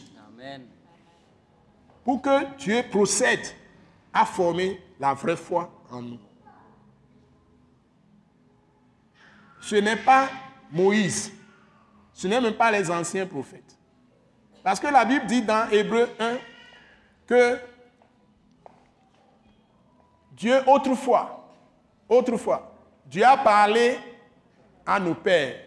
pour 2.03 2.21
que 2.21 2.55
Dieu 2.57 2.83
procède 2.89 3.45
a 4.13 4.25
formé 4.25 4.79
la 4.99 5.13
vraie 5.13 5.35
foi 5.35 5.69
en 5.91 6.01
nous. 6.01 6.19
Ce 9.59 9.75
n'est 9.75 9.97
pas 9.97 10.29
Moïse, 10.71 11.31
ce 12.13 12.27
n'est 12.27 12.39
même 12.39 12.53
pas 12.53 12.71
les 12.71 12.89
anciens 12.91 13.25
prophètes. 13.25 13.75
Parce 14.63 14.79
que 14.79 14.87
la 14.87 15.03
Bible 15.05 15.25
dit 15.25 15.41
dans 15.41 15.69
Hébreu 15.69 16.07
1 16.19 16.37
que 17.25 17.59
Dieu 20.31 20.61
autrefois, 20.67 21.51
autrefois, 22.07 22.71
Dieu 23.05 23.25
a 23.25 23.37
parlé 23.37 23.97
à 24.85 24.99
nos 24.99 25.15
pères 25.15 25.64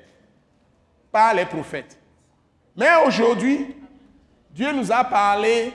par 1.11 1.35
les 1.35 1.47
prophètes. 1.47 1.99
Mais 2.77 2.91
aujourd'hui, 3.07 3.77
Dieu 4.51 4.73
nous 4.73 4.91
a 4.93 5.05
parlé 5.05 5.73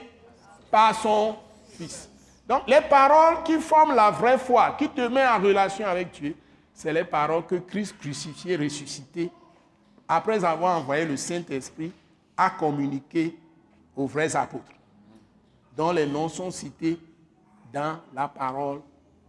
par 0.70 0.94
son 0.94 1.36
Fils. 1.68 2.08
Donc 2.46 2.62
les 2.68 2.80
paroles 2.82 3.42
qui 3.42 3.58
forment 3.58 3.94
la 3.94 4.10
vraie 4.10 4.38
foi, 4.38 4.76
qui 4.78 4.88
te 4.88 5.00
mettent 5.08 5.28
en 5.28 5.40
relation 5.40 5.86
avec 5.86 6.12
Dieu, 6.12 6.36
c'est 6.72 6.92
les 6.92 7.04
paroles 7.04 7.46
que 7.46 7.56
Christ 7.56 7.98
crucifié, 7.98 8.56
ressuscité, 8.56 9.30
après 10.06 10.44
avoir 10.44 10.78
envoyé 10.78 11.04
le 11.04 11.16
Saint-Esprit, 11.16 11.92
a 12.36 12.50
communiqué 12.50 13.38
aux 13.96 14.06
vrais 14.06 14.34
apôtres, 14.36 14.72
dont 15.76 15.92
les 15.92 16.06
noms 16.06 16.28
sont 16.28 16.50
cités 16.50 16.98
dans 17.72 17.98
la 18.12 18.28
parole 18.28 18.80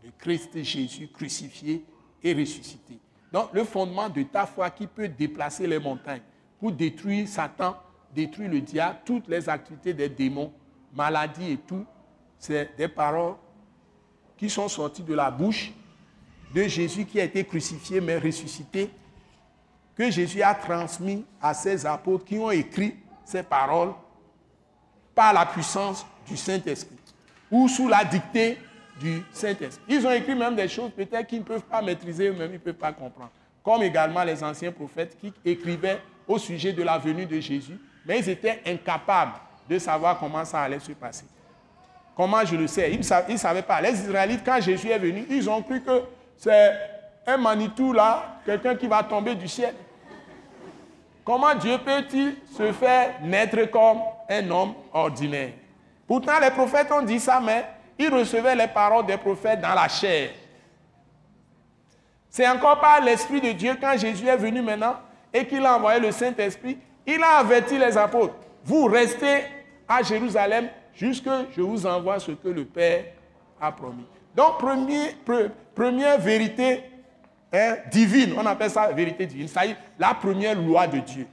de 0.03 0.09
Christ 0.17 0.61
Jésus 0.63 1.07
crucifié 1.07 1.85
et 2.21 2.33
ressuscité. 2.33 2.99
Donc 3.35 3.49
le 3.51 3.65
fondement 3.65 4.07
de 4.07 4.23
ta 4.23 4.45
foi 4.45 4.69
qui 4.69 4.87
peut 4.87 5.09
déplacer 5.09 5.67
les 5.67 5.77
montagnes 5.77 6.21
pour 6.57 6.71
détruire 6.71 7.27
Satan, 7.27 7.75
détruire 8.13 8.49
le 8.49 8.61
diable, 8.61 8.99
toutes 9.03 9.27
les 9.27 9.49
activités 9.49 9.93
des 9.93 10.07
démons, 10.07 10.53
maladies 10.93 11.51
et 11.51 11.57
tout, 11.57 11.85
c'est 12.39 12.77
des 12.77 12.87
paroles 12.87 13.33
qui 14.37 14.49
sont 14.49 14.69
sorties 14.69 15.03
de 15.03 15.13
la 15.13 15.29
bouche 15.29 15.73
de 16.53 16.63
Jésus 16.63 17.03
qui 17.03 17.19
a 17.19 17.25
été 17.25 17.43
crucifié 17.43 17.99
mais 17.99 18.17
ressuscité, 18.17 18.89
que 19.97 20.09
Jésus 20.09 20.41
a 20.41 20.55
transmis 20.55 21.25
à 21.41 21.53
ses 21.53 21.85
apôtres 21.85 22.23
qui 22.23 22.39
ont 22.39 22.51
écrit 22.51 22.95
ces 23.25 23.43
paroles 23.43 23.91
par 25.13 25.33
la 25.33 25.45
puissance 25.45 26.05
du 26.25 26.37
Saint-Esprit 26.37 26.95
ou 27.51 27.67
sous 27.67 27.89
la 27.89 28.05
dictée 28.05 28.57
du 28.99 29.23
Saint-Esprit. 29.31 29.83
Ils 29.87 30.05
ont 30.05 30.11
écrit 30.11 30.35
même 30.35 30.55
des 30.55 30.67
choses 30.67 30.91
peut-être 30.95 31.27
qu'ils 31.27 31.39
ne 31.39 31.43
peuvent 31.43 31.63
pas 31.63 31.81
maîtriser 31.81 32.29
eux-mêmes, 32.29 32.51
ils 32.51 32.53
ne 32.53 32.57
peuvent 32.59 32.73
pas 32.73 32.93
comprendre. 32.93 33.31
Comme 33.63 33.83
également 33.83 34.23
les 34.23 34.43
anciens 34.43 34.71
prophètes 34.71 35.17
qui 35.19 35.33
écrivaient 35.43 35.99
au 36.27 36.37
sujet 36.37 36.71
de 36.71 36.83
la 36.83 36.97
venue 36.97 37.25
de 37.25 37.39
Jésus, 37.39 37.77
mais 38.05 38.19
ils 38.19 38.29
étaient 38.29 38.61
incapables 38.65 39.33
de 39.69 39.79
savoir 39.79 40.19
comment 40.19 40.45
ça 40.45 40.61
allait 40.61 40.79
se 40.79 40.91
passer. 40.93 41.25
Comment 42.15 42.45
je 42.45 42.55
le 42.55 42.67
sais 42.67 42.91
Ils 42.91 42.99
ne 42.99 43.37
savaient 43.37 43.61
pas. 43.61 43.81
Les 43.81 43.99
Israélites, 43.99 44.41
quand 44.45 44.61
Jésus 44.61 44.89
est 44.89 44.99
venu, 44.99 45.25
ils 45.29 45.49
ont 45.49 45.61
cru 45.61 45.81
que 45.81 46.03
c'est 46.37 46.71
un 47.27 47.37
Manitou 47.37 47.91
là, 47.91 48.39
quelqu'un 48.45 48.75
qui 48.75 48.87
va 48.87 49.03
tomber 49.03 49.35
du 49.35 49.47
ciel. 49.47 49.73
Comment 51.25 51.55
Dieu 51.55 51.77
peut-il 51.83 52.35
se 52.55 52.71
faire 52.71 53.15
naître 53.23 53.69
comme 53.71 53.97
un 54.29 54.49
homme 54.49 54.73
ordinaire? 54.93 55.53
Pourtant, 56.07 56.39
les 56.39 56.51
prophètes 56.51 56.91
ont 56.91 57.01
dit 57.01 57.19
ça, 57.19 57.41
mais 57.43 57.65
ils 57.97 58.13
recevaient 58.13 58.55
les 58.55 58.67
paroles 58.67 59.05
des 59.05 59.17
prophètes 59.17 59.61
dans 59.61 59.73
la 59.73 59.87
chair. 59.87 60.31
C'est 62.29 62.47
encore 62.47 62.79
par 62.81 63.01
l'Esprit 63.01 63.39
de 63.39 63.51
Dieu, 63.53 63.77
quand 63.79 63.97
Jésus 63.97 64.27
est 64.27 64.37
venu 64.37 64.61
maintenant 64.61 64.95
et 65.33 65.45
qu'il 65.47 65.65
a 65.65 65.77
envoyé 65.77 65.99
le 65.99 66.11
Saint-Esprit, 66.11 66.77
il 67.07 67.21
a 67.23 67.37
averti 67.37 67.77
les 67.77 67.97
apôtres. 67.97 68.35
Vous 68.63 68.85
restez 68.85 69.43
à 69.87 70.01
Jérusalem 70.01 70.67
jusque 70.93 71.29
je 71.55 71.61
vous 71.61 71.85
envoie 71.85 72.19
ce 72.19 72.31
que 72.31 72.49
le 72.49 72.65
Père 72.65 73.05
a 73.61 73.71
promis. 73.71 74.05
Donc, 74.35 74.57
première 75.73 76.19
vérité 76.19 76.83
hein, 77.53 77.75
divine, 77.89 78.33
on 78.37 78.45
appelle 78.45 78.69
ça 78.69 78.91
vérité 78.91 79.25
divine, 79.25 79.47
c'est-à-dire 79.47 79.77
la 79.97 80.13
première 80.13 80.55
loi 80.59 80.87
de 80.87 80.99
Dieu. 80.99 81.27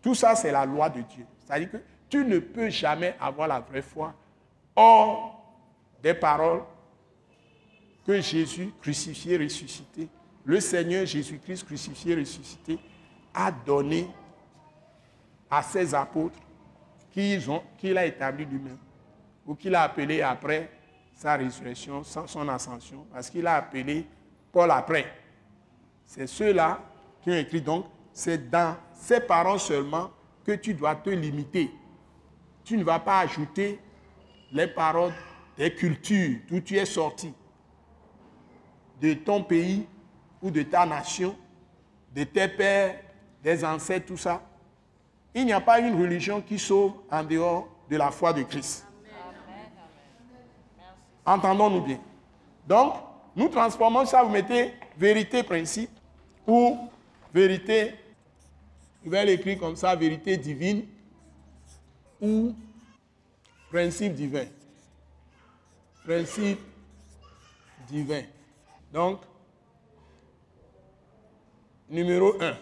Tout 0.00 0.14
ça, 0.14 0.34
c'est 0.34 0.50
la 0.50 0.64
loi 0.64 0.88
de 0.88 1.02
Dieu. 1.02 1.26
C'est-à-dire 1.44 1.70
que 1.70 1.76
tu 2.08 2.24
ne 2.24 2.38
peux 2.38 2.70
jamais 2.70 3.14
avoir 3.20 3.48
la 3.48 3.60
vraie 3.60 3.82
foi 3.82 4.14
hors 4.74 5.41
des 6.02 6.14
paroles 6.14 6.62
que 8.04 8.20
Jésus 8.20 8.72
crucifié, 8.80 9.36
ressuscité, 9.36 10.08
le 10.44 10.60
Seigneur 10.60 11.06
Jésus-Christ 11.06 11.64
crucifié, 11.64 12.16
ressuscité, 12.16 12.78
a 13.32 13.50
donné 13.52 14.08
à 15.48 15.62
ses 15.62 15.94
apôtres 15.94 16.38
qu'il 17.12 17.98
a 17.98 18.06
établi 18.06 18.44
lui-même, 18.44 18.78
ou 19.46 19.54
qu'il 19.54 19.74
a 19.74 19.82
appelé 19.82 20.22
après 20.22 20.70
sa 21.14 21.36
résurrection, 21.36 22.02
son 22.02 22.48
ascension, 22.48 23.06
parce 23.12 23.30
qu'il 23.30 23.46
a 23.46 23.56
appelé 23.56 24.06
Paul 24.50 24.70
après. 24.70 25.12
C'est 26.04 26.26
ceux-là 26.26 26.80
qui 27.22 27.30
ont 27.30 27.36
écrit 27.36 27.60
donc, 27.60 27.86
c'est 28.12 28.50
dans 28.50 28.76
ces 28.92 29.20
paroles 29.20 29.60
seulement 29.60 30.10
que 30.44 30.52
tu 30.52 30.74
dois 30.74 30.96
te 30.96 31.10
limiter. 31.10 31.70
Tu 32.64 32.76
ne 32.76 32.84
vas 32.84 32.98
pas 32.98 33.20
ajouter 33.20 33.78
les 34.50 34.66
paroles 34.66 35.12
des 35.56 35.74
cultures 35.74 36.38
d'où 36.48 36.60
tu 36.60 36.76
es 36.76 36.86
sorti, 36.86 37.32
de 39.00 39.14
ton 39.14 39.42
pays 39.42 39.86
ou 40.40 40.50
de 40.50 40.62
ta 40.62 40.86
nation, 40.86 41.36
de 42.14 42.24
tes 42.24 42.48
pères, 42.48 43.00
des 43.42 43.64
ancêtres, 43.64 44.06
tout 44.06 44.16
ça. 44.16 44.42
Il 45.34 45.46
n'y 45.46 45.52
a 45.52 45.60
pas 45.60 45.80
une 45.80 46.00
religion 46.00 46.40
qui 46.40 46.58
sauve 46.58 46.92
en 47.10 47.24
dehors 47.24 47.68
de 47.88 47.96
la 47.96 48.10
foi 48.10 48.32
de 48.32 48.42
Christ. 48.42 48.86
Entendons-nous 51.24 51.82
bien. 51.82 51.98
Donc, 52.66 52.94
nous 53.34 53.48
transformons 53.48 54.04
ça, 54.04 54.22
vous 54.22 54.30
mettez 54.30 54.72
vérité, 54.96 55.42
principe, 55.42 55.90
ou 56.46 56.78
vérité, 57.32 57.94
vous 59.04 59.10
vais 59.10 59.24
l'écrire 59.24 59.58
comme 59.58 59.76
ça, 59.76 59.94
vérité 59.96 60.36
divine, 60.36 60.84
ou 62.20 62.54
principe 63.70 64.14
divin. 64.14 64.46
Principe 66.04 66.60
divin. 67.88 68.22
Donc, 68.92 69.20
numéro 71.88 72.34
1. 72.40 72.56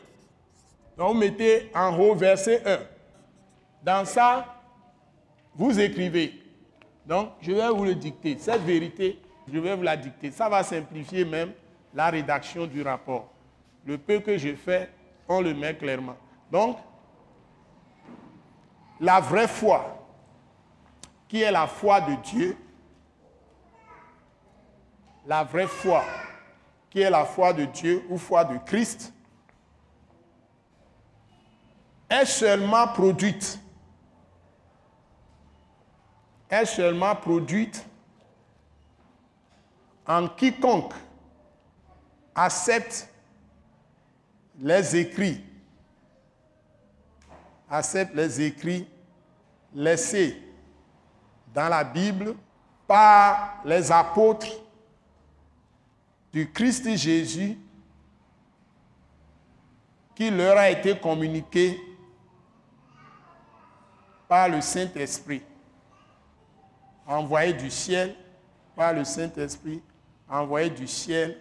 Donc, 0.96 1.16
mettez 1.16 1.70
en 1.74 1.98
haut 1.98 2.14
verset 2.14 2.62
1. 2.66 2.78
Dans 3.82 4.04
ça, 4.04 4.62
vous 5.54 5.78
écrivez. 5.80 6.34
Donc, 7.06 7.30
je 7.40 7.52
vais 7.52 7.68
vous 7.70 7.84
le 7.84 7.94
dicter. 7.94 8.36
Cette 8.38 8.62
vérité, 8.62 9.18
je 9.50 9.58
vais 9.58 9.74
vous 9.74 9.82
la 9.82 9.96
dicter. 9.96 10.30
Ça 10.30 10.48
va 10.48 10.62
simplifier 10.62 11.24
même 11.24 11.52
la 11.94 12.10
rédaction 12.10 12.66
du 12.66 12.82
rapport. 12.82 13.32
Le 13.86 13.96
peu 13.96 14.20
que 14.20 14.36
je 14.36 14.54
fais, 14.54 14.90
on 15.26 15.40
le 15.40 15.54
met 15.54 15.74
clairement. 15.74 16.16
Donc, 16.52 16.76
la 19.00 19.20
vraie 19.20 19.48
foi, 19.48 20.06
qui 21.26 21.40
est 21.40 21.50
la 21.50 21.66
foi 21.66 22.02
de 22.02 22.14
Dieu, 22.16 22.56
la 25.26 25.44
vraie 25.44 25.66
foi, 25.66 26.04
qui 26.88 27.00
est 27.00 27.10
la 27.10 27.24
foi 27.24 27.52
de 27.52 27.64
Dieu 27.64 28.04
ou 28.08 28.18
foi 28.18 28.44
de 28.44 28.58
Christ, 28.58 29.12
est 32.08 32.24
seulement 32.24 32.88
produite, 32.88 33.58
est 36.48 36.64
seulement 36.66 37.14
produite 37.14 37.84
en 40.06 40.26
quiconque 40.28 40.92
accepte 42.34 43.08
les 44.58 44.96
écrits, 44.96 45.44
accepte 47.68 48.14
les 48.14 48.40
écrits 48.40 48.88
laissés 49.74 50.42
dans 51.54 51.68
la 51.68 51.84
Bible 51.84 52.34
par 52.86 53.60
les 53.64 53.92
apôtres 53.92 54.48
du 56.32 56.50
Christ 56.50 56.96
Jésus 56.96 57.58
qui 60.14 60.30
leur 60.30 60.56
a 60.56 60.70
été 60.70 60.98
communiqué 60.98 61.80
par 64.28 64.48
le 64.48 64.60
Saint-Esprit, 64.60 65.42
envoyé 67.06 67.52
du 67.52 67.70
ciel 67.70 68.14
par 68.76 68.92
le 68.92 69.04
Saint-Esprit, 69.04 69.82
envoyé 70.28 70.70
du 70.70 70.86
ciel, 70.86 71.40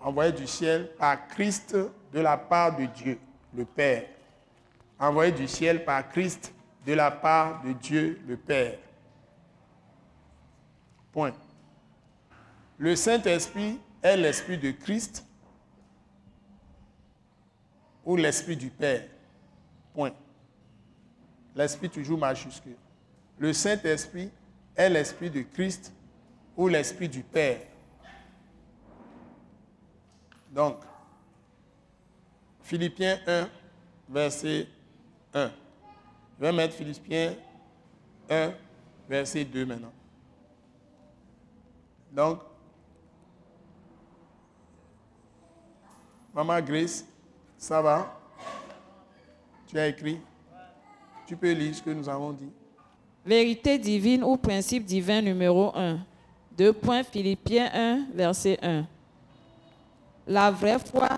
envoyé 0.00 0.32
du 0.32 0.46
ciel 0.46 0.90
par 0.98 1.28
Christ 1.28 1.76
de 2.12 2.20
la 2.20 2.36
part 2.36 2.76
de 2.76 2.86
Dieu, 2.86 3.20
le 3.54 3.64
Père, 3.64 4.06
envoyé 4.98 5.30
du 5.30 5.46
ciel 5.46 5.84
par 5.84 6.08
Christ 6.08 6.52
de 6.84 6.94
la 6.94 7.10
part 7.10 7.62
de 7.62 7.72
Dieu, 7.72 8.20
le 8.26 8.36
Père. 8.36 8.78
Point. 11.12 11.32
Le 12.78 12.94
Saint-Esprit 12.96 13.78
est 14.02 14.16
l'Esprit 14.16 14.58
de 14.58 14.70
Christ 14.70 15.24
ou 18.04 18.16
l'Esprit 18.16 18.56
du 18.56 18.70
Père. 18.70 19.04
Point 19.92 20.12
l'esprit 21.58 21.90
toujours 21.90 22.18
majuscule. 22.18 22.76
Le 23.38 23.52
Saint-Esprit 23.52 24.30
est 24.76 24.88
l'Esprit 24.88 25.28
de 25.28 25.42
Christ 25.42 25.92
ou 26.56 26.68
l'Esprit 26.68 27.08
du 27.08 27.22
Père. 27.22 27.60
Donc, 30.52 30.76
Philippiens 32.62 33.18
1, 33.26 33.48
verset 34.08 34.68
1. 35.34 35.50
Je 36.38 36.44
vais 36.44 36.52
mettre 36.52 36.74
Philippiens 36.74 37.34
1, 38.30 38.52
verset 39.08 39.44
2 39.44 39.66
maintenant. 39.66 39.92
Donc, 42.12 42.40
Maman 46.34 46.60
Grace, 46.60 47.04
ça 47.56 47.82
va? 47.82 48.18
Tu 49.66 49.78
as 49.78 49.88
écrit? 49.88 50.18
Tu 51.26 51.36
peux 51.36 51.52
lire 51.52 51.74
ce 51.74 51.82
que 51.82 51.90
nous 51.90 52.08
avons 52.08 52.32
dit. 52.32 52.50
Vérité 53.24 53.78
divine 53.78 54.24
ou 54.24 54.36
principe 54.36 54.84
divin 54.84 55.20
numéro 55.20 55.76
1. 55.76 55.98
2 56.56 56.72
points 56.72 57.02
Philippiens 57.02 57.70
1, 57.72 58.06
verset 58.14 58.58
1. 58.62 58.86
La 60.26 60.50
vraie 60.50 60.78
foi, 60.78 61.08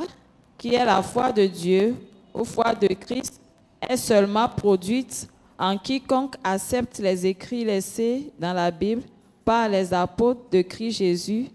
qui 0.59 0.75
est 0.75 0.85
la 0.85 1.03
foi 1.03 1.33
de 1.33 1.47
Dieu 1.47 1.97
ou 2.35 2.45
foi 2.45 2.75
de 2.75 2.89
Christ, 2.89 3.41
est 3.81 3.97
seulement 3.97 4.49
produite 4.49 5.29
en 5.59 5.77
quiconque 5.77 6.37
accepte 6.43 6.99
les 6.99 7.27
écrits 7.27 7.65
laissés 7.65 8.33
dans 8.39 8.53
la 8.53 8.71
Bible 8.71 9.03
par 9.45 9.69
les 9.69 9.93
apôtres 9.93 10.49
de 10.51 10.63
Christ 10.63 10.99
Jésus 10.99 11.49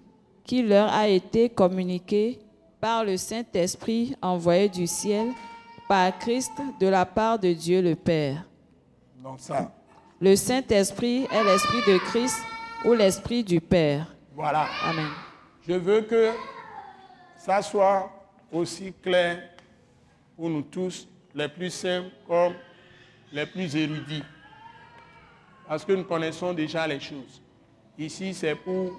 qui 0.43 0.61
leur 0.61 0.91
a 0.91 1.07
été 1.07 1.49
communiqué 1.49 2.39
par 2.85 3.03
le 3.03 3.17
Saint-Esprit 3.17 4.15
envoyé 4.21 4.69
du 4.69 4.85
ciel 4.85 5.29
par 5.89 6.15
Christ 6.19 6.51
de 6.79 6.85
la 6.85 7.03
part 7.03 7.39
de 7.39 7.51
Dieu 7.51 7.81
le 7.81 7.95
Père. 7.95 8.45
Donc 9.23 9.39
ça, 9.39 9.73
Le 10.21 10.35
Saint-Esprit 10.35 11.23
est 11.31 11.43
l'Esprit 11.43 11.79
de 11.91 11.97
Christ 11.97 12.37
ou 12.85 12.93
l'Esprit 12.93 13.43
du 13.43 13.59
Père. 13.59 14.15
voilà. 14.35 14.67
Amen. 14.83 15.07
Je 15.67 15.73
veux 15.73 16.01
que 16.01 16.29
ça 17.35 17.59
soit 17.63 18.07
aussi 18.51 18.93
clair 19.01 19.39
pour 20.37 20.47
nous 20.47 20.61
tous, 20.61 21.07
les 21.33 21.49
plus 21.49 21.71
simples 21.71 22.11
comme 22.27 22.53
les 23.33 23.47
plus 23.47 23.75
érudits. 23.75 24.23
Parce 25.67 25.83
que 25.83 25.93
nous 25.93 26.03
connaissons 26.03 26.53
déjà 26.53 26.85
les 26.85 26.99
choses. 26.99 27.41
Ici, 27.97 28.31
c'est 28.35 28.53
pour 28.53 28.91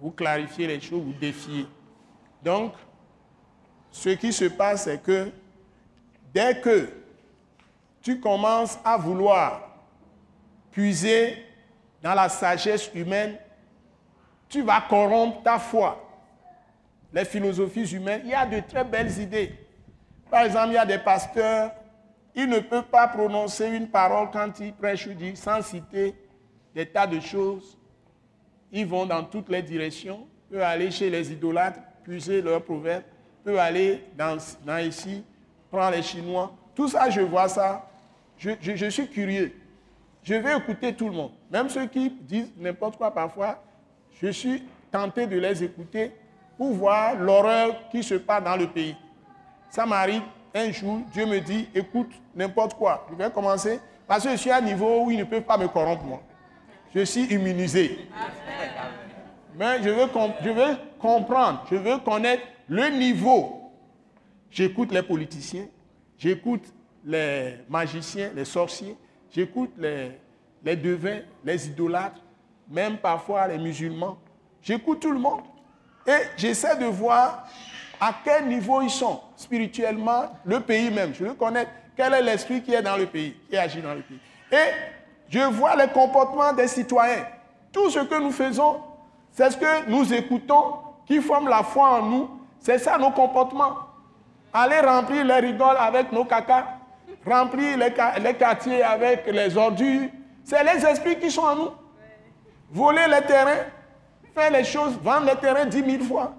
vous 0.00 0.10
clarifier 0.10 0.66
les 0.66 0.80
choses, 0.80 1.04
vous 1.04 1.12
défier. 1.12 1.64
Donc, 2.46 2.74
ce 3.90 4.10
qui 4.10 4.32
se 4.32 4.44
passe, 4.44 4.84
c'est 4.84 5.02
que 5.02 5.32
dès 6.32 6.60
que 6.60 6.88
tu 8.00 8.20
commences 8.20 8.78
à 8.84 8.96
vouloir 8.96 9.62
puiser 10.70 11.44
dans 12.00 12.14
la 12.14 12.28
sagesse 12.28 12.88
humaine, 12.94 13.36
tu 14.48 14.62
vas 14.62 14.80
corrompre 14.88 15.42
ta 15.42 15.58
foi. 15.58 16.00
Les 17.12 17.24
philosophies 17.24 17.96
humaines, 17.96 18.20
il 18.22 18.30
y 18.30 18.34
a 18.34 18.46
de 18.46 18.60
très 18.60 18.84
belles 18.84 19.18
idées. 19.18 19.52
Par 20.30 20.44
exemple, 20.44 20.68
il 20.68 20.74
y 20.74 20.78
a 20.78 20.86
des 20.86 20.98
pasteurs, 20.98 21.72
ils 22.32 22.48
ne 22.48 22.60
peuvent 22.60 22.84
pas 22.84 23.08
prononcer 23.08 23.70
une 23.70 23.88
parole 23.88 24.28
quand 24.32 24.60
ils 24.60 24.72
prêchent 24.72 25.08
ou 25.08 25.14
disent 25.14 25.40
sans 25.40 25.62
citer 25.62 26.14
des 26.72 26.86
tas 26.86 27.08
de 27.08 27.18
choses. 27.18 27.76
Ils 28.70 28.86
vont 28.86 29.04
dans 29.04 29.24
toutes 29.24 29.48
les 29.48 29.62
directions, 29.62 30.28
peuvent 30.48 30.62
aller 30.62 30.92
chez 30.92 31.10
les 31.10 31.32
idolâtres, 31.32 31.80
puiser 32.06 32.40
leurs 32.40 32.62
proverbes, 32.62 33.02
peuvent 33.44 33.58
aller 33.58 34.04
dans, 34.16 34.38
ici, 34.78 35.24
prendre 35.70 35.96
les 35.96 36.02
Chinois. 36.02 36.52
Tout 36.74 36.88
ça, 36.88 37.10
je 37.10 37.20
vois 37.20 37.48
ça. 37.48 37.88
Je, 38.38 38.50
je- 38.60 38.76
je 38.76 38.86
suis 38.86 39.08
curieux. 39.08 39.52
Je 40.22 40.34
vais 40.34 40.56
écouter 40.56 40.94
tout 40.94 41.06
le 41.08 41.14
monde. 41.14 41.32
Même 41.50 41.68
ceux 41.68 41.86
qui 41.86 42.10
disent 42.10 42.52
n'importe 42.56 42.96
quoi 42.96 43.10
parfois, 43.12 43.60
je 44.22 44.28
suis 44.28 44.62
tenté 44.90 45.26
de 45.26 45.36
les 45.38 45.64
écouter 45.64 46.12
pour 46.56 46.72
voir 46.72 47.16
l'horreur 47.16 47.88
qui 47.90 48.02
se 48.04 48.14
passe 48.14 48.42
dans 48.44 48.56
le 48.56 48.68
pays. 48.68 48.96
Ça 49.70 49.84
m'arrive 49.84 50.22
un 50.54 50.70
jour, 50.70 51.00
Dieu 51.12 51.26
me 51.26 51.40
dit, 51.40 51.68
écoute 51.74 52.10
n'importe 52.34 52.74
quoi. 52.74 53.06
Je 53.10 53.16
vais 53.16 53.30
commencer 53.30 53.80
parce 54.06 54.22
que 54.24 54.30
je 54.30 54.36
suis 54.36 54.50
à 54.50 54.56
un 54.58 54.60
niveau 54.60 55.04
où 55.04 55.10
ils 55.10 55.18
ne 55.18 55.24
peuvent 55.24 55.42
pas 55.42 55.58
me 55.58 55.66
corrompre, 55.68 56.04
moi. 56.04 56.22
Je 56.94 57.04
suis 57.04 57.24
immunisé. 57.24 57.98
Mais 59.58 59.82
je 59.82 59.88
veux, 59.88 60.06
comprendre, 60.98 61.64
je 61.70 61.76
veux 61.76 61.98
connaître 61.98 62.42
le 62.68 62.88
niveau. 62.90 63.72
J'écoute 64.50 64.92
les 64.92 65.02
politiciens, 65.02 65.66
j'écoute 66.18 66.64
les 67.04 67.54
magiciens, 67.68 68.30
les 68.34 68.44
sorciers, 68.44 68.96
j'écoute 69.30 69.70
les, 69.78 70.12
les 70.62 70.76
devins, 70.76 71.20
les 71.42 71.68
idolâtres, 71.68 72.20
même 72.68 72.98
parfois 72.98 73.48
les 73.48 73.58
musulmans. 73.58 74.18
J'écoute 74.62 75.00
tout 75.00 75.12
le 75.12 75.18
monde. 75.18 75.42
Et 76.06 76.22
j'essaie 76.36 76.76
de 76.76 76.86
voir 76.86 77.48
à 77.98 78.14
quel 78.24 78.46
niveau 78.48 78.82
ils 78.82 78.90
sont 78.90 79.20
spirituellement, 79.36 80.36
le 80.44 80.60
pays 80.60 80.90
même. 80.90 81.14
Je 81.14 81.24
veux 81.24 81.34
connaître 81.34 81.70
quel 81.96 82.12
est 82.12 82.22
l'esprit 82.22 82.62
qui 82.62 82.74
est 82.74 82.82
dans 82.82 82.96
le 82.96 83.06
pays, 83.06 83.34
qui 83.48 83.56
agit 83.56 83.80
dans 83.80 83.94
le 83.94 84.02
pays. 84.02 84.20
Et 84.52 84.70
je 85.30 85.40
vois 85.40 85.76
les 85.76 85.88
comportements 85.88 86.52
des 86.52 86.68
citoyens. 86.68 87.26
Tout 87.72 87.90
ce 87.90 88.00
que 88.00 88.20
nous 88.20 88.32
faisons, 88.32 88.80
c'est 89.36 89.50
ce 89.50 89.56
que 89.58 89.90
nous 89.90 90.14
écoutons, 90.14 90.76
qui 91.04 91.20
forme 91.20 91.48
la 91.48 91.62
foi 91.62 92.00
en 92.00 92.06
nous. 92.06 92.30
C'est 92.58 92.78
ça 92.78 92.96
nos 92.96 93.10
comportements. 93.10 93.76
Aller 94.50 94.80
remplir 94.80 95.26
les 95.26 95.34
rigoles 95.34 95.76
avec 95.78 96.10
nos 96.10 96.24
cacas, 96.24 96.78
remplir 97.24 97.76
les, 97.76 98.34
quartiers 98.34 98.82
avec 98.82 99.26
les 99.26 99.54
ordures. 99.54 100.08
C'est 100.42 100.64
les 100.64 100.82
esprits 100.86 101.18
qui 101.18 101.30
sont 101.30 101.42
en 101.42 101.54
nous. 101.54 101.70
Voler 102.70 103.06
les 103.08 103.20
terrains, 103.26 103.66
faire 104.34 104.50
les 104.50 104.64
choses, 104.64 104.98
vendre 105.02 105.26
les 105.26 105.36
terrains 105.36 105.66
dix 105.66 105.82
mille 105.82 106.02
fois. 106.02 106.32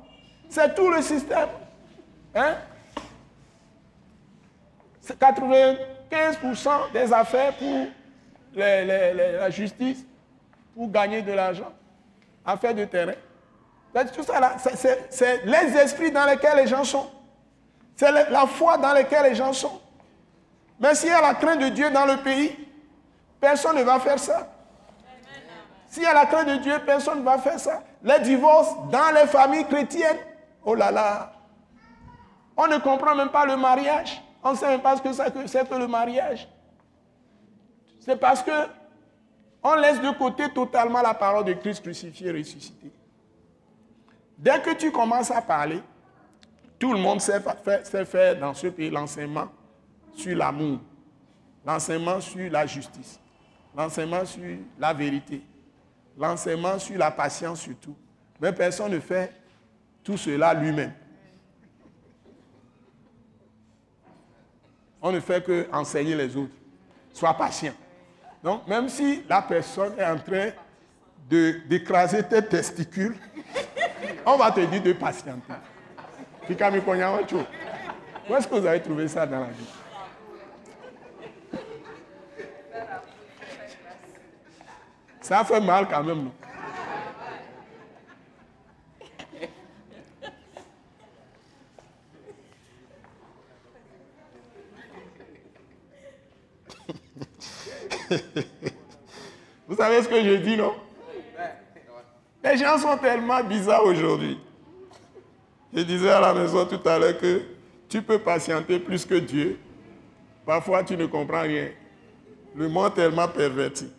C'est 0.50 0.74
tout 0.74 0.90
le 0.90 1.04
système. 1.04 1.50
Hein? 2.34 2.56
C'est 5.02 5.20
95% 5.20 6.70
des 6.94 7.14
affaires 7.14 7.54
pour 7.54 7.88
la 8.56 9.52
justice, 9.52 10.04
pour 10.76 10.90
gagner 10.90 11.22
de 11.22 11.34
l'argent. 11.34 11.72
Affaires 12.48 12.74
de 12.74 12.86
terrain. 12.86 13.14
Tout 14.16 14.24
ça. 14.24 14.58
C'est- 15.10 15.46
les 15.46 15.78
esprits 15.78 16.12
dans 16.12 16.26
lesquels 16.26 16.56
les 16.58 16.68
gens 16.68 16.84
sont. 16.84 17.08
C'est 17.96 18.12
la 18.12 18.46
foi 18.46 18.78
dans 18.78 18.94
laquelle 18.94 19.24
les 19.24 19.36
gens 19.36 19.54
sont. 19.54 19.82
Mais 20.80 20.96
s'il 20.96 21.10
y 21.10 21.14
a 21.14 21.22
la 21.22 21.34
crainte 21.34 21.60
de 21.60 21.70
Dieu 21.70 21.90
dans 21.90 22.06
le 22.06 22.18
pays, 22.18 22.56
personne 23.40 23.76
ne 23.76 23.84
va 23.84 24.00
faire 24.00 24.20
ça. 24.20 24.48
S'il 25.88 26.04
y 26.04 26.06
a 26.06 26.14
la 26.14 26.26
crainte 26.26 26.48
de 26.48 26.56
Dieu, 26.58 26.80
personne 26.86 27.20
ne 27.20 27.24
va 27.24 27.38
faire 27.40 27.60
ça. 27.60 27.82
Les 28.04 28.20
divorces 28.20 28.76
dans 28.92 29.10
les 29.16 29.26
familles 29.28 29.66
chrétiennes, 29.66 30.18
oh 30.64 30.76
là 30.76 30.92
là, 30.92 31.34
on 32.56 32.68
ne 32.68 32.78
comprend 32.78 33.16
même 33.16 33.30
pas 33.30 33.46
le 33.46 33.58
mariage. 33.58 34.22
On 34.44 34.52
ne 34.52 34.58
sait 34.58 34.68
même 34.68 34.82
pas 34.82 34.96
ce 34.96 35.02
que, 35.02 35.12
c'est 35.48 35.68
que 35.68 35.76
le 35.76 35.88
mariage. 35.88 36.48
C'est 38.00 38.16
parce 38.16 38.44
que 38.44 38.52
on 39.64 39.76
laisse 39.76 40.00
de 40.02 40.12
côté 40.18 40.50
totalement 40.50 41.02
la 41.02 41.14
parole 41.14 41.46
de 41.46 41.54
Christ 41.54 41.82
crucifié 41.82 42.28
et 42.28 42.32
ressuscité. 42.32 42.92
Dès 44.38 44.62
que 44.62 44.74
tu 44.76 44.92
commences 44.92 45.32
à 45.32 45.42
parler, 45.42 45.82
tout 46.80 46.94
le 46.94 47.00
monde 47.00 47.20
sait 47.22 47.40
fa- 47.40 47.56
faire, 47.56 47.86
sait 47.86 48.06
faire 48.06 48.40
dans 48.40 48.54
ce 48.54 48.68
pays 48.68 48.90
l'enseignement 48.90 49.50
sur 50.14 50.38
l'amour, 50.38 50.80
l'enseignement 51.66 52.22
sur 52.22 52.50
la 52.52 52.66
justice, 52.68 53.20
l'enseignement 53.76 54.24
sur 54.26 54.58
la 54.80 54.94
vérité, 54.94 55.42
l'enseignement 56.18 56.78
sur 56.78 56.98
la 56.98 57.10
patience 57.12 57.62
surtout. 57.62 57.96
Mais 58.40 58.54
personne 58.54 58.92
ne 58.92 59.00
fait 59.00 59.34
tout 60.04 60.18
cela 60.18 60.54
lui-même. 60.54 60.94
On 65.02 65.12
ne 65.12 65.20
fait 65.20 65.44
que 65.44 65.68
enseigner 65.72 66.16
les 66.16 66.36
autres. 66.38 66.54
Sois 67.14 67.34
patient. 67.34 67.74
Donc, 68.44 68.68
même 68.68 68.88
si 68.90 69.24
la 69.28 69.42
personne 69.42 69.94
est 69.98 70.06
en 70.06 70.18
train 70.18 70.50
d'écraser 71.30 72.24
tes 72.24 72.46
testicules, 72.46 73.16
on 74.26 74.38
va 74.38 74.52
te 74.52 74.60
dire 74.62 74.82
de 74.82 74.94
patienter. 74.94 75.54
Où 76.50 78.36
est-ce 78.36 78.48
que 78.48 78.56
vous 78.56 78.66
avez 78.66 78.82
trouvé 78.82 79.08
ça 79.08 79.26
dans 79.26 79.40
la 79.40 79.48
vie? 79.48 79.68
Ça 85.22 85.44
fait 85.44 85.60
mal 85.60 85.88
quand 85.90 86.04
même. 86.04 86.24
non? 86.24 86.32
Vous 99.68 99.76
savez 99.76 100.02
ce 100.02 100.08
que 100.08 100.24
je 100.24 100.36
dis, 100.36 100.58
non? 100.58 100.74
Les 102.44 102.58
gens 102.58 102.78
sont 102.78 102.98
tellement 102.98 103.44
bizarres 103.44 103.84
aujourd'hui. 103.86 104.40
Je 105.74 105.82
disais 105.82 106.10
à 106.10 106.22
la 106.22 106.34
maison 106.34 106.66
tout 106.66 106.88
à 106.88 106.98
l'heure 106.98 107.18
que 107.18 107.42
tu 107.90 108.02
peux 108.02 108.20
patienter 108.20 108.80
plus 108.80 109.06
que 109.06 109.16
Dieu. 109.16 109.60
Parfois, 110.46 110.84
tu 110.84 110.96
ne 110.96 111.06
comprends 111.06 111.42
rien. 111.42 111.70
Le 112.56 112.70
monde 112.70 112.94
tellement 112.94 113.28
perverti. 113.28 113.92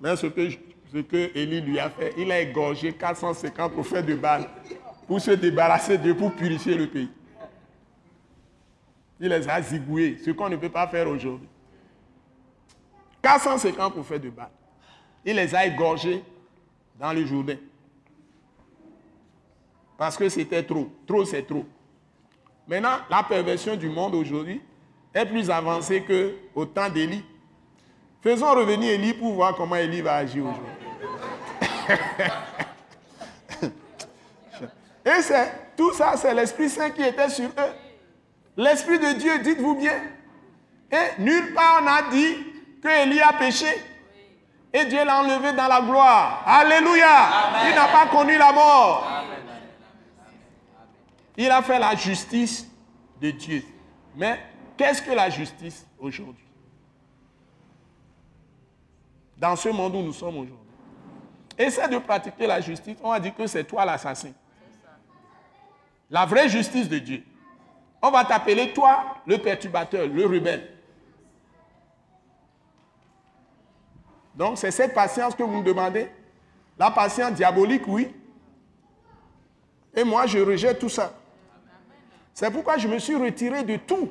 Mais 0.00 0.16
ce 0.16 0.26
que, 0.26 0.48
ce 0.50 1.38
Élie 1.38 1.60
lui 1.60 1.78
a 1.78 1.90
fait, 1.90 2.14
il 2.16 2.32
a 2.32 2.40
égorgé 2.40 2.92
450 2.92 3.72
prophètes 3.72 4.06
de 4.06 4.14
Baal 4.14 4.48
pour 5.06 5.20
se 5.20 5.32
débarrasser 5.32 5.98
d'eux, 5.98 6.14
pour 6.14 6.32
purifier 6.32 6.74
le 6.74 6.86
pays. 6.86 7.10
Il 9.20 9.28
les 9.28 9.48
a 9.48 9.62
zigoués, 9.62 10.18
ce 10.24 10.30
qu'on 10.30 10.48
ne 10.48 10.56
peut 10.56 10.70
pas 10.70 10.88
faire 10.88 11.06
aujourd'hui. 11.06 11.48
450 13.22 13.92
prophètes 13.94 14.22
de 14.22 14.30
Baal. 14.30 14.50
Il 15.24 15.36
les 15.36 15.54
a 15.54 15.66
égorgés 15.66 16.22
dans 16.98 17.12
le 17.12 17.24
Jourdain. 17.24 17.56
Parce 19.96 20.16
que 20.16 20.28
c'était 20.28 20.64
trop. 20.64 20.90
Trop, 21.06 21.24
c'est 21.24 21.46
trop. 21.46 21.64
Maintenant, 22.66 22.98
la 23.08 23.22
perversion 23.22 23.76
du 23.76 23.88
monde 23.88 24.14
aujourd'hui 24.14 24.60
est 25.14 25.26
plus 25.26 25.48
avancée 25.50 26.02
qu'au 26.04 26.66
temps 26.66 26.88
d'Élie. 26.88 27.24
Faisons 28.20 28.50
revenir 28.52 28.92
Élie 28.92 29.14
pour 29.14 29.32
voir 29.34 29.54
comment 29.56 29.76
Élie 29.76 30.00
va 30.00 30.14
agir 30.16 30.44
aujourd'hui. 30.44 30.72
Et 35.04 35.22
c'est 35.22 35.52
tout 35.76 35.92
ça, 35.92 36.16
c'est 36.16 36.32
l'Esprit 36.32 36.70
Saint 36.70 36.90
qui 36.90 37.02
était 37.02 37.28
sur 37.28 37.48
eux. 37.48 37.72
L'Esprit 38.56 38.98
de 38.98 39.18
Dieu, 39.18 39.38
dites-vous 39.40 39.74
bien. 39.74 40.00
Et 40.90 41.20
nulle 41.20 41.52
part 41.52 41.80
on 41.82 41.86
a 41.86 42.10
dit 42.10 42.51
que 42.82 42.88
Élie 42.88 43.20
a 43.20 43.32
péché. 43.32 43.66
Et 44.74 44.84
Dieu 44.86 45.04
l'a 45.04 45.20
enlevé 45.20 45.52
dans 45.52 45.68
la 45.68 45.80
gloire. 45.80 46.42
Alléluia. 46.46 47.68
Il 47.68 47.74
n'a 47.74 47.88
pas 47.88 48.06
connu 48.06 48.36
la 48.36 48.52
mort. 48.52 49.06
Il 51.36 51.50
a 51.50 51.62
fait 51.62 51.78
la 51.78 51.94
justice 51.94 52.68
de 53.20 53.30
Dieu. 53.30 53.62
Mais 54.16 54.40
qu'est-ce 54.76 55.00
que 55.00 55.12
la 55.12 55.30
justice 55.30 55.86
aujourd'hui? 55.98 56.44
Dans 59.36 59.56
ce 59.56 59.68
monde 59.68 59.94
où 59.94 60.02
nous 60.02 60.12
sommes 60.12 60.38
aujourd'hui. 60.38 60.56
Essaie 61.58 61.88
de 61.88 61.98
pratiquer 61.98 62.46
la 62.46 62.60
justice. 62.60 62.96
On 63.02 63.10
va 63.10 63.20
dire 63.20 63.34
que 63.34 63.46
c'est 63.46 63.64
toi 63.64 63.84
l'assassin. 63.84 64.32
La 66.10 66.24
vraie 66.26 66.48
justice 66.48 66.88
de 66.88 66.98
Dieu. 66.98 67.24
On 68.00 68.10
va 68.10 68.24
t'appeler 68.24 68.72
toi 68.72 69.16
le 69.26 69.38
perturbateur, 69.38 70.06
le 70.06 70.26
rebelle. 70.26 70.71
Donc 74.34 74.58
c'est 74.58 74.70
cette 74.70 74.94
patience 74.94 75.34
que 75.34 75.42
vous 75.42 75.58
me 75.58 75.64
demandez. 75.64 76.10
La 76.78 76.90
patience 76.90 77.32
diabolique, 77.32 77.86
oui. 77.86 78.14
Et 79.94 80.04
moi, 80.04 80.26
je 80.26 80.38
rejette 80.38 80.78
tout 80.78 80.88
ça. 80.88 81.14
C'est 82.32 82.50
pourquoi 82.50 82.78
je 82.78 82.88
me 82.88 82.98
suis 82.98 83.14
retiré 83.14 83.62
de 83.62 83.76
tout. 83.76 84.10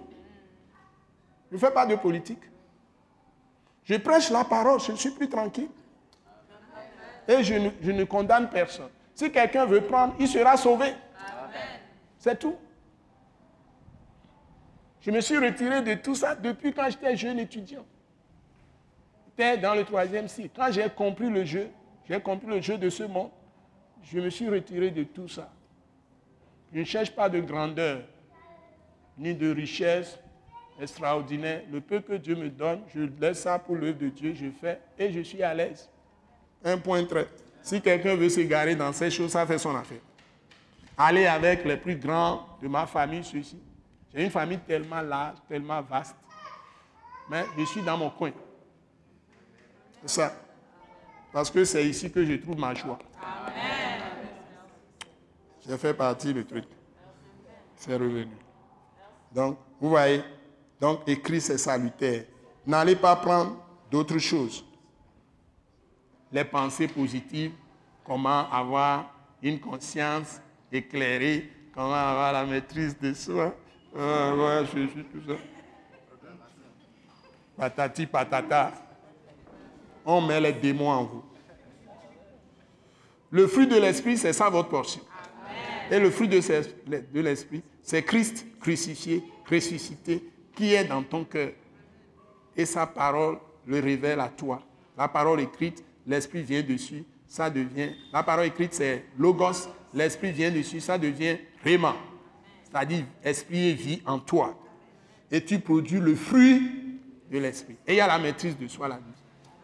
Je 1.49 1.55
ne 1.55 1.59
fais 1.59 1.71
pas 1.71 1.85
de 1.85 1.95
politique. 1.95 2.43
Je 3.83 3.95
prêche 3.95 4.29
la 4.29 4.43
parole, 4.43 4.79
je 4.79 4.93
suis 4.93 5.09
plus 5.09 5.27
tranquille. 5.27 5.69
Et 7.27 7.43
je 7.43 7.55
ne, 7.55 7.69
je 7.81 7.91
ne 7.91 8.03
condamne 8.03 8.49
personne. 8.49 8.89
Si 9.15 9.31
quelqu'un 9.31 9.65
veut 9.65 9.81
prendre, 9.81 10.15
il 10.19 10.27
sera 10.27 10.55
sauvé. 10.55 10.93
C'est 12.19 12.37
tout. 12.37 12.55
Je 15.01 15.09
me 15.09 15.19
suis 15.19 15.37
retiré 15.37 15.81
de 15.81 15.95
tout 15.95 16.13
ça 16.13 16.35
depuis 16.35 16.73
quand 16.73 16.87
j'étais 16.89 17.17
jeune 17.17 17.39
étudiant. 17.39 17.83
Dans 19.41 19.73
le 19.73 19.83
troisième 19.83 20.27
cycle. 20.27 20.51
Quand 20.55 20.71
j'ai 20.71 20.87
compris 20.87 21.27
le 21.27 21.43
jeu, 21.43 21.67
j'ai 22.07 22.19
compris 22.19 22.45
le 22.45 22.61
jeu 22.61 22.77
de 22.77 22.91
ce 22.91 23.01
monde, 23.01 23.31
je 24.03 24.19
me 24.19 24.29
suis 24.29 24.47
retiré 24.47 24.91
de 24.91 25.03
tout 25.03 25.27
ça. 25.27 25.51
Je 26.71 26.79
ne 26.79 26.83
cherche 26.83 27.09
pas 27.09 27.27
de 27.27 27.39
grandeur, 27.39 28.01
ni 29.17 29.33
de 29.33 29.51
richesse 29.51 30.19
extraordinaire. 30.79 31.63
Le 31.71 31.81
peu 31.81 32.01
que 32.01 32.13
Dieu 32.13 32.35
me 32.35 32.49
donne, 32.49 32.81
je 32.93 33.01
laisse 33.19 33.39
ça 33.39 33.57
pour 33.57 33.75
l'œuvre 33.75 33.97
de 33.97 34.09
Dieu, 34.09 34.35
je 34.35 34.45
fais 34.61 34.79
et 34.99 35.11
je 35.11 35.21
suis 35.21 35.41
à 35.41 35.55
l'aise. 35.55 35.89
Un 36.63 36.77
point 36.77 37.03
très. 37.05 37.27
Si 37.63 37.81
quelqu'un 37.81 38.15
veut 38.15 38.29
s'égarer 38.29 38.75
dans 38.75 38.93
ces 38.93 39.09
choses, 39.09 39.31
ça 39.31 39.47
fait 39.47 39.57
son 39.57 39.75
affaire. 39.75 40.01
Aller 40.95 41.25
avec 41.25 41.65
les 41.65 41.77
plus 41.77 41.95
grands 41.95 42.45
de 42.61 42.67
ma 42.67 42.85
famille, 42.85 43.23
ceux-ci. 43.23 43.59
J'ai 44.13 44.23
une 44.23 44.29
famille 44.29 44.59
tellement 44.59 45.01
large, 45.01 45.37
tellement 45.49 45.81
vaste. 45.81 46.15
Mais 47.27 47.43
je 47.57 47.65
suis 47.65 47.81
dans 47.81 47.97
mon 47.97 48.11
coin. 48.11 48.31
C'est 50.01 50.09
ça. 50.09 50.33
Parce 51.31 51.49
que 51.49 51.63
c'est 51.63 51.87
ici 51.87 52.11
que 52.11 52.25
je 52.25 52.33
trouve 52.33 52.57
ma 52.57 52.73
joie. 52.73 52.99
J'ai 55.67 55.77
fait 55.77 55.93
partie 55.93 56.33
du 56.33 56.45
truc. 56.45 56.65
C'est 57.75 57.93
revenu. 57.93 58.27
Donc, 59.31 59.57
vous 59.79 59.89
voyez, 59.89 60.23
donc 60.79 61.07
écrit 61.07 61.39
c'est 61.39 61.57
salutaire. 61.57 62.25
N'allez 62.65 62.95
pas 62.95 63.15
prendre 63.15 63.63
d'autres 63.89 64.17
choses. 64.17 64.65
Les 66.31 66.43
pensées 66.43 66.87
positives, 66.87 67.53
comment 68.03 68.49
avoir 68.51 69.13
une 69.41 69.59
conscience 69.59 70.41
éclairée, 70.71 71.49
comment 71.73 71.93
avoir 71.93 72.33
la 72.33 72.45
maîtrise 72.45 72.97
de 72.99 73.13
soi. 73.13 73.55
Ah, 73.97 74.33
ouais, 74.35 74.65
je 74.65 74.87
suis 74.87 75.03
tout 75.05 75.21
ça. 75.27 75.33
Patati 77.57 78.05
patata. 78.05 78.90
On 80.05 80.21
met 80.21 80.39
les 80.39 80.53
démons 80.53 80.89
en 80.89 81.03
vous. 81.03 81.23
Le 83.29 83.47
fruit 83.47 83.67
de 83.67 83.77
l'esprit, 83.77 84.17
c'est 84.17 84.33
ça 84.33 84.49
votre 84.49 84.69
portion. 84.69 85.01
Et 85.89 85.99
le 85.99 86.09
fruit 86.09 86.27
de 86.27 87.19
l'esprit, 87.19 87.61
c'est 87.81 88.03
Christ 88.03 88.45
crucifié, 88.59 89.23
ressuscité, 89.49 90.23
qui 90.55 90.73
est 90.73 90.85
dans 90.85 91.03
ton 91.03 91.23
cœur. 91.23 91.51
Et 92.55 92.65
sa 92.65 92.85
parole 92.85 93.37
le 93.65 93.79
révèle 93.79 94.19
à 94.19 94.29
toi. 94.29 94.61
La 94.97 95.07
parole 95.07 95.41
écrite, 95.41 95.83
l'esprit 96.05 96.41
vient 96.41 96.61
dessus, 96.61 97.03
ça 97.27 97.49
devient. 97.49 97.91
La 98.11 98.23
parole 98.23 98.45
écrite, 98.45 98.73
c'est 98.73 99.05
logos, 99.17 99.69
l'esprit 99.93 100.31
vient 100.31 100.51
dessus, 100.51 100.79
ça 100.79 100.97
devient 100.97 101.37
réma. 101.63 101.95
C'est-à-dire, 102.65 103.05
esprit 103.23 103.69
et 103.69 103.73
vie 103.73 104.01
en 104.05 104.19
toi. 104.19 104.57
Et 105.29 105.43
tu 105.43 105.59
produis 105.59 105.99
le 105.99 106.15
fruit 106.15 106.99
de 107.31 107.39
l'esprit. 107.39 107.77
Et 107.87 107.93
il 107.93 107.97
y 107.97 108.01
a 108.01 108.07
la 108.07 108.19
maîtrise 108.19 108.57
de 108.57 108.67
soi 108.67 108.87
là-dedans. 108.87 109.07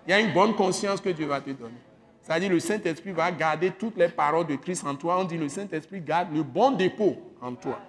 Il 0.08 0.12
y 0.12 0.14
a 0.14 0.22
une 0.22 0.32
bonne 0.32 0.56
conscience 0.56 1.02
que 1.02 1.10
Dieu 1.10 1.26
va 1.26 1.42
te 1.42 1.50
donner. 1.50 1.76
C'est-à-dire, 2.22 2.50
le 2.50 2.62
Saint-Esprit 2.62 3.12
va 3.12 3.30
garder 3.30 3.72
toutes 3.72 3.98
les 3.98 4.08
paroles 4.08 4.48
de 4.48 4.56
Christ 4.56 4.86
en 4.86 4.96
toi. 4.96 5.20
On 5.20 5.26
dit, 5.26 5.38
le 5.38 5.50
Saint-Esprit 5.50 6.00
garde 6.00 6.34
le 6.34 6.44
bon 6.44 6.72
dépôt 6.72 7.18
en 7.42 7.54
toi. 7.54 7.80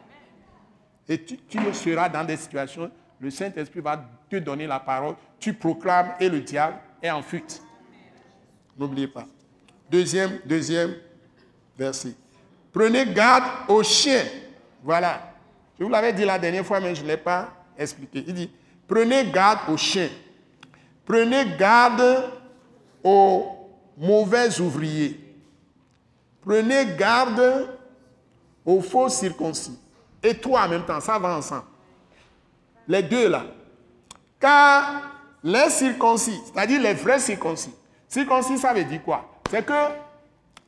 Et 1.08 1.22
tu, 1.24 1.38
seras 1.72 2.08
dans 2.08 2.24
des 2.24 2.36
situations, 2.36 2.90
le 3.20 3.30
Saint-Esprit 3.30 3.80
va 3.80 4.04
te 4.28 4.36
donner 4.36 4.66
la 4.66 4.80
parole, 4.80 5.14
tu 5.38 5.54
proclames 5.54 6.12
et 6.20 6.28
le 6.28 6.40
diable 6.40 6.76
est 7.00 7.10
en 7.10 7.22
fuite. 7.22 7.62
N'oubliez 8.76 9.08
pas. 9.08 9.26
Deuxième, 9.90 10.40
deuxième 10.44 10.94
verset. 11.76 12.14
Prenez 12.72 13.06
garde 13.06 13.44
aux 13.68 13.82
chiens. 13.82 14.24
Voilà. 14.82 15.34
Je 15.78 15.84
vous 15.84 15.90
l'avais 15.90 16.12
dit 16.12 16.24
la 16.24 16.38
dernière 16.38 16.66
fois, 16.66 16.80
mais 16.80 16.94
je 16.94 17.02
ne 17.02 17.08
l'ai 17.08 17.16
pas 17.16 17.52
expliqué. 17.78 18.24
Il 18.26 18.34
dit, 18.34 18.50
prenez 18.86 19.30
garde 19.30 19.70
aux 19.70 19.76
chiens. 19.76 20.08
Prenez 21.08 21.56
garde 21.56 22.30
aux 23.02 23.70
mauvais 23.96 24.60
ouvriers. 24.60 25.18
Prenez 26.42 26.94
garde 26.96 27.66
aux 28.62 28.82
faux 28.82 29.08
circoncis. 29.08 29.78
Et 30.22 30.34
toi 30.34 30.66
en 30.66 30.68
même 30.68 30.84
temps, 30.84 31.00
ça 31.00 31.18
va 31.18 31.38
ensemble. 31.38 31.64
Les 32.86 33.02
deux 33.02 33.26
là. 33.26 33.46
Car 34.38 35.02
les 35.42 35.70
circoncis, 35.70 36.38
c'est-à-dire 36.44 36.82
les 36.82 36.92
vrais 36.92 37.20
circoncis. 37.20 37.74
Circoncis, 38.06 38.58
ça 38.58 38.74
veut 38.74 38.84
dire 38.84 39.02
quoi? 39.02 39.40
C'est 39.50 39.64
que 39.64 39.88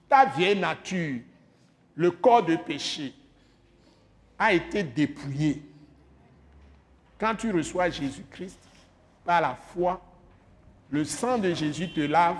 ta 0.08 0.24
vieille 0.24 0.58
nature, 0.58 1.20
le 1.94 2.10
corps 2.12 2.44
de 2.44 2.56
péché, 2.56 3.12
a 4.38 4.54
été 4.54 4.82
dépouillé. 4.82 5.62
Quand 7.18 7.34
tu 7.34 7.52
reçois 7.52 7.90
Jésus-Christ, 7.90 8.58
par 9.22 9.42
la 9.42 9.54
foi, 9.54 10.00
le 10.90 11.04
sang 11.04 11.38
de 11.38 11.54
Jésus 11.54 11.92
te 11.92 12.00
lave, 12.00 12.36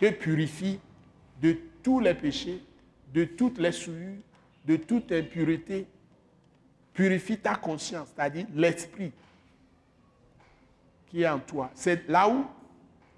te 0.00 0.10
purifie 0.10 0.78
de 1.40 1.56
tous 1.82 2.00
les 2.00 2.14
péchés, 2.14 2.62
de 3.12 3.24
toutes 3.24 3.58
les 3.58 3.72
souillures, 3.72 4.22
de 4.64 4.76
toute 4.76 5.10
impureté. 5.12 5.86
Purifie 6.92 7.36
ta 7.36 7.56
conscience, 7.56 8.08
c'est-à-dire 8.14 8.46
l'esprit 8.54 9.12
qui 11.08 11.22
est 11.22 11.28
en 11.28 11.40
toi. 11.40 11.70
C'est 11.74 12.08
là 12.08 12.28
où 12.28 12.46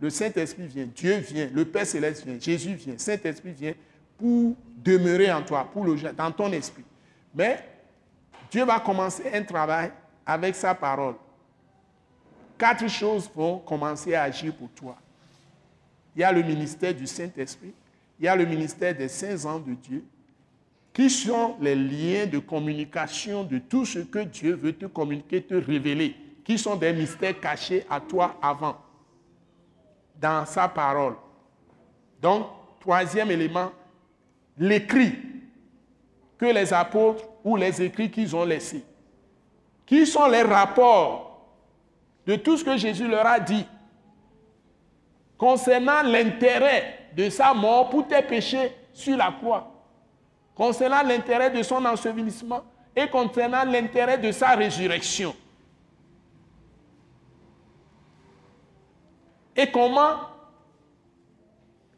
le 0.00 0.10
Saint-Esprit 0.10 0.66
vient, 0.66 0.86
Dieu 0.86 1.16
vient, 1.18 1.48
le 1.52 1.64
Père 1.64 1.86
céleste 1.86 2.24
vient, 2.24 2.38
Jésus 2.40 2.74
vient, 2.74 2.96
Saint-Esprit 2.96 3.52
vient 3.52 3.74
pour 4.18 4.54
demeurer 4.76 5.30
en 5.32 5.42
toi, 5.42 5.68
pour 5.70 5.84
le, 5.84 5.96
dans 6.12 6.32
ton 6.32 6.50
esprit. 6.52 6.84
Mais 7.34 7.62
Dieu 8.50 8.64
va 8.64 8.80
commencer 8.80 9.24
un 9.32 9.42
travail 9.42 9.90
avec 10.24 10.54
sa 10.54 10.74
parole. 10.74 11.14
Quatre 12.58 12.88
choses 12.88 13.30
vont 13.34 13.58
commencer 13.58 14.14
à 14.14 14.22
agir 14.22 14.54
pour 14.54 14.70
toi. 14.70 14.96
Il 16.14 16.20
y 16.20 16.24
a 16.24 16.32
le 16.32 16.42
ministère 16.42 16.94
du 16.94 17.06
Saint-Esprit, 17.06 17.74
il 18.18 18.24
y 18.24 18.28
a 18.28 18.34
le 18.34 18.46
ministère 18.46 18.94
des 18.94 19.08
saints 19.08 19.44
ans 19.44 19.58
de 19.58 19.74
Dieu, 19.74 20.04
qui 20.92 21.10
sont 21.10 21.56
les 21.60 21.74
liens 21.74 22.26
de 22.26 22.38
communication 22.38 23.44
de 23.44 23.58
tout 23.58 23.84
ce 23.84 23.98
que 23.98 24.20
Dieu 24.20 24.54
veut 24.54 24.72
te 24.72 24.86
communiquer, 24.86 25.42
te 25.42 25.54
révéler, 25.54 26.16
qui 26.42 26.56
sont 26.56 26.76
des 26.76 26.92
mystères 26.94 27.38
cachés 27.38 27.84
à 27.90 28.00
toi 28.00 28.38
avant, 28.40 28.76
dans 30.18 30.46
sa 30.46 30.68
parole. 30.68 31.16
Donc, 32.22 32.46
troisième 32.80 33.30
élément, 33.30 33.70
l'écrit 34.56 35.12
que 36.38 36.46
les 36.46 36.72
apôtres 36.72 37.24
ou 37.44 37.56
les 37.56 37.82
écrits 37.82 38.10
qu'ils 38.10 38.34
ont 38.34 38.44
laissés. 38.44 38.84
Qui 39.84 40.06
sont 40.06 40.28
les 40.28 40.42
rapports 40.42 41.25
de 42.26 42.36
tout 42.36 42.56
ce 42.56 42.64
que 42.64 42.76
Jésus 42.76 43.06
leur 43.06 43.26
a 43.26 43.38
dit 43.38 43.64
concernant 45.38 46.02
l'intérêt 46.02 47.08
de 47.14 47.28
sa 47.30 47.54
mort 47.54 47.90
pour 47.90 48.06
tes 48.06 48.22
péchés 48.22 48.74
sur 48.92 49.16
la 49.16 49.30
croix, 49.32 49.70
concernant 50.54 51.02
l'intérêt 51.02 51.50
de 51.50 51.62
son 51.62 51.84
ensevelissement 51.84 52.62
et 52.94 53.08
concernant 53.08 53.64
l'intérêt 53.64 54.18
de 54.18 54.32
sa 54.32 54.54
résurrection. 54.54 55.34
Et 59.54 59.70
comment 59.70 60.16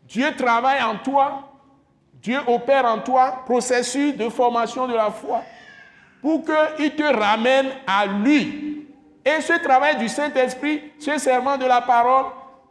Dieu 0.04 0.34
travaille 0.36 0.82
en 0.82 0.96
toi, 0.98 1.52
Dieu 2.14 2.38
opère 2.46 2.84
en 2.86 2.98
toi, 3.00 3.42
processus 3.44 4.16
de 4.16 4.28
formation 4.28 4.88
de 4.88 4.94
la 4.94 5.10
foi, 5.10 5.42
pour 6.20 6.42
qu'il 6.44 6.94
te 6.96 7.02
ramène 7.02 7.68
à 7.86 8.06
lui. 8.06 8.67
Et 9.28 9.42
ce 9.42 9.52
travail 9.62 9.98
du 9.98 10.08
Saint-Esprit, 10.08 10.82
ce 10.98 11.18
serment 11.18 11.58
de 11.58 11.66
la 11.66 11.82
parole 11.82 12.26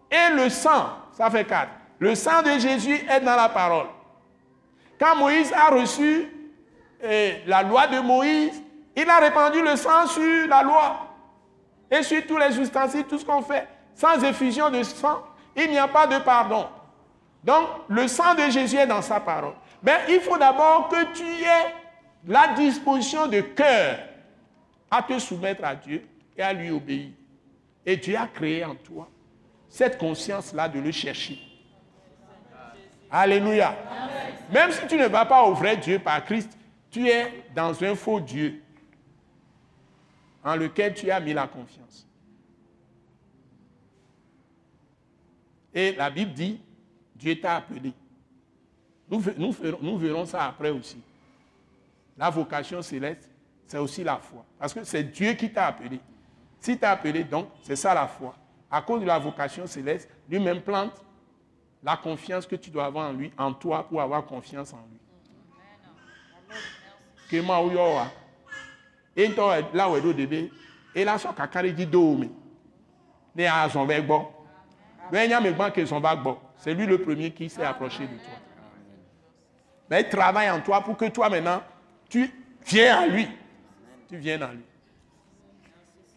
et 0.09 0.33
le 0.33 0.49
sang, 0.49 0.89
ça 1.11 1.29
fait 1.29 1.45
quatre. 1.45 1.69
Le 1.99 2.15
sang 2.15 2.41
de 2.41 2.57
Jésus 2.57 2.99
est 3.07 3.19
dans 3.19 3.35
la 3.35 3.47
parole. 3.49 3.85
Quand 4.99 5.15
Moïse 5.17 5.53
a 5.53 5.69
reçu 5.69 6.27
eh, 7.03 7.43
la 7.45 7.61
loi 7.61 7.85
de 7.85 7.99
Moïse, 7.99 8.59
il 8.95 9.07
a 9.07 9.19
répandu 9.19 9.61
le 9.61 9.75
sang 9.75 10.07
sur 10.07 10.47
la 10.47 10.63
loi 10.63 11.07
et 11.91 12.01
sur 12.01 12.25
tous 12.25 12.37
les 12.37 12.59
ustensiles, 12.59 13.03
tout 13.03 13.19
ce 13.19 13.25
qu'on 13.25 13.43
fait. 13.43 13.67
Sans 13.93 14.19
effusion 14.23 14.71
de 14.71 14.81
sang, 14.81 15.21
il 15.55 15.69
n'y 15.69 15.77
a 15.77 15.87
pas 15.87 16.07
de 16.07 16.17
pardon. 16.23 16.65
Donc, 17.43 17.67
le 17.87 18.07
sang 18.07 18.33
de 18.33 18.49
Jésus 18.49 18.77
est 18.77 18.87
dans 18.87 19.03
sa 19.03 19.19
parole. 19.19 19.53
Mais 19.83 19.99
il 20.09 20.21
faut 20.21 20.39
d'abord 20.39 20.89
que 20.89 21.13
tu 21.13 21.23
aies 21.23 21.75
la 22.27 22.47
disposition 22.55 23.27
de 23.27 23.41
cœur 23.41 23.99
à 24.89 25.03
te 25.03 25.19
soumettre 25.19 25.63
à 25.63 25.75
Dieu 25.75 26.03
et 26.37 26.41
à 26.41 26.53
lui 26.53 26.69
obéir. 26.69 27.09
Et 27.85 27.97
Dieu 27.97 28.15
a 28.17 28.27
créé 28.27 28.63
en 28.63 28.75
toi 28.75 29.09
cette 29.69 29.97
conscience-là 29.97 30.69
de 30.69 30.79
le 30.79 30.91
chercher. 30.91 31.39
Alléluia. 33.09 33.75
Même 34.51 34.71
si 34.71 34.85
tu 34.87 34.95
ne 34.97 35.07
vas 35.07 35.25
pas 35.25 35.43
au 35.43 35.53
vrai 35.53 35.77
Dieu 35.77 35.99
par 35.99 36.23
Christ, 36.23 36.57
tu 36.89 37.07
es 37.07 37.43
dans 37.55 37.83
un 37.83 37.95
faux 37.95 38.19
Dieu 38.19 38.61
en 40.43 40.55
lequel 40.55 40.93
tu 40.93 41.11
as 41.11 41.19
mis 41.19 41.33
la 41.33 41.47
confiance. 41.47 42.07
Et 45.73 45.93
la 45.93 46.09
Bible 46.09 46.33
dit, 46.33 46.59
Dieu 47.15 47.39
t'a 47.39 47.57
appelé. 47.57 47.93
Nous, 49.09 49.23
nous, 49.37 49.97
verrons 49.97 50.25
ça 50.25 50.45
après 50.45 50.69
aussi. 50.69 51.01
La 52.17 52.29
vocation 52.29 52.81
céleste, 52.81 53.29
c'est 53.65 53.77
aussi 53.77 54.03
la 54.03 54.17
foi. 54.17 54.45
Parce 54.57 54.73
que 54.73 54.83
c'est 54.83 55.03
Dieu 55.03 55.33
qui 55.33 55.51
t'a 55.51 55.67
appelé. 55.67 55.99
Si 56.59 56.77
t'a 56.77 56.91
appelé, 56.91 57.23
donc, 57.23 57.49
c'est 57.61 57.75
ça 57.75 57.93
la 57.93 58.07
foi. 58.07 58.35
À 58.69 58.81
cause 58.81 59.01
de 59.01 59.05
la 59.05 59.19
vocation 59.19 59.67
céleste, 59.67 60.09
lui-même 60.29 60.61
plante 60.61 61.01
la 61.83 61.95
confiance 61.95 62.45
que 62.45 62.55
tu 62.55 62.69
dois 62.69 62.85
avoir 62.85 63.09
en 63.09 63.13
lui, 63.13 63.31
en 63.37 63.53
toi, 63.53 63.87
pour 63.87 64.01
avoir 64.01 64.25
confiance 64.25 64.73
en 64.73 64.85
lui. 64.91 64.99
Kema 67.29 67.61
uyowa. 67.61 68.07
Et 69.15 69.27
là 69.73 69.89
où 69.89 69.95
est 69.95 70.01
le 70.01 70.13
bébé, 70.13 70.51
et 70.93 71.03
là, 71.03 71.17
son 71.17 71.31
kakari 71.31 71.73
dit 71.73 71.85
dome. 71.85 72.29
Ne 73.35 73.45
a 73.45 73.69
son. 73.69 73.87
C'est 76.57 76.73
lui 76.73 76.85
le 76.85 76.97
premier 76.97 77.31
qui 77.31 77.49
s'est 77.49 77.63
approché 77.63 78.03
de 78.07 78.15
toi. 78.17 78.33
Mais 79.89 80.01
il 80.01 80.09
travaille 80.09 80.49
en 80.49 80.59
toi 80.59 80.81
pour 80.81 80.97
que 80.97 81.05
toi 81.05 81.29
maintenant, 81.29 81.61
tu 82.09 82.33
viens 82.65 82.97
à 82.97 83.07
lui. 83.07 83.27
Tu 84.09 84.17
viens 84.17 84.41
à 84.41 84.51
lui. 84.51 84.63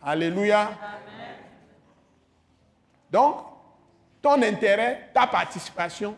Alléluia. 0.03 0.71
Donc, 3.11 3.37
ton 4.23 4.41
intérêt, 4.43 5.11
ta 5.13 5.27
participation, 5.27 6.17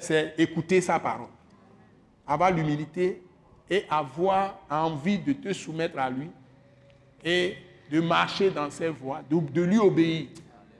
c'est 0.00 0.34
écouter 0.38 0.80
sa 0.80 0.98
parole. 0.98 1.28
Avoir 2.26 2.50
l'humilité 2.50 3.22
et 3.68 3.84
avoir 3.90 4.58
envie 4.70 5.18
de 5.18 5.32
te 5.32 5.52
soumettre 5.52 5.98
à 5.98 6.10
lui 6.10 6.30
et 7.24 7.56
de 7.90 8.00
marcher 8.00 8.50
dans 8.50 8.70
ses 8.70 8.88
voies, 8.88 9.22
de 9.28 9.62
lui 9.62 9.78
obéir. 9.78 10.28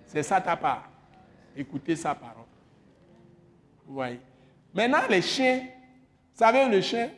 C'est 0.07 0.23
ça 0.23 0.41
ta 0.41 0.57
part. 0.57 0.89
Écouter 1.57 1.97
sa 1.97 2.15
parole. 2.15 2.45
Vous 3.87 3.95
voyez. 3.95 4.21
Maintenant, 4.73 5.01
les 5.09 5.23
chiens, 5.23 5.59
vous 5.61 6.39
savez, 6.39 6.69
le 6.69 6.81
chien, 6.81 7.11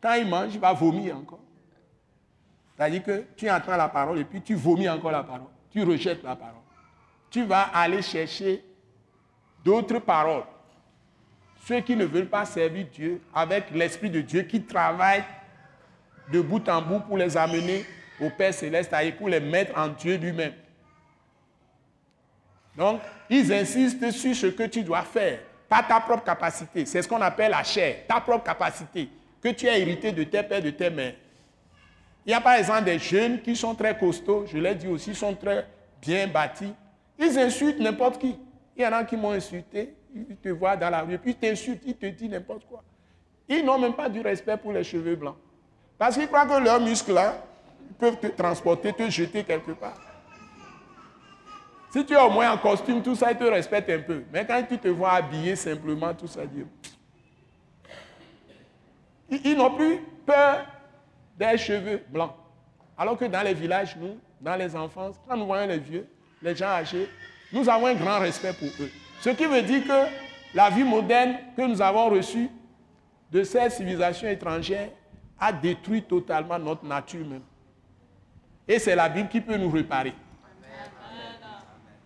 quand 0.00 0.14
il 0.14 0.28
mange, 0.28 0.54
il 0.54 0.60
va 0.60 0.72
vomir 0.72 1.16
encore. 1.16 1.40
C'est-à-dire 2.78 3.02
que 3.02 3.24
tu 3.36 3.50
entends 3.50 3.76
la 3.76 3.88
parole 3.88 4.20
et 4.20 4.24
puis 4.24 4.40
tu 4.40 4.54
vomis 4.54 4.88
encore 4.88 5.10
la 5.10 5.24
parole. 5.24 5.48
Tu 5.72 5.82
rejettes 5.82 6.22
la 6.22 6.36
parole. 6.36 6.62
Tu 7.28 7.44
vas 7.44 7.62
aller 7.74 8.02
chercher 8.02 8.62
d'autres 9.64 9.98
paroles. 9.98 10.44
Ceux 11.66 11.80
qui 11.80 11.96
ne 11.96 12.04
veulent 12.04 12.28
pas 12.28 12.44
servir 12.44 12.86
Dieu 12.92 13.20
avec 13.34 13.72
l'Esprit 13.72 14.10
de 14.10 14.20
Dieu 14.20 14.42
qui 14.42 14.62
travaille 14.62 15.24
de 16.32 16.40
bout 16.40 16.66
en 16.68 16.80
bout 16.80 17.00
pour 17.00 17.18
les 17.18 17.36
amener 17.36 17.84
au 18.20 18.30
Père 18.30 18.54
céleste, 18.54 18.94
pour 19.18 19.28
les 19.28 19.40
mettre 19.40 19.76
en 19.76 19.88
Dieu 19.88 20.16
lui-même. 20.16 20.52
Donc, 22.76 23.00
ils 23.28 23.52
insistent 23.52 24.12
sur 24.12 24.36
ce 24.36 24.46
que 24.46 24.62
tu 24.62 24.84
dois 24.84 25.02
faire, 25.02 25.40
pas 25.68 25.82
ta 25.82 25.98
propre 25.98 26.22
capacité. 26.22 26.86
C'est 26.86 27.02
ce 27.02 27.08
qu'on 27.08 27.20
appelle 27.20 27.50
la 27.50 27.64
chair, 27.64 28.06
ta 28.06 28.20
propre 28.20 28.44
capacité, 28.44 29.08
que 29.42 29.48
tu 29.48 29.68
as 29.68 29.76
hérité 29.76 30.12
de 30.12 30.22
tes 30.22 30.44
pères, 30.44 30.62
de 30.62 30.70
tes 30.70 30.90
mères. 30.90 31.14
Il 32.28 32.32
y 32.32 32.34
a 32.34 32.42
par 32.42 32.56
exemple 32.56 32.84
des 32.84 32.98
jeunes 32.98 33.40
qui 33.40 33.56
sont 33.56 33.74
très 33.74 33.96
costauds, 33.96 34.44
je 34.44 34.58
l'ai 34.58 34.74
dit 34.74 34.86
aussi, 34.86 35.14
sont 35.14 35.34
très 35.34 35.66
bien 35.98 36.26
bâtis. 36.26 36.74
Ils 37.18 37.38
insultent 37.38 37.80
n'importe 37.80 38.20
qui. 38.20 38.36
Il 38.76 38.82
y 38.82 38.86
en 38.86 38.92
a 38.92 39.02
qui 39.02 39.16
m'ont 39.16 39.30
insulté, 39.30 39.94
ils 40.14 40.36
te 40.36 40.50
voient 40.50 40.76
dans 40.76 40.90
la 40.90 41.00
rue, 41.00 41.16
puis 41.16 41.30
ils 41.30 41.36
t'insultent, 41.36 41.82
ils 41.86 41.96
te 41.96 42.04
disent 42.04 42.28
n'importe 42.28 42.66
quoi. 42.66 42.84
Ils 43.48 43.64
n'ont 43.64 43.78
même 43.78 43.94
pas 43.94 44.10
du 44.10 44.20
respect 44.20 44.58
pour 44.58 44.72
les 44.72 44.84
cheveux 44.84 45.16
blancs. 45.16 45.36
Parce 45.96 46.16
qu'ils 46.18 46.26
croient 46.26 46.44
que 46.44 46.62
leurs 46.62 46.82
muscles 46.82 47.14
là 47.14 47.42
peuvent 47.98 48.20
te 48.20 48.26
transporter, 48.26 48.92
te 48.92 49.08
jeter 49.08 49.42
quelque 49.42 49.72
part. 49.72 49.96
Si 51.90 52.04
tu 52.04 52.12
es 52.12 52.20
au 52.20 52.28
moins 52.28 52.52
en 52.52 52.58
costume, 52.58 53.02
tout 53.02 53.14
ça, 53.14 53.32
ils 53.32 53.38
te 53.38 53.44
respectent 53.44 53.88
un 53.88 54.00
peu. 54.00 54.22
Mais 54.30 54.46
quand 54.46 54.62
tu 54.68 54.76
te 54.76 54.88
vois 54.88 55.12
habillé 55.12 55.56
simplement, 55.56 56.12
tout 56.12 56.26
ça, 56.26 56.44
Dieu. 56.44 56.66
Ils, 59.30 59.56
n'ont 59.56 59.74
plus 59.74 60.00
peur 60.26 60.66
des 61.38 61.56
cheveux 61.56 62.02
blancs. 62.08 62.32
Alors 62.96 63.16
que 63.16 63.24
dans 63.26 63.42
les 63.42 63.54
villages, 63.54 63.96
nous, 63.96 64.18
dans 64.40 64.56
les 64.56 64.74
enfants, 64.74 65.10
quand 65.26 65.36
nous 65.36 65.46
voyons 65.46 65.66
les 65.66 65.78
vieux, 65.78 66.06
les 66.42 66.54
gens 66.54 66.66
âgés, 66.66 67.08
nous 67.52 67.68
avons 67.68 67.86
un 67.86 67.94
grand 67.94 68.18
respect 68.18 68.52
pour 68.52 68.68
eux. 68.80 68.90
Ce 69.20 69.30
qui 69.30 69.46
veut 69.46 69.62
dire 69.62 69.84
que 69.84 70.10
la 70.54 70.70
vie 70.70 70.84
moderne 70.84 71.36
que 71.56 71.62
nous 71.62 71.80
avons 71.80 72.08
reçue 72.08 72.48
de 73.30 73.42
ces 73.42 73.70
civilisations 73.70 74.28
étrangères 74.28 74.90
a 75.38 75.52
détruit 75.52 76.02
totalement 76.02 76.58
notre 76.58 76.84
nature 76.84 77.26
même. 77.26 77.42
Et 78.66 78.78
c'est 78.78 78.96
la 78.96 79.08
Bible 79.08 79.28
qui 79.28 79.40
peut 79.40 79.56
nous 79.56 79.70
réparer. 79.70 80.14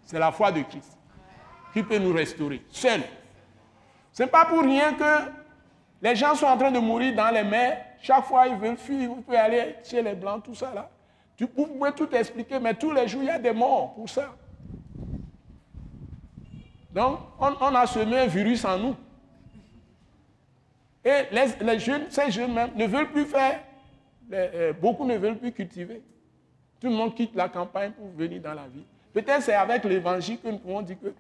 C'est 0.05 0.19
la 0.19 0.31
foi 0.31 0.53
de 0.53 0.61
Christ 0.63 0.99
qui 1.73 1.83
peut 1.83 1.99
nous 1.99 2.13
restaurer, 2.13 2.63
seul. 2.71 3.01
Ce 4.13 4.23
n'est 4.23 4.29
pas 4.29 4.45
pour 4.45 4.63
rien 4.63 4.93
que 4.93 5.31
les 6.03 6.15
gens 6.15 6.35
sont 6.35 6.47
en 6.47 6.57
train 6.57 6.71
de 6.71 6.79
mourir 6.79 7.15
dans 7.15 7.31
les 7.31 7.43
mers. 7.43 7.79
Chaque 8.03 8.24
fois, 8.24 8.49
ils 8.49 8.57
veulent 8.57 8.77
fuir, 8.77 9.09
vous 9.11 9.23
pouvez 9.23 9.37
aller 9.37 9.77
chez 9.85 10.03
les 10.03 10.15
Blancs, 10.15 10.43
tout 10.43 10.57
ça 10.57 10.74
là. 10.74 10.91
Vous 11.39 11.47
pouvez 11.47 11.93
tout 11.93 12.09
expliquer, 12.12 12.59
mais 12.59 12.74
tous 12.74 12.91
les 12.91 13.07
jours, 13.07 13.23
il 13.23 13.27
y 13.29 13.31
a 13.31 13.39
des 13.39 13.53
morts 13.53 13.95
pour 13.95 14.09
ça. 14.09 14.35
Donc, 16.93 17.20
on, 17.39 17.74
a 17.74 17.87
semé 17.87 18.19
un 18.19 18.27
virus 18.27 18.65
en 18.65 18.77
nous. 18.77 18.97
Et 21.05 21.23
les, 21.31 21.79
jeunes, 21.79 22.07
ces 22.11 22.31
jeunes 22.31 22.53
même, 22.53 22.70
ne 22.77 22.87
veulent 22.87 23.11
plus 23.11 23.24
faire, 23.24 23.61
euh, 24.33 24.73
beaucoup 24.74 25.05
ne 25.07 25.16
veulent 25.16 25.39
plus 25.39 25.53
cultiver. 25.53 26.03
Tout 26.81 26.89
le 26.89 26.95
monde 26.95 27.15
quitte 27.15 27.35
la 27.35 27.49
campagne 27.49 27.93
pour 27.93 28.09
venir 28.11 28.43
dans 28.43 28.55
la 28.55 28.69
ville. 28.69 28.85
Peut-être 29.12 29.43
c'est 29.43 29.55
avec 29.55 29.85
l'évangile 29.85 30.41
que 30.41 30.49
nous 30.49 30.59
pouvons 30.59 30.83
dire 30.83 30.97
que 31.01 31.15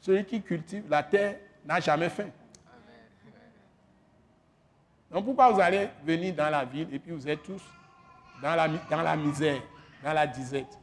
celui 0.00 0.24
qui 0.24 0.40
cultive 0.40 0.84
la 0.88 1.02
terre 1.02 1.36
n'a 1.64 1.80
jamais 1.80 2.08
faim. 2.08 2.28
Donc 5.10 5.24
pourquoi 5.24 5.50
vous 5.50 5.60
allez 5.60 5.88
venir 6.04 6.34
dans 6.34 6.50
la 6.50 6.64
ville 6.64 6.88
et 6.92 6.98
puis 6.98 7.12
vous 7.12 7.28
êtes 7.28 7.42
tous 7.42 7.62
dans 8.42 8.54
la, 8.54 9.16
misère, 9.16 9.60
dans 10.02 10.12
la 10.12 10.26
disette? 10.26 10.78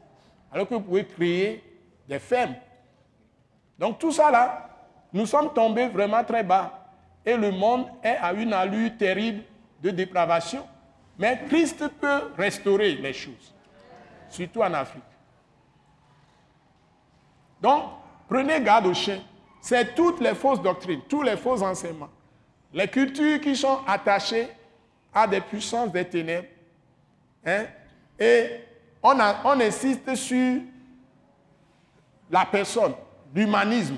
Alors 0.50 0.68
que 0.68 0.74
vous 0.74 0.80
pouvez 0.80 1.04
créer 1.04 1.62
des 2.08 2.18
fermes. 2.18 2.54
Donc 3.78 3.98
tout 3.98 4.12
ça 4.12 4.30
là, 4.30 4.70
nous 5.12 5.26
sommes 5.26 5.52
tombés 5.52 5.88
vraiment 5.88 6.24
très 6.24 6.42
bas. 6.42 6.80
Et 7.24 7.36
le 7.36 7.50
monde 7.50 7.86
est 8.02 8.16
à 8.16 8.32
une 8.32 8.52
allure 8.52 8.90
terrible 8.98 9.42
de 9.82 9.90
dépravation. 9.90 10.66
Mais 11.18 11.40
Christ 11.48 11.88
peut 12.00 12.32
restaurer 12.36 12.96
les 12.96 13.12
choses, 13.12 13.54
surtout 14.28 14.62
en 14.62 14.74
Afrique. 14.74 15.02
Donc, 17.60 17.84
prenez 18.28 18.60
garde 18.60 18.86
aux 18.86 18.94
chiens. 18.94 19.22
c'est 19.60 19.94
toutes 19.94 20.20
les 20.20 20.34
fausses 20.34 20.60
doctrines, 20.60 21.00
tous 21.08 21.22
les 21.22 21.36
faux 21.36 21.62
enseignements. 21.62 22.10
Les 22.74 22.88
cultures 22.88 23.40
qui 23.40 23.54
sont 23.54 23.78
attachées 23.86 24.48
à 25.14 25.28
des 25.28 25.40
puissances 25.40 25.92
des 25.92 26.04
ténèbres. 26.04 26.48
Hein, 27.46 27.66
et 28.18 28.48
on, 29.00 29.20
insiste 29.20 30.12
sur 30.16 30.60
la 32.28 32.44
personne, 32.44 32.94
l'humanisme. 33.32 33.96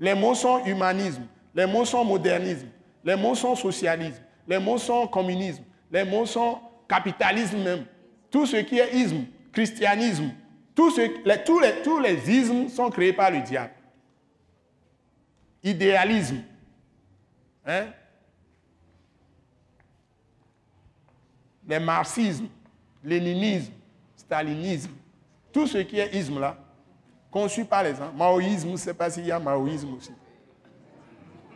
Les 0.00 0.14
mots 0.14 0.34
sont 0.34 0.64
humanisme, 0.64 1.22
les 1.54 1.66
mots 1.66 1.84
sont 1.84 2.04
modernisme, 2.04 2.66
les 3.04 3.14
mots 3.14 3.36
sont 3.36 3.54
socialisme, 3.54 4.22
les 4.48 4.58
mots 4.58 4.76
sont 4.78 5.06
communisme, 5.06 5.62
les 5.92 6.02
mots 6.02 6.26
sont 6.26 6.58
capitalisme 6.88 7.62
même. 7.62 7.84
Tout 8.28 8.44
ce 8.44 8.56
qui 8.56 8.80
est 8.80 8.92
isme, 8.92 9.24
christianisme, 9.52 10.30
tous 10.74 10.98
les 12.00 12.30
ismes 12.30 12.68
sont 12.68 12.90
créés 12.90 13.12
par 13.12 13.30
le 13.30 13.40
diable. 13.40 13.72
Idéalisme. 15.62 16.42
Hein? 17.66 17.86
Les 21.66 21.78
marxismes, 21.78 22.48
léninisme, 23.02 23.72
stalinisme, 24.16 24.92
tout 25.52 25.66
ce 25.66 25.78
qui 25.78 25.98
est 25.98 26.14
isme 26.14 26.40
là, 26.40 26.56
conçu 27.30 27.64
par 27.64 27.82
les 27.82 27.94
gens. 27.94 28.12
Maoïsme, 28.12 28.68
je 28.68 28.72
ne 28.72 28.76
sais 28.76 28.94
pas 28.94 29.08
s'il 29.08 29.26
y 29.26 29.32
a 29.32 29.38
maoïsme 29.38 29.94
aussi. 29.94 30.12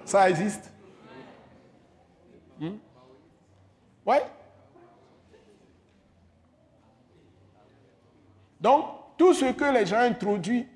Ça 0.05 0.29
existe? 0.31 0.73
Hmm? 2.59 2.77
Oui 4.07 4.17
Donc, 8.61 8.87
tout 9.17 9.35
ce 9.35 9.53
que 9.53 9.65
les 9.73 9.87
gens 9.87 9.99
introduisent, 9.99 10.67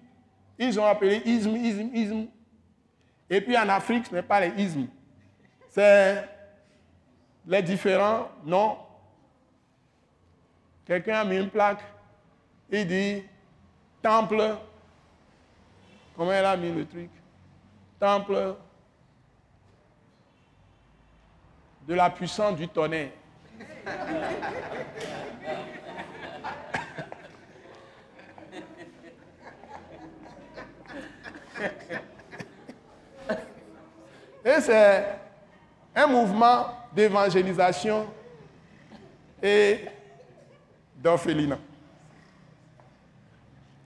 ils 0.59 0.79
ont 0.79 0.85
appelé 0.85 1.23
isme, 1.25 1.57
isme, 1.57 1.91
isme. 1.95 2.27
Et 3.29 3.41
puis 3.41 3.57
en 3.57 3.69
Afrique, 3.69 4.07
ce 4.07 4.15
n'est 4.15 4.23
pas 4.23 4.41
les 4.41 4.63
ismes. 4.63 4.87
C'est 5.73 6.29
les 7.47 7.63
différents 7.63 8.29
noms. 8.45 8.77
Quelqu'un 10.85 11.21
a 11.21 11.25
mis 11.25 11.39
une 11.39 11.49
plaque. 11.49 11.81
Il 12.71 12.87
dit 12.87 13.23
temple. 14.03 14.55
Comment 16.15 16.33
elle 16.33 16.45
a 16.45 16.59
mis 16.59 16.71
le 16.71 16.87
truc? 16.87 17.09
Temple 17.99 18.55
de 21.89 21.95
la 21.95 22.11
puissance 22.11 22.55
du 22.57 22.69
tonnerre. 22.69 23.13
Et 34.45 34.61
c'est 34.61 35.22
un 35.95 36.07
mouvement 36.07 36.67
d'évangélisation 36.93 38.07
et 39.43 39.81
d'orphelinat. 40.97 41.59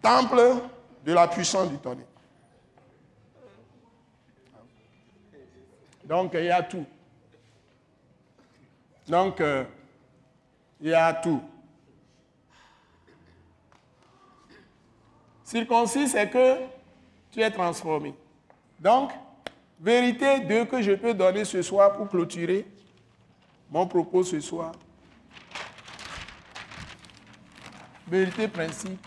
Temple 0.02 0.54
de 1.04 1.12
la 1.12 1.26
puissance 1.28 1.68
du 1.68 1.78
tonnerre. 1.78 2.06
Donc, 6.04 6.32
il 6.34 6.44
y 6.44 6.50
a 6.50 6.62
tout. 6.62 6.86
Donc, 9.08 9.40
euh, 9.40 9.64
il 10.80 10.88
y 10.88 10.94
a 10.94 11.12
tout. 11.14 11.42
Circoncis, 15.42 16.08
c'est 16.08 16.28
que 16.28 16.58
tu 17.30 17.40
es 17.40 17.50
transformé. 17.50 18.14
Donc, 18.80 19.12
vérité 19.80 20.40
2 20.40 20.64
que 20.64 20.82
je 20.82 20.92
peux 20.92 21.14
donner 21.14 21.44
ce 21.44 21.62
soir 21.62 21.92
pour 21.92 22.08
clôturer 22.08 22.66
mon 23.70 23.86
propos 23.86 24.22
ce 24.22 24.40
soir. 24.40 24.72
Vérité 28.08 28.48
principe. 28.48 29.00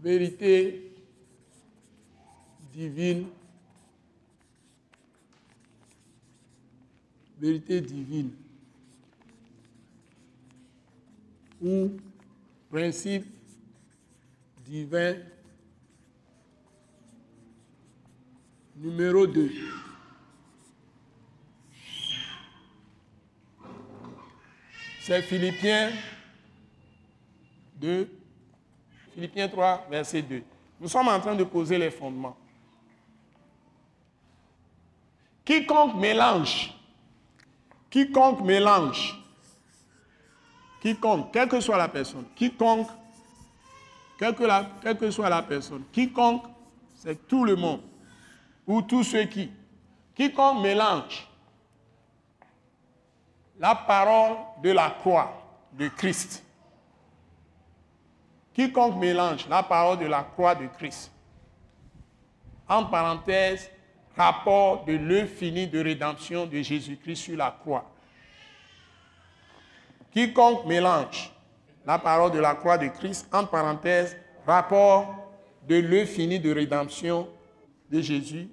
Vérité 0.00 0.92
divine 2.72 3.26
vérité 7.40 7.80
divine 7.80 8.32
ou 11.60 11.92
principe 12.70 13.26
divin 14.64 15.16
numéro 18.76 19.26
2. 19.26 19.50
C'est 25.00 25.22
Philippiens 25.22 25.90
2, 27.76 28.10
Philippiens 29.14 29.48
3, 29.48 29.86
verset 29.90 30.22
2. 30.22 30.42
Nous 30.80 30.88
sommes 30.88 31.08
en 31.08 31.18
train 31.18 31.34
de 31.34 31.44
poser 31.44 31.78
les 31.78 31.90
fondements. 31.90 32.36
Quiconque 35.44 35.96
mélange 35.96 36.77
Quiconque 37.90 38.42
mélange, 38.42 39.18
quiconque, 40.80 41.32
quelle 41.32 41.48
que 41.48 41.60
soit 41.60 41.78
la 41.78 41.88
personne, 41.88 42.26
quiconque, 42.36 42.88
quelle 44.18 44.34
que, 44.34 44.44
quelle 44.82 44.98
que 44.98 45.10
soit 45.10 45.30
la 45.30 45.42
personne, 45.42 45.84
quiconque, 45.90 46.44
c'est 46.94 47.26
tout 47.26 47.44
le 47.44 47.56
monde, 47.56 47.80
ou 48.66 48.82
tous 48.82 49.04
ceux 49.04 49.24
qui, 49.24 49.50
quiconque 50.14 50.60
mélange 50.60 51.26
la 53.58 53.74
parole 53.74 54.36
de 54.62 54.70
la 54.70 54.90
croix 54.90 55.32
de 55.72 55.88
Christ, 55.88 56.44
quiconque 58.52 58.96
mélange 58.96 59.48
la 59.48 59.62
parole 59.62 59.98
de 59.98 60.06
la 60.06 60.24
croix 60.24 60.54
de 60.54 60.66
Christ, 60.66 61.10
en 62.68 62.84
parenthèse, 62.84 63.70
rapport 64.18 64.84
de 64.84 64.94
l'œuvre 64.94 65.30
finie 65.30 65.68
de 65.68 65.78
rédemption 65.78 66.44
de 66.44 66.60
Jésus-Christ 66.60 67.16
sur 67.16 67.36
la 67.36 67.52
croix. 67.52 67.88
Quiconque 70.10 70.66
mélange 70.66 71.32
la 71.86 71.98
parole 71.98 72.32
de 72.32 72.40
la 72.40 72.54
croix 72.56 72.76
de 72.76 72.88
Christ, 72.88 73.28
en 73.32 73.46
parenthèse, 73.46 74.16
rapport 74.44 75.32
de 75.66 75.76
l'œuvre 75.76 76.08
finie 76.08 76.40
de 76.40 76.52
rédemption 76.52 77.28
de 77.88 78.00
Jésus, 78.00 78.48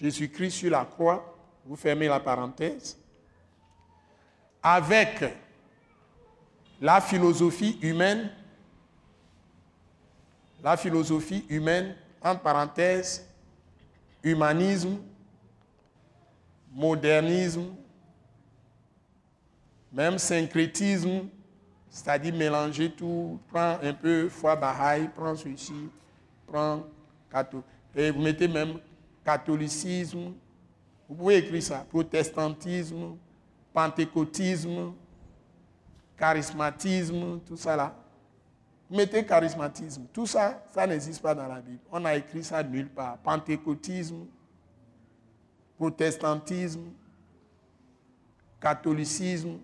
Jésus-Christ 0.00 0.52
sur 0.52 0.70
la 0.70 0.84
croix, 0.84 1.36
vous 1.66 1.76
fermez 1.76 2.06
la 2.06 2.20
parenthèse, 2.20 2.96
avec 4.62 5.24
la 6.80 7.00
philosophie 7.00 7.78
humaine, 7.82 8.30
la 10.62 10.76
philosophie 10.76 11.44
humaine, 11.48 11.96
en 12.22 12.36
parenthèse, 12.36 13.28
humanisme, 14.24 14.98
modernisme, 16.72 17.66
même 19.92 20.18
syncrétisme, 20.18 21.28
c'est-à-dire 21.88 22.34
mélanger 22.34 22.90
tout, 22.90 23.38
prends 23.48 23.78
un 23.80 23.92
peu 23.92 24.28
foi 24.28 24.56
Baha'i, 24.56 25.08
prends 25.14 25.36
ceci, 25.36 25.88
prends 26.46 26.82
catholique. 27.30 27.66
Et 27.94 28.10
vous 28.10 28.20
mettez 28.20 28.48
même 28.48 28.78
catholicisme, 29.24 30.32
vous 31.08 31.14
pouvez 31.14 31.36
écrire 31.36 31.62
ça, 31.62 31.86
protestantisme, 31.88 33.16
pentecôtisme, 33.72 34.92
charismatisme, 36.16 37.40
tout 37.46 37.56
ça 37.56 37.76
là. 37.76 37.94
Mettez 38.94 39.26
charismatisme. 39.26 40.06
Tout 40.12 40.24
ça, 40.24 40.62
ça 40.72 40.86
n'existe 40.86 41.20
pas 41.20 41.34
dans 41.34 41.48
la 41.48 41.60
Bible. 41.60 41.80
On 41.90 42.04
a 42.04 42.14
écrit 42.14 42.44
ça 42.44 42.62
nulle 42.62 42.88
part. 42.88 43.18
Pentecôtisme, 43.18 44.24
protestantisme, 45.76 46.92
catholicisme, 48.60 49.58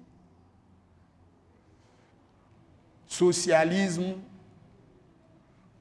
socialisme, 3.07 4.17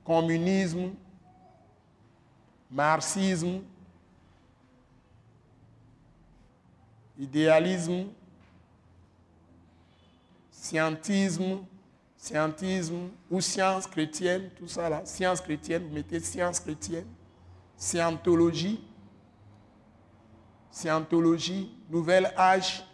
communisme, 0.03 0.91
marxisme, 2.69 3.61
idéalisme, 7.17 8.09
scientisme, 10.51 11.65
scientisme 12.19 13.09
ou 13.31 13.39
science 13.39 13.87
chrétienne, 13.87 14.49
tout 14.57 14.67
ça 14.67 14.89
là, 14.89 15.05
science 15.05 15.39
chrétienne, 15.39 15.87
vous 15.87 15.93
mettez 15.93 16.19
science 16.19 16.59
chrétienne, 16.59 17.07
scientologie, 17.77 18.83
scientologie, 20.69 21.71
nouvel 21.89 22.31
âge. 22.37 22.85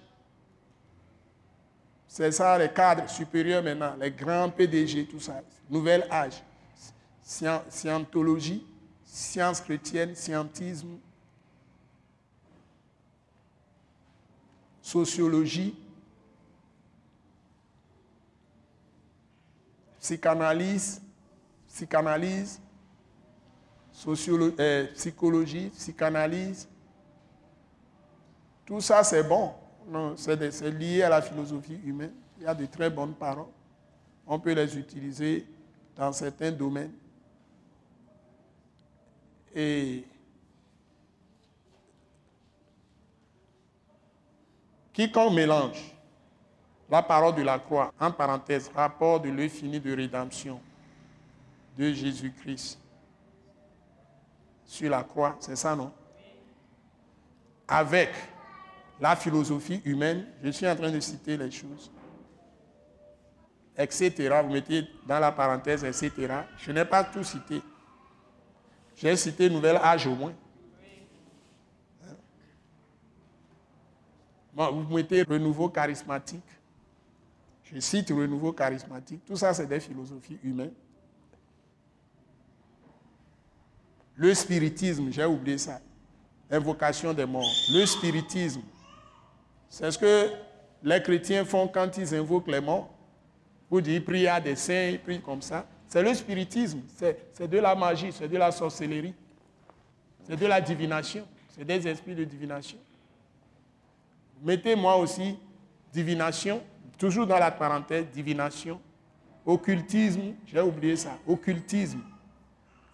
C'est 2.08 2.32
ça 2.32 2.58
les 2.60 2.70
cadres 2.72 3.10
supérieurs 3.10 3.64
maintenant, 3.64 3.96
les 4.00 4.12
grands 4.12 4.50
PDG, 4.50 5.08
tout 5.08 5.20
ça. 5.20 5.42
Nouvel 5.70 6.08
âge. 6.12 6.44
Scientologie, 7.22 8.64
science 9.04 9.60
chrétienne, 9.60 10.14
scientisme, 10.14 11.00
sociologie, 14.84 15.76
psychanalyse, 20.06 21.02
psychanalyse, 21.68 22.62
euh, 24.08 24.88
psychologie, 24.94 25.70
psychanalyse. 25.70 26.70
Tout 28.68 28.82
ça, 28.82 29.04
c'est 29.04 29.24
bon. 29.24 29.52
C'est 30.16 30.70
lié 30.72 31.02
à 31.02 31.10
la 31.10 31.22
philosophie 31.24 31.80
humaine. 31.84 32.14
Il 32.38 32.44
y 32.44 32.48
a 32.48 32.54
de 32.54 32.68
très 32.68 32.90
bonnes 32.92 33.16
paroles. 33.16 33.48
On 34.28 34.40
peut 34.40 34.54
les 34.54 34.78
utiliser 34.78 35.48
dans 35.96 36.12
certains 36.12 36.52
domaines. 36.52 36.94
Et 39.56 40.06
quiconque 44.94 45.34
mélange 45.34 45.95
la 46.90 47.02
parole 47.02 47.36
de 47.36 47.42
la 47.42 47.60
croix, 47.60 47.92
en 48.00 48.12
parenthèse, 48.12 48.70
rapport 48.74 49.20
de 49.20 49.30
l'infini 49.30 49.80
de 49.80 49.96
rédemption 49.96 50.60
de 51.78 51.92
Jésus-Christ 51.92 52.80
sur 54.66 54.90
la 54.90 55.04
croix, 55.04 55.36
c'est 55.40 55.56
ça, 55.56 55.76
non? 55.76 55.92
Avec 57.68 58.12
la 59.00 59.16
philosophie 59.16 59.82
humaine, 59.86 60.26
je 60.44 60.50
suis 60.50 60.68
en 60.68 60.76
train 60.76 60.92
de 60.92 61.00
citer 61.00 61.38
les 61.38 61.52
choses, 61.52 61.92
etc. 63.78 64.42
Vous 64.44 64.54
mettez 64.54 64.88
dans 65.06 65.20
la 65.20 65.32
parenthèse, 65.32 65.84
etc. 65.84 66.12
Je 66.58 66.72
n'ai 66.72 66.86
pas 66.86 67.04
tout 67.04 67.24
cité. 67.24 67.62
J'ai 68.96 69.16
cité 69.16 69.50
Nouvel 69.50 69.76
Âge 69.78 70.08
au 70.08 70.16
moins. 70.16 70.34
vous 74.56 74.96
mettez 74.96 75.24
renouveau 75.24 75.68
charismatique. 75.68 76.44
Je 77.66 77.80
cite 77.80 78.10
renouveau 78.10 78.54
charismatique. 78.54 79.26
Tout 79.26 79.36
ça, 79.36 79.54
c'est 79.54 79.66
des 79.66 79.80
philosophies 79.80 80.38
humaines. 80.44 80.74
Le 84.16 84.34
spiritisme, 84.34 85.12
j'ai 85.12 85.26
oublié 85.26 85.58
ça. 85.58 85.82
Invocation 86.50 87.14
des 87.14 87.26
morts. 87.26 87.50
Le 87.74 87.86
spiritisme, 87.86 88.62
c'est 89.68 89.92
ce 89.92 89.98
que 89.98 90.30
les 90.84 91.02
chrétiens 91.02 91.44
font 91.44 91.68
quand 91.68 91.98
ils 91.98 92.14
invoquent 92.16 92.48
les 92.48 92.62
morts. 92.62 92.94
Vous 93.70 93.82
dites, 93.82 94.06
prie 94.06 94.28
à 94.28 94.40
des 94.40 94.56
saints, 94.56 94.90
ils 94.92 95.00
prient 95.00 95.22
comme 95.22 95.42
ça. 95.42 95.66
C'est 95.88 96.04
le 96.04 96.14
spiritisme, 96.14 96.82
c'est 96.88 97.48
de 97.48 97.58
la 97.58 97.76
magie, 97.76 98.12
c'est 98.12 98.28
de 98.28 98.38
la 98.38 98.52
sorcellerie, 98.52 99.14
c'est 100.24 100.36
de 100.36 100.46
la 100.46 100.62
divination, 100.62 101.28
c'est 101.50 101.66
des 101.66 101.88
esprits 101.88 102.16
de 102.16 102.24
divination. 102.24 102.78
Mettez-moi 104.42 104.96
aussi 104.98 105.38
divination, 105.92 106.62
toujours 106.98 107.28
dans 107.28 107.38
la 107.38 107.52
parenthèse, 107.52 108.06
divination, 108.14 108.80
occultisme, 109.46 110.34
j'ai 110.46 110.62
oublié 110.62 110.96
ça, 110.96 111.18
occultisme. 111.28 112.02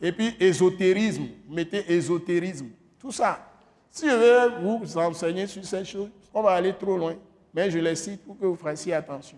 Et 0.02 0.12
puis 0.12 0.36
ésotérisme, 0.40 1.28
mettez 1.48 1.92
ésotérisme. 1.92 2.70
Tout 3.00 3.12
ça. 3.12 3.48
Si 3.90 4.08
je 4.08 4.16
veux 4.16 4.62
vous 4.62 4.98
enseigner 4.98 5.48
sur 5.48 5.64
ces 5.64 5.86
choses, 5.86 6.10
on 6.34 6.42
va 6.42 6.52
aller 6.52 6.74
trop 6.74 6.98
loin. 6.98 7.16
Mais 7.54 7.70
je 7.70 7.78
les 7.78 7.96
cite 7.96 8.24
pour 8.24 8.38
que 8.38 8.46
vous 8.46 8.56
fassiez 8.56 8.94
attention. 8.94 9.38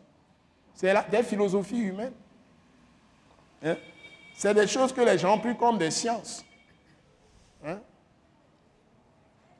C'est 0.74 0.94
des 1.10 1.24
philosophies 1.24 1.80
humaines. 1.80 2.14
Hein? 3.64 3.76
C'est 4.36 4.54
des 4.54 4.68
choses 4.68 4.94
que 4.94 5.02
les 5.02 5.18
gens 5.18 5.36
ont 5.36 5.40
pris 5.40 5.56
comme 5.56 5.78
des 5.78 5.92
sciences. 5.92 6.46
Hein? 7.66 7.80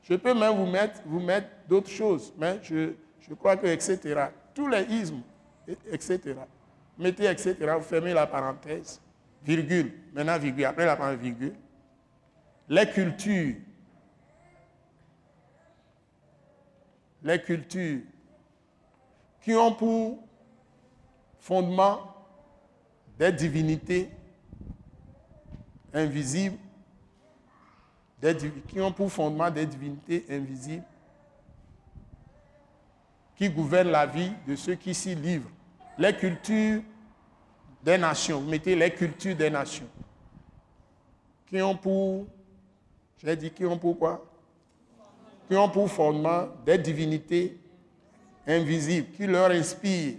Je 0.02 0.14
peux 0.14 0.34
même 0.34 0.56
vous 0.56 0.66
mettre, 0.66 1.00
vous 1.06 1.20
mettre 1.20 1.48
d'autres 1.68 1.90
choses, 1.90 2.32
mais 2.36 2.60
je, 2.62 2.92
je 3.20 3.34
crois 3.34 3.56
que, 3.56 3.66
etc. 3.66 4.28
Tous 4.54 4.68
les 4.68 4.84
ismes, 4.84 5.22
etc. 5.90 6.20
Mettez, 6.98 7.26
etc. 7.26 7.56
Vous 7.76 7.82
fermez 7.82 8.12
la 8.12 8.26
parenthèse, 8.26 9.00
virgule. 9.44 9.92
Maintenant, 10.12 10.38
virgule. 10.38 10.64
Après 10.64 10.86
la 10.86 10.96
parenthèse, 10.96 11.20
virgule. 11.20 11.54
Les 12.68 12.88
cultures 12.88 13.56
les 17.24 17.40
cultures 17.40 18.02
qui 19.40 19.54
ont 19.54 19.74
pour 19.74 20.22
fondement 21.40 22.14
des 23.18 23.32
divinités 23.32 24.10
invisibles, 25.92 26.58
qui 28.68 28.80
ont 28.80 28.92
pour 28.92 29.10
fondement 29.10 29.50
des 29.50 29.66
divinités 29.66 30.26
invisibles, 30.30 30.84
qui 33.36 33.48
gouvernent 33.48 33.90
la 33.90 34.06
vie 34.06 34.32
de 34.46 34.56
ceux 34.56 34.74
qui 34.74 34.94
s'y 34.94 35.14
livrent. 35.14 35.50
Les 35.98 36.14
cultures 36.16 36.82
des 37.82 37.98
nations, 37.98 38.40
vous 38.40 38.48
mettez 38.48 38.74
les 38.74 38.90
cultures 38.90 39.36
des 39.36 39.50
nations, 39.50 39.88
qui 41.46 41.60
ont 41.60 41.76
pour, 41.76 42.26
j'ai 43.22 43.36
dit, 43.36 43.50
qui 43.50 43.64
ont 43.64 43.78
pour 43.78 43.98
quoi? 43.98 44.24
Qui 45.48 45.56
ont 45.56 45.68
pour 45.68 45.90
fondement 45.90 46.48
des 46.64 46.78
divinités 46.78 47.58
invisibles, 48.46 49.10
qui 49.12 49.26
leur 49.26 49.50
inspirent 49.50 50.16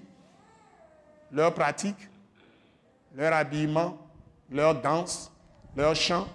leur 1.31 1.53
pratique, 1.53 2.07
leur 3.15 3.33
habillement, 3.33 3.97
leur 4.49 4.79
danse, 4.79 5.31
leur 5.75 5.95
chant, 5.95 6.27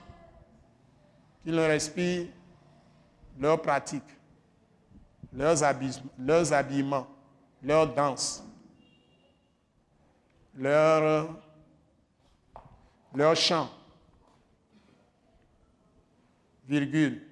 qui 1.42 1.50
leur 1.50 1.70
inspirent 1.70 2.26
leur 3.38 3.62
pratique, 3.62 4.02
leurs, 5.32 5.56
leurs 6.18 6.52
habillements, 6.52 7.06
leur 7.62 7.92
danse, 7.94 8.42
leur, 10.54 11.36
leur 13.14 13.36
chant, 13.36 13.70
virgule, 16.66 17.22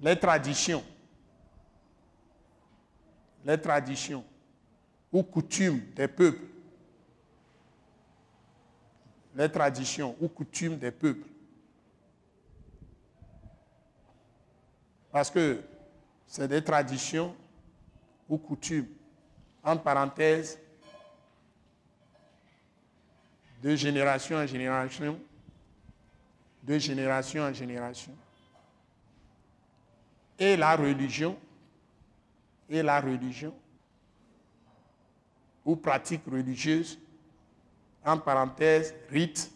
les 0.00 0.18
traditions, 0.18 0.84
les 3.44 3.60
traditions 3.60 4.24
ou 5.10 5.22
coutumes 5.22 5.80
des 5.94 6.08
peuples, 6.08 6.53
les 9.34 9.50
traditions 9.50 10.16
ou 10.20 10.28
coutumes 10.28 10.78
des 10.78 10.90
peuples. 10.90 11.28
Parce 15.10 15.30
que 15.30 15.62
c'est 16.26 16.48
des 16.48 16.62
traditions 16.62 17.34
ou 18.28 18.38
coutumes, 18.38 18.88
entre 19.62 19.82
parenthèses, 19.82 20.58
de 23.62 23.74
génération 23.76 24.36
en 24.36 24.46
génération, 24.46 25.18
de 26.62 26.78
génération 26.78 27.42
en 27.42 27.52
génération 27.52 28.14
et 30.38 30.56
la 30.56 30.76
religion, 30.76 31.38
et 32.68 32.82
la 32.82 33.00
religion, 33.00 33.54
ou 35.64 35.76
pratique 35.76 36.22
religieuse, 36.26 36.98
en 38.04 38.18
parenthèse, 38.18 38.94
rite, 39.10 39.50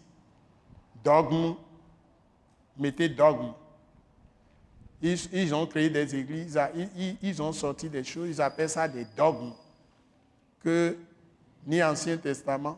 dogme, 1.04 1.54
mettez 2.76 3.08
dogme. 3.08 3.52
Ils, 5.00 5.54
ont 5.54 5.66
créé 5.66 5.88
des 5.90 6.16
églises, 6.16 6.58
ils, 6.74 7.16
ils, 7.22 7.40
ont 7.40 7.52
sorti 7.52 7.88
des 7.88 8.02
choses, 8.02 8.30
ils 8.30 8.42
appellent 8.42 8.68
ça 8.68 8.88
des 8.88 9.06
dogmes, 9.16 9.52
que 10.62 10.96
ni 11.64 11.82
Ancien 11.82 12.16
Testament, 12.16 12.76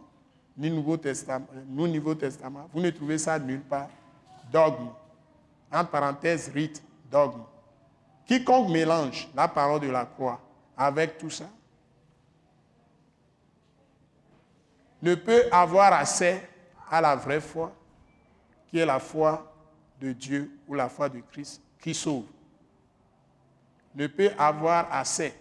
ni 0.57 0.71
Nouveau 0.71 0.99
Testament, 0.99 1.47
ni 1.69 1.91
Nouveau 1.91 2.15
Testament, 2.15 2.69
vous 2.75 2.81
ne 2.81 2.91
trouvez 2.91 3.17
ça 3.17 3.39
nulle 3.39 3.63
part. 3.63 3.89
Dogme. 4.53 4.89
En 5.73 5.85
parenthèse, 5.85 6.51
rite, 6.53 6.83
dogme. 7.11 7.43
Quiconque 8.27 8.69
mélange 8.69 9.29
la 9.35 9.49
parole 9.49 9.81
de 9.81 9.89
la 9.89 10.05
croix 10.05 10.41
avec 10.77 11.17
tout 11.17 11.31
ça 11.31 11.49
ne 15.02 15.14
peut 15.14 15.44
avoir 15.51 15.93
accès 15.93 16.47
à 16.90 17.01
la 17.01 17.16
vraie 17.16 17.40
foi, 17.40 17.72
qui 18.68 18.78
est 18.78 18.86
la 18.86 18.98
foi 18.98 19.52
de 20.01 20.12
Dieu 20.12 20.51
ou 20.66 20.74
la 20.74 20.89
foi 20.89 21.09
de 21.09 21.20
Christ 21.20 21.62
qui 21.78 21.94
sauve. 21.94 22.27
Ne 23.94 24.06
peut 24.06 24.31
avoir 24.39 24.93
accès 24.93 25.35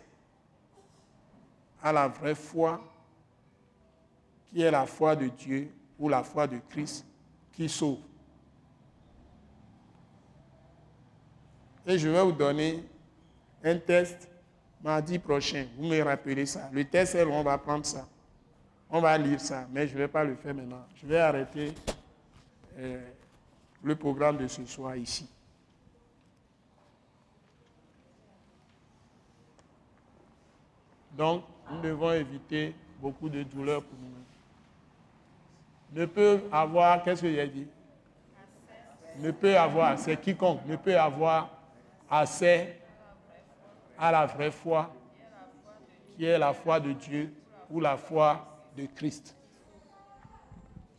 à 1.81 1.91
la 1.91 2.07
vraie 2.07 2.35
foi 2.35 2.81
qui 4.47 4.61
est 4.61 4.71
la 4.71 4.85
foi 4.85 5.15
de 5.15 5.27
Dieu 5.27 5.71
ou 5.97 6.09
la 6.09 6.23
foi 6.23 6.47
de 6.47 6.59
Christ 6.69 7.05
qui 7.53 7.69
sauve. 7.69 7.99
Et 11.85 11.97
je 11.97 12.07
vais 12.07 12.23
vous 12.23 12.31
donner 12.31 12.83
un 13.63 13.77
test 13.77 14.29
mardi 14.83 15.19
prochain. 15.19 15.67
Vous 15.77 15.87
me 15.87 16.01
rappelez 16.01 16.45
ça. 16.45 16.69
Le 16.71 16.85
test, 16.85 17.17
on 17.27 17.43
va 17.43 17.57
prendre 17.57 17.85
ça. 17.85 18.07
On 18.91 19.01
va 19.01 19.17
lire 19.17 19.39
ça, 19.39 19.67
mais 19.71 19.87
je 19.87 19.93
ne 19.93 19.99
vais 19.99 20.07
pas 20.07 20.23
le 20.23 20.35
faire 20.35 20.53
maintenant. 20.55 20.83
Je 20.95 21.05
vais 21.05 21.19
arrêter 21.19 21.75
euh, 22.77 23.07
le 23.83 23.95
programme 23.95 24.37
de 24.37 24.47
ce 24.47 24.65
soir 24.65 24.95
ici. 24.95 25.29
Donc, 31.15 31.43
nous 31.69 31.81
devons 31.81 32.13
éviter 32.13 32.73
beaucoup 32.99 33.29
de 33.29 33.43
douleurs 33.43 33.83
pour 33.83 33.99
nous. 33.99 34.09
Ne 35.99 36.05
peut 36.05 36.41
avoir, 36.51 37.03
qu'est-ce 37.03 37.21
que 37.21 37.31
j'ai 37.31 37.47
dit? 37.47 37.67
Ne 39.17 39.31
peut 39.31 39.55
avoir, 39.57 39.99
c'est 39.99 40.17
quiconque, 40.17 40.65
ne 40.65 40.75
peut 40.77 40.97
avoir 40.97 41.49
accès 42.09 42.79
à 43.99 44.11
la 44.11 44.25
vraie 44.25 44.51
foi, 44.51 44.91
qui 46.15 46.25
est 46.25 46.39
la 46.39 46.53
foi 46.53 46.79
de 46.79 46.93
Dieu 46.93 47.33
ou 47.69 47.79
la 47.79 47.97
foi 47.97 48.48
de 48.77 48.85
Christ. 48.95 49.35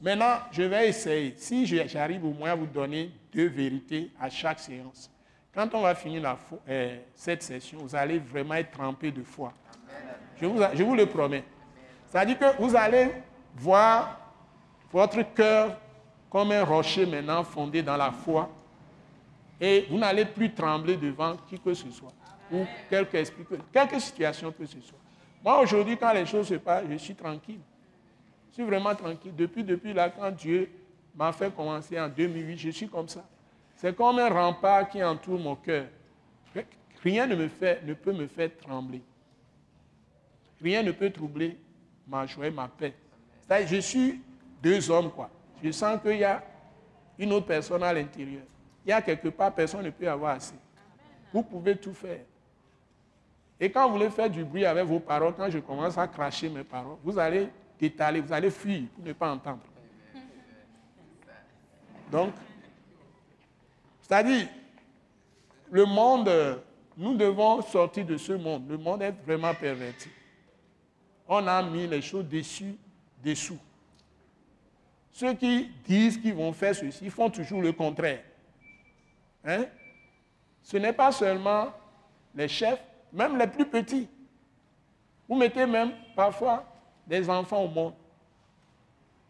Maintenant, 0.01 0.39
je 0.51 0.63
vais 0.63 0.89
essayer, 0.89 1.35
si 1.37 1.67
j'arrive 1.67 2.25
au 2.25 2.33
moins 2.33 2.53
à 2.53 2.55
vous 2.55 2.67
donner 2.67 3.11
deux 3.33 3.49
vérités 3.49 4.11
à 4.19 4.31
chaque 4.31 4.59
séance. 4.59 5.11
Quand 5.55 5.69
on 5.75 5.83
va 5.83 5.95
finir 5.95 6.37
euh, 6.69 6.99
cette 7.15 7.43
session, 7.43 7.79
vous 7.81 7.95
allez 7.95 8.19
vraiment 8.19 8.55
être 8.55 8.71
trempé 8.71 9.11
de 9.11 9.23
foi. 9.23 9.53
Je 10.41 10.47
vous, 10.47 10.61
je 10.75 10.83
vous 10.83 10.95
le 10.95 11.07
promets. 11.07 11.45
C'est-à-dire 12.07 12.39
que 12.39 12.63
vous 12.63 12.75
allez 12.75 13.11
voir 13.57 14.19
votre 14.91 15.23
cœur 15.35 15.77
comme 16.31 16.53
un 16.53 16.65
rocher 16.65 17.05
maintenant 17.05 17.45
fondé 17.45 17.83
dans 17.83 17.97
la 17.97 18.11
foi. 18.11 18.49
Et 19.61 19.87
vous 19.91 19.99
n'allez 19.99 20.25
plus 20.25 20.55
trembler 20.55 20.97
devant 20.97 21.37
qui 21.49 21.59
que 21.59 21.75
ce 21.75 21.91
soit. 21.91 22.13
Ou 22.51 22.65
quelque, 22.89 23.23
quelque 23.73 23.99
situation 23.99 24.51
que 24.53 24.65
ce 24.65 24.81
soit. 24.81 25.00
Moi, 25.43 25.61
aujourd'hui, 25.61 25.97
quand 25.97 26.13
les 26.13 26.27
choses 26.27 26.49
se 26.49 26.55
passent, 26.55 26.85
je 26.91 26.97
suis 26.97 27.15
tranquille. 27.15 27.61
Je 28.51 28.55
suis 28.55 28.65
vraiment 28.65 28.95
tranquille. 28.95 29.35
Depuis, 29.35 29.65
depuis 29.65 29.93
là, 29.93 30.11
quand 30.11 30.31
Dieu 30.31 30.71
m'a 31.15 31.33
fait 31.33 31.55
commencer 31.55 31.99
en 31.99 32.09
2008, 32.09 32.59
je 32.59 32.71
suis 32.71 32.89
comme 32.89 33.09
ça. 33.09 33.25
C'est 33.77 33.97
comme 33.97 34.19
un 34.19 34.29
rempart 34.29 34.89
qui 34.89 35.03
entoure 35.03 35.39
mon 35.39 35.57
cœur. 35.57 35.87
Rien 37.03 37.27
ne, 37.27 37.35
me 37.35 37.49
fait, 37.49 37.83
ne 37.87 37.95
peut 37.95 38.13
me 38.13 38.27
faire 38.27 38.51
trembler. 38.59 39.01
Rien 40.61 40.83
ne 40.83 40.93
peut 40.93 41.11
troubler 41.11 41.57
ma 42.07 42.27
joie 42.27 42.51
ma 42.51 42.69
paix. 42.69 42.95
je 43.67 43.77
suis 43.77 44.21
deux 44.63 44.91
hommes, 44.91 45.11
quoi. 45.11 45.31
Je 45.63 45.71
sens 45.71 45.99
qu'il 46.03 46.19
y 46.19 46.25
a 46.25 46.43
une 47.19 47.33
autre 47.33 47.47
personne 47.47 47.83
à 47.83 47.93
l'intérieur. 47.93 48.43
Il 48.85 48.91
y 48.91 48.93
a 48.93 49.01
quelque 49.01 49.29
part, 49.29 49.55
personne 49.55 49.85
ne 49.85 49.91
peut 49.91 50.09
avoir 50.09 50.37
assez. 50.37 50.55
Vous 51.33 51.43
pouvez 51.43 51.77
tout 51.77 51.95
faire. 51.95 52.21
Et 53.61 53.71
quand 53.71 53.87
vous 53.87 53.95
voulez 53.95 54.09
faire 54.09 54.31
du 54.31 54.43
bruit 54.43 54.65
avec 54.65 54.85
vos 54.87 55.01
paroles, 55.01 55.35
quand 55.37 55.51
je 55.51 55.59
commence 55.59 55.99
à 55.99 56.09
cracher 56.09 56.49
mes 56.49 56.65
paroles, 56.65 56.97
vous 57.05 57.19
allez 57.19 57.49
détaler, 57.79 58.21
vous 58.21 58.33
allez 58.33 58.51
fuir 58.51 58.85
pour 58.95 59.05
ne 59.05 59.13
pas 59.13 59.31
entendre. 59.31 59.61
Donc, 62.11 62.33
c'est-à-dire, 64.01 64.49
le 65.71 65.85
monde, 65.85 66.31
nous 66.97 67.15
devons 67.15 67.61
sortir 67.63 68.05
de 68.07 68.17
ce 68.17 68.33
monde. 68.33 68.69
Le 68.69 68.79
monde 68.79 69.03
est 69.03 69.15
vraiment 69.25 69.55
perverti. 69.55 70.09
On 71.29 71.47
a 71.47 71.63
mis 71.63 71.87
les 71.87 72.03
choses 72.03 72.27
dessus, 72.27 72.77
dessous. 73.23 73.59
Ceux 75.13 75.35
qui 75.35 75.71
disent 75.85 76.19
qu'ils 76.19 76.35
vont 76.35 76.53
faire 76.53 76.75
ceci 76.75 77.11
font 77.11 77.29
toujours 77.29 77.61
le 77.61 77.73
contraire. 77.73 78.23
Hein? 79.45 79.67
Ce 80.63 80.77
n'est 80.77 80.93
pas 80.93 81.13
seulement 81.13 81.69
les 82.35 82.49
chefs, 82.49 82.83
même 83.13 83.37
les 83.37 83.47
plus 83.47 83.67
petits. 83.67 84.09
Vous 85.29 85.37
mettez 85.37 85.67
même 85.67 85.93
parfois 86.15 86.65
des 87.07 87.29
enfants 87.29 87.63
au 87.63 87.69
monde. 87.69 87.95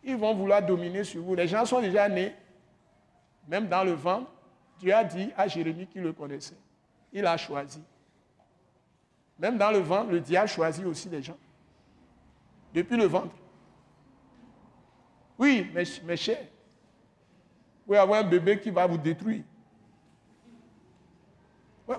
Ils 0.03 0.17
vont 0.17 0.35
vouloir 0.35 0.65
dominer 0.65 1.05
sur 1.05 1.23
vous. 1.23 1.35
Les 1.35 1.47
gens 1.47 1.65
sont 1.65 1.81
déjà 1.81 2.09
nés, 2.09 2.35
même 3.47 3.69
dans 3.69 3.85
le 3.85 3.93
ventre. 3.93 4.31
Dieu 4.79 4.95
a 4.95 5.05
dit 5.05 5.31
à 5.37 5.47
Jérémie 5.47 5.87
qu'il 5.87 6.03
le 6.03 6.13
connaissait. 6.13 6.57
Il 7.13 7.27
a 7.27 7.37
choisi. 7.37 7.83
Même 9.39 9.59
dans 9.59 9.71
le 9.71 9.79
ventre, 9.79 10.11
le 10.11 10.21
diable 10.21 10.49
choisit 10.49 10.85
aussi 10.87 11.09
les 11.09 11.23
gens. 11.23 11.37
Depuis 12.73 12.97
le 12.97 13.05
ventre. 13.05 13.35
Oui, 15.39 15.71
mes, 15.75 15.85
mes 16.05 16.17
chers. 16.17 16.43
Vous 16.43 17.87
pouvez 17.87 17.99
avoir 17.99 18.21
un 18.21 18.29
bébé 18.29 18.61
qui 18.61 18.71
va 18.71 18.87
vous 18.87 18.99
détruire. 18.99 19.43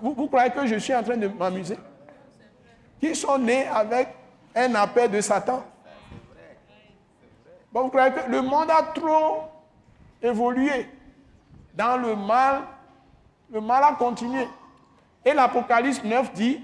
Vous, 0.02 0.28
croyez 0.28 0.52
que 0.52 0.66
je 0.66 0.76
suis 0.76 0.96
en 0.96 1.04
train 1.04 1.18
de 1.18 1.28
m'amuser? 1.28 1.78
Qui 3.00 3.16
sont 3.16 3.38
nés 3.38 3.68
avec 3.68 4.10
un 4.56 4.74
appel 4.76 5.12
de 5.12 5.22
Satan 5.22 5.64
vous 7.74 7.90
croyez 7.90 8.12
que 8.12 8.30
le 8.30 8.42
monde 8.42 8.70
a 8.70 8.84
trop 8.94 9.44
évolué 10.22 10.88
dans 11.74 11.98
le 11.98 12.16
mal? 12.16 12.64
Le 13.52 13.62
mal 13.62 13.84
a 13.84 13.94
continué. 13.94 14.48
Et 15.26 15.34
l'Apocalypse 15.34 16.04
9 16.04 16.34
dit, 16.34 16.60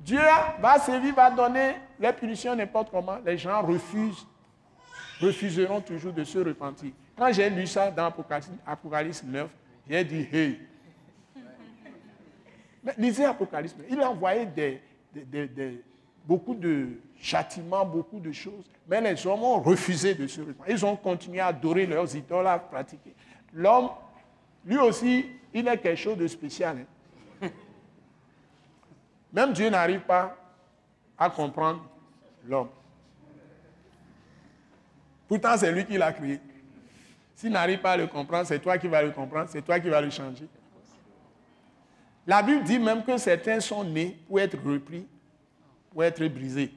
Dieu 0.00 0.20
va 0.60 0.78
servir, 0.78 1.14
va 1.14 1.30
donner 1.30 1.76
les 1.98 2.12
punitions 2.12 2.54
n'importe 2.54 2.90
comment. 2.90 3.18
Les 3.24 3.38
gens 3.38 3.62
refusent, 3.62 4.26
refuseront 5.20 5.80
toujours 5.80 6.12
de 6.12 6.24
se 6.24 6.38
repentir. 6.38 6.92
Quand 7.16 7.32
j'ai 7.32 7.48
lu 7.50 7.66
ça 7.66 7.90
dans 7.90 8.12
Apocalypse 8.66 9.22
9, 9.22 9.48
j'ai 9.88 10.04
dit, 10.04 10.28
hey, 10.32 10.60
mais 12.82 12.94
lisez 12.98 13.24
Apocalypse. 13.24 13.76
Il 13.88 14.00
a 14.00 14.10
envoyé 14.10 14.48
beaucoup 16.24 16.54
de 16.54 17.00
châtiments, 17.20 17.84
beaucoup 17.84 18.18
de 18.18 18.32
choses. 18.32 18.64
Mais 18.88 19.00
les 19.00 19.26
hommes 19.26 19.44
ont 19.44 19.60
refusé 19.60 20.14
de 20.14 20.26
se 20.26 20.40
répandre. 20.40 20.68
Ils 20.68 20.84
ont 20.84 20.96
continué 20.96 21.40
à 21.40 21.46
adorer 21.46 21.86
leurs 21.86 22.14
idoles, 22.14 22.46
à 22.46 22.58
pratiquer. 22.58 23.14
L'homme, 23.52 23.90
lui 24.64 24.78
aussi, 24.78 25.26
il 25.54 25.68
est 25.68 25.78
quelque 25.78 25.98
chose 25.98 26.16
de 26.16 26.26
spécial. 26.26 26.84
Hein. 27.42 27.48
Même 29.32 29.52
Dieu 29.52 29.70
n'arrive 29.70 30.00
pas 30.00 30.36
à 31.16 31.30
comprendre 31.30 31.84
l'homme. 32.46 32.68
Pourtant, 35.28 35.56
c'est 35.56 35.72
lui 35.72 35.86
qui 35.86 35.96
l'a 35.96 36.12
créé. 36.12 36.40
S'il 37.36 37.52
n'arrive 37.52 37.80
pas 37.80 37.92
à 37.92 37.96
le 37.96 38.06
comprendre, 38.06 38.46
c'est 38.46 38.58
toi 38.58 38.76
qui 38.78 38.88
vas 38.88 39.02
le 39.02 39.10
comprendre, 39.10 39.48
c'est 39.48 39.62
toi 39.62 39.78
qui 39.80 39.88
vas 39.88 40.00
le 40.00 40.10
changer. 40.10 40.48
La 42.26 42.42
Bible 42.42 42.62
dit 42.62 42.78
même 42.78 43.04
que 43.04 43.16
certains 43.16 43.60
sont 43.60 43.82
nés 43.82 44.16
pour 44.28 44.38
être 44.38 44.56
repris, 44.64 45.06
pour 45.90 46.04
être 46.04 46.24
brisés. 46.26 46.72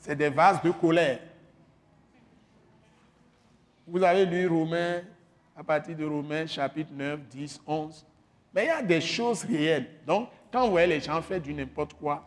C'est 0.00 0.16
des 0.16 0.30
vases 0.30 0.60
de 0.62 0.70
colère. 0.70 1.20
Vous 3.86 4.02
avez 4.02 4.24
lu 4.24 4.46
Romains, 4.46 5.02
à 5.56 5.62
partir 5.62 5.96
de 5.96 6.04
Romains 6.04 6.46
chapitre 6.46 6.90
9, 6.92 7.20
10, 7.28 7.60
11. 7.66 8.06
Mais 8.52 8.64
il 8.64 8.68
y 8.68 8.70
a 8.70 8.82
des 8.82 9.00
choses 9.00 9.44
réelles. 9.44 9.88
Donc, 10.06 10.28
quand 10.50 10.64
vous 10.64 10.72
voyez 10.72 10.86
les 10.86 11.00
gens 11.00 11.20
faire 11.22 11.40
du 11.40 11.54
n'importe 11.54 11.94
quoi, 11.94 12.26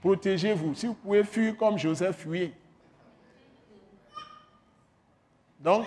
protégez-vous. 0.00 0.74
Si 0.74 0.86
vous 0.86 0.94
pouvez 0.94 1.24
fuir 1.24 1.56
comme 1.56 1.78
Joseph 1.78 2.16
fuyez. 2.16 2.54
Donc, 5.58 5.86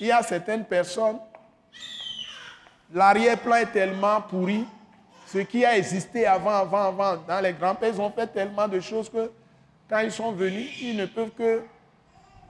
il 0.00 0.06
y 0.06 0.12
a 0.12 0.22
certaines 0.22 0.64
personnes 0.64 1.18
L'arrière-plan 2.92 3.56
est 3.56 3.72
tellement 3.72 4.20
pourri. 4.20 4.66
Ce 5.26 5.38
qui 5.38 5.64
a 5.64 5.78
existé 5.78 6.26
avant, 6.26 6.50
avant, 6.50 6.88
avant, 6.88 7.16
dans 7.26 7.40
les 7.40 7.54
grands-pères, 7.54 7.94
ils 7.94 8.00
ont 8.00 8.10
fait 8.10 8.26
tellement 8.26 8.68
de 8.68 8.80
choses 8.80 9.08
que 9.08 9.30
quand 9.88 10.00
ils 10.00 10.12
sont 10.12 10.32
venus, 10.32 10.70
ils 10.82 10.96
ne 10.96 11.06
peuvent 11.06 11.30
que 11.30 11.62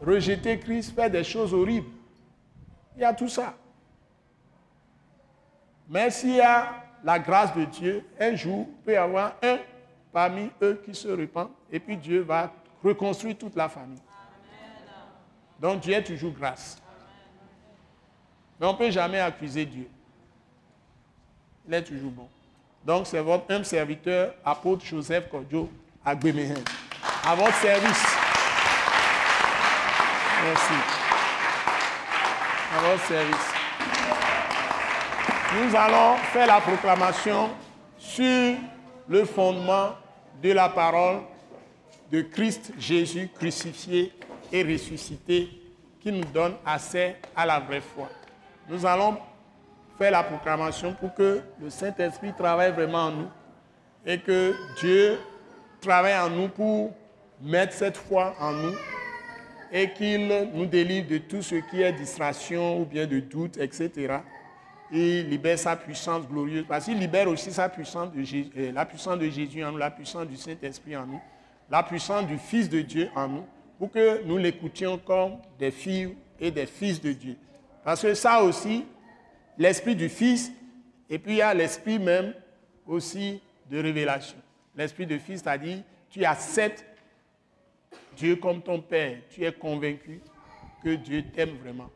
rejeter 0.04 0.58
Christ, 0.58 0.94
faire 0.94 1.10
des 1.10 1.22
choses 1.22 1.54
horribles. 1.54 1.90
Il 2.96 3.02
y 3.02 3.04
a 3.04 3.14
tout 3.14 3.28
ça. 3.28 3.54
Mais 5.88 6.10
s'il 6.10 6.34
y 6.36 6.40
a 6.40 6.70
la 7.04 7.20
grâce 7.20 7.54
de 7.54 7.64
Dieu, 7.64 8.04
un 8.18 8.34
jour, 8.34 8.66
il 8.68 8.84
peut 8.84 8.92
y 8.92 8.96
avoir 8.96 9.34
un 9.42 9.58
parmi 10.12 10.50
eux 10.60 10.82
qui 10.84 10.94
se 10.94 11.08
répand, 11.08 11.48
et 11.70 11.78
puis 11.78 11.96
Dieu 11.96 12.20
va 12.22 12.52
reconstruire 12.82 13.38
toute 13.38 13.54
la 13.54 13.68
famille. 13.68 14.02
Donc 15.60 15.80
Dieu 15.80 15.94
est 15.94 16.04
toujours 16.04 16.32
grâce. 16.32 16.82
Mais 18.58 18.66
on 18.66 18.72
ne 18.72 18.78
peut 18.78 18.90
jamais 18.90 19.20
accuser 19.20 19.64
Dieu 19.64 19.88
il 21.66 21.74
est 21.74 21.82
toujours 21.82 22.10
bon. 22.10 22.28
Donc, 22.84 23.06
c'est 23.06 23.20
votre 23.20 23.48
même 23.48 23.64
serviteur, 23.64 24.34
apôtre 24.44 24.84
Joseph 24.84 25.28
Kodjo 25.28 25.70
à 26.04 26.14
Gbemehen. 26.14 26.62
À 27.24 27.34
votre 27.34 27.54
service. 27.54 28.06
Merci. 30.44 30.74
À 32.76 32.80
votre 32.80 33.04
service. 33.06 33.52
Nous 35.54 35.76
allons 35.76 36.16
faire 36.32 36.46
la 36.46 36.60
proclamation 36.60 37.50
sur 37.98 38.56
le 39.06 39.24
fondement 39.24 39.90
de 40.42 40.50
la 40.52 40.68
parole 40.68 41.20
de 42.10 42.22
Christ 42.22 42.72
Jésus 42.78 43.30
crucifié 43.34 44.12
et 44.50 44.62
ressuscité 44.62 45.48
qui 46.00 46.10
nous 46.10 46.24
donne 46.24 46.54
accès 46.66 47.16
à 47.36 47.46
la 47.46 47.60
vraie 47.60 47.80
foi. 47.80 48.08
Nous 48.68 48.84
allons 48.84 49.16
la 50.10 50.22
proclamation 50.22 50.94
pour 50.94 51.14
que 51.14 51.40
le 51.60 51.70
Saint-Esprit 51.70 52.32
travaille 52.36 52.72
vraiment 52.72 53.06
en 53.06 53.10
nous 53.10 53.28
et 54.04 54.18
que 54.18 54.54
Dieu 54.80 55.18
travaille 55.80 56.16
en 56.18 56.30
nous 56.30 56.48
pour 56.48 56.92
mettre 57.40 57.72
cette 57.72 57.96
foi 57.96 58.34
en 58.40 58.52
nous 58.52 58.74
et 59.72 59.90
qu'il 59.90 60.28
nous 60.54 60.66
délivre 60.66 61.08
de 61.08 61.18
tout 61.18 61.42
ce 61.42 61.54
qui 61.54 61.80
est 61.82 61.92
distraction 61.92 62.80
ou 62.80 62.84
bien 62.84 63.06
de 63.06 63.20
doute, 63.20 63.56
etc. 63.56 64.18
Et 64.92 65.22
libère 65.22 65.58
sa 65.58 65.74
puissance 65.76 66.28
glorieuse. 66.28 66.66
Parce 66.68 66.84
qu'il 66.84 66.98
libère 66.98 67.28
aussi 67.28 67.50
sa 67.50 67.70
puissance 67.70 68.12
de 68.12 68.22
euh, 68.58 68.72
la 68.72 68.84
puissance 68.84 69.18
de 69.18 69.28
Jésus 69.30 69.64
en 69.64 69.72
nous, 69.72 69.78
la 69.78 69.90
puissance 69.90 70.26
du 70.26 70.36
Saint-Esprit 70.36 70.94
en 70.94 71.06
nous, 71.06 71.20
la 71.70 71.82
puissance 71.82 72.26
du 72.26 72.36
Fils 72.36 72.68
de 72.68 72.82
Dieu 72.82 73.08
en 73.16 73.28
nous, 73.28 73.44
pour 73.78 73.90
que 73.90 74.22
nous 74.24 74.36
l'écoutions 74.36 74.98
comme 74.98 75.38
des 75.58 75.70
filles 75.70 76.14
et 76.38 76.50
des 76.50 76.66
fils 76.66 77.00
de 77.00 77.12
Dieu. 77.12 77.36
Parce 77.82 78.02
que 78.02 78.12
ça 78.12 78.42
aussi, 78.42 78.84
l'esprit 79.58 79.96
du 79.96 80.08
Fils, 80.08 80.52
et 81.08 81.18
puis 81.18 81.34
il 81.34 81.38
y 81.38 81.42
a 81.42 81.54
l'esprit 81.54 81.98
même 81.98 82.34
aussi 82.86 83.40
de 83.70 83.78
révélation. 83.78 84.38
L'esprit 84.76 85.06
de 85.06 85.18
Fils, 85.18 85.42
c'est-à-dire, 85.42 85.82
tu 86.10 86.24
acceptes 86.24 86.84
Dieu 88.16 88.36
comme 88.36 88.62
ton 88.62 88.80
Père, 88.80 89.18
tu 89.30 89.44
es 89.44 89.52
convaincu 89.52 90.20
que 90.82 90.94
Dieu 90.94 91.24
t'aime 91.32 91.56
vraiment. 91.62 91.90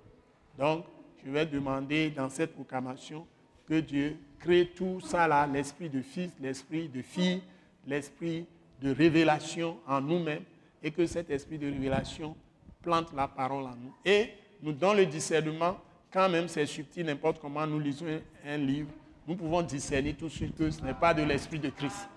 Donc, 0.59 0.87
je 1.25 1.31
vais 1.31 1.47
demander 1.47 2.11
dans 2.11 2.31
cette 2.31 2.55
proclamation 2.55 3.27
que 3.69 3.81
Dieu 3.81 4.17
crée 4.39 4.71
tout 4.75 5.01
ça 5.01 5.27
là, 5.27 5.47
l'esprit 5.47 5.89
de 5.89 6.01
fils, 6.01 6.31
l'esprit 6.41 6.89
de 6.89 7.03
fille, 7.03 7.43
l'esprit 7.87 8.47
de 8.81 8.93
révélation 8.93 9.79
en 9.87 10.01
nous-mêmes, 10.01 10.45
et 10.83 10.91
que 10.91 11.07
cet 11.07 11.31
esprit 11.31 11.59
de 11.59 11.67
révélation 11.67 12.37
plante 12.83 13.13
la 13.15 13.27
parole 13.27 13.65
en 13.65 13.75
nous. 13.75 13.95
Et 14.05 14.31
nous 14.63 14.73
donne 14.73 14.99
le 14.99 15.07
discernement, 15.07 15.79
quand 16.17 16.31
même 16.31 16.49
c'est 16.49 16.65
subtil, 16.65 17.05
n'importe 17.05 17.39
comment 17.39 17.67
nous 17.67 17.79
lisons 17.79 18.07
un 18.47 18.57
livre, 18.57 18.89
nous 19.29 19.37
pouvons 19.37 19.61
discerner 19.61 20.15
tout 20.15 20.29
de 20.29 20.31
suite 20.31 20.57
que 20.57 20.71
ce 20.71 20.81
n'est 20.81 20.95
pas 20.95 21.13
de 21.13 21.23
l'esprit 21.23 21.59
de 21.59 21.69
Christ. 21.69 22.09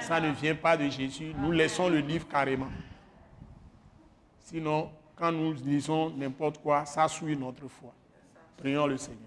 Ça 0.00 0.18
ne 0.18 0.30
vient 0.30 0.54
pas 0.54 0.78
de 0.78 0.88
Jésus. 0.88 1.34
Nous 1.36 1.52
laissons 1.52 1.90
le 1.90 1.98
livre 1.98 2.26
carrément. 2.26 2.70
Sinon, 4.40 4.90
quand 5.14 5.30
nous 5.30 5.52
lisons 5.52 6.08
n'importe 6.16 6.56
quoi, 6.62 6.86
ça 6.86 7.06
souille 7.06 7.36
notre 7.36 7.68
foi. 7.68 7.92
Prions 8.56 8.86
le 8.86 8.96
Seigneur. 8.96 9.20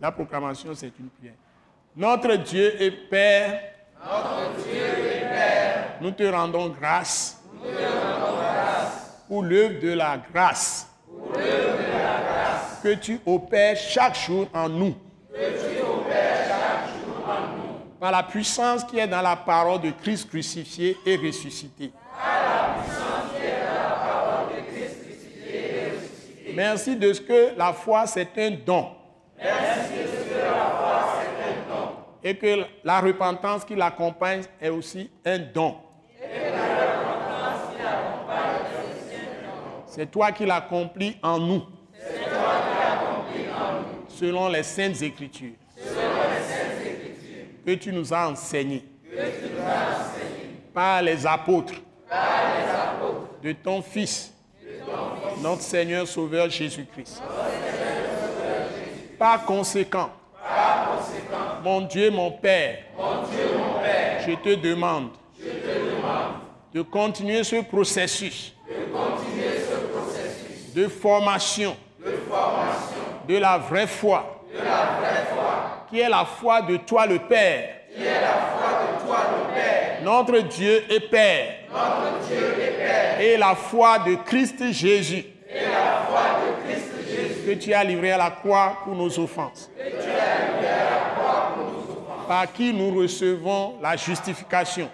La 0.00 0.12
proclamation, 0.12 0.72
c'est 0.72 0.92
une 1.00 1.08
prière. 1.08 1.34
Notre 1.96 2.36
Dieu 2.36 2.80
et 2.80 2.92
Père, 2.92 3.60
notre 4.04 4.62
Dieu 4.62 4.76
et 4.76 5.20
Père, 5.22 5.98
nous 6.00 6.12
te 6.12 6.22
rendons 6.22 6.68
grâce, 6.68 7.42
nous 7.54 7.60
te 7.60 7.82
rendons 7.82 8.36
grâce 8.36 9.24
pour 9.26 9.42
l'œuvre 9.42 9.80
de 9.80 9.94
la 9.94 10.18
grâce 10.32 10.88
que 12.78 12.94
tu 12.94 13.20
opères 13.26 13.76
chaque 13.76 14.16
jour 14.16 14.46
en 14.54 14.68
nous. 14.68 14.94
Par 18.00 18.12
la 18.12 18.22
puissance 18.22 18.84
qui 18.84 18.98
est 18.98 19.08
dans 19.08 19.22
la 19.22 19.36
parole 19.36 19.80
de 19.80 19.90
Christ 19.90 20.28
crucifié 20.28 20.96
et 21.04 21.16
ressuscité. 21.16 21.92
Merci 26.54 26.96
de 26.96 27.12
ce 27.12 27.20
que 27.20 27.56
la 27.56 27.72
foi 27.72 28.06
c'est 28.06 28.36
un 28.36 28.50
don. 28.50 28.88
Merci 29.40 29.92
de 29.92 30.06
ce 30.08 30.28
que 30.28 30.40
la 30.40 30.70
foi 30.76 31.04
c'est 31.20 31.44
un 31.44 31.68
don. 31.68 31.90
Et 32.22 32.36
que 32.36 32.64
la 32.82 33.00
repentance 33.00 33.64
qui 33.64 33.76
l'accompagne 33.76 34.42
est 34.60 34.68
aussi 34.68 35.10
un 35.24 35.38
don. 35.38 35.76
C'est 39.86 40.10
toi 40.10 40.30
qui 40.32 40.46
l'accomplis 40.46 41.16
en 41.22 41.38
nous. 41.38 41.62
C'est 41.92 42.24
toi 42.30 42.54
qui 42.62 42.74
l'accomplis 42.80 43.48
en 43.52 43.72
nous. 43.80 43.98
Selon 44.18 44.48
les 44.48 44.64
saintes 44.64 45.00
écritures. 45.00 45.52
Que 47.64 47.74
tu 47.74 47.92
nous 47.92 48.12
as 48.12 48.28
enseignées. 48.28 48.84
Par 50.74 51.02
les 51.02 51.24
apôtres. 51.24 51.74
De 53.40 53.52
ton 53.52 53.80
Fils. 53.80 54.34
Notre 55.40 55.62
Seigneur 55.62 56.08
Sauveur 56.08 56.50
Jésus-Christ. 56.50 57.22
Par 59.16 59.44
conséquent. 59.44 60.10
Mon 61.62 61.82
Dieu, 61.82 62.10
mon 62.10 62.32
Père. 62.32 62.78
Je 64.26 64.34
te 64.34 64.54
demande. 64.56 65.10
De 66.74 66.82
continuer 66.82 67.44
ce 67.44 67.62
processus. 67.62 68.52
De 70.74 70.88
formation. 70.88 71.76
De 73.28 73.36
la 73.38 73.58
vraie 73.58 73.86
foi. 73.86 74.42
Qui 75.90 76.00
est 76.00 76.08
la 76.08 76.24
foi 76.24 76.62
de 76.62 76.78
toi 76.78 77.06
le 77.06 77.18
Père. 77.18 77.68
Notre 80.02 80.38
Dieu 80.40 80.84
et 80.90 81.00
Père. 81.00 81.54
Et 83.20 83.36
la 83.36 83.54
foi 83.54 83.98
de 83.98 84.14
Christ 84.24 84.72
Jésus. 84.72 85.26
Que 87.46 87.52
tu 87.54 87.74
as 87.74 87.84
livré 87.84 88.12
à 88.12 88.18
la 88.18 88.30
croix 88.30 88.78
pour 88.84 88.94
nos 88.94 89.18
offenses. 89.18 89.70
Par 92.26 92.50
qui 92.52 92.72
nous 92.72 92.98
recevons 92.98 93.76
la 93.82 93.96
justification. 93.96 94.88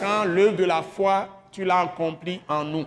Quand 0.00 0.24
l'œuvre 0.24 0.56
de 0.56 0.64
la 0.64 0.82
foi, 0.82 1.28
tu 1.50 1.64
l'as 1.64 1.80
accompli 1.80 2.40
en 2.48 2.64
nous. 2.64 2.84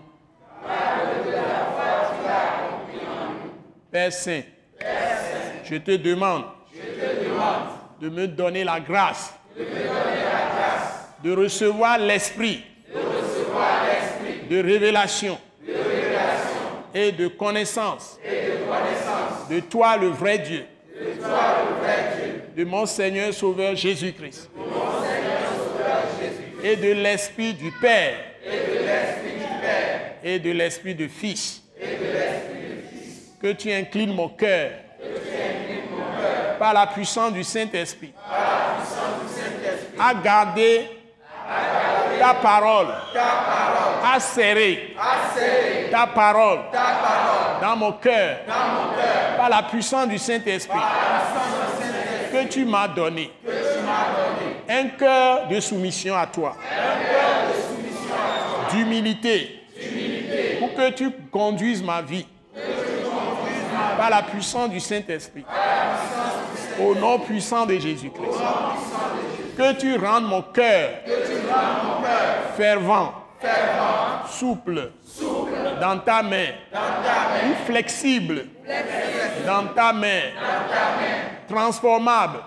Par 0.63 0.71
l'œuvre 0.97 1.25
de 1.25 1.31
la 1.31 1.39
foi, 1.39 2.11
tu 2.17 2.25
l'as 2.25 2.41
accompli 2.55 2.99
en 3.05 3.25
nous. 3.29 3.51
Père 3.91 4.13
Saint. 4.13 4.41
Père 4.80 5.18
Saint. 5.18 5.69
Je 5.69 5.76
te 5.76 5.91
demande. 5.97 6.45
Je 6.73 6.80
te 6.80 7.26
demande. 7.26 7.68
De 7.99 8.09
me 8.09 8.26
donner 8.26 8.63
la 8.63 8.80
grâce. 8.80 9.34
De 9.57 9.63
me 9.63 9.68
donner 9.68 9.84
la 9.84 10.55
grâce. 10.55 11.09
De 11.22 11.35
recevoir 11.35 11.97
l'esprit. 11.97 12.63
De 14.49 14.61
révélation. 14.61 15.38
De 15.68 15.73
révélation. 15.73 16.61
Et 16.93 17.11
de 17.11 17.27
connaissance. 17.27 18.18
Et 18.23 18.51
de 18.51 18.57
connaissance. 18.63 19.49
De 19.49 19.59
toi 19.59 19.97
le 19.97 20.07
vrai 20.07 20.39
Dieu. 20.39 20.63
De 20.97 21.22
toi 21.22 21.57
le 21.69 21.84
vrai 21.84 22.15
Dieu. 22.15 22.63
De 22.63 22.69
mon 22.69 22.85
Seigneur 22.85 23.34
Sauveur 23.34 23.76
Jésus-Christ. 23.76 24.49
Et 26.63 26.76
de 26.77 26.93
l'esprit 26.93 27.53
du 27.53 27.72
Père. 27.72 28.13
Et 28.45 28.49
de 28.49 28.85
l'esprit 28.85 29.31
du 29.38 29.61
Père. 29.61 30.01
Et 30.23 30.39
de 30.39 30.51
l'esprit 30.51 30.95
du 30.95 31.09
Fils. 31.09 31.63
Et 31.77 31.88
de 31.88 31.89
l'esprit 31.89 31.95
du 31.95 32.07
Fils. 32.07 32.10
Que 33.41 33.53
tu 33.53 33.72
inclines 33.72 34.13
mon 34.13 34.30
cœur. 34.30 34.72
Par 36.59 36.73
la 36.73 36.88
puissance 36.88 37.34
du 37.34 37.43
Saint-Esprit. 37.43 38.13
À 39.99 40.13
garder 40.13 40.89
ta 42.19 42.34
parole, 42.35 42.88
à 44.13 44.19
serrer, 44.19 44.95
ta 45.89 46.05
parole, 46.05 46.59
dans 47.61 47.76
mon 47.76 47.93
cœur, 47.93 48.38
par 49.38 49.49
la 49.49 49.63
puissance 49.63 50.07
du 50.07 50.19
Saint-Esprit. 50.19 50.77
Que 52.31 52.47
tu 52.47 52.63
m'as 52.63 52.88
donné, 52.88 53.31
un 54.69 54.88
cœur 54.89 55.47
de 55.47 55.59
soumission 55.59 56.15
à 56.15 56.27
toi, 56.27 56.55
d'humilité, 58.72 59.63
pour 60.59 60.73
que 60.76 60.91
tu 60.91 61.11
conduises 61.31 61.84
ma 61.84 62.01
vie, 62.01 62.26
par 64.01 64.09
la 64.09 64.23
puissance 64.23 64.71
du 64.71 64.79
Saint-Esprit, 64.79 65.45
au 66.83 66.95
nom 66.95 67.19
puissant 67.19 67.67
de 67.67 67.77
Jésus-Christ, 67.77 68.39
que 69.55 69.73
tu 69.73 69.95
rendes 69.95 70.23
mon 70.23 70.41
cœur, 70.41 70.89
fervent, 72.57 73.13
souple, 74.27 74.89
dans 75.79 75.99
ta 75.99 76.23
main, 76.23 76.47
dans 76.73 76.79
ta 76.79 77.45
main, 77.45 77.55
flexible, 77.67 78.47
dans 79.45 79.67
ta 79.67 79.93
main, 79.93 80.31
transformable, 81.47 82.39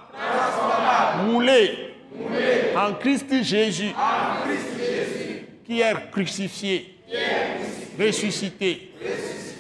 moulé, 1.25 1.95
en 2.77 2.95
Christ 2.95 3.33
Jésus, 3.45 3.95
qui 5.65 5.83
est 5.83 6.11
crucifié, 6.11 6.99
ressuscité, 7.97 8.93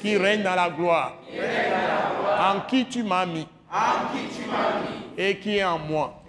qui 0.04 0.18
règne 0.18 0.42
dans 0.42 0.54
la 0.54 0.68
gloire, 0.68 1.14
en 2.38 2.60
qui 2.68 2.84
tu 2.84 3.02
m'as 3.02 3.24
mis. 3.24 3.48
Et 5.16 5.38
qui 5.38 5.56
est 5.56 5.64
en 5.64 5.78
moi. 5.78 6.22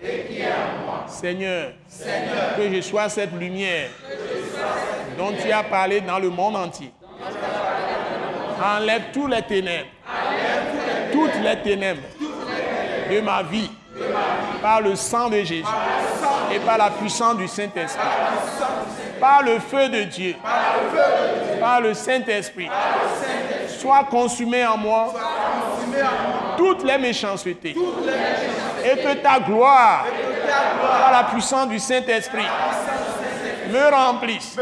Seigneur, 1.07 1.73
Seigneur, 1.85 2.56
que 2.56 2.73
je 2.73 2.80
sois 2.80 3.10
cette 3.10 3.34
lumière 3.34 3.89
cette 3.99 5.18
dont 5.18 5.34
tu 5.41 5.52
as 5.52 5.64
parlé 5.64 5.99
dans 5.99 6.19
le 6.19 6.30
monde 6.30 6.56
entier. 6.56 6.93
Enlève 8.64 9.03
tous 9.11 9.27
les 9.27 9.41
ténèbres, 9.41 9.89
enlève 10.07 11.11
tous 11.11 11.19
les 11.19 11.31
toutes 11.34 11.43
les 11.43 11.57
ténèbres 11.61 12.02
de 13.11 13.19
ma 13.19 13.43
vie. 13.43 13.69
De 13.93 14.03
ma 14.03 14.31
vie. 14.39 14.61
Par 14.61 14.80
le 14.80 14.95
sang 14.95 15.30
de 15.30 15.39
Jésus. 15.39 15.65
Et 16.53 16.60
par 16.60 16.77
la 16.77 16.91
puissance 16.91 17.35
du 17.35 17.47
Saint-Esprit, 17.47 18.07
par 19.19 19.43
le 19.43 19.60
feu 19.60 19.89
de 19.89 20.03
Dieu, 20.03 20.35
par 21.60 21.81
le 21.81 21.93
Saint-Esprit, 21.93 22.69
sois 23.86 24.03
consumé 24.06 24.66
en 24.66 24.78
moi 24.78 25.14
toutes 26.57 26.84
les 26.84 26.98
méchancetés 26.98 27.76
et 28.84 28.98
que 28.98 29.14
ta 29.22 29.40
gloire, 29.40 30.06
par 30.82 31.12
la 31.12 31.24
puissance 31.26 31.68
du 31.70 31.80
Saint-Esprit, 31.80 32.48
me 33.70 33.91
remplisse. 33.91 34.57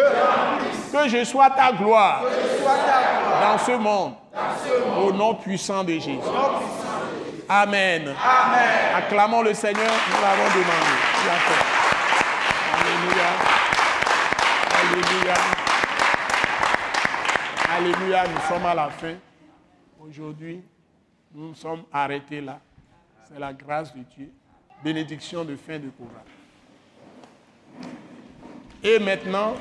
Que 0.92 1.10
je 1.10 1.24
sois 1.24 1.50
ta 1.50 1.72
gloire 1.72 2.22
dans 3.42 3.58
ce 3.58 3.72
monde. 3.72 4.14
Au 5.02 5.12
nom 5.12 5.36
puissant 5.36 5.84
de 5.84 5.94
Jésus. 5.94 6.20
Amen. 7.50 8.14
Acclamons 8.98 9.42
le 9.42 9.54
Seigneur, 9.54 9.92
nous 10.10 10.22
l'avons 10.22 10.50
demandé. 10.56 10.94
Alléluia. 12.74 13.30
Alléluia. 14.82 15.73
Alléluia, 17.76 18.28
nous 18.28 18.40
sommes 18.42 18.68
à 18.68 18.76
la 18.76 18.88
fin. 18.92 19.16
Aujourd'hui, 20.00 20.62
nous 21.34 21.56
sommes 21.56 21.86
arrêtés 21.92 22.40
là. 22.40 22.62
C'est 23.28 23.40
la 23.40 23.52
grâce 23.52 23.92
de 23.96 24.04
Dieu. 24.16 24.30
Bénédiction 24.84 25.44
de 25.44 25.56
fin 25.56 25.80
de 25.80 25.90
programme. 25.90 26.22
Et 28.84 29.00
maintenant, 29.00 29.56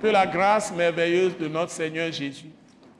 que 0.00 0.06
la 0.06 0.28
grâce 0.28 0.72
merveilleuse 0.72 1.36
de 1.36 1.48
notre 1.48 1.72
Seigneur 1.72 2.12
Jésus, 2.12 2.52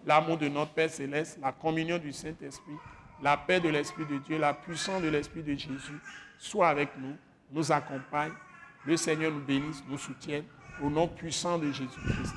l'amour 0.05 0.36
de 0.36 0.49
notre 0.49 0.73
Père 0.73 0.90
céleste, 0.90 1.39
la 1.40 1.53
communion 1.53 1.99
du 1.99 2.12
Saint-Esprit, 2.12 2.74
la 3.23 3.36
paix 3.36 3.61
de 3.61 3.69
l'Esprit 3.69 4.05
de 4.05 4.19
Dieu, 4.19 4.36
la 4.36 4.53
puissance 4.53 5.01
de 5.01 5.11
l'Esprit 5.11 5.45
de 5.45 5.55
Jésus 5.55 6.01
soit 6.39 6.70
avec 6.70 6.89
nous, 6.99 7.15
nous 7.53 7.70
accompagne. 7.70 8.32
Le 8.85 8.97
Seigneur 8.97 9.31
nous 9.31 9.45
bénisse, 9.45 9.85
nous 9.89 9.99
soutienne 9.99 10.43
au 10.82 10.90
nom 10.90 11.07
puissant 11.07 11.57
de 11.57 11.70
Jésus-Christ. 11.70 12.35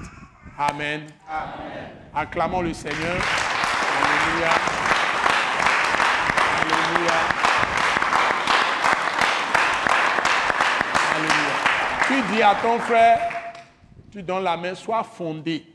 Amen. 0.57 1.07
Amen. 1.30 1.89
Acclamons 2.13 2.61
le 2.61 2.73
Seigneur. 2.73 3.18
Alléluia. 3.97 4.51
Alléluia. 6.61 7.18
Alléluia. 11.15 11.55
Tu 12.07 12.34
dis 12.34 12.43
à 12.43 12.55
ton 12.55 12.80
frère, 12.80 13.19
tu 14.11 14.22
donnes 14.22 14.43
la 14.43 14.57
main, 14.57 14.76
sois 14.76 15.03
fondé 15.03 15.65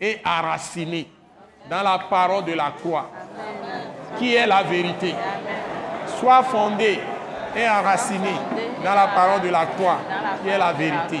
et 0.00 0.20
enraciné 0.24 1.08
dans 1.70 1.82
la 1.82 1.98
parole 1.98 2.44
de 2.44 2.52
la 2.52 2.72
croix, 2.72 3.10
qui 4.18 4.34
est 4.34 4.46
la 4.46 4.62
vérité. 4.62 5.14
Sois 6.18 6.42
fondé 6.42 7.00
et 7.56 7.68
enraciné 7.68 8.32
dans 8.84 8.94
la 8.94 9.06
parole 9.08 9.40
de 9.42 9.48
la 9.48 9.66
croix, 9.66 9.98
qui 10.42 10.48
est 10.48 10.58
la 10.58 10.72
vérité. 10.72 11.20